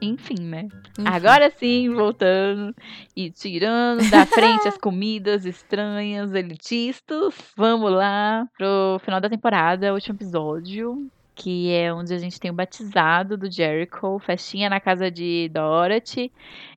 Enfim, 0.00 0.40
né? 0.40 0.68
Enfim. 0.98 1.04
Agora 1.04 1.50
sim, 1.50 1.90
voltando 1.90 2.74
e 3.16 3.30
tirando 3.30 4.08
da 4.10 4.24
frente 4.26 4.68
as 4.68 4.78
comidas 4.78 5.44
estranhas, 5.44 6.32
elitistas. 6.32 7.34
Vamos 7.56 7.90
lá 7.90 8.48
pro 8.56 8.98
final 9.04 9.20
da 9.20 9.28
temporada, 9.28 9.92
último 9.92 10.16
episódio. 10.16 11.10
Que 11.34 11.72
é 11.72 11.92
onde 11.92 12.12
a 12.12 12.18
gente 12.18 12.40
tem 12.40 12.50
o 12.50 12.54
batizado 12.54 13.36
do 13.36 13.50
Jericho, 13.50 14.18
festinha 14.18 14.68
na 14.68 14.80
casa 14.80 15.08
de 15.10 15.48
Dorothy. 15.52 16.32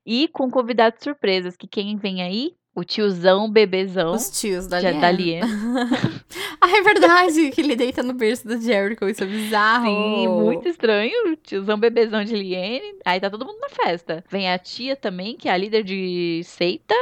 E 0.06 0.28
com 0.28 0.48
convidados 0.50 1.02
surpresas, 1.02 1.56
que 1.56 1.66
quem 1.66 1.96
vem 1.96 2.22
aí? 2.22 2.54
O 2.74 2.84
tiozão, 2.84 3.50
bebezão. 3.50 4.12
Os 4.12 4.30
tios 4.30 4.66
da 4.66 4.80
Liane. 4.80 5.40
da 5.40 5.46
ah, 6.58 6.70
é 6.70 6.82
verdade, 6.82 7.50
que 7.50 7.60
ele 7.60 7.76
deita 7.76 8.02
no 8.02 8.14
berço 8.14 8.48
do 8.48 8.58
Jericho, 8.58 9.06
isso 9.06 9.22
é 9.22 9.26
bizarro. 9.26 9.84
Sim, 9.84 10.26
muito 10.28 10.66
estranho. 10.66 11.36
Tiozão 11.42 11.78
bebezão 11.78 12.24
de 12.24 12.34
Liane. 12.34 12.94
Aí 13.04 13.20
tá 13.20 13.28
todo 13.28 13.44
mundo 13.44 13.58
na 13.60 13.68
festa. 13.68 14.24
Vem 14.30 14.50
a 14.50 14.58
tia 14.58 14.96
também, 14.96 15.36
que 15.36 15.50
é 15.50 15.52
a 15.52 15.56
líder 15.56 15.82
de 15.82 16.40
seita. 16.44 16.94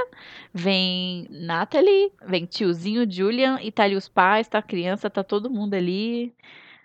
Vem 0.52 1.28
Natalie. 1.30 2.10
Vem 2.26 2.46
tiozinho 2.46 3.08
Julian. 3.08 3.60
E 3.62 3.70
tá 3.70 3.84
ali 3.84 3.94
os 3.94 4.08
pais, 4.08 4.48
tá 4.48 4.58
a 4.58 4.62
criança, 4.62 5.08
tá 5.08 5.22
todo 5.22 5.48
mundo 5.48 5.74
ali. 5.74 6.34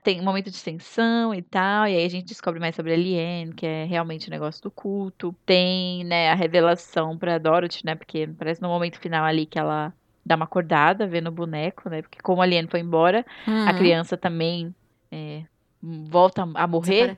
Tem 0.05 0.21
um 0.21 0.23
momento 0.23 0.51
de 0.51 0.63
tensão 0.63 1.33
e 1.33 1.41
tal. 1.41 1.87
E 1.87 1.95
aí 1.97 2.05
a 2.05 2.09
gente 2.09 2.27
descobre 2.27 2.59
mais 2.59 2.75
sobre 2.75 2.93
a 2.93 2.95
Liane, 2.97 3.53
que 3.55 3.65
é 3.65 3.85
realmente 3.85 4.27
o 4.27 4.31
negócio 4.31 4.61
do 4.61 4.69
culto. 4.69 5.35
Tem, 5.45 6.03
né, 6.03 6.29
a 6.29 6.35
revelação 6.35 7.17
pra 7.17 7.39
Dorothy, 7.39 7.81
né? 7.83 7.95
Porque 7.95 8.27
parece 8.37 8.61
no 8.61 8.69
momento 8.69 8.99
final 8.99 9.25
ali 9.25 9.47
que 9.47 9.57
ela 9.57 9.91
dá 10.23 10.35
uma 10.35 10.45
acordada 10.45 11.07
vendo 11.07 11.27
o 11.27 11.31
boneco, 11.31 11.89
né? 11.89 12.03
Porque 12.03 12.19
como 12.21 12.39
a 12.41 12.45
Liane 12.45 12.67
foi 12.69 12.81
embora, 12.81 13.25
a 13.45 13.49
Uhum. 13.49 13.77
criança 13.79 14.15
também 14.15 14.75
é, 15.11 15.43
volta 15.81 16.43
a 16.43 16.67
morrer. 16.67 17.17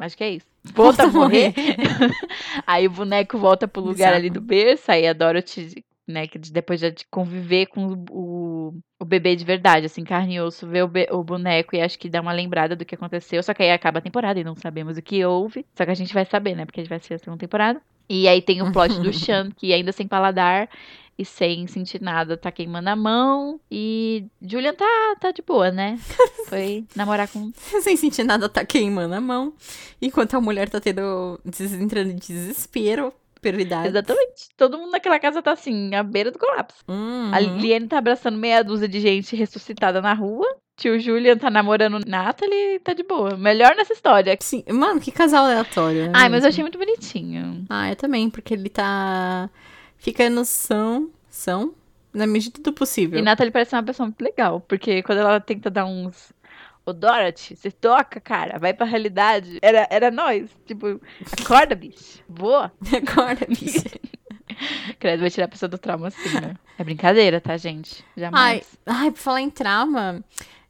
Acho 0.00 0.16
que 0.16 0.24
é 0.24 0.30
isso. 0.30 0.46
Volta, 0.64 1.02
Volta 1.02 1.02
a 1.04 1.06
a 1.08 1.12
morrer. 1.12 1.54
aí 2.66 2.86
o 2.86 2.90
boneco 2.90 3.38
volta 3.38 3.66
pro 3.66 3.80
lugar 3.82 3.94
Bizarro. 3.94 4.16
ali 4.16 4.30
do 4.30 4.40
berço. 4.40 4.90
Aí 4.92 5.06
a 5.06 5.12
Dorothy, 5.12 5.84
né, 6.08 6.26
que 6.26 6.38
depois 6.38 6.80
de 6.80 6.94
conviver 7.10 7.66
com 7.66 8.04
o, 8.10 8.74
o 8.98 9.04
bebê 9.04 9.36
de 9.36 9.44
verdade, 9.44 9.86
assim, 9.86 10.02
carne 10.02 10.36
e 10.36 10.40
osso, 10.40 10.66
vê 10.66 10.82
o, 10.82 10.90
o 11.12 11.22
boneco 11.22 11.76
e 11.76 11.80
acho 11.80 11.98
que 11.98 12.08
dá 12.08 12.20
uma 12.20 12.32
lembrada 12.32 12.74
do 12.74 12.84
que 12.84 12.94
aconteceu. 12.94 13.42
Só 13.42 13.52
que 13.52 13.62
aí 13.62 13.70
acaba 13.70 13.98
a 13.98 14.02
temporada 14.02 14.40
e 14.40 14.44
não 14.44 14.56
sabemos 14.56 14.96
o 14.96 15.02
que 15.02 15.24
houve. 15.24 15.66
Só 15.74 15.84
que 15.84 15.90
a 15.90 15.94
gente 15.94 16.14
vai 16.14 16.24
saber, 16.24 16.56
né? 16.56 16.64
Porque 16.64 16.80
a 16.80 16.82
gente 16.82 16.88
vai 16.88 16.96
assistir 16.96 17.14
a 17.14 17.18
segunda 17.18 17.38
temporada. 17.38 17.80
E 18.08 18.26
aí 18.26 18.40
tem 18.40 18.62
o 18.62 18.72
plot 18.72 18.98
do 19.00 19.12
Sean, 19.14 19.50
que 19.50 19.72
ainda 19.72 19.92
sem 19.92 20.08
paladar 20.08 20.68
e 21.18 21.24
sem 21.24 21.66
sentir 21.66 22.00
nada, 22.00 22.36
tá 22.36 22.50
queimando 22.52 22.88
a 22.88 22.96
mão. 22.96 23.60
E 23.70 24.24
Julian 24.40 24.72
tá, 24.72 25.16
tá 25.20 25.32
de 25.32 25.42
boa, 25.42 25.70
né? 25.70 25.98
Foi 26.46 26.86
namorar 26.94 27.28
com 27.28 27.52
Sem 27.82 27.96
sentir 27.96 28.22
nada, 28.22 28.48
tá 28.48 28.64
queimando 28.64 29.14
a 29.14 29.20
mão. 29.20 29.52
Enquanto 30.00 30.34
a 30.34 30.40
mulher 30.40 30.68
tá 30.68 30.80
tendo. 30.80 31.40
entrando 31.80 32.12
em 32.12 32.16
desespero, 32.16 33.12
prioridade. 33.40 33.88
Exatamente. 33.88 34.48
Todo 34.56 34.78
mundo 34.78 34.92
naquela 34.92 35.18
casa 35.18 35.42
tá 35.42 35.52
assim, 35.52 35.94
à 35.94 36.02
beira 36.02 36.30
do 36.30 36.38
colapso. 36.38 36.78
Uhum. 36.88 37.30
A 37.32 37.40
Liane 37.40 37.86
tá 37.88 37.98
abraçando 37.98 38.38
meia 38.38 38.62
dúzia 38.62 38.88
de 38.88 39.00
gente 39.00 39.34
ressuscitada 39.36 40.00
na 40.00 40.14
rua. 40.14 40.46
Tio 40.76 40.98
Julian 41.00 41.36
tá 41.36 41.50
namorando 41.50 41.98
Natalie 42.06 42.76
e 42.76 42.78
tá 42.78 42.92
de 42.92 43.02
boa. 43.02 43.36
Melhor 43.36 43.74
nessa 43.74 43.92
história. 43.92 44.36
Sim, 44.40 44.62
mano, 44.70 45.00
que 45.00 45.10
casal 45.10 45.44
aleatório. 45.46 46.06
né, 46.06 46.12
Ai, 46.14 46.28
mas 46.28 46.44
eu 46.44 46.50
achei 46.50 46.62
muito 46.62 46.78
bonitinho. 46.78 47.64
Ah, 47.68 47.90
eu 47.90 47.96
também, 47.96 48.30
porque 48.30 48.54
ele 48.54 48.68
tá 48.68 49.50
ficando 49.96 50.44
são, 50.44 51.10
são, 51.28 51.74
na 52.14 52.28
medida 52.28 52.62
do 52.62 52.72
possível. 52.72 53.18
E 53.18 53.22
Natalie 53.22 53.50
parece 53.52 53.74
uma 53.74 53.82
pessoa 53.82 54.06
muito 54.06 54.22
legal. 54.22 54.60
Porque 54.60 55.02
quando 55.02 55.18
ela 55.18 55.40
tenta 55.40 55.68
dar 55.68 55.84
uns. 55.84 56.32
Ô, 56.88 56.92
Dorothy, 56.92 57.54
você 57.54 57.70
toca, 57.70 58.18
cara. 58.20 58.58
Vai 58.58 58.72
pra 58.72 58.86
realidade. 58.86 59.58
Era, 59.60 59.86
era 59.90 60.10
nós. 60.10 60.48
Tipo, 60.66 61.00
acorda, 61.40 61.74
bicho. 61.74 62.20
Boa. 62.28 62.72
Agora, 62.96 63.46
bicho. 63.46 63.84
Credo, 64.98 65.20
vai 65.20 65.30
tirar 65.30 65.44
a 65.44 65.48
pessoa 65.48 65.68
do 65.68 65.76
trauma 65.78 66.08
assim, 66.08 66.40
né? 66.40 66.54
É 66.78 66.82
brincadeira, 66.84 67.40
tá, 67.40 67.56
gente? 67.56 68.02
Ai, 68.16 68.20
Jamais. 68.22 68.78
ai, 68.86 69.10
por 69.10 69.18
falar 69.18 69.40
em 69.42 69.50
trauma, 69.50 70.24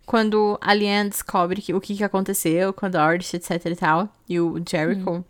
quando 0.05 0.59
a 0.61 0.75
Liane 0.75 1.11
descobre 1.11 1.63
que, 1.63 1.73
o 1.73 1.81
que, 1.81 1.95
que 1.97 2.03
aconteceu 2.05 2.73
com 2.73 2.87
a 2.87 2.89
Dorothy, 2.89 3.37
etc 3.37 3.65
e 3.67 3.77
tal, 3.77 4.09
e 4.29 4.41
o 4.41 4.61
Jericho, 4.69 5.11
Hum. 5.11 5.25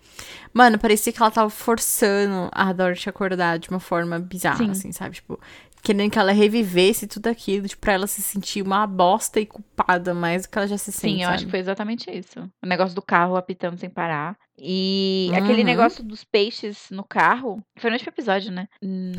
mano, 0.53 0.79
parecia 0.79 1.13
que 1.13 1.21
ela 1.21 1.31
tava 1.31 1.51
forçando 1.51 2.49
a 2.51 2.73
Dorothy 2.73 3.09
acordar 3.09 3.59
de 3.59 3.69
uma 3.71 3.81
forma 3.81 4.19
bizarra, 4.19 4.59
Sim. 4.59 4.71
assim, 4.71 4.93
sabe? 4.93 5.17
Tipo, 5.17 5.39
querendo 5.83 6.11
que 6.11 6.19
ela 6.19 6.33
revivesse 6.33 7.07
tudo 7.07 7.29
aquilo, 7.29 7.67
tipo, 7.69 7.81
pra 7.81 7.93
ela 7.95 8.07
se 8.07 8.21
sentir 8.23 8.63
uma 8.63 8.87
bosta 8.87 9.41
e 9.41 9.47
culpada 9.47 10.13
mais 10.15 10.43
do 10.43 10.49
que 10.51 10.59
ela 10.59 10.67
já 10.67 10.77
se 10.79 10.91
sente, 10.93 11.15
Sim, 11.17 11.23
eu 11.23 11.29
acho 11.31 11.45
que 11.45 11.51
foi 11.51 11.61
exatamente 11.61 12.11
isso. 12.11 12.41
O 12.63 12.67
negócio 12.67 12.95
do 12.95 13.03
carro 13.03 13.37
apitando 13.37 13.79
sem 13.79 13.89
parar. 13.91 14.37
E 14.59 15.31
aquele 15.37 15.61
Uhum. 15.61 15.67
negócio 15.67 16.03
dos 16.05 16.25
peixes 16.25 16.89
no 16.91 17.05
carro. 17.05 17.63
Foi 17.79 17.91
no 17.91 17.95
último 17.97 18.11
episódio, 18.11 18.51
né? 18.51 18.69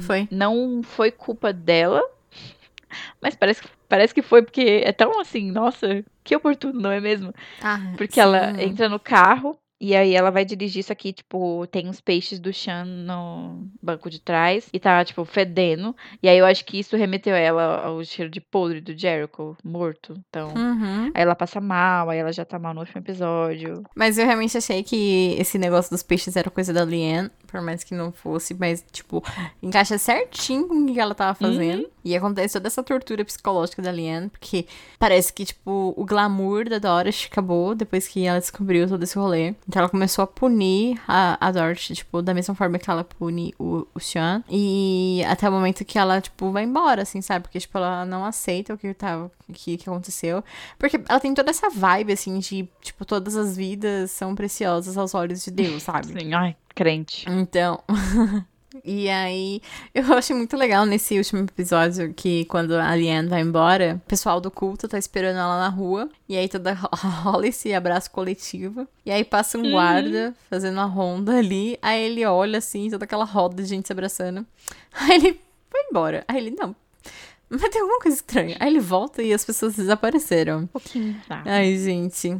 Foi. 0.01 0.27
Não 0.29 0.81
foi 0.83 1.11
culpa 1.11 1.53
dela. 1.53 2.01
Mas 3.21 3.35
parece, 3.35 3.61
que- 3.61 3.69
parece 3.87 4.13
que 4.13 4.21
foi 4.21 4.41
porque 4.41 4.81
é 4.83 4.91
tão 4.91 5.19
assim, 5.19 5.51
nossa, 5.51 6.03
que 6.23 6.35
oportuno, 6.35 6.79
não 6.79 6.91
é 6.91 6.99
mesmo? 6.99 7.33
Ah, 7.61 7.79
Porque 7.97 8.19
ela 8.19 8.53
sim. 8.55 8.61
entra 8.63 8.89
no 8.89 8.99
carro 8.99 9.57
e 9.79 9.95
aí 9.95 10.13
ela 10.13 10.29
vai 10.29 10.43
dirigir 10.43 10.81
isso 10.81 10.91
aqui, 10.91 11.13
tipo, 11.13 11.65
tem 11.67 11.87
uns 11.87 12.01
peixes 12.01 12.39
do 12.39 12.51
Chan 12.51 12.83
no 12.83 13.67
banco 13.81 14.09
de 14.09 14.19
trás 14.19 14.67
e 14.73 14.79
tá, 14.79 15.03
tipo, 15.05 15.23
fedendo. 15.23 15.95
E 16.21 16.27
aí 16.27 16.37
eu 16.37 16.45
acho 16.45 16.65
que 16.65 16.79
isso 16.79 16.97
remeteu 16.97 17.33
ela 17.33 17.85
ao 17.85 18.03
cheiro 18.03 18.29
de 18.29 18.41
podre 18.41 18.81
do 18.81 18.97
Jericho, 18.97 19.55
morto. 19.63 20.13
Então. 20.29 20.49
Uhum. 20.49 21.11
Aí 21.13 21.21
ela 21.21 21.35
passa 21.35 21.61
mal, 21.61 22.09
aí 22.09 22.19
ela 22.19 22.33
já 22.33 22.43
tá 22.43 22.59
mal 22.59 22.73
no 22.73 22.81
último 22.81 22.99
episódio. 22.99 23.83
Mas 23.95 24.17
eu 24.17 24.25
realmente 24.25 24.57
achei 24.57 24.83
que 24.83 25.35
esse 25.39 25.57
negócio 25.57 25.91
dos 25.91 26.03
peixes 26.03 26.35
era 26.35 26.49
coisa 26.49 26.73
da 26.73 26.83
Liane, 26.83 27.29
por 27.49 27.61
mais 27.61 27.83
que 27.83 27.93
não 27.93 28.11
fosse, 28.11 28.53
mas, 28.53 28.83
tipo, 28.91 29.23
encaixa 29.61 29.97
certinho 29.97 30.67
com 30.67 30.75
o 30.75 30.93
que 30.93 30.99
ela 30.99 31.15
tava 31.15 31.33
fazendo. 31.33 31.83
Uhum. 31.83 31.89
E 32.03 32.15
acontece 32.15 32.53
toda 32.53 32.67
essa 32.67 32.81
tortura 32.81 33.25
psicológica 33.25 33.81
da 33.81 33.91
Liane, 33.91 34.29
porque 34.29 34.65
parece 34.97 35.33
que, 35.33 35.45
tipo, 35.45 35.93
o 35.95 36.05
glamour 36.05 36.69
da 36.69 36.79
Dorothy 36.79 37.27
acabou 37.31 37.75
depois 37.75 38.07
que 38.07 38.25
ela 38.25 38.39
descobriu 38.39 38.87
todo 38.87 39.03
esse 39.03 39.17
rolê. 39.17 39.53
Então 39.67 39.81
ela 39.81 39.89
começou 39.89 40.23
a 40.23 40.27
punir 40.27 40.99
a, 41.07 41.37
a 41.45 41.51
Dorothy, 41.51 41.95
tipo, 41.95 42.21
da 42.21 42.33
mesma 42.33 42.55
forma 42.55 42.79
que 42.79 42.89
ela 42.89 43.03
pune 43.03 43.53
o, 43.59 43.85
o 43.93 43.99
Sean. 43.99 44.43
E 44.49 45.23
até 45.27 45.47
o 45.49 45.51
momento 45.51 45.83
que 45.83 45.99
ela, 45.99 46.21
tipo, 46.21 46.51
vai 46.51 46.63
embora, 46.63 47.01
assim, 47.01 47.21
sabe? 47.21 47.43
Porque, 47.43 47.59
tipo, 47.59 47.77
ela 47.77 48.05
não 48.05 48.25
aceita 48.25 48.73
o 48.73 48.77
que 48.77 48.93
tava, 48.93 49.31
o 49.47 49.53
que, 49.53 49.77
que 49.77 49.89
aconteceu. 49.89 50.43
Porque 50.77 51.01
ela 51.07 51.19
tem 51.19 51.33
toda 51.33 51.49
essa 51.49 51.69
vibe, 51.69 52.13
assim, 52.13 52.39
de, 52.39 52.67
tipo, 52.81 53.05
todas 53.05 53.35
as 53.35 53.57
vidas 53.57 54.11
são 54.11 54.33
preciosas 54.35 54.97
aos 54.97 55.13
olhos 55.13 55.43
de 55.43 55.51
Deus, 55.51 55.83
sabe? 55.83 56.07
Sim, 56.07 56.33
ai, 56.33 56.55
crente. 56.73 57.25
Então. 57.29 57.83
E 58.85 59.09
aí, 59.09 59.61
eu 59.95 60.13
achei 60.13 60.35
muito 60.35 60.55
legal 60.55 60.85
nesse 60.85 61.17
último 61.17 61.41
episódio 61.41 62.13
que 62.13 62.45
quando 62.45 62.73
a 62.73 62.95
Liane 62.95 63.27
vai 63.27 63.41
embora, 63.41 63.99
o 64.05 64.07
pessoal 64.07 64.39
do 64.39 64.51
culto 64.51 64.87
tá 64.87 64.97
esperando 64.97 65.37
ela 65.37 65.57
na 65.57 65.69
rua. 65.69 66.09
E 66.27 66.37
aí 66.37 66.47
toda 66.47 66.73
rola 66.93 67.47
esse 67.47 67.73
abraço 67.73 68.11
coletivo. 68.11 68.87
E 69.05 69.11
aí 69.11 69.23
passa 69.23 69.57
um 69.57 69.71
guarda 69.71 70.35
fazendo 70.49 70.79
a 70.79 70.85
ronda 70.85 71.37
ali. 71.37 71.79
Aí 71.81 72.03
ele 72.03 72.25
olha 72.25 72.59
assim, 72.59 72.89
toda 72.89 73.05
aquela 73.05 73.25
roda 73.25 73.61
de 73.61 73.67
gente 73.67 73.87
se 73.87 73.93
abraçando. 73.93 74.45
Aí 74.93 75.15
ele 75.15 75.41
vai 75.71 75.81
embora. 75.89 76.23
Aí 76.27 76.37
ele, 76.37 76.51
não. 76.51 76.75
Mas 77.49 77.61
tem 77.69 77.81
alguma 77.81 77.99
coisa 77.99 78.17
estranha. 78.17 78.55
Aí 78.59 78.69
ele 78.69 78.79
volta 78.79 79.23
e 79.23 79.33
as 79.33 79.43
pessoas 79.43 79.75
desapareceram. 79.75 80.59
Um 80.59 80.67
pouquinho, 80.67 81.19
tá? 81.27 81.41
Ai, 81.45 81.75
gente. 81.77 82.39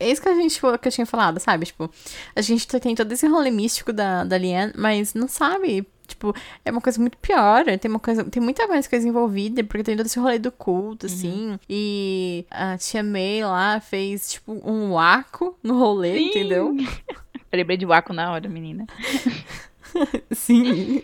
É 0.00 0.10
isso 0.10 0.22
que 0.22 0.28
a 0.28 0.34
gente 0.34 0.58
que 0.58 0.88
eu 0.88 0.92
tinha 0.92 1.06
falado, 1.06 1.38
sabe? 1.38 1.66
Tipo, 1.66 1.90
a 2.34 2.40
gente 2.40 2.66
tem 2.66 2.94
todo 2.94 3.12
esse 3.12 3.26
rolê 3.26 3.50
místico 3.50 3.92
da, 3.92 4.24
da 4.24 4.38
Liane, 4.38 4.72
mas 4.74 5.12
não 5.12 5.28
sabe. 5.28 5.86
Tipo, 6.08 6.34
é 6.64 6.70
uma 6.70 6.80
coisa 6.80 6.98
muito 6.98 7.16
pior. 7.18 7.64
Tem 7.78 7.88
uma 7.90 8.00
coisa. 8.00 8.24
Tem 8.24 8.42
muita 8.42 8.66
mais 8.66 8.88
coisa 8.88 9.06
envolvida, 9.06 9.62
porque 9.62 9.84
tem 9.84 9.96
todo 9.96 10.06
esse 10.06 10.18
rolê 10.18 10.38
do 10.38 10.50
culto, 10.50 11.06
assim. 11.06 11.58
E 11.68 12.44
a 12.50 12.76
tia 12.78 13.02
May 13.02 13.44
lá 13.44 13.78
fez, 13.78 14.32
tipo, 14.32 14.52
um 14.68 14.94
waco 14.94 15.56
no 15.62 15.78
rolê, 15.78 16.16
Sim. 16.16 16.28
entendeu? 16.30 16.74
Eu 16.76 17.56
lembrei 17.58 17.76
de 17.76 17.86
Waco 17.86 18.12
na 18.12 18.32
hora, 18.32 18.48
menina. 18.48 18.86
Sim. 20.32 21.02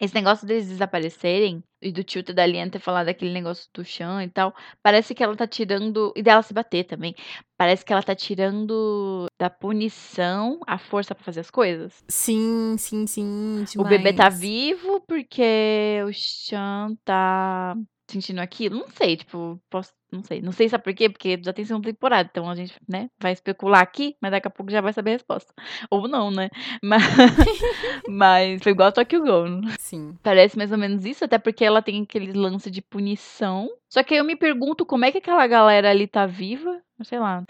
Esse 0.00 0.14
negócio 0.14 0.46
deles 0.46 0.68
desaparecerem 0.68 1.62
e 1.80 1.90
do 1.90 2.04
tio 2.04 2.22
da 2.22 2.46
Liane 2.46 2.70
ter 2.70 2.78
falado 2.78 3.08
aquele 3.08 3.32
negócio 3.32 3.68
do 3.74 3.84
chão 3.84 4.20
e 4.22 4.28
tal, 4.28 4.54
parece 4.82 5.14
que 5.14 5.22
ela 5.22 5.36
tá 5.36 5.46
tirando. 5.46 6.12
E 6.16 6.22
dela 6.22 6.42
se 6.42 6.54
bater 6.54 6.84
também. 6.84 7.14
Parece 7.56 7.84
que 7.84 7.92
ela 7.92 8.02
tá 8.02 8.14
tirando 8.14 9.26
da 9.38 9.50
punição 9.50 10.60
a 10.66 10.78
força 10.78 11.14
pra 11.14 11.24
fazer 11.24 11.40
as 11.40 11.50
coisas. 11.50 12.04
sim, 12.08 12.76
sim, 12.78 13.06
sim. 13.06 13.64
O 13.76 13.84
bebê 13.84 14.12
tá 14.12 14.28
demais. 14.28 14.40
vivo 14.40 15.00
porque 15.06 16.00
o 16.06 16.12
Chan 16.12 16.96
tá 17.04 17.76
sentindo 18.10 18.40
aquilo. 18.40 18.78
Não 18.78 18.88
sei, 18.90 19.16
tipo, 19.16 19.60
posso. 19.70 19.92
Não 20.12 20.22
sei. 20.22 20.42
Não 20.42 20.52
sei 20.52 20.68
sabe 20.68 20.84
por 20.84 20.92
quê? 20.92 21.08
Porque 21.08 21.40
já 21.42 21.52
tem 21.54 21.64
segunda 21.64 21.88
temporada. 21.88 22.28
Então 22.30 22.48
a 22.48 22.54
gente, 22.54 22.74
né, 22.86 23.08
vai 23.18 23.32
especular 23.32 23.80
aqui, 23.80 24.14
mas 24.20 24.30
daqui 24.30 24.46
a 24.46 24.50
pouco 24.50 24.70
já 24.70 24.82
vai 24.82 24.92
saber 24.92 25.10
a 25.10 25.14
resposta. 25.14 25.52
Ou 25.90 26.06
não, 26.06 26.30
né? 26.30 26.50
Mas, 26.82 27.02
mas 28.08 28.62
foi 28.62 28.72
igual 28.72 28.88
a 28.88 28.92
Tokyo 28.92 29.22
Ghoul. 29.22 29.62
Sim. 29.78 30.14
Parece 30.22 30.56
mais 30.58 30.70
ou 30.70 30.78
menos 30.78 31.06
isso, 31.06 31.24
até 31.24 31.38
porque 31.38 31.64
ela 31.64 31.80
tem 31.80 32.02
aquele 32.02 32.32
lance 32.32 32.70
de 32.70 32.82
punição. 32.82 33.70
Só 33.88 34.02
que 34.02 34.14
aí 34.14 34.20
eu 34.20 34.24
me 34.24 34.36
pergunto 34.36 34.84
como 34.84 35.04
é 35.04 35.12
que 35.12 35.18
aquela 35.18 35.46
galera 35.46 35.90
ali 35.90 36.06
tá 36.06 36.26
viva. 36.26 36.82
Sei 37.04 37.18
lá. 37.18 37.42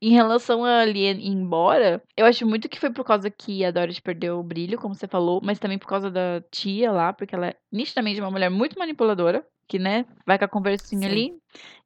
Em 0.00 0.10
relação 0.10 0.64
a 0.64 0.80
Alien 0.80 1.18
ir 1.20 1.28
embora, 1.28 2.02
eu 2.16 2.26
acho 2.26 2.46
muito 2.46 2.68
que 2.68 2.78
foi 2.78 2.90
por 2.90 3.04
causa 3.04 3.30
que 3.30 3.64
a 3.64 3.70
Dorothy 3.70 4.02
perdeu 4.02 4.38
o 4.38 4.42
brilho, 4.42 4.78
como 4.78 4.94
você 4.94 5.06
falou, 5.08 5.40
mas 5.42 5.58
também 5.58 5.78
por 5.78 5.86
causa 5.88 6.10
da 6.10 6.42
tia 6.50 6.92
lá, 6.92 7.12
porque 7.12 7.34
ela 7.34 7.48
é 7.48 7.56
nitidamente 7.72 8.20
uma 8.20 8.30
mulher 8.30 8.50
muito 8.50 8.78
manipuladora, 8.78 9.44
que, 9.68 9.78
né, 9.78 10.06
vai 10.26 10.38
com 10.38 10.44
a 10.46 10.48
conversinha 10.48 11.08
Sim. 11.08 11.14
ali. 11.14 11.32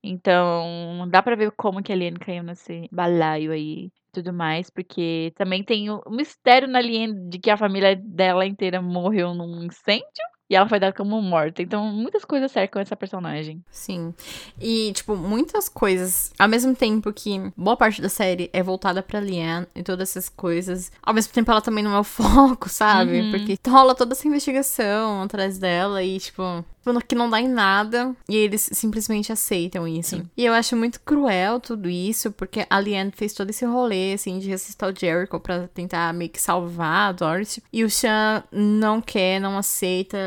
Então, 0.02 1.08
dá 1.10 1.22
pra 1.22 1.34
ver 1.36 1.50
como 1.52 1.82
que 1.82 1.92
a 1.92 1.94
Alien 1.94 2.14
caiu 2.14 2.42
nesse 2.42 2.88
balaio 2.92 3.52
aí 3.52 3.86
e 3.86 3.92
tudo 4.12 4.32
mais, 4.32 4.70
porque 4.70 5.32
também 5.36 5.64
tem 5.64 5.90
o 5.90 6.02
mistério 6.08 6.68
na 6.68 6.78
Alien 6.78 7.28
de 7.28 7.38
que 7.38 7.50
a 7.50 7.56
família 7.56 7.96
dela 7.96 8.46
inteira 8.46 8.80
morreu 8.80 9.34
num 9.34 9.64
incêndio 9.64 10.31
e 10.50 10.54
ela 10.54 10.68
foi 10.68 10.78
dada 10.78 10.92
como 10.92 11.20
morta. 11.22 11.62
Então, 11.62 11.86
muitas 11.86 12.24
coisas 12.24 12.52
cercam 12.52 12.82
essa 12.82 12.94
personagem. 12.94 13.64
Sim. 13.70 14.12
E, 14.60 14.92
tipo, 14.92 15.16
muitas 15.16 15.68
coisas. 15.68 16.32
Ao 16.38 16.48
mesmo 16.48 16.74
tempo 16.74 17.12
que 17.12 17.52
boa 17.56 17.76
parte 17.76 18.02
da 18.02 18.08
série 18.08 18.50
é 18.52 18.62
voltada 18.62 19.02
pra 19.02 19.20
Liane 19.20 19.66
e 19.74 19.82
todas 19.82 20.10
essas 20.10 20.28
coisas. 20.28 20.92
Ao 21.02 21.14
mesmo 21.14 21.32
tempo, 21.32 21.50
ela 21.50 21.62
também 21.62 21.82
não 21.82 21.94
é 21.94 21.98
o 21.98 22.04
foco, 22.04 22.68
sabe? 22.68 23.20
Uhum. 23.20 23.30
Porque 23.30 23.58
rola 23.66 23.94
toda 23.94 24.12
essa 24.12 24.28
investigação 24.28 25.22
atrás 25.22 25.58
dela 25.58 26.02
e, 26.02 26.18
tipo. 26.18 26.64
Que 27.06 27.14
não 27.14 27.30
dá 27.30 27.40
em 27.40 27.48
nada 27.48 28.14
e 28.28 28.36
eles 28.36 28.68
simplesmente 28.72 29.32
aceitam 29.32 29.86
isso. 29.86 30.16
Sim. 30.16 30.28
E 30.36 30.44
eu 30.44 30.52
acho 30.52 30.76
muito 30.76 31.00
cruel 31.00 31.60
tudo 31.60 31.88
isso, 31.88 32.32
porque 32.32 32.66
a 32.68 32.80
Liane 32.80 33.12
fez 33.14 33.32
todo 33.32 33.50
esse 33.50 33.64
rolê, 33.64 34.14
assim, 34.14 34.38
de 34.38 34.48
ressuscitar 34.48 34.90
o 34.90 34.98
Jericho 34.98 35.38
pra 35.38 35.68
tentar 35.68 36.12
meio 36.12 36.30
que 36.30 36.40
salvar 36.40 37.08
a 37.08 37.12
Dorothy. 37.12 37.62
E 37.72 37.84
o 37.84 37.90
Sean 37.90 38.42
não 38.50 39.00
quer, 39.00 39.40
não 39.40 39.56
aceita, 39.56 40.18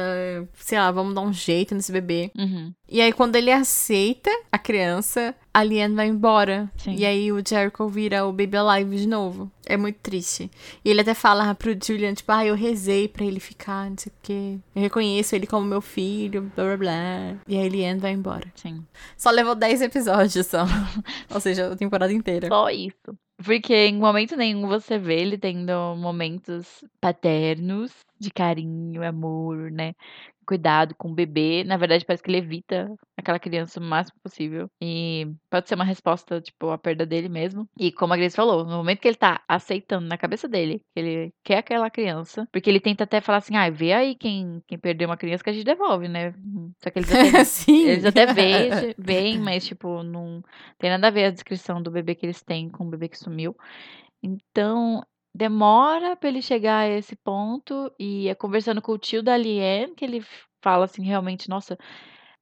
sei 0.54 0.78
lá, 0.78 0.92
vamos 0.92 1.14
dar 1.14 1.22
um 1.22 1.34
jeito 1.34 1.76
nesse 1.76 1.92
bebê. 1.92 2.32
Uhum. 2.38 2.74
E 2.88 3.02
aí, 3.02 3.12
quando 3.12 3.36
ele 3.36 3.52
aceita 3.52 4.30
a 4.52 4.58
criança, 4.58 5.36
a 5.56 5.64
Liane 5.64 5.96
vai 5.96 6.08
embora. 6.08 6.70
Sim. 6.76 6.96
E 6.98 7.06
aí 7.06 7.32
o 7.32 7.42
Jericho 7.42 7.88
vira 7.88 8.26
o 8.26 8.34
Baby 8.34 8.58
Alive 8.58 8.98
de 8.98 9.08
novo. 9.08 9.50
É 9.66 9.78
muito 9.78 9.98
triste. 10.00 10.52
E 10.84 10.90
ele 10.90 11.00
até 11.00 11.14
fala 11.14 11.56
pro 11.56 11.74
Julian, 11.82 12.14
tipo, 12.14 12.30
ah, 12.34 12.46
eu 12.46 12.56
rezei 12.56 13.08
pra 13.08 13.24
ele 13.24 13.40
ficar, 13.40 13.90
não 13.90 13.98
sei 13.98 14.12
o 14.12 14.16
quê. 14.22 14.58
Eu 14.76 14.82
reconheço 14.82 15.34
ele 15.34 15.48
como 15.48 15.66
meu 15.66 15.80
filho, 15.80 16.52
blá 16.54 16.66
blá 16.66 16.78
blá. 16.78 17.38
E 17.48 17.58
aí 17.58 17.68
a 17.68 17.70
Liane 17.70 18.00
vai 18.02 18.12
embora. 18.12 18.52
Sim. 18.54 18.86
Só 19.16 19.30
levou 19.30 19.56
10 19.56 19.84
episódios 19.84 20.46
só. 20.46 20.66
Ou 21.34 21.40
seja, 21.40 21.72
a 21.72 21.76
temporada 21.78 22.12
inteira. 22.12 22.50
Só 22.50 22.70
isso. 22.70 23.18
Porque 23.42 23.74
em 23.74 23.98
momento 23.98 24.36
nenhum 24.36 24.68
você 24.68 24.98
vê 24.98 25.22
ele 25.22 25.38
tendo 25.38 25.96
momentos 25.96 26.84
paternos 27.00 27.94
de 28.20 28.30
carinho, 28.30 29.08
amor, 29.08 29.72
né? 29.72 29.94
Cuidado 30.46 30.96
com 30.96 31.10
o 31.10 31.14
bebê. 31.16 31.64
Na 31.64 31.78
verdade, 31.78 32.06
parece 32.06 32.24
que 32.24 32.30
ele 32.30 32.38
evita 32.38 32.88
aquela 33.18 33.40
criança 33.40 33.80
o 33.80 33.84
máximo 33.84 34.20
possível. 34.24 34.70
E 34.82 35.28
pode 35.50 35.68
ser 35.68 35.76
uma 35.76 35.84
resposta, 35.84 36.42
tipo, 36.42 36.70
à 36.70 36.78
perda 36.78 37.06
dele 37.06 37.30
mesmo. 37.30 37.68
E 37.80 37.92
como 37.92 38.14
a 38.14 38.18
Grace 38.18 38.36
falou, 38.36 38.64
no 38.64 38.78
momento 38.78 39.00
que 39.00 39.08
ele 39.08 39.18
tá 39.18 39.42
aceitando 39.48 40.08
na 40.08 40.18
cabeça 40.18 40.48
dele 40.48 40.82
que 40.94 41.00
ele 41.00 41.34
quer 41.44 41.58
aquela 41.58 41.90
criança, 41.90 42.48
porque 42.52 42.70
ele 42.70 42.80
tenta 42.80 43.04
até 43.04 43.20
falar 43.20 43.40
assim, 43.40 43.56
ah, 43.56 43.70
vê 43.70 43.94
aí 43.94 44.16
quem, 44.16 44.62
quem 44.68 44.78
perdeu 44.78 45.10
uma 45.10 45.18
criança 45.18 45.44
que 45.44 45.50
a 45.50 45.54
gente 45.54 45.66
devolve, 45.66 46.08
né? 46.08 46.34
Só 46.84 46.90
que 46.90 47.00
eles 47.00 47.12
até 47.12 47.44
Sim. 47.46 47.88
eles 47.88 48.06
até 48.06 48.26
veem, 48.34 48.70
veem, 48.98 49.40
mas, 49.40 49.66
tipo, 49.66 50.04
não 50.04 50.44
tem 50.78 50.90
nada 50.90 51.08
a 51.08 51.12
ver 51.12 51.26
a 51.26 51.32
descrição 51.32 51.82
do 51.82 51.92
bebê 51.92 52.16
que 52.16 52.26
eles 52.26 52.42
têm 52.44 52.70
com 52.70 52.86
o 52.86 52.90
bebê 52.90 53.10
que 53.10 53.18
sumiu. 53.18 53.56
Então, 54.22 55.04
demora 55.36 56.16
pra 56.16 56.30
ele 56.30 56.42
chegar 56.42 56.80
a 56.80 56.88
esse 56.88 57.16
ponto 57.16 57.92
e 58.00 58.30
é 58.30 58.34
conversando 58.36 58.82
com 58.82 58.94
o 58.94 58.98
tio 58.98 59.22
da 59.22 59.36
Liane 59.36 59.94
que 59.94 60.06
ele 60.06 60.24
fala 60.62 60.86
assim, 60.86 61.04
realmente, 61.04 61.50
nossa, 61.50 61.78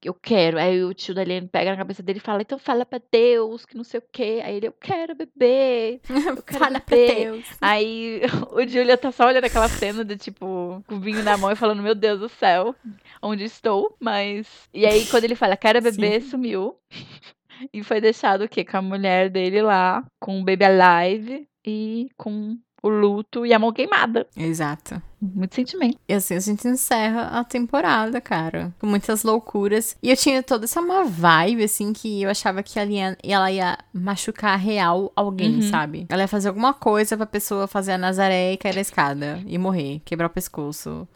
eu 0.02 0.14
quero. 0.14 0.60
Aí 0.60 0.84
o 0.84 0.94
tio 0.94 1.16
da 1.16 1.24
Liane 1.24 1.48
pega 1.48 1.72
na 1.72 1.78
cabeça 1.78 2.04
dele 2.04 2.20
e 2.20 2.22
fala, 2.22 2.41
então 2.44 2.60
fala 2.60 2.86
pra 2.86 3.02
Deus, 3.12 3.66
que 3.66 3.76
não 3.76 3.84
sei 3.84 4.00
o 4.00 4.04
quê. 4.12 4.41
Aí 4.44 4.58
ele, 4.58 4.68
eu 4.68 4.74
quero 4.74 5.16
bebê. 5.16 6.00
Eu 6.08 6.44
quero 6.44 6.60
Fala 6.60 6.80
pra 6.80 6.96
bebê. 6.96 7.16
Deus. 7.16 7.46
Aí 7.60 8.22
o 8.52 8.68
Julia 8.68 8.98
tá 8.98 9.12
só 9.12 9.26
olhando 9.26 9.46
aquela 9.46 9.68
cena 9.68 10.06
de 10.06 10.16
tipo, 10.16 10.84
com 10.88 10.96
o 10.96 11.00
vinho 11.00 11.24
na 11.24 11.36
mão 11.36 11.52
e 11.52 11.56
falando, 11.56 11.82
meu 11.82 11.96
Deus 11.96 12.20
do 12.20 12.30
céu, 12.30 12.76
onde 13.22 13.44
estou? 13.44 13.96
Mas. 14.00 14.70
E 14.74 14.86
aí, 14.86 15.06
quando 15.08 15.24
ele 15.24 15.36
fala, 15.36 15.58
quero 15.58 15.82
bebê, 15.82 16.22
sumiu. 16.22 16.78
E 17.72 17.82
foi 17.84 18.02
deixado 18.02 18.44
o 18.44 18.50
quê? 18.50 18.66
Com 18.66 18.78
a 18.78 18.82
mulher 18.82 19.30
dele 19.30 19.62
lá, 19.62 20.04
com 20.20 20.41
o 20.41 20.44
baby 20.44 20.66
alive 20.66 21.48
e 21.66 22.10
com 22.18 22.58
o 22.84 22.90
luto 22.90 23.46
e 23.46 23.54
a 23.54 23.58
mão 23.58 23.72
queimada. 23.74 24.28
Exato. 24.38 25.02
Muito 25.22 25.56
sentimento. 25.56 25.98
E 26.08 26.14
assim 26.14 26.36
a 26.36 26.40
gente 26.42 26.68
encerra 26.68 27.28
a 27.40 27.44
temporada, 27.46 28.20
cara. 28.20 28.76
Com 28.78 28.88
muitas 28.88 29.24
loucuras. 29.24 29.96
E 30.04 30.10
eu 30.10 30.18
tinha 30.18 30.44
toda 30.44 30.66
essa 30.66 30.82
uma 30.82 31.06
vibe, 31.06 31.64
assim, 31.64 31.94
que 31.94 32.22
eu 32.22 32.30
achava 32.30 32.62
que 32.62 32.78
a 32.78 32.84
Liane, 32.84 33.16
ela 33.24 33.50
ia 33.50 33.78
machucar 33.94 34.60
real 34.60 35.12
alguém, 35.16 35.56
Uhum. 35.56 35.70
sabe? 35.70 36.06
Ela 36.10 36.24
ia 36.24 36.28
fazer 36.28 36.50
alguma 36.50 36.74
coisa 36.74 37.16
pra 37.16 37.26
pessoa 37.26 37.68
fazer 37.68 37.94
a 37.94 37.98
Nazaré 37.98 38.52
e 38.54 38.58
cair 38.58 38.76
da 38.76 38.82
escada. 38.82 39.42
E 39.48 39.58
morrer, 39.58 40.02
quebrar 40.04 40.28
o 40.28 40.30
pescoço. 40.30 41.08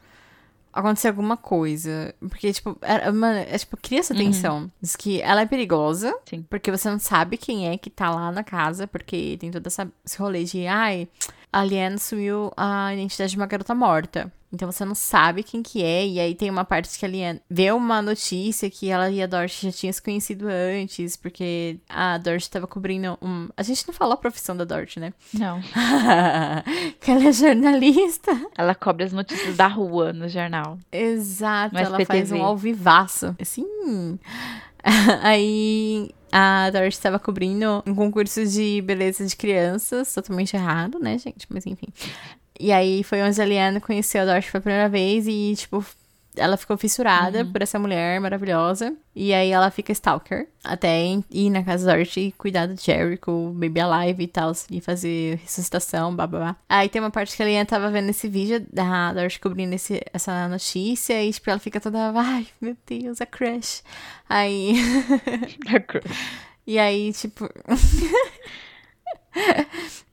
Acontecer 0.77 1.07
alguma 1.07 1.35
coisa. 1.35 2.13
Porque, 2.19 2.53
tipo, 2.53 2.77
era, 2.81 3.11
mano, 3.11 3.39
é, 3.39 3.57
tipo, 3.57 3.75
cria 3.77 3.99
essa 3.99 4.13
tensão. 4.13 4.71
Diz 4.79 4.95
que 4.95 5.19
ela 5.21 5.41
é 5.41 5.45
perigosa. 5.45 6.15
Sim. 6.25 6.45
Porque 6.47 6.69
você 6.69 6.87
não 6.87 6.99
sabe 6.99 7.35
quem 7.35 7.67
é 7.67 7.77
que 7.77 7.89
tá 7.89 8.11
lá 8.11 8.31
na 8.31 8.43
casa. 8.43 8.85
Porque 8.85 9.37
tem 9.39 9.49
todo 9.49 9.65
essa, 9.65 9.91
esse 10.05 10.19
rolê 10.19 10.43
de, 10.43 10.67
ai, 10.67 11.07
a 11.51 11.63
Liane 11.63 11.95
assumiu 11.95 12.51
a 12.55 12.93
identidade 12.93 13.31
de 13.31 13.37
uma 13.37 13.47
garota 13.47 13.73
morta. 13.73 14.31
Então 14.57 14.71
você 14.71 14.83
não 14.83 14.95
sabe 14.95 15.43
quem 15.43 15.61
que 15.61 15.83
é. 15.83 16.07
E 16.07 16.19
aí 16.19 16.33
tem 16.33 16.49
uma 16.49 16.65
parte 16.65 16.97
que 16.97 17.05
a 17.05 17.07
Liane 17.07 17.39
vê 17.47 17.71
uma 17.71 18.01
notícia 18.01 18.67
que 18.71 18.89
ela 18.89 19.07
e 19.07 19.21
a 19.21 19.27
Dorothy 19.27 19.67
já 19.67 19.71
tinham 19.71 19.93
se 19.93 20.01
conhecido 20.01 20.47
antes. 20.49 21.15
Porque 21.15 21.77
a 21.87 22.17
Dorothy 22.17 22.49
tava 22.49 22.65
cobrindo 22.65 23.19
um... 23.21 23.49
A 23.55 23.61
gente 23.61 23.87
não 23.87 23.93
falou 23.93 24.15
a 24.15 24.17
profissão 24.17 24.57
da 24.57 24.63
Dorothy, 24.63 24.99
né? 24.99 25.13
Não. 25.31 25.61
que 26.99 27.11
ela 27.11 27.27
é 27.27 27.31
jornalista. 27.31 28.31
Ela 28.57 28.73
cobre 28.73 29.03
as 29.03 29.13
notícias 29.13 29.55
da 29.55 29.67
rua 29.67 30.11
no 30.11 30.27
jornal. 30.27 30.79
Exato, 30.91 31.77
ela 31.77 32.03
faz 32.03 32.31
um 32.31 32.41
alvivaço. 32.41 33.35
Assim. 33.39 34.17
Aí 35.21 36.09
a 36.31 36.71
Dorothy 36.71 36.95
estava 36.95 37.19
cobrindo 37.19 37.83
um 37.85 37.93
concurso 37.93 38.43
de 38.43 38.81
beleza 38.81 39.23
de 39.23 39.35
crianças, 39.35 40.11
totalmente 40.11 40.55
errado, 40.55 40.97
né, 40.99 41.19
gente? 41.19 41.45
Mas 41.47 41.65
enfim. 41.67 41.87
E 42.59 42.71
aí 42.71 43.03
foi 43.03 43.21
onde 43.21 43.41
a 43.41 43.45
Liana 43.45 43.79
conheceu 43.79 44.21
a 44.21 44.25
Dorothy 44.25 44.51
pela 44.51 44.61
primeira 44.61 44.89
vez 44.89 45.27
e, 45.27 45.53
tipo, 45.55 45.83
ela 46.37 46.55
ficou 46.55 46.77
fissurada 46.77 47.43
por 47.45 47.61
essa 47.61 47.79
mulher 47.79 48.21
maravilhosa. 48.21 48.95
E 49.15 49.33
aí 49.33 49.49
ela 49.49 49.71
fica 49.71 49.91
stalker 49.91 50.47
até 50.63 51.03
ir 51.31 51.49
na 51.49 51.63
casa 51.63 51.85
da 51.85 51.93
Dorothy 51.93 52.27
e 52.27 52.31
cuidar 52.31 52.67
do 52.67 52.79
Jericho, 52.79 53.51
Baby 53.55 53.81
Alive 53.81 54.23
e 54.23 54.27
tal, 54.27 54.51
e 54.71 54.79
fazer 54.79 55.37
ressuscitação, 55.37 56.15
blá 56.15 56.27
blá 56.27 56.39
blá. 56.39 56.55
Aí 56.69 56.89
tem 56.89 57.01
uma 57.01 57.11
parte 57.11 57.35
que 57.35 57.43
a 57.43 57.45
Liana 57.45 57.65
tava 57.65 57.89
vendo 57.89 58.09
esse 58.09 58.27
vídeo 58.27 58.65
da 58.71 59.13
Dorothy 59.13 59.39
cobrindo 59.39 59.75
esse, 59.75 60.01
essa 60.13 60.47
notícia 60.47 61.23
e, 61.23 61.31
tipo, 61.31 61.49
ela 61.49 61.59
fica 61.59 61.79
toda, 61.79 62.11
ai, 62.15 62.47
meu 62.61 62.77
Deus, 62.85 63.21
a 63.21 63.25
crush. 63.25 63.81
Aí. 64.29 64.75
E 66.67 66.77
aí, 66.77 67.13
tipo. 67.13 67.45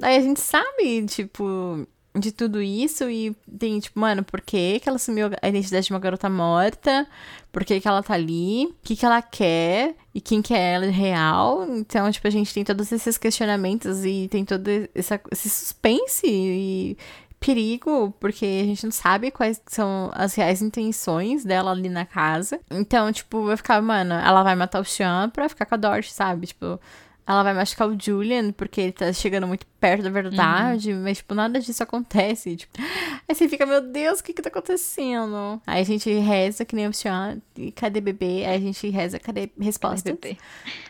aí 0.00 0.16
a 0.16 0.20
gente 0.20 0.40
sabe, 0.40 1.04
tipo, 1.06 1.84
de 2.16 2.30
tudo 2.30 2.62
isso 2.62 3.10
e 3.10 3.36
tem, 3.58 3.78
tipo, 3.80 3.98
mano, 3.98 4.22
por 4.22 4.40
que, 4.40 4.78
que 4.78 4.88
ela 4.88 4.96
assumiu 4.96 5.30
a 5.42 5.48
identidade 5.48 5.86
de 5.86 5.92
uma 5.92 5.98
garota 5.98 6.30
morta? 6.30 7.06
Por 7.50 7.64
que, 7.64 7.80
que 7.80 7.88
ela 7.88 8.02
tá 8.02 8.14
ali? 8.14 8.66
O 8.66 8.74
que, 8.82 8.94
que 8.94 9.04
ela 9.04 9.20
quer? 9.20 9.96
E 10.14 10.20
quem 10.20 10.40
que 10.40 10.54
é 10.54 10.74
ela 10.74 10.86
real? 10.86 11.66
Então, 11.68 12.10
tipo, 12.10 12.26
a 12.26 12.30
gente 12.30 12.54
tem 12.54 12.64
todos 12.64 12.90
esses 12.92 13.18
questionamentos 13.18 14.04
e 14.04 14.28
tem 14.28 14.44
todo 14.44 14.68
essa, 14.94 15.20
esse 15.32 15.50
suspense 15.50 16.26
e 16.26 16.96
perigo, 17.40 18.14
porque 18.18 18.44
a 18.62 18.64
gente 18.64 18.84
não 18.84 18.92
sabe 18.92 19.30
quais 19.30 19.60
são 19.66 20.10
as 20.14 20.34
reais 20.34 20.62
intenções 20.62 21.44
dela 21.44 21.72
ali 21.72 21.88
na 21.88 22.06
casa. 22.06 22.58
Então, 22.70 23.12
tipo, 23.12 23.50
eu 23.50 23.56
ficava, 23.56 23.82
mano, 23.82 24.14
ela 24.14 24.42
vai 24.42 24.54
matar 24.54 24.80
o 24.80 24.84
Sean 24.84 25.28
pra 25.30 25.48
ficar 25.48 25.66
com 25.66 25.74
a 25.74 25.78
Dorothy, 25.78 26.12
sabe? 26.12 26.46
Tipo, 26.46 26.80
ela 27.26 27.42
vai 27.42 27.54
machucar 27.54 27.88
o 27.88 27.96
Julian 27.98 28.52
porque 28.52 28.80
ele 28.80 28.92
tá 28.92 29.12
chegando 29.12 29.46
muito 29.46 29.66
perto 29.80 30.02
da 30.02 30.10
verdade, 30.10 30.92
mas, 30.94 31.18
tipo, 31.18 31.34
nada 31.34 31.60
disso 31.60 31.82
acontece. 31.82 32.56
Tipo, 32.56 32.72
aí 33.26 33.34
você 33.34 33.48
fica, 33.48 33.64
meu 33.64 33.80
Deus, 33.80 34.20
o 34.20 34.24
que 34.24 34.32
que 34.32 34.42
tá 34.42 34.48
acontecendo? 34.48 35.60
Aí 35.66 35.80
a 35.80 35.84
gente 35.84 36.10
reza 36.10 36.64
que 36.64 36.76
nem 36.76 36.86
o 36.86 36.92
Sean, 36.92 37.38
e 37.56 37.72
cadê 37.72 38.00
bebê? 38.00 38.44
Aí 38.46 38.56
a 38.56 38.58
gente 38.58 38.88
reza, 38.88 39.18
cadê 39.18 39.50
resposta? 39.58 40.10
bebê? 40.12 40.36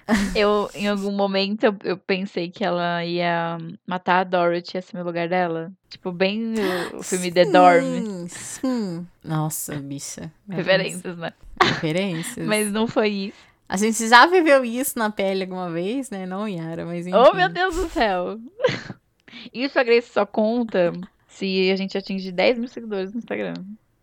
Eu, 0.34 0.70
em 0.74 0.86
algum 0.86 1.12
momento, 1.12 1.64
eu, 1.64 1.74
eu 1.82 1.96
pensei 1.96 2.50
que 2.50 2.62
ela 2.62 3.02
ia 3.06 3.56
matar 3.86 4.20
a 4.20 4.24
Dorothy 4.24 4.76
e 4.76 4.78
assumir 4.78 5.02
o 5.02 5.06
lugar 5.06 5.30
dela. 5.30 5.72
Tipo, 5.88 6.12
bem 6.12 6.54
o, 6.92 6.98
o 6.98 7.02
filme 7.02 7.32
The 7.32 7.46
Dorm. 7.46 7.82
Sim, 7.82 8.28
sim. 8.28 9.06
Nossa, 9.24 9.76
bicha. 9.76 10.30
Referências, 10.46 11.16
né? 11.16 11.32
Referências. 11.62 12.44
Mas 12.46 12.70
não 12.70 12.86
foi 12.86 13.08
isso. 13.08 13.53
A 13.68 13.76
gente 13.76 14.06
já 14.06 14.26
viveu 14.26 14.64
isso 14.64 14.98
na 14.98 15.10
pele 15.10 15.44
alguma 15.44 15.70
vez, 15.70 16.10
né? 16.10 16.26
Não, 16.26 16.46
Yara, 16.48 16.84
mas 16.84 17.06
enfim. 17.06 17.16
Oh, 17.16 17.34
meu 17.34 17.48
Deus 17.48 17.74
do 17.74 17.88
céu! 17.88 18.38
Isso 19.52 19.78
a 19.78 19.82
Grace 19.82 20.12
só 20.12 20.24
conta 20.24 20.92
se 21.26 21.70
a 21.70 21.76
gente 21.76 21.98
atingir 21.98 22.30
10 22.30 22.58
mil 22.58 22.68
seguidores 22.68 23.12
no 23.12 23.18
Instagram. 23.18 23.54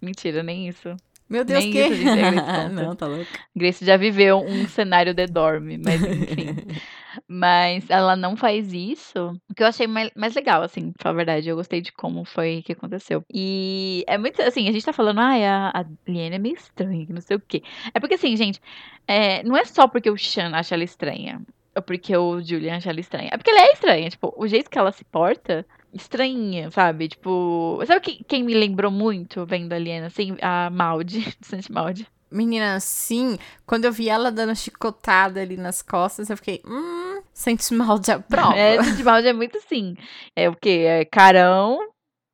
Mentira, 0.02 0.44
nem 0.44 0.68
isso. 0.68 0.96
Meu 1.32 1.46
Deus, 1.46 1.64
Nem 1.64 1.72
que? 1.72 1.88
Não, 2.76 2.94
tá 2.94 3.08
louco. 3.08 3.26
Grace 3.56 3.86
já 3.86 3.96
viveu 3.96 4.40
um 4.40 4.68
cenário 4.68 5.14
de 5.14 5.26
dorme, 5.28 5.78
mas 5.78 6.04
enfim. 6.04 6.58
mas 7.26 7.90
ela 7.90 8.18
não 8.18 8.36
faz 8.36 8.74
isso. 8.74 9.32
O 9.50 9.56
que 9.56 9.64
eu 9.64 9.68
achei 9.68 9.88
mais, 9.88 10.12
mais 10.14 10.36
legal, 10.36 10.62
assim, 10.62 10.92
pra 10.92 11.04
falar 11.04 11.14
a 11.14 11.16
verdade. 11.16 11.48
Eu 11.48 11.56
gostei 11.56 11.80
de 11.80 11.94
como 11.94 12.26
foi 12.26 12.62
que 12.66 12.74
aconteceu. 12.74 13.24
E 13.34 14.04
é 14.08 14.18
muito, 14.18 14.42
assim, 14.42 14.68
a 14.68 14.74
gente 14.74 14.84
tá 14.84 14.92
falando, 14.92 15.20
ai, 15.20 15.46
a, 15.46 15.72
a 15.74 15.86
Liane 16.06 16.36
é 16.36 16.40
meio 16.40 16.56
estranha, 16.56 17.06
que 17.06 17.14
não 17.14 17.22
sei 17.22 17.38
o 17.38 17.40
quê. 17.40 17.64
É 17.94 18.00
porque, 18.02 18.16
assim, 18.16 18.36
gente, 18.36 18.60
é, 19.08 19.42
não 19.44 19.56
é 19.56 19.64
só 19.64 19.88
porque 19.88 20.10
o 20.10 20.18
Sean 20.18 20.52
acha 20.54 20.76
ela 20.76 20.84
estranha. 20.84 21.42
Ou 21.74 21.82
porque 21.82 22.16
o 22.18 22.42
Julian 22.42 22.76
acha 22.76 22.90
ela 22.90 23.00
estranha. 23.00 23.30
É 23.32 23.38
porque 23.38 23.52
ela 23.52 23.62
é 23.62 23.72
estranha. 23.72 24.10
Tipo, 24.10 24.34
o 24.36 24.46
jeito 24.50 24.70
que 24.70 24.78
ela 24.78 24.92
se 24.92 25.06
porta, 25.06 25.66
estranhinha, 25.94 26.70
sabe? 26.72 27.08
Tipo. 27.10 27.80
Sabe 27.86 28.02
que- 28.02 28.24
quem 28.24 28.44
me 28.44 28.54
lembrou 28.54 28.92
muito 28.92 29.46
vendo 29.46 29.74
a 29.74 29.80
Liane, 29.80 30.06
assim? 30.08 30.38
A 30.42 30.70
Maldi, 30.70 31.20
Santi 31.42 31.72
Maldi. 31.72 32.08
Menina, 32.32 32.80
sim, 32.80 33.38
quando 33.66 33.84
eu 33.86 33.92
vi 33.92 34.08
ela 34.08 34.32
dando 34.32 34.56
chicotada 34.56 35.42
ali 35.42 35.58
nas 35.58 35.82
costas, 35.82 36.30
eu 36.30 36.38
fiquei, 36.38 36.62
hum, 36.66 37.22
sente 37.34 37.74
mal 37.74 38.00
de 38.00 38.18
prova. 38.20 38.58
É, 38.58 38.78
Santi 38.84 39.04
Maldi 39.04 39.28
é 39.28 39.34
muito 39.34 39.58
assim. 39.58 39.96
É 40.34 40.48
o 40.50 40.56
quê? 40.56 40.86
É 40.88 41.04
carão, 41.06 41.78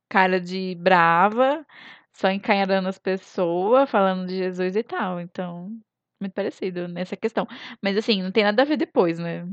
cara 0.08 0.40
de 0.40 0.76
brava, 0.80 1.66
só 2.12 2.30
encarando 2.30 2.88
as 2.88 2.98
pessoas, 2.98 3.90
falando 3.90 4.28
de 4.28 4.36
Jesus 4.36 4.76
e 4.76 4.82
tal. 4.84 5.20
Então. 5.20 5.70
Muito 6.20 6.32
parecido 6.32 6.88
nessa 6.88 7.16
questão. 7.16 7.46
Mas 7.80 7.96
assim, 7.96 8.22
não 8.22 8.32
tem 8.32 8.42
nada 8.42 8.62
a 8.62 8.64
ver 8.64 8.76
depois, 8.76 9.18
né? 9.18 9.46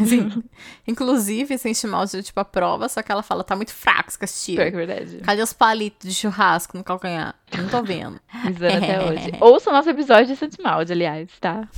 Assim, 0.00 0.42
inclusive, 0.86 1.56
sente 1.58 1.86
mal 1.86 2.04
de 2.06 2.22
tipo 2.22 2.40
a 2.40 2.44
prova, 2.44 2.88
só 2.88 3.02
que 3.02 3.12
ela 3.12 3.22
fala, 3.22 3.44
tá 3.44 3.54
muito 3.54 3.72
fraco 3.72 4.08
esse 4.08 4.18
castigo. 4.18 4.56
Pior 4.58 4.70
que 4.70 4.76
é 4.76 4.86
verdade. 4.86 5.18
Cadê 5.18 5.42
os 5.42 5.52
palitos 5.52 6.08
de 6.08 6.14
churrasco 6.14 6.76
no 6.76 6.82
calcanhar? 6.82 7.34
Não 7.56 7.68
tô 7.68 7.82
vendo. 7.82 8.20
Até 8.32 9.00
hoje. 9.06 9.32
Ouça 9.40 9.70
o 9.70 9.72
nosso 9.72 9.88
episódio 9.90 10.26
de 10.26 10.36
Santi 10.36 10.60
Maldi, 10.60 10.92
aliás, 10.92 11.30
tá? 11.38 11.68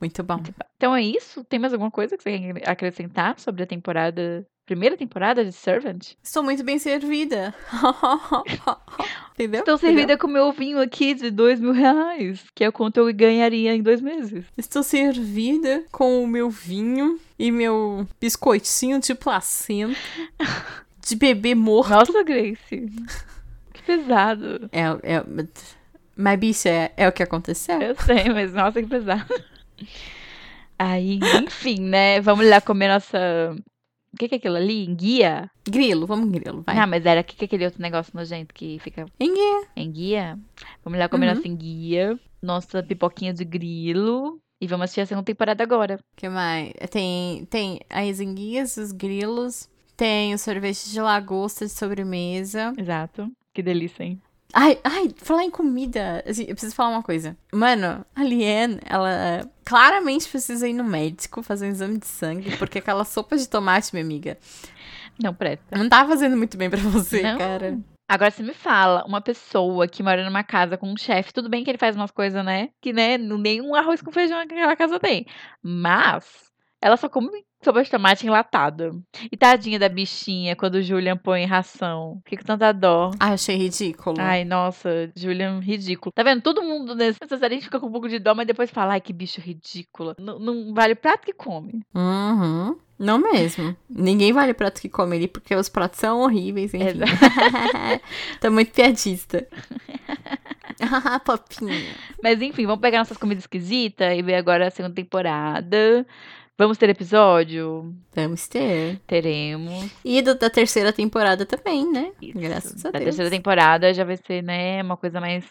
Muito 0.00 0.22
bom. 0.24 0.40
Então 0.76 0.94
é 0.96 1.02
isso. 1.02 1.44
Tem 1.44 1.60
mais 1.60 1.72
alguma 1.72 1.90
coisa 1.90 2.16
que 2.16 2.22
você 2.22 2.38
quer 2.38 2.68
acrescentar 2.68 3.38
sobre 3.38 3.62
a 3.62 3.66
temporada. 3.66 4.44
Primeira 4.64 4.96
temporada 4.96 5.44
de 5.44 5.52
Servant? 5.52 6.12
Estou 6.22 6.42
muito 6.42 6.62
bem 6.62 6.78
servida. 6.78 7.52
Entendeu? 9.34 9.60
Estou 9.60 9.76
servida 9.76 10.16
com 10.16 10.28
meu 10.28 10.52
vinho 10.52 10.80
aqui 10.80 11.14
de 11.14 11.30
dois 11.30 11.58
mil 11.58 11.72
reais, 11.72 12.44
que 12.54 12.62
é 12.62 12.70
quanto 12.70 12.98
eu 12.98 13.12
ganharia 13.12 13.74
em 13.74 13.82
dois 13.82 14.00
meses. 14.00 14.44
Estou 14.56 14.82
servida 14.82 15.84
com 15.90 16.22
o 16.22 16.28
meu 16.28 16.48
vinho 16.48 17.18
e 17.36 17.50
meu 17.50 18.06
biscoitinho 18.20 19.00
de 19.00 19.14
placenta 19.14 19.98
de 21.04 21.16
bebê 21.16 21.54
morto. 21.54 21.90
Nossa, 21.90 22.22
Grace. 22.22 22.86
Que 23.72 23.82
pesado. 23.84 24.70
É, 24.70 24.82
é, 25.02 25.24
mas, 26.16 26.38
bicha, 26.38 26.68
é, 26.68 26.92
é 26.96 27.08
o 27.08 27.12
que 27.12 27.22
aconteceu? 27.22 27.80
Eu 27.80 27.96
sei, 27.96 28.28
mas 28.32 28.52
nossa, 28.52 28.80
que 28.80 28.88
pesado. 28.88 29.34
Aí, 30.78 31.18
enfim, 31.44 31.80
né? 31.80 32.20
Vamos 32.20 32.48
lá 32.48 32.60
comer 32.60 32.88
nossa. 32.88 33.56
O 34.14 34.16
que, 34.18 34.28
que 34.28 34.34
é 34.34 34.38
aquilo 34.38 34.56
ali? 34.56 34.84
Enguia? 34.84 35.50
Grilo, 35.68 36.06
vamos 36.06 36.30
grilo, 36.30 36.62
vai. 36.62 36.76
Ah, 36.76 36.86
mas 36.86 37.04
era 37.06 37.22
o 37.22 37.24
que, 37.24 37.34
que 37.34 37.44
é 37.44 37.46
aquele 37.46 37.64
outro 37.64 37.80
negócio 37.80 38.12
nojento 38.14 38.52
que 38.52 38.78
fica 38.80 39.06
Enguia. 39.18 39.66
Enguia? 39.76 40.38
Vamos 40.84 40.98
lá 40.98 41.08
comer 41.08 41.28
Uhum. 41.28 41.34
nossa 41.36 41.48
enguia, 41.48 42.20
nossa 42.42 42.82
pipoquinha 42.82 43.32
de 43.32 43.44
grilo. 43.44 44.38
E 44.60 44.66
vamos 44.66 44.84
assistir 44.84 45.00
a 45.00 45.06
segunda 45.06 45.24
temporada 45.24 45.62
agora. 45.64 45.98
que 46.16 46.28
mais? 46.28 46.72
Tem, 46.90 47.44
tem 47.46 47.80
as 47.90 48.20
enguias, 48.20 48.76
os 48.76 48.92
grilos, 48.92 49.68
tem 49.96 50.34
o 50.34 50.38
sorvete 50.38 50.90
de 50.90 51.00
lagosta 51.00 51.64
de 51.66 51.72
sobremesa. 51.72 52.72
Exato. 52.78 53.28
Que 53.54 53.62
delícia, 53.62 54.04
hein? 54.04 54.20
Ai, 54.52 54.78
ai, 54.84 55.10
falar 55.16 55.44
em 55.44 55.50
comida, 55.50 56.22
assim, 56.28 56.42
eu 56.42 56.54
preciso 56.54 56.74
falar 56.74 56.90
uma 56.90 57.02
coisa. 57.02 57.36
Mano, 57.52 58.04
a 58.14 58.22
Liane, 58.22 58.78
ela 58.84 59.48
claramente 59.64 60.28
precisa 60.28 60.68
ir 60.68 60.74
no 60.74 60.84
médico 60.84 61.42
fazer 61.42 61.66
um 61.66 61.70
exame 61.70 61.98
de 61.98 62.06
sangue, 62.06 62.56
porque 62.58 62.78
aquela 62.78 63.04
sopa 63.04 63.36
de 63.36 63.48
tomate, 63.48 63.94
minha 63.94 64.04
amiga, 64.04 64.36
Não 65.22 65.32
presta. 65.32 65.78
não 65.78 65.88
tá 65.88 66.06
fazendo 66.06 66.36
muito 66.36 66.56
bem 66.58 66.68
pra 66.68 66.80
você, 66.80 67.22
Não. 67.22 67.38
cara. 67.38 67.78
Agora 68.10 68.30
você 68.30 68.42
me 68.42 68.52
fala, 68.52 69.06
uma 69.06 69.22
pessoa 69.22 69.88
que 69.88 70.02
mora 70.02 70.22
numa 70.22 70.44
casa 70.44 70.76
com 70.76 70.92
um 70.92 70.96
chefe, 70.98 71.32
tudo 71.32 71.48
bem 71.48 71.64
que 71.64 71.70
ele 71.70 71.78
faz 71.78 71.96
umas 71.96 72.10
coisas, 72.10 72.44
né? 72.44 72.68
Que, 72.82 72.92
né, 72.92 73.16
nenhum 73.16 73.74
arroz 73.74 74.02
com 74.02 74.12
feijão 74.12 74.38
aquela 74.38 74.76
casa 74.76 75.00
tem. 75.00 75.24
Mas 75.62 76.51
ela 76.82 76.96
só 76.96 77.08
come 77.08 77.44
sopa 77.62 77.82
de 77.82 77.88
tomate 77.88 78.26
enlatada. 78.26 78.90
E 79.30 79.36
tadinha 79.36 79.78
da 79.78 79.88
bichinha 79.88 80.56
quando 80.56 80.74
o 80.74 80.82
Julian 80.82 81.16
põe 81.16 81.44
ração. 81.46 82.20
Fico 82.26 82.42
com 82.42 82.46
tanta 82.48 82.72
dó. 82.72 83.12
Ai, 83.20 83.34
achei 83.34 83.56
ridículo. 83.56 84.16
Ai, 84.18 84.44
nossa, 84.44 85.10
Julian, 85.14 85.60
ridículo. 85.60 86.12
Tá 86.12 86.24
vendo? 86.24 86.42
Todo 86.42 86.62
mundo 86.62 86.96
nessa 86.96 87.38
série 87.38 87.60
fica 87.60 87.78
com 87.78 87.86
um 87.86 87.92
pouco 87.92 88.08
de 88.08 88.18
dó, 88.18 88.34
mas 88.34 88.48
depois 88.48 88.70
fala, 88.70 88.94
ai, 88.94 89.00
que 89.00 89.12
bicho 89.12 89.40
ridículo. 89.40 90.16
Não, 90.18 90.40
não 90.40 90.74
vale 90.74 90.94
o 90.94 90.96
prato 90.96 91.24
que 91.24 91.32
come. 91.32 91.82
Uhum. 91.94 92.76
Não 92.98 93.18
mesmo. 93.18 93.76
Ninguém 93.88 94.32
vale 94.32 94.54
prato 94.54 94.80
que 94.80 94.88
come 94.88 95.16
ali, 95.16 95.28
porque 95.28 95.54
os 95.54 95.68
pratos 95.68 96.00
são 96.00 96.20
horríveis, 96.20 96.74
enfim. 96.74 96.98
Tô 98.40 98.50
muito 98.50 98.72
piadista. 98.72 99.46
Ah, 100.80 101.18
Popinha. 101.24 101.94
Mas 102.22 102.40
enfim, 102.40 102.66
vamos 102.66 102.80
pegar 102.80 102.98
nossas 102.98 103.16
comidas 103.16 103.44
esquisitas 103.44 104.16
e 104.16 104.22
ver 104.22 104.34
agora 104.34 104.68
a 104.68 104.70
segunda 104.70 104.94
temporada. 104.94 106.06
Vamos 106.58 106.76
ter 106.76 106.90
episódio? 106.90 107.94
Vamos 108.14 108.46
ter. 108.46 109.00
Teremos. 109.06 109.90
E 110.04 110.20
do- 110.20 110.34
da 110.38 110.50
terceira 110.50 110.92
temporada 110.92 111.46
também, 111.46 111.90
né? 111.90 112.12
Isso. 112.20 112.38
Graças 112.38 112.84
a 112.84 112.90
Da 112.90 112.98
Deus. 112.98 113.04
terceira 113.06 113.30
temporada 113.30 113.92
já 113.94 114.04
vai 114.04 114.16
ser, 114.18 114.42
né, 114.42 114.82
uma 114.82 114.96
coisa 114.96 115.18
mais 115.18 115.44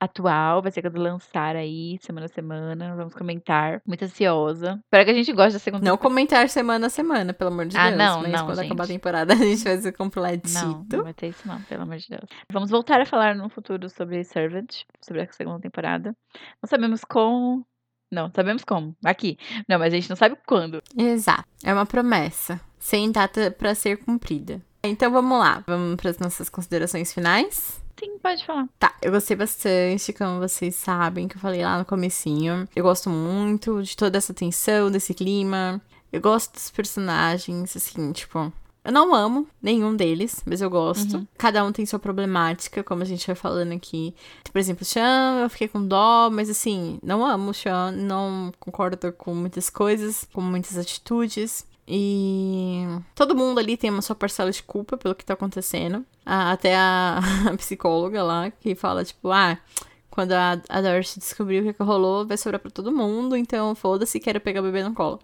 atual. 0.00 0.60
Vai 0.60 0.72
ser 0.72 0.82
quando 0.82 1.00
lançar 1.00 1.54
aí, 1.54 1.96
semana 2.02 2.26
a 2.26 2.28
semana. 2.28 2.94
Vamos 2.96 3.14
comentar. 3.14 3.80
Muito 3.86 4.04
ansiosa. 4.04 4.80
Espero 4.84 5.04
que 5.04 5.10
a 5.12 5.14
gente 5.14 5.32
goste 5.32 5.52
da 5.54 5.58
segunda 5.60 5.84
Não 5.84 5.96
comentar 5.96 6.48
semana 6.48 6.88
a 6.88 6.90
semana, 6.90 7.32
pelo 7.32 7.50
amor 7.50 7.66
de 7.66 7.76
Ah, 7.76 7.86
Deus. 7.86 7.96
não, 7.98 8.22
mas 8.22 8.32
não, 8.32 8.44
quando 8.46 8.56
gente. 8.56 8.66
acabar 8.66 8.84
a 8.84 8.88
temporada, 8.88 9.32
a 9.34 9.36
gente 9.36 9.62
vai 9.64 9.78
ser 9.78 9.92
completito. 9.92 10.52
Não, 10.54 10.84
não 10.92 11.02
vai 11.04 11.14
ter 11.14 11.28
isso 11.28 11.46
não, 11.46 11.62
pelo 11.62 11.82
amor 11.84 11.96
de 11.98 12.08
Deus. 12.08 12.24
Vamos 12.52 12.68
voltar 12.68 13.00
a 13.00 13.06
falar 13.06 13.34
no 13.34 13.48
futuro 13.48 13.88
sobre 13.88 14.24
Servant, 14.24 14.82
sobre 15.00 15.22
a 15.22 15.32
segunda 15.32 15.60
temporada. 15.60 16.14
Não 16.60 16.68
sabemos 16.68 17.02
como. 17.04 17.64
Não, 18.10 18.30
sabemos 18.34 18.64
como. 18.64 18.96
Aqui. 19.04 19.38
Não, 19.68 19.78
mas 19.78 19.92
a 19.92 19.96
gente 19.96 20.08
não 20.08 20.16
sabe 20.16 20.36
quando. 20.46 20.82
Exato. 20.96 21.44
É 21.62 21.72
uma 21.72 21.86
promessa. 21.86 22.60
Sem 22.78 23.10
data 23.10 23.50
pra 23.50 23.74
ser 23.74 23.98
cumprida. 23.98 24.62
Então 24.82 25.10
vamos 25.10 25.38
lá. 25.38 25.62
Vamos 25.66 25.96
para 25.96 26.10
as 26.10 26.18
nossas 26.18 26.48
considerações 26.48 27.12
finais. 27.12 27.80
Sim, 27.98 28.16
pode 28.18 28.46
falar. 28.46 28.68
Tá, 28.78 28.94
eu 29.02 29.10
gostei 29.10 29.36
bastante, 29.36 30.12
como 30.12 30.38
vocês 30.38 30.76
sabem, 30.76 31.26
que 31.26 31.36
eu 31.36 31.40
falei 31.40 31.64
lá 31.64 31.78
no 31.78 31.84
comecinho. 31.84 32.68
Eu 32.74 32.84
gosto 32.84 33.10
muito 33.10 33.82
de 33.82 33.96
toda 33.96 34.16
essa 34.16 34.32
tensão, 34.32 34.88
desse 34.88 35.12
clima. 35.12 35.82
Eu 36.12 36.20
gosto 36.20 36.54
dos 36.54 36.70
personagens, 36.70 37.76
assim, 37.76 38.12
tipo... 38.12 38.52
Eu 38.88 38.92
não 38.92 39.14
amo 39.14 39.46
nenhum 39.60 39.94
deles, 39.94 40.42
mas 40.46 40.62
eu 40.62 40.70
gosto. 40.70 41.28
Cada 41.36 41.62
um 41.62 41.70
tem 41.70 41.84
sua 41.84 41.98
problemática, 41.98 42.82
como 42.82 43.02
a 43.02 43.04
gente 43.04 43.26
vai 43.26 43.36
falando 43.36 43.72
aqui. 43.72 44.14
Por 44.50 44.58
exemplo, 44.58 44.80
o 44.80 44.86
Sean, 44.86 45.40
eu 45.42 45.50
fiquei 45.50 45.68
com 45.68 45.86
dó, 45.86 46.30
mas 46.32 46.48
assim, 46.48 46.98
não 47.02 47.22
amo 47.22 47.50
o 47.50 47.54
Sean, 47.54 47.90
não 47.90 48.50
concordo 48.58 49.12
com 49.12 49.34
muitas 49.34 49.68
coisas, 49.68 50.26
com 50.32 50.40
muitas 50.40 50.78
atitudes. 50.78 51.66
E 51.86 52.86
todo 53.14 53.36
mundo 53.36 53.58
ali 53.58 53.76
tem 53.76 53.90
uma 53.90 54.00
sua 54.00 54.16
parcela 54.16 54.50
de 54.50 54.62
culpa 54.62 54.96
pelo 54.96 55.14
que 55.14 55.22
tá 55.22 55.34
acontecendo. 55.34 56.02
Ah, 56.24 56.52
até 56.52 56.74
a, 56.74 57.20
a 57.52 57.56
psicóloga 57.58 58.22
lá, 58.22 58.50
que 58.50 58.74
fala, 58.74 59.04
tipo, 59.04 59.30
ah, 59.30 59.58
quando 60.10 60.32
a, 60.32 60.52
a 60.66 60.80
Darcy 60.80 61.18
descobriu 61.18 61.60
o 61.60 61.66
que, 61.66 61.74
que 61.74 61.82
rolou, 61.82 62.26
vai 62.26 62.38
sobrar 62.38 62.58
pra 62.58 62.70
todo 62.70 62.90
mundo, 62.90 63.36
então 63.36 63.74
foda-se, 63.74 64.18
quero 64.18 64.40
pegar 64.40 64.60
o 64.60 64.64
bebê 64.64 64.82
no 64.82 64.94
colo. 64.94 65.20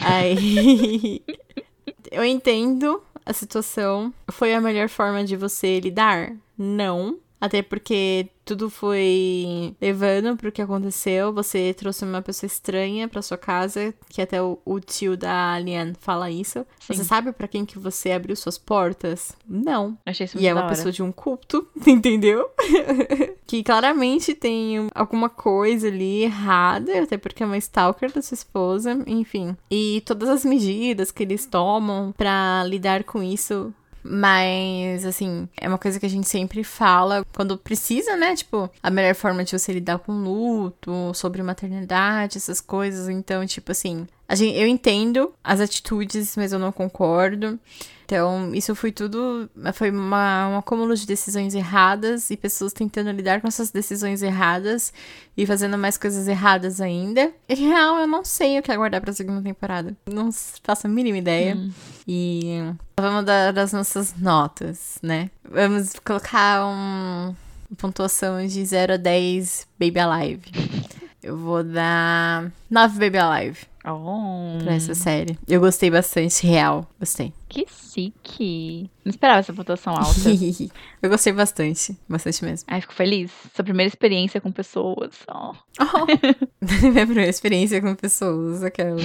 Aí. 0.00 1.22
eu 2.10 2.24
entendo 2.24 3.02
a 3.24 3.32
situação. 3.32 4.12
Foi 4.30 4.54
a 4.54 4.60
melhor 4.60 4.88
forma 4.88 5.24
de 5.24 5.36
você 5.36 5.80
lidar? 5.80 6.32
Não. 6.56 7.18
Até 7.44 7.60
porque 7.60 8.30
tudo 8.42 8.70
foi 8.70 9.76
levando 9.78 10.34
pro 10.34 10.50
que 10.50 10.62
aconteceu. 10.62 11.30
Você 11.34 11.74
trouxe 11.74 12.02
uma 12.06 12.22
pessoa 12.22 12.46
estranha 12.46 13.06
pra 13.06 13.20
sua 13.20 13.36
casa, 13.36 13.92
que 14.08 14.22
até 14.22 14.42
o, 14.42 14.58
o 14.64 14.80
tio 14.80 15.14
da 15.14 15.52
Alien 15.52 15.92
fala 16.00 16.30
isso. 16.30 16.64
Sim. 16.80 16.94
Você 16.94 17.04
sabe 17.04 17.32
pra 17.32 17.46
quem 17.46 17.66
que 17.66 17.78
você 17.78 18.12
abriu 18.12 18.34
suas 18.34 18.56
portas? 18.56 19.32
Não. 19.46 19.98
Achei 20.06 20.24
isso 20.24 20.38
E 20.38 20.40
muito 20.40 20.50
é 20.50 20.54
da 20.54 20.60
uma 20.62 20.68
pessoa 20.70 20.90
de 20.90 21.02
um 21.02 21.12
culto, 21.12 21.68
entendeu? 21.86 22.48
que 23.46 23.62
claramente 23.62 24.34
tem 24.34 24.88
alguma 24.94 25.28
coisa 25.28 25.88
ali 25.88 26.22
errada, 26.22 27.02
até 27.02 27.18
porque 27.18 27.42
é 27.42 27.46
uma 27.46 27.58
stalker 27.58 28.10
da 28.10 28.22
sua 28.22 28.34
esposa, 28.34 29.04
enfim. 29.06 29.54
E 29.70 30.02
todas 30.06 30.30
as 30.30 30.46
medidas 30.46 31.10
que 31.10 31.22
eles 31.22 31.44
tomam 31.44 32.14
pra 32.16 32.64
lidar 32.64 33.04
com 33.04 33.22
isso 33.22 33.70
Mas, 34.06 35.06
assim, 35.06 35.48
é 35.58 35.66
uma 35.66 35.78
coisa 35.78 35.98
que 35.98 36.04
a 36.04 36.10
gente 36.10 36.28
sempre 36.28 36.62
fala 36.62 37.24
quando 37.34 37.56
precisa, 37.56 38.14
né? 38.16 38.36
Tipo, 38.36 38.70
a 38.82 38.90
melhor 38.90 39.14
forma 39.14 39.42
de 39.42 39.58
você 39.58 39.72
lidar 39.72 39.98
com 39.98 40.12
luto, 40.12 41.12
sobre 41.14 41.42
maternidade, 41.42 42.36
essas 42.36 42.60
coisas. 42.60 43.08
Então, 43.08 43.46
tipo 43.46 43.72
assim, 43.72 44.06
gente, 44.32 44.58
eu 44.58 44.66
entendo 44.66 45.34
as 45.42 45.60
atitudes, 45.60 46.34
mas 46.36 46.52
eu 46.52 46.58
não 46.58 46.72
concordo. 46.72 47.58
Então, 48.04 48.54
isso 48.54 48.74
foi 48.74 48.92
tudo. 48.92 49.48
Foi 49.72 49.90
uma, 49.90 50.48
um 50.48 50.58
acúmulo 50.58 50.94
de 50.94 51.06
decisões 51.06 51.54
erradas 51.54 52.30
e 52.30 52.36
pessoas 52.36 52.72
tentando 52.72 53.10
lidar 53.10 53.40
com 53.40 53.48
essas 53.48 53.70
decisões 53.70 54.22
erradas 54.22 54.92
e 55.36 55.46
fazendo 55.46 55.78
mais 55.78 55.96
coisas 55.96 56.28
erradas 56.28 56.80
ainda. 56.80 57.32
Em 57.48 57.56
real, 57.56 57.98
eu 57.98 58.06
não 58.06 58.24
sei 58.24 58.58
o 58.58 58.62
que 58.62 58.70
aguardar 58.70 59.00
pra 59.00 59.12
segunda 59.12 59.42
temporada. 59.42 59.96
Não 60.06 60.30
faço 60.62 60.86
a 60.86 60.90
mínima 60.90 61.18
ideia. 61.18 61.56
Hum. 61.56 61.70
E 62.06 62.58
vamos 62.98 63.24
dar 63.24 63.58
as 63.58 63.72
nossas 63.72 64.14
notas, 64.16 64.98
né? 65.02 65.30
Vamos 65.42 65.94
colocar 66.04 66.66
um, 66.66 67.34
uma 67.70 67.76
pontuação 67.78 68.46
de 68.46 68.64
0 68.64 68.94
a 68.94 68.96
10 68.98 69.66
Baby 69.78 70.00
Alive. 70.00 70.52
Eu 71.22 71.38
vou 71.38 71.64
dar 71.64 72.52
9 72.70 72.98
Baby 72.98 73.16
Alive 73.16 73.73
Oh, 73.86 74.58
pra 74.62 74.74
essa 74.74 74.94
série. 74.94 75.38
Eu 75.46 75.60
gostei 75.60 75.90
bastante, 75.90 76.46
real. 76.46 76.88
Gostei. 76.98 77.32
que 77.48 77.66
chique. 77.68 78.90
Não 79.04 79.10
esperava 79.10 79.40
essa 79.40 79.52
pontuação 79.52 79.94
alta. 79.94 80.10
eu 81.02 81.10
gostei 81.10 81.32
bastante. 81.34 81.96
Bastante 82.08 82.44
mesmo. 82.44 82.66
Ai, 82.70 82.80
fico 82.80 82.94
feliz. 82.94 83.30
Sua 83.54 83.62
primeira 83.64 83.88
experiência 83.88 84.40
com 84.40 84.50
pessoas. 84.50 85.14
Oh. 85.28 85.52
Oh. 85.80 86.06
Minha 86.90 87.06
primeira 87.06 87.28
experiência 87.28 87.80
com 87.82 87.94
pessoas, 87.94 88.62
aquelas. 88.62 89.04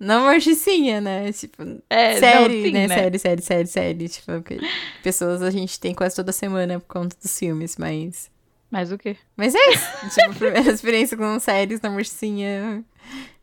Não 0.00 0.22
morticinha, 0.22 1.00
né? 1.00 1.30
Tipo, 1.30 1.62
É, 1.88 2.18
série, 2.18 2.56
não, 2.56 2.64
sim, 2.64 2.72
né? 2.72 2.86
né? 2.88 2.94
Série, 2.96 3.18
série, 3.18 3.42
série, 3.42 3.66
série. 3.66 4.08
Tipo, 4.08 4.32
pessoas 5.02 5.42
a 5.42 5.50
gente 5.50 5.78
tem 5.78 5.94
quase 5.94 6.16
toda 6.16 6.32
semana 6.32 6.80
por 6.80 6.86
conta 6.88 7.14
dos 7.22 7.38
filmes, 7.38 7.76
mas. 7.76 8.30
Mas 8.70 8.90
o 8.90 8.96
quê? 8.96 9.16
Mas 9.36 9.54
é 9.54 9.58
isso. 9.70 9.86
tipo, 10.18 10.34
primeira 10.34 10.70
experiência 10.72 11.14
com 11.16 11.38
séries 11.38 11.80
na 11.82 11.90
morticinha. 11.90 12.82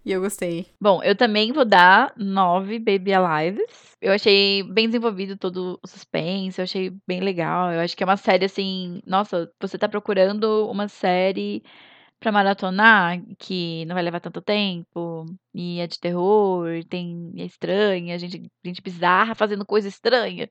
E 0.10 0.12
eu 0.12 0.22
gostei. 0.22 0.66
Bom, 0.82 1.04
eu 1.04 1.16
também 1.16 1.52
vou 1.52 1.64
dar 1.64 2.12
9 2.18 2.80
Baby 2.80 3.14
Alives. 3.14 3.96
Eu 4.02 4.12
achei 4.12 4.64
bem 4.64 4.88
desenvolvido 4.88 5.38
todo 5.38 5.80
o 5.84 5.88
suspense, 5.88 6.60
eu 6.60 6.64
achei 6.64 6.92
bem 7.08 7.20
legal. 7.20 7.72
Eu 7.72 7.80
acho 7.80 7.96
que 7.96 8.02
é 8.02 8.08
uma 8.08 8.18
série 8.18 8.46
assim, 8.46 9.04
nossa, 9.06 9.48
você 9.62 9.78
tá 9.78 9.88
procurando 9.88 10.68
uma 10.68 10.88
série 10.88 11.62
pra 12.20 12.32
maratonar 12.32 13.22
que 13.38 13.86
não 13.86 13.94
vai 13.94 14.02
levar 14.04 14.20
tanto 14.20 14.42
tempo 14.42 15.28
e 15.54 15.80
é 15.80 15.86
de 15.86 16.00
terror, 16.00 16.84
tem 16.90 17.32
é 17.38 17.46
estranha, 17.46 18.18
gente, 18.18 18.52
gente 18.66 18.82
bizarra 18.82 19.36
fazendo 19.36 19.64
coisa 19.64 19.88
estranha. 19.88 20.50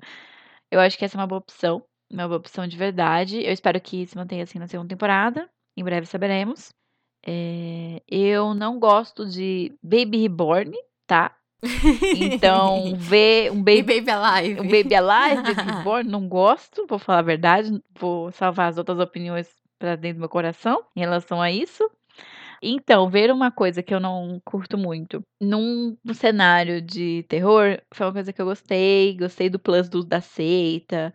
Eu 0.70 0.78
acho 0.78 0.96
que 0.96 1.04
essa 1.04 1.16
é 1.16 1.20
uma 1.20 1.26
boa 1.26 1.40
opção, 1.40 1.84
uma 2.08 2.28
boa 2.28 2.38
opção 2.38 2.64
de 2.68 2.76
verdade. 2.76 3.42
Eu 3.44 3.52
espero 3.52 3.80
que 3.80 4.06
se 4.06 4.16
mantenha 4.16 4.44
assim 4.44 4.60
na 4.60 4.68
segunda 4.68 4.88
temporada. 4.88 5.50
Em 5.76 5.82
breve 5.82 6.06
saberemos. 6.06 6.72
É, 7.26 8.02
eu 8.08 8.54
não 8.54 8.78
gosto 8.78 9.26
de 9.26 9.76
Baby 9.82 10.18
Reborn, 10.22 10.72
tá? 11.06 11.34
Então, 12.16 12.94
ver 12.96 13.50
um 13.52 13.58
E 13.58 13.62
Baby, 13.62 14.00
Baby 14.00 14.10
Alive. 14.10 14.60
um 14.60 14.68
baby 14.68 14.94
Alive, 14.94 15.42
Baby 15.42 15.62
Reborn, 15.72 16.10
não 16.10 16.28
gosto, 16.28 16.86
vou 16.86 16.98
falar 16.98 17.18
a 17.18 17.22
verdade. 17.22 17.82
Vou 17.98 18.30
salvar 18.32 18.68
as 18.68 18.78
outras 18.78 18.98
opiniões 18.98 19.48
pra 19.78 19.96
dentro 19.96 20.18
do 20.18 20.20
meu 20.20 20.28
coração 20.28 20.84
em 20.96 21.00
relação 21.00 21.40
a 21.40 21.50
isso. 21.50 21.88
Então, 22.62 23.08
ver 23.08 23.30
uma 23.30 23.50
coisa 23.50 23.82
que 23.82 23.94
eu 23.94 24.00
não 24.00 24.40
curto 24.44 24.76
muito 24.76 25.22
num 25.40 25.96
cenário 26.12 26.82
de 26.82 27.22
terror 27.28 27.80
foi 27.94 28.06
uma 28.06 28.12
coisa 28.12 28.32
que 28.32 28.40
eu 28.42 28.46
gostei. 28.46 29.16
Gostei 29.16 29.48
do 29.48 29.58
plus 29.58 29.88
do, 29.88 30.04
da 30.04 30.20
seita, 30.20 31.12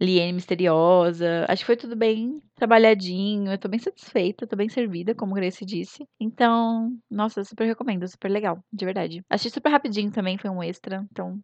Liane 0.00 0.32
misteriosa. 0.32 1.44
Acho 1.48 1.62
que 1.62 1.66
foi 1.66 1.76
tudo 1.76 1.96
bem 1.96 2.40
trabalhadinho. 2.54 3.50
Eu 3.52 3.58
tô 3.58 3.68
bem 3.68 3.78
satisfeita, 3.80 4.46
tô 4.46 4.56
bem 4.56 4.68
servida, 4.68 5.14
como 5.14 5.34
Grace 5.34 5.64
disse. 5.64 6.06
Então, 6.20 6.96
nossa, 7.10 7.44
super 7.44 7.66
recomendo, 7.66 8.06
super 8.08 8.30
legal, 8.30 8.62
de 8.72 8.84
verdade. 8.84 9.22
Achei 9.28 9.50
super 9.50 9.70
rapidinho 9.70 10.10
também, 10.12 10.38
foi 10.38 10.50
um 10.50 10.62
extra. 10.62 11.04
Então, 11.10 11.40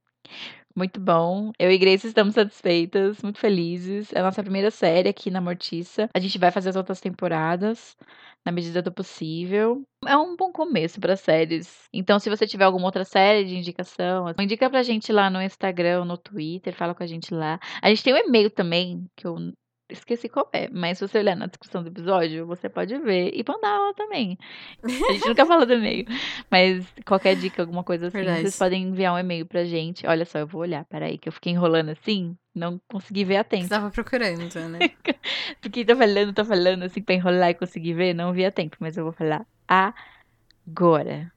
muito 0.76 1.00
bom. 1.00 1.50
Eu 1.58 1.70
e 1.70 1.78
Grace 1.78 2.06
estamos 2.06 2.34
satisfeitas, 2.34 3.22
muito 3.22 3.38
felizes. 3.38 4.12
É 4.12 4.20
a 4.20 4.22
nossa 4.22 4.42
primeira 4.42 4.70
série 4.70 5.08
aqui 5.08 5.30
na 5.30 5.40
Mortiça. 5.40 6.08
A 6.14 6.18
gente 6.20 6.38
vai 6.38 6.50
fazer 6.50 6.70
as 6.70 6.76
outras 6.76 7.00
temporadas 7.00 7.96
na 8.44 8.52
medida 8.52 8.80
do 8.80 8.92
possível. 8.92 9.82
É 10.06 10.16
um 10.16 10.36
bom 10.36 10.52
começo 10.52 11.00
para 11.00 11.16
séries. 11.16 11.88
Então, 11.92 12.18
se 12.18 12.30
você 12.30 12.46
tiver 12.46 12.64
alguma 12.64 12.86
outra 12.86 13.04
série 13.04 13.44
de 13.44 13.56
indicação, 13.56 14.26
indica 14.38 14.70
pra 14.70 14.82
gente 14.82 15.12
lá 15.12 15.28
no 15.28 15.42
Instagram, 15.42 16.04
no 16.04 16.16
Twitter, 16.16 16.74
fala 16.74 16.94
com 16.94 17.02
a 17.02 17.06
gente 17.06 17.34
lá. 17.34 17.58
A 17.82 17.88
gente 17.88 18.02
tem 18.02 18.14
um 18.14 18.18
e-mail 18.18 18.50
também, 18.50 19.04
que 19.16 19.26
eu 19.26 19.36
esqueci 19.90 20.28
qual 20.28 20.48
é, 20.52 20.68
mas 20.70 20.98
se 20.98 21.06
você 21.06 21.18
olhar 21.18 21.36
na 21.36 21.46
descrição 21.46 21.82
do 21.82 21.88
episódio, 21.88 22.46
você 22.46 22.68
pode 22.68 22.96
ver 22.98 23.32
e 23.34 23.44
mandar 23.46 23.94
também. 23.94 24.38
A 24.82 25.12
gente 25.12 25.28
nunca 25.28 25.46
falou 25.46 25.66
do 25.66 25.74
e-mail, 25.74 26.06
mas 26.50 26.86
qualquer 27.06 27.36
dica, 27.36 27.62
alguma 27.62 27.84
coisa 27.84 28.08
assim, 28.08 28.18
Verdade. 28.18 28.42
vocês 28.42 28.56
podem 28.56 28.84
enviar 28.84 29.14
um 29.14 29.18
e-mail 29.18 29.46
pra 29.46 29.64
gente. 29.64 30.06
Olha 30.06 30.24
só, 30.24 30.38
eu 30.38 30.46
vou 30.46 30.62
olhar, 30.62 30.84
peraí, 30.84 31.18
que 31.18 31.28
eu 31.28 31.32
fiquei 31.32 31.52
enrolando 31.52 31.90
assim, 31.90 32.36
não 32.54 32.80
consegui 32.88 33.24
ver 33.24 33.36
a 33.36 33.44
tempo. 33.44 33.64
Você 33.64 33.70
tava 33.70 33.90
procurando, 33.90 34.54
né? 34.68 34.78
Porque 35.60 35.84
tô 35.84 35.96
falando, 35.96 36.32
tô 36.32 36.44
falando 36.44 36.82
assim 36.84 37.02
pra 37.02 37.14
enrolar 37.14 37.50
e 37.50 37.54
conseguir 37.54 37.94
ver, 37.94 38.14
não 38.14 38.32
vi 38.32 38.44
a 38.44 38.50
tempo, 38.50 38.76
mas 38.80 38.96
eu 38.96 39.04
vou 39.04 39.12
falar 39.12 39.46
agora. 39.68 41.30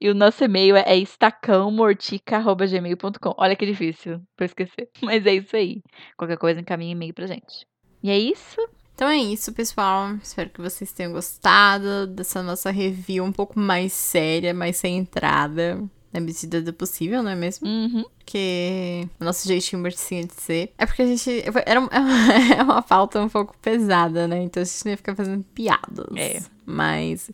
E 0.00 0.08
o 0.08 0.14
nosso 0.14 0.42
e-mail 0.42 0.76
é 0.76 0.96
estacãomortica.gmail.com. 0.96 3.34
Olha 3.36 3.54
que 3.54 3.66
difícil 3.66 4.22
pra 4.34 4.46
esquecer. 4.46 4.88
Mas 5.04 5.26
é 5.26 5.34
isso 5.34 5.54
aí. 5.54 5.82
Qualquer 6.16 6.38
coisa, 6.38 6.58
encaminha 6.58 6.92
e-mail 6.92 7.12
pra 7.12 7.26
gente. 7.26 7.66
E 8.02 8.10
é 8.10 8.18
isso. 8.18 8.60
Então 8.94 9.08
é 9.08 9.16
isso, 9.16 9.52
pessoal. 9.52 10.14
Espero 10.22 10.50
que 10.50 10.60
vocês 10.60 10.92
tenham 10.92 11.12
gostado 11.12 12.06
dessa 12.06 12.42
nossa 12.42 12.70
review 12.70 13.24
um 13.24 13.32
pouco 13.32 13.58
mais 13.58 13.92
séria, 13.92 14.52
mais 14.52 14.76
centrada. 14.76 15.82
Na 16.12 16.18
medida 16.18 16.60
do 16.60 16.72
possível, 16.72 17.22
não 17.22 17.30
é 17.30 17.36
mesmo? 17.36 17.68
Uhum. 17.68 18.04
Porque 18.18 19.06
o 19.20 19.24
nosso 19.24 19.46
jeitinho 19.46 19.80
morticinha 19.80 20.24
de 20.24 20.34
ser. 20.34 20.72
É 20.76 20.84
porque 20.84 21.02
a 21.02 21.06
gente. 21.06 21.44
Era 21.64 21.80
um- 21.80 21.86
é 22.58 22.62
uma 22.64 22.82
pauta 22.82 23.22
um 23.22 23.28
pouco 23.28 23.56
pesada, 23.62 24.26
né? 24.26 24.42
Então 24.42 24.60
a 24.60 24.66
gente 24.66 24.84
não 24.84 24.90
ia 24.90 24.96
ficar 24.96 25.14
fazendo 25.14 25.44
piadas. 25.54 26.06
É. 26.16 26.42
Mas, 26.66 27.30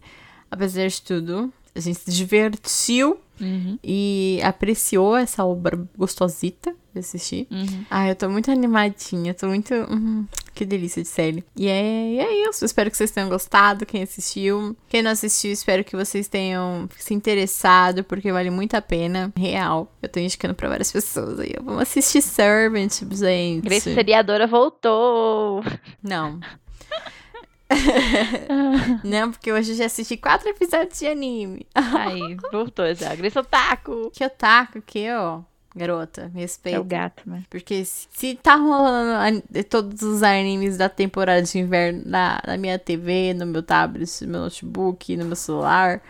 apesar 0.50 0.86
de 0.88 1.00
tudo, 1.00 1.50
a 1.74 1.80
gente 1.80 1.98
se 2.00 2.10
divertiu 2.10 3.18
Uhum. 3.40 3.78
e 3.82 4.40
apreciou 4.42 5.16
essa 5.16 5.42
obra 5.44 5.78
gostosita 5.96 6.74
de 6.92 7.00
assistir. 7.00 7.46
Uhum. 7.50 7.84
Ah, 7.90 8.08
eu 8.08 8.14
tô 8.14 8.28
muito 8.28 8.50
animadinha, 8.50 9.32
tô 9.34 9.46
muito. 9.48 9.72
hum, 9.74 10.26
que 10.56 10.64
delícia 10.64 11.02
de 11.02 11.08
série. 11.08 11.44
E 11.54 11.68
é, 11.68 12.08
e 12.12 12.18
é 12.18 12.48
isso. 12.48 12.64
Espero 12.64 12.90
que 12.90 12.96
vocês 12.96 13.10
tenham 13.10 13.28
gostado. 13.28 13.84
Quem 13.84 14.02
assistiu. 14.02 14.74
Quem 14.88 15.02
não 15.02 15.10
assistiu, 15.10 15.52
espero 15.52 15.84
que 15.84 15.94
vocês 15.94 16.26
tenham 16.26 16.88
se 16.96 17.12
interessado, 17.12 18.02
porque 18.02 18.32
vale 18.32 18.50
muito 18.50 18.74
a 18.74 18.80
pena. 18.80 19.32
Real. 19.36 19.92
Eu 20.00 20.08
tô 20.08 20.18
indicando 20.18 20.54
pra 20.54 20.68
várias 20.68 20.90
pessoas 20.90 21.38
aí. 21.38 21.52
Vamos 21.62 21.82
assistir 21.82 22.22
Servant, 22.22 22.90
gente. 23.12 23.62
Grace 23.62 23.92
Seriadora 23.94 24.46
voltou. 24.46 25.62
Não. 26.02 26.40
não, 29.04 29.32
porque 29.32 29.52
hoje 29.52 29.72
eu 29.72 29.76
já 29.76 29.86
assisti 29.86 30.16
quatro 30.16 30.48
episódios 30.48 30.98
de 30.98 31.06
anime. 31.06 31.66
Aí, 31.74 32.36
voltou 32.50 32.94
já. 32.94 33.14
Grace 33.14 33.38
Otaku. 33.38 34.10
Que 34.10 34.24
otaku 34.24 34.80
que, 34.80 35.10
ó. 35.12 35.42
Garota, 35.76 36.30
me 36.34 36.44
É 36.64 36.78
o 36.80 36.84
gato, 36.84 37.28
né? 37.28 37.42
Porque 37.50 37.84
se, 37.84 38.08
se 38.10 38.34
tá 38.34 38.56
rolando 38.56 39.10
an- 39.12 39.62
todos 39.68 40.02
os 40.02 40.22
animes 40.22 40.76
da 40.78 40.88
temporada 40.88 41.42
de 41.42 41.58
inverno 41.58 42.02
na, 42.06 42.40
na 42.46 42.56
minha 42.56 42.78
TV, 42.78 43.34
no 43.34 43.44
meu 43.46 43.62
tablet, 43.62 44.08
no 44.24 44.32
meu 44.32 44.40
notebook, 44.40 45.16
no 45.16 45.26
meu 45.26 45.36
celular, 45.36 46.00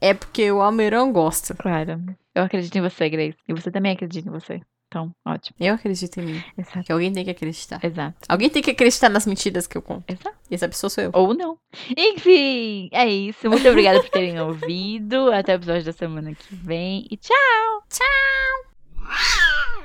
é 0.00 0.12
porque 0.12 0.50
o 0.52 0.60
Almeirão 0.60 1.12
gosta. 1.12 1.54
Claro. 1.54 1.98
Eu 2.34 2.44
acredito 2.44 2.76
em 2.76 2.82
você, 2.82 3.08
Grace. 3.08 3.38
E 3.48 3.52
você 3.54 3.70
também 3.70 3.92
acredita 3.92 4.28
em 4.28 4.32
você. 4.32 4.60
Então, 4.86 5.12
ótimo. 5.24 5.54
Eu 5.60 5.74
acredito 5.74 6.18
em 6.18 6.24
mim. 6.26 6.42
Exato. 6.58 6.82
Que 6.84 6.90
alguém 6.92 7.12
tem 7.12 7.24
que 7.24 7.30
acreditar. 7.30 7.78
Exato. 7.82 8.16
Alguém 8.28 8.50
tem 8.50 8.60
que 8.60 8.72
acreditar 8.72 9.08
nas 9.08 9.24
mentiras 9.24 9.66
que 9.68 9.78
eu 9.78 9.82
conto. 9.82 10.04
Exato. 10.10 10.36
E 10.50 10.54
essa 10.54 10.68
pessoa 10.68 10.90
sou 10.90 11.04
eu. 11.04 11.10
Ou 11.14 11.32
não. 11.32 11.56
Enfim, 11.96 12.88
é 12.92 13.06
isso. 13.06 13.48
Muito 13.48 13.68
obrigada 13.68 14.00
por 14.00 14.10
terem 14.10 14.38
ouvido. 14.42 15.30
Até 15.32 15.52
o 15.54 15.56
episódio 15.56 15.84
da 15.84 15.92
semana 15.92 16.34
que 16.34 16.54
vem. 16.56 17.06
E 17.08 17.16
tchau! 17.16 17.84
Tchau! 17.88 18.69
Ah! 19.10 19.66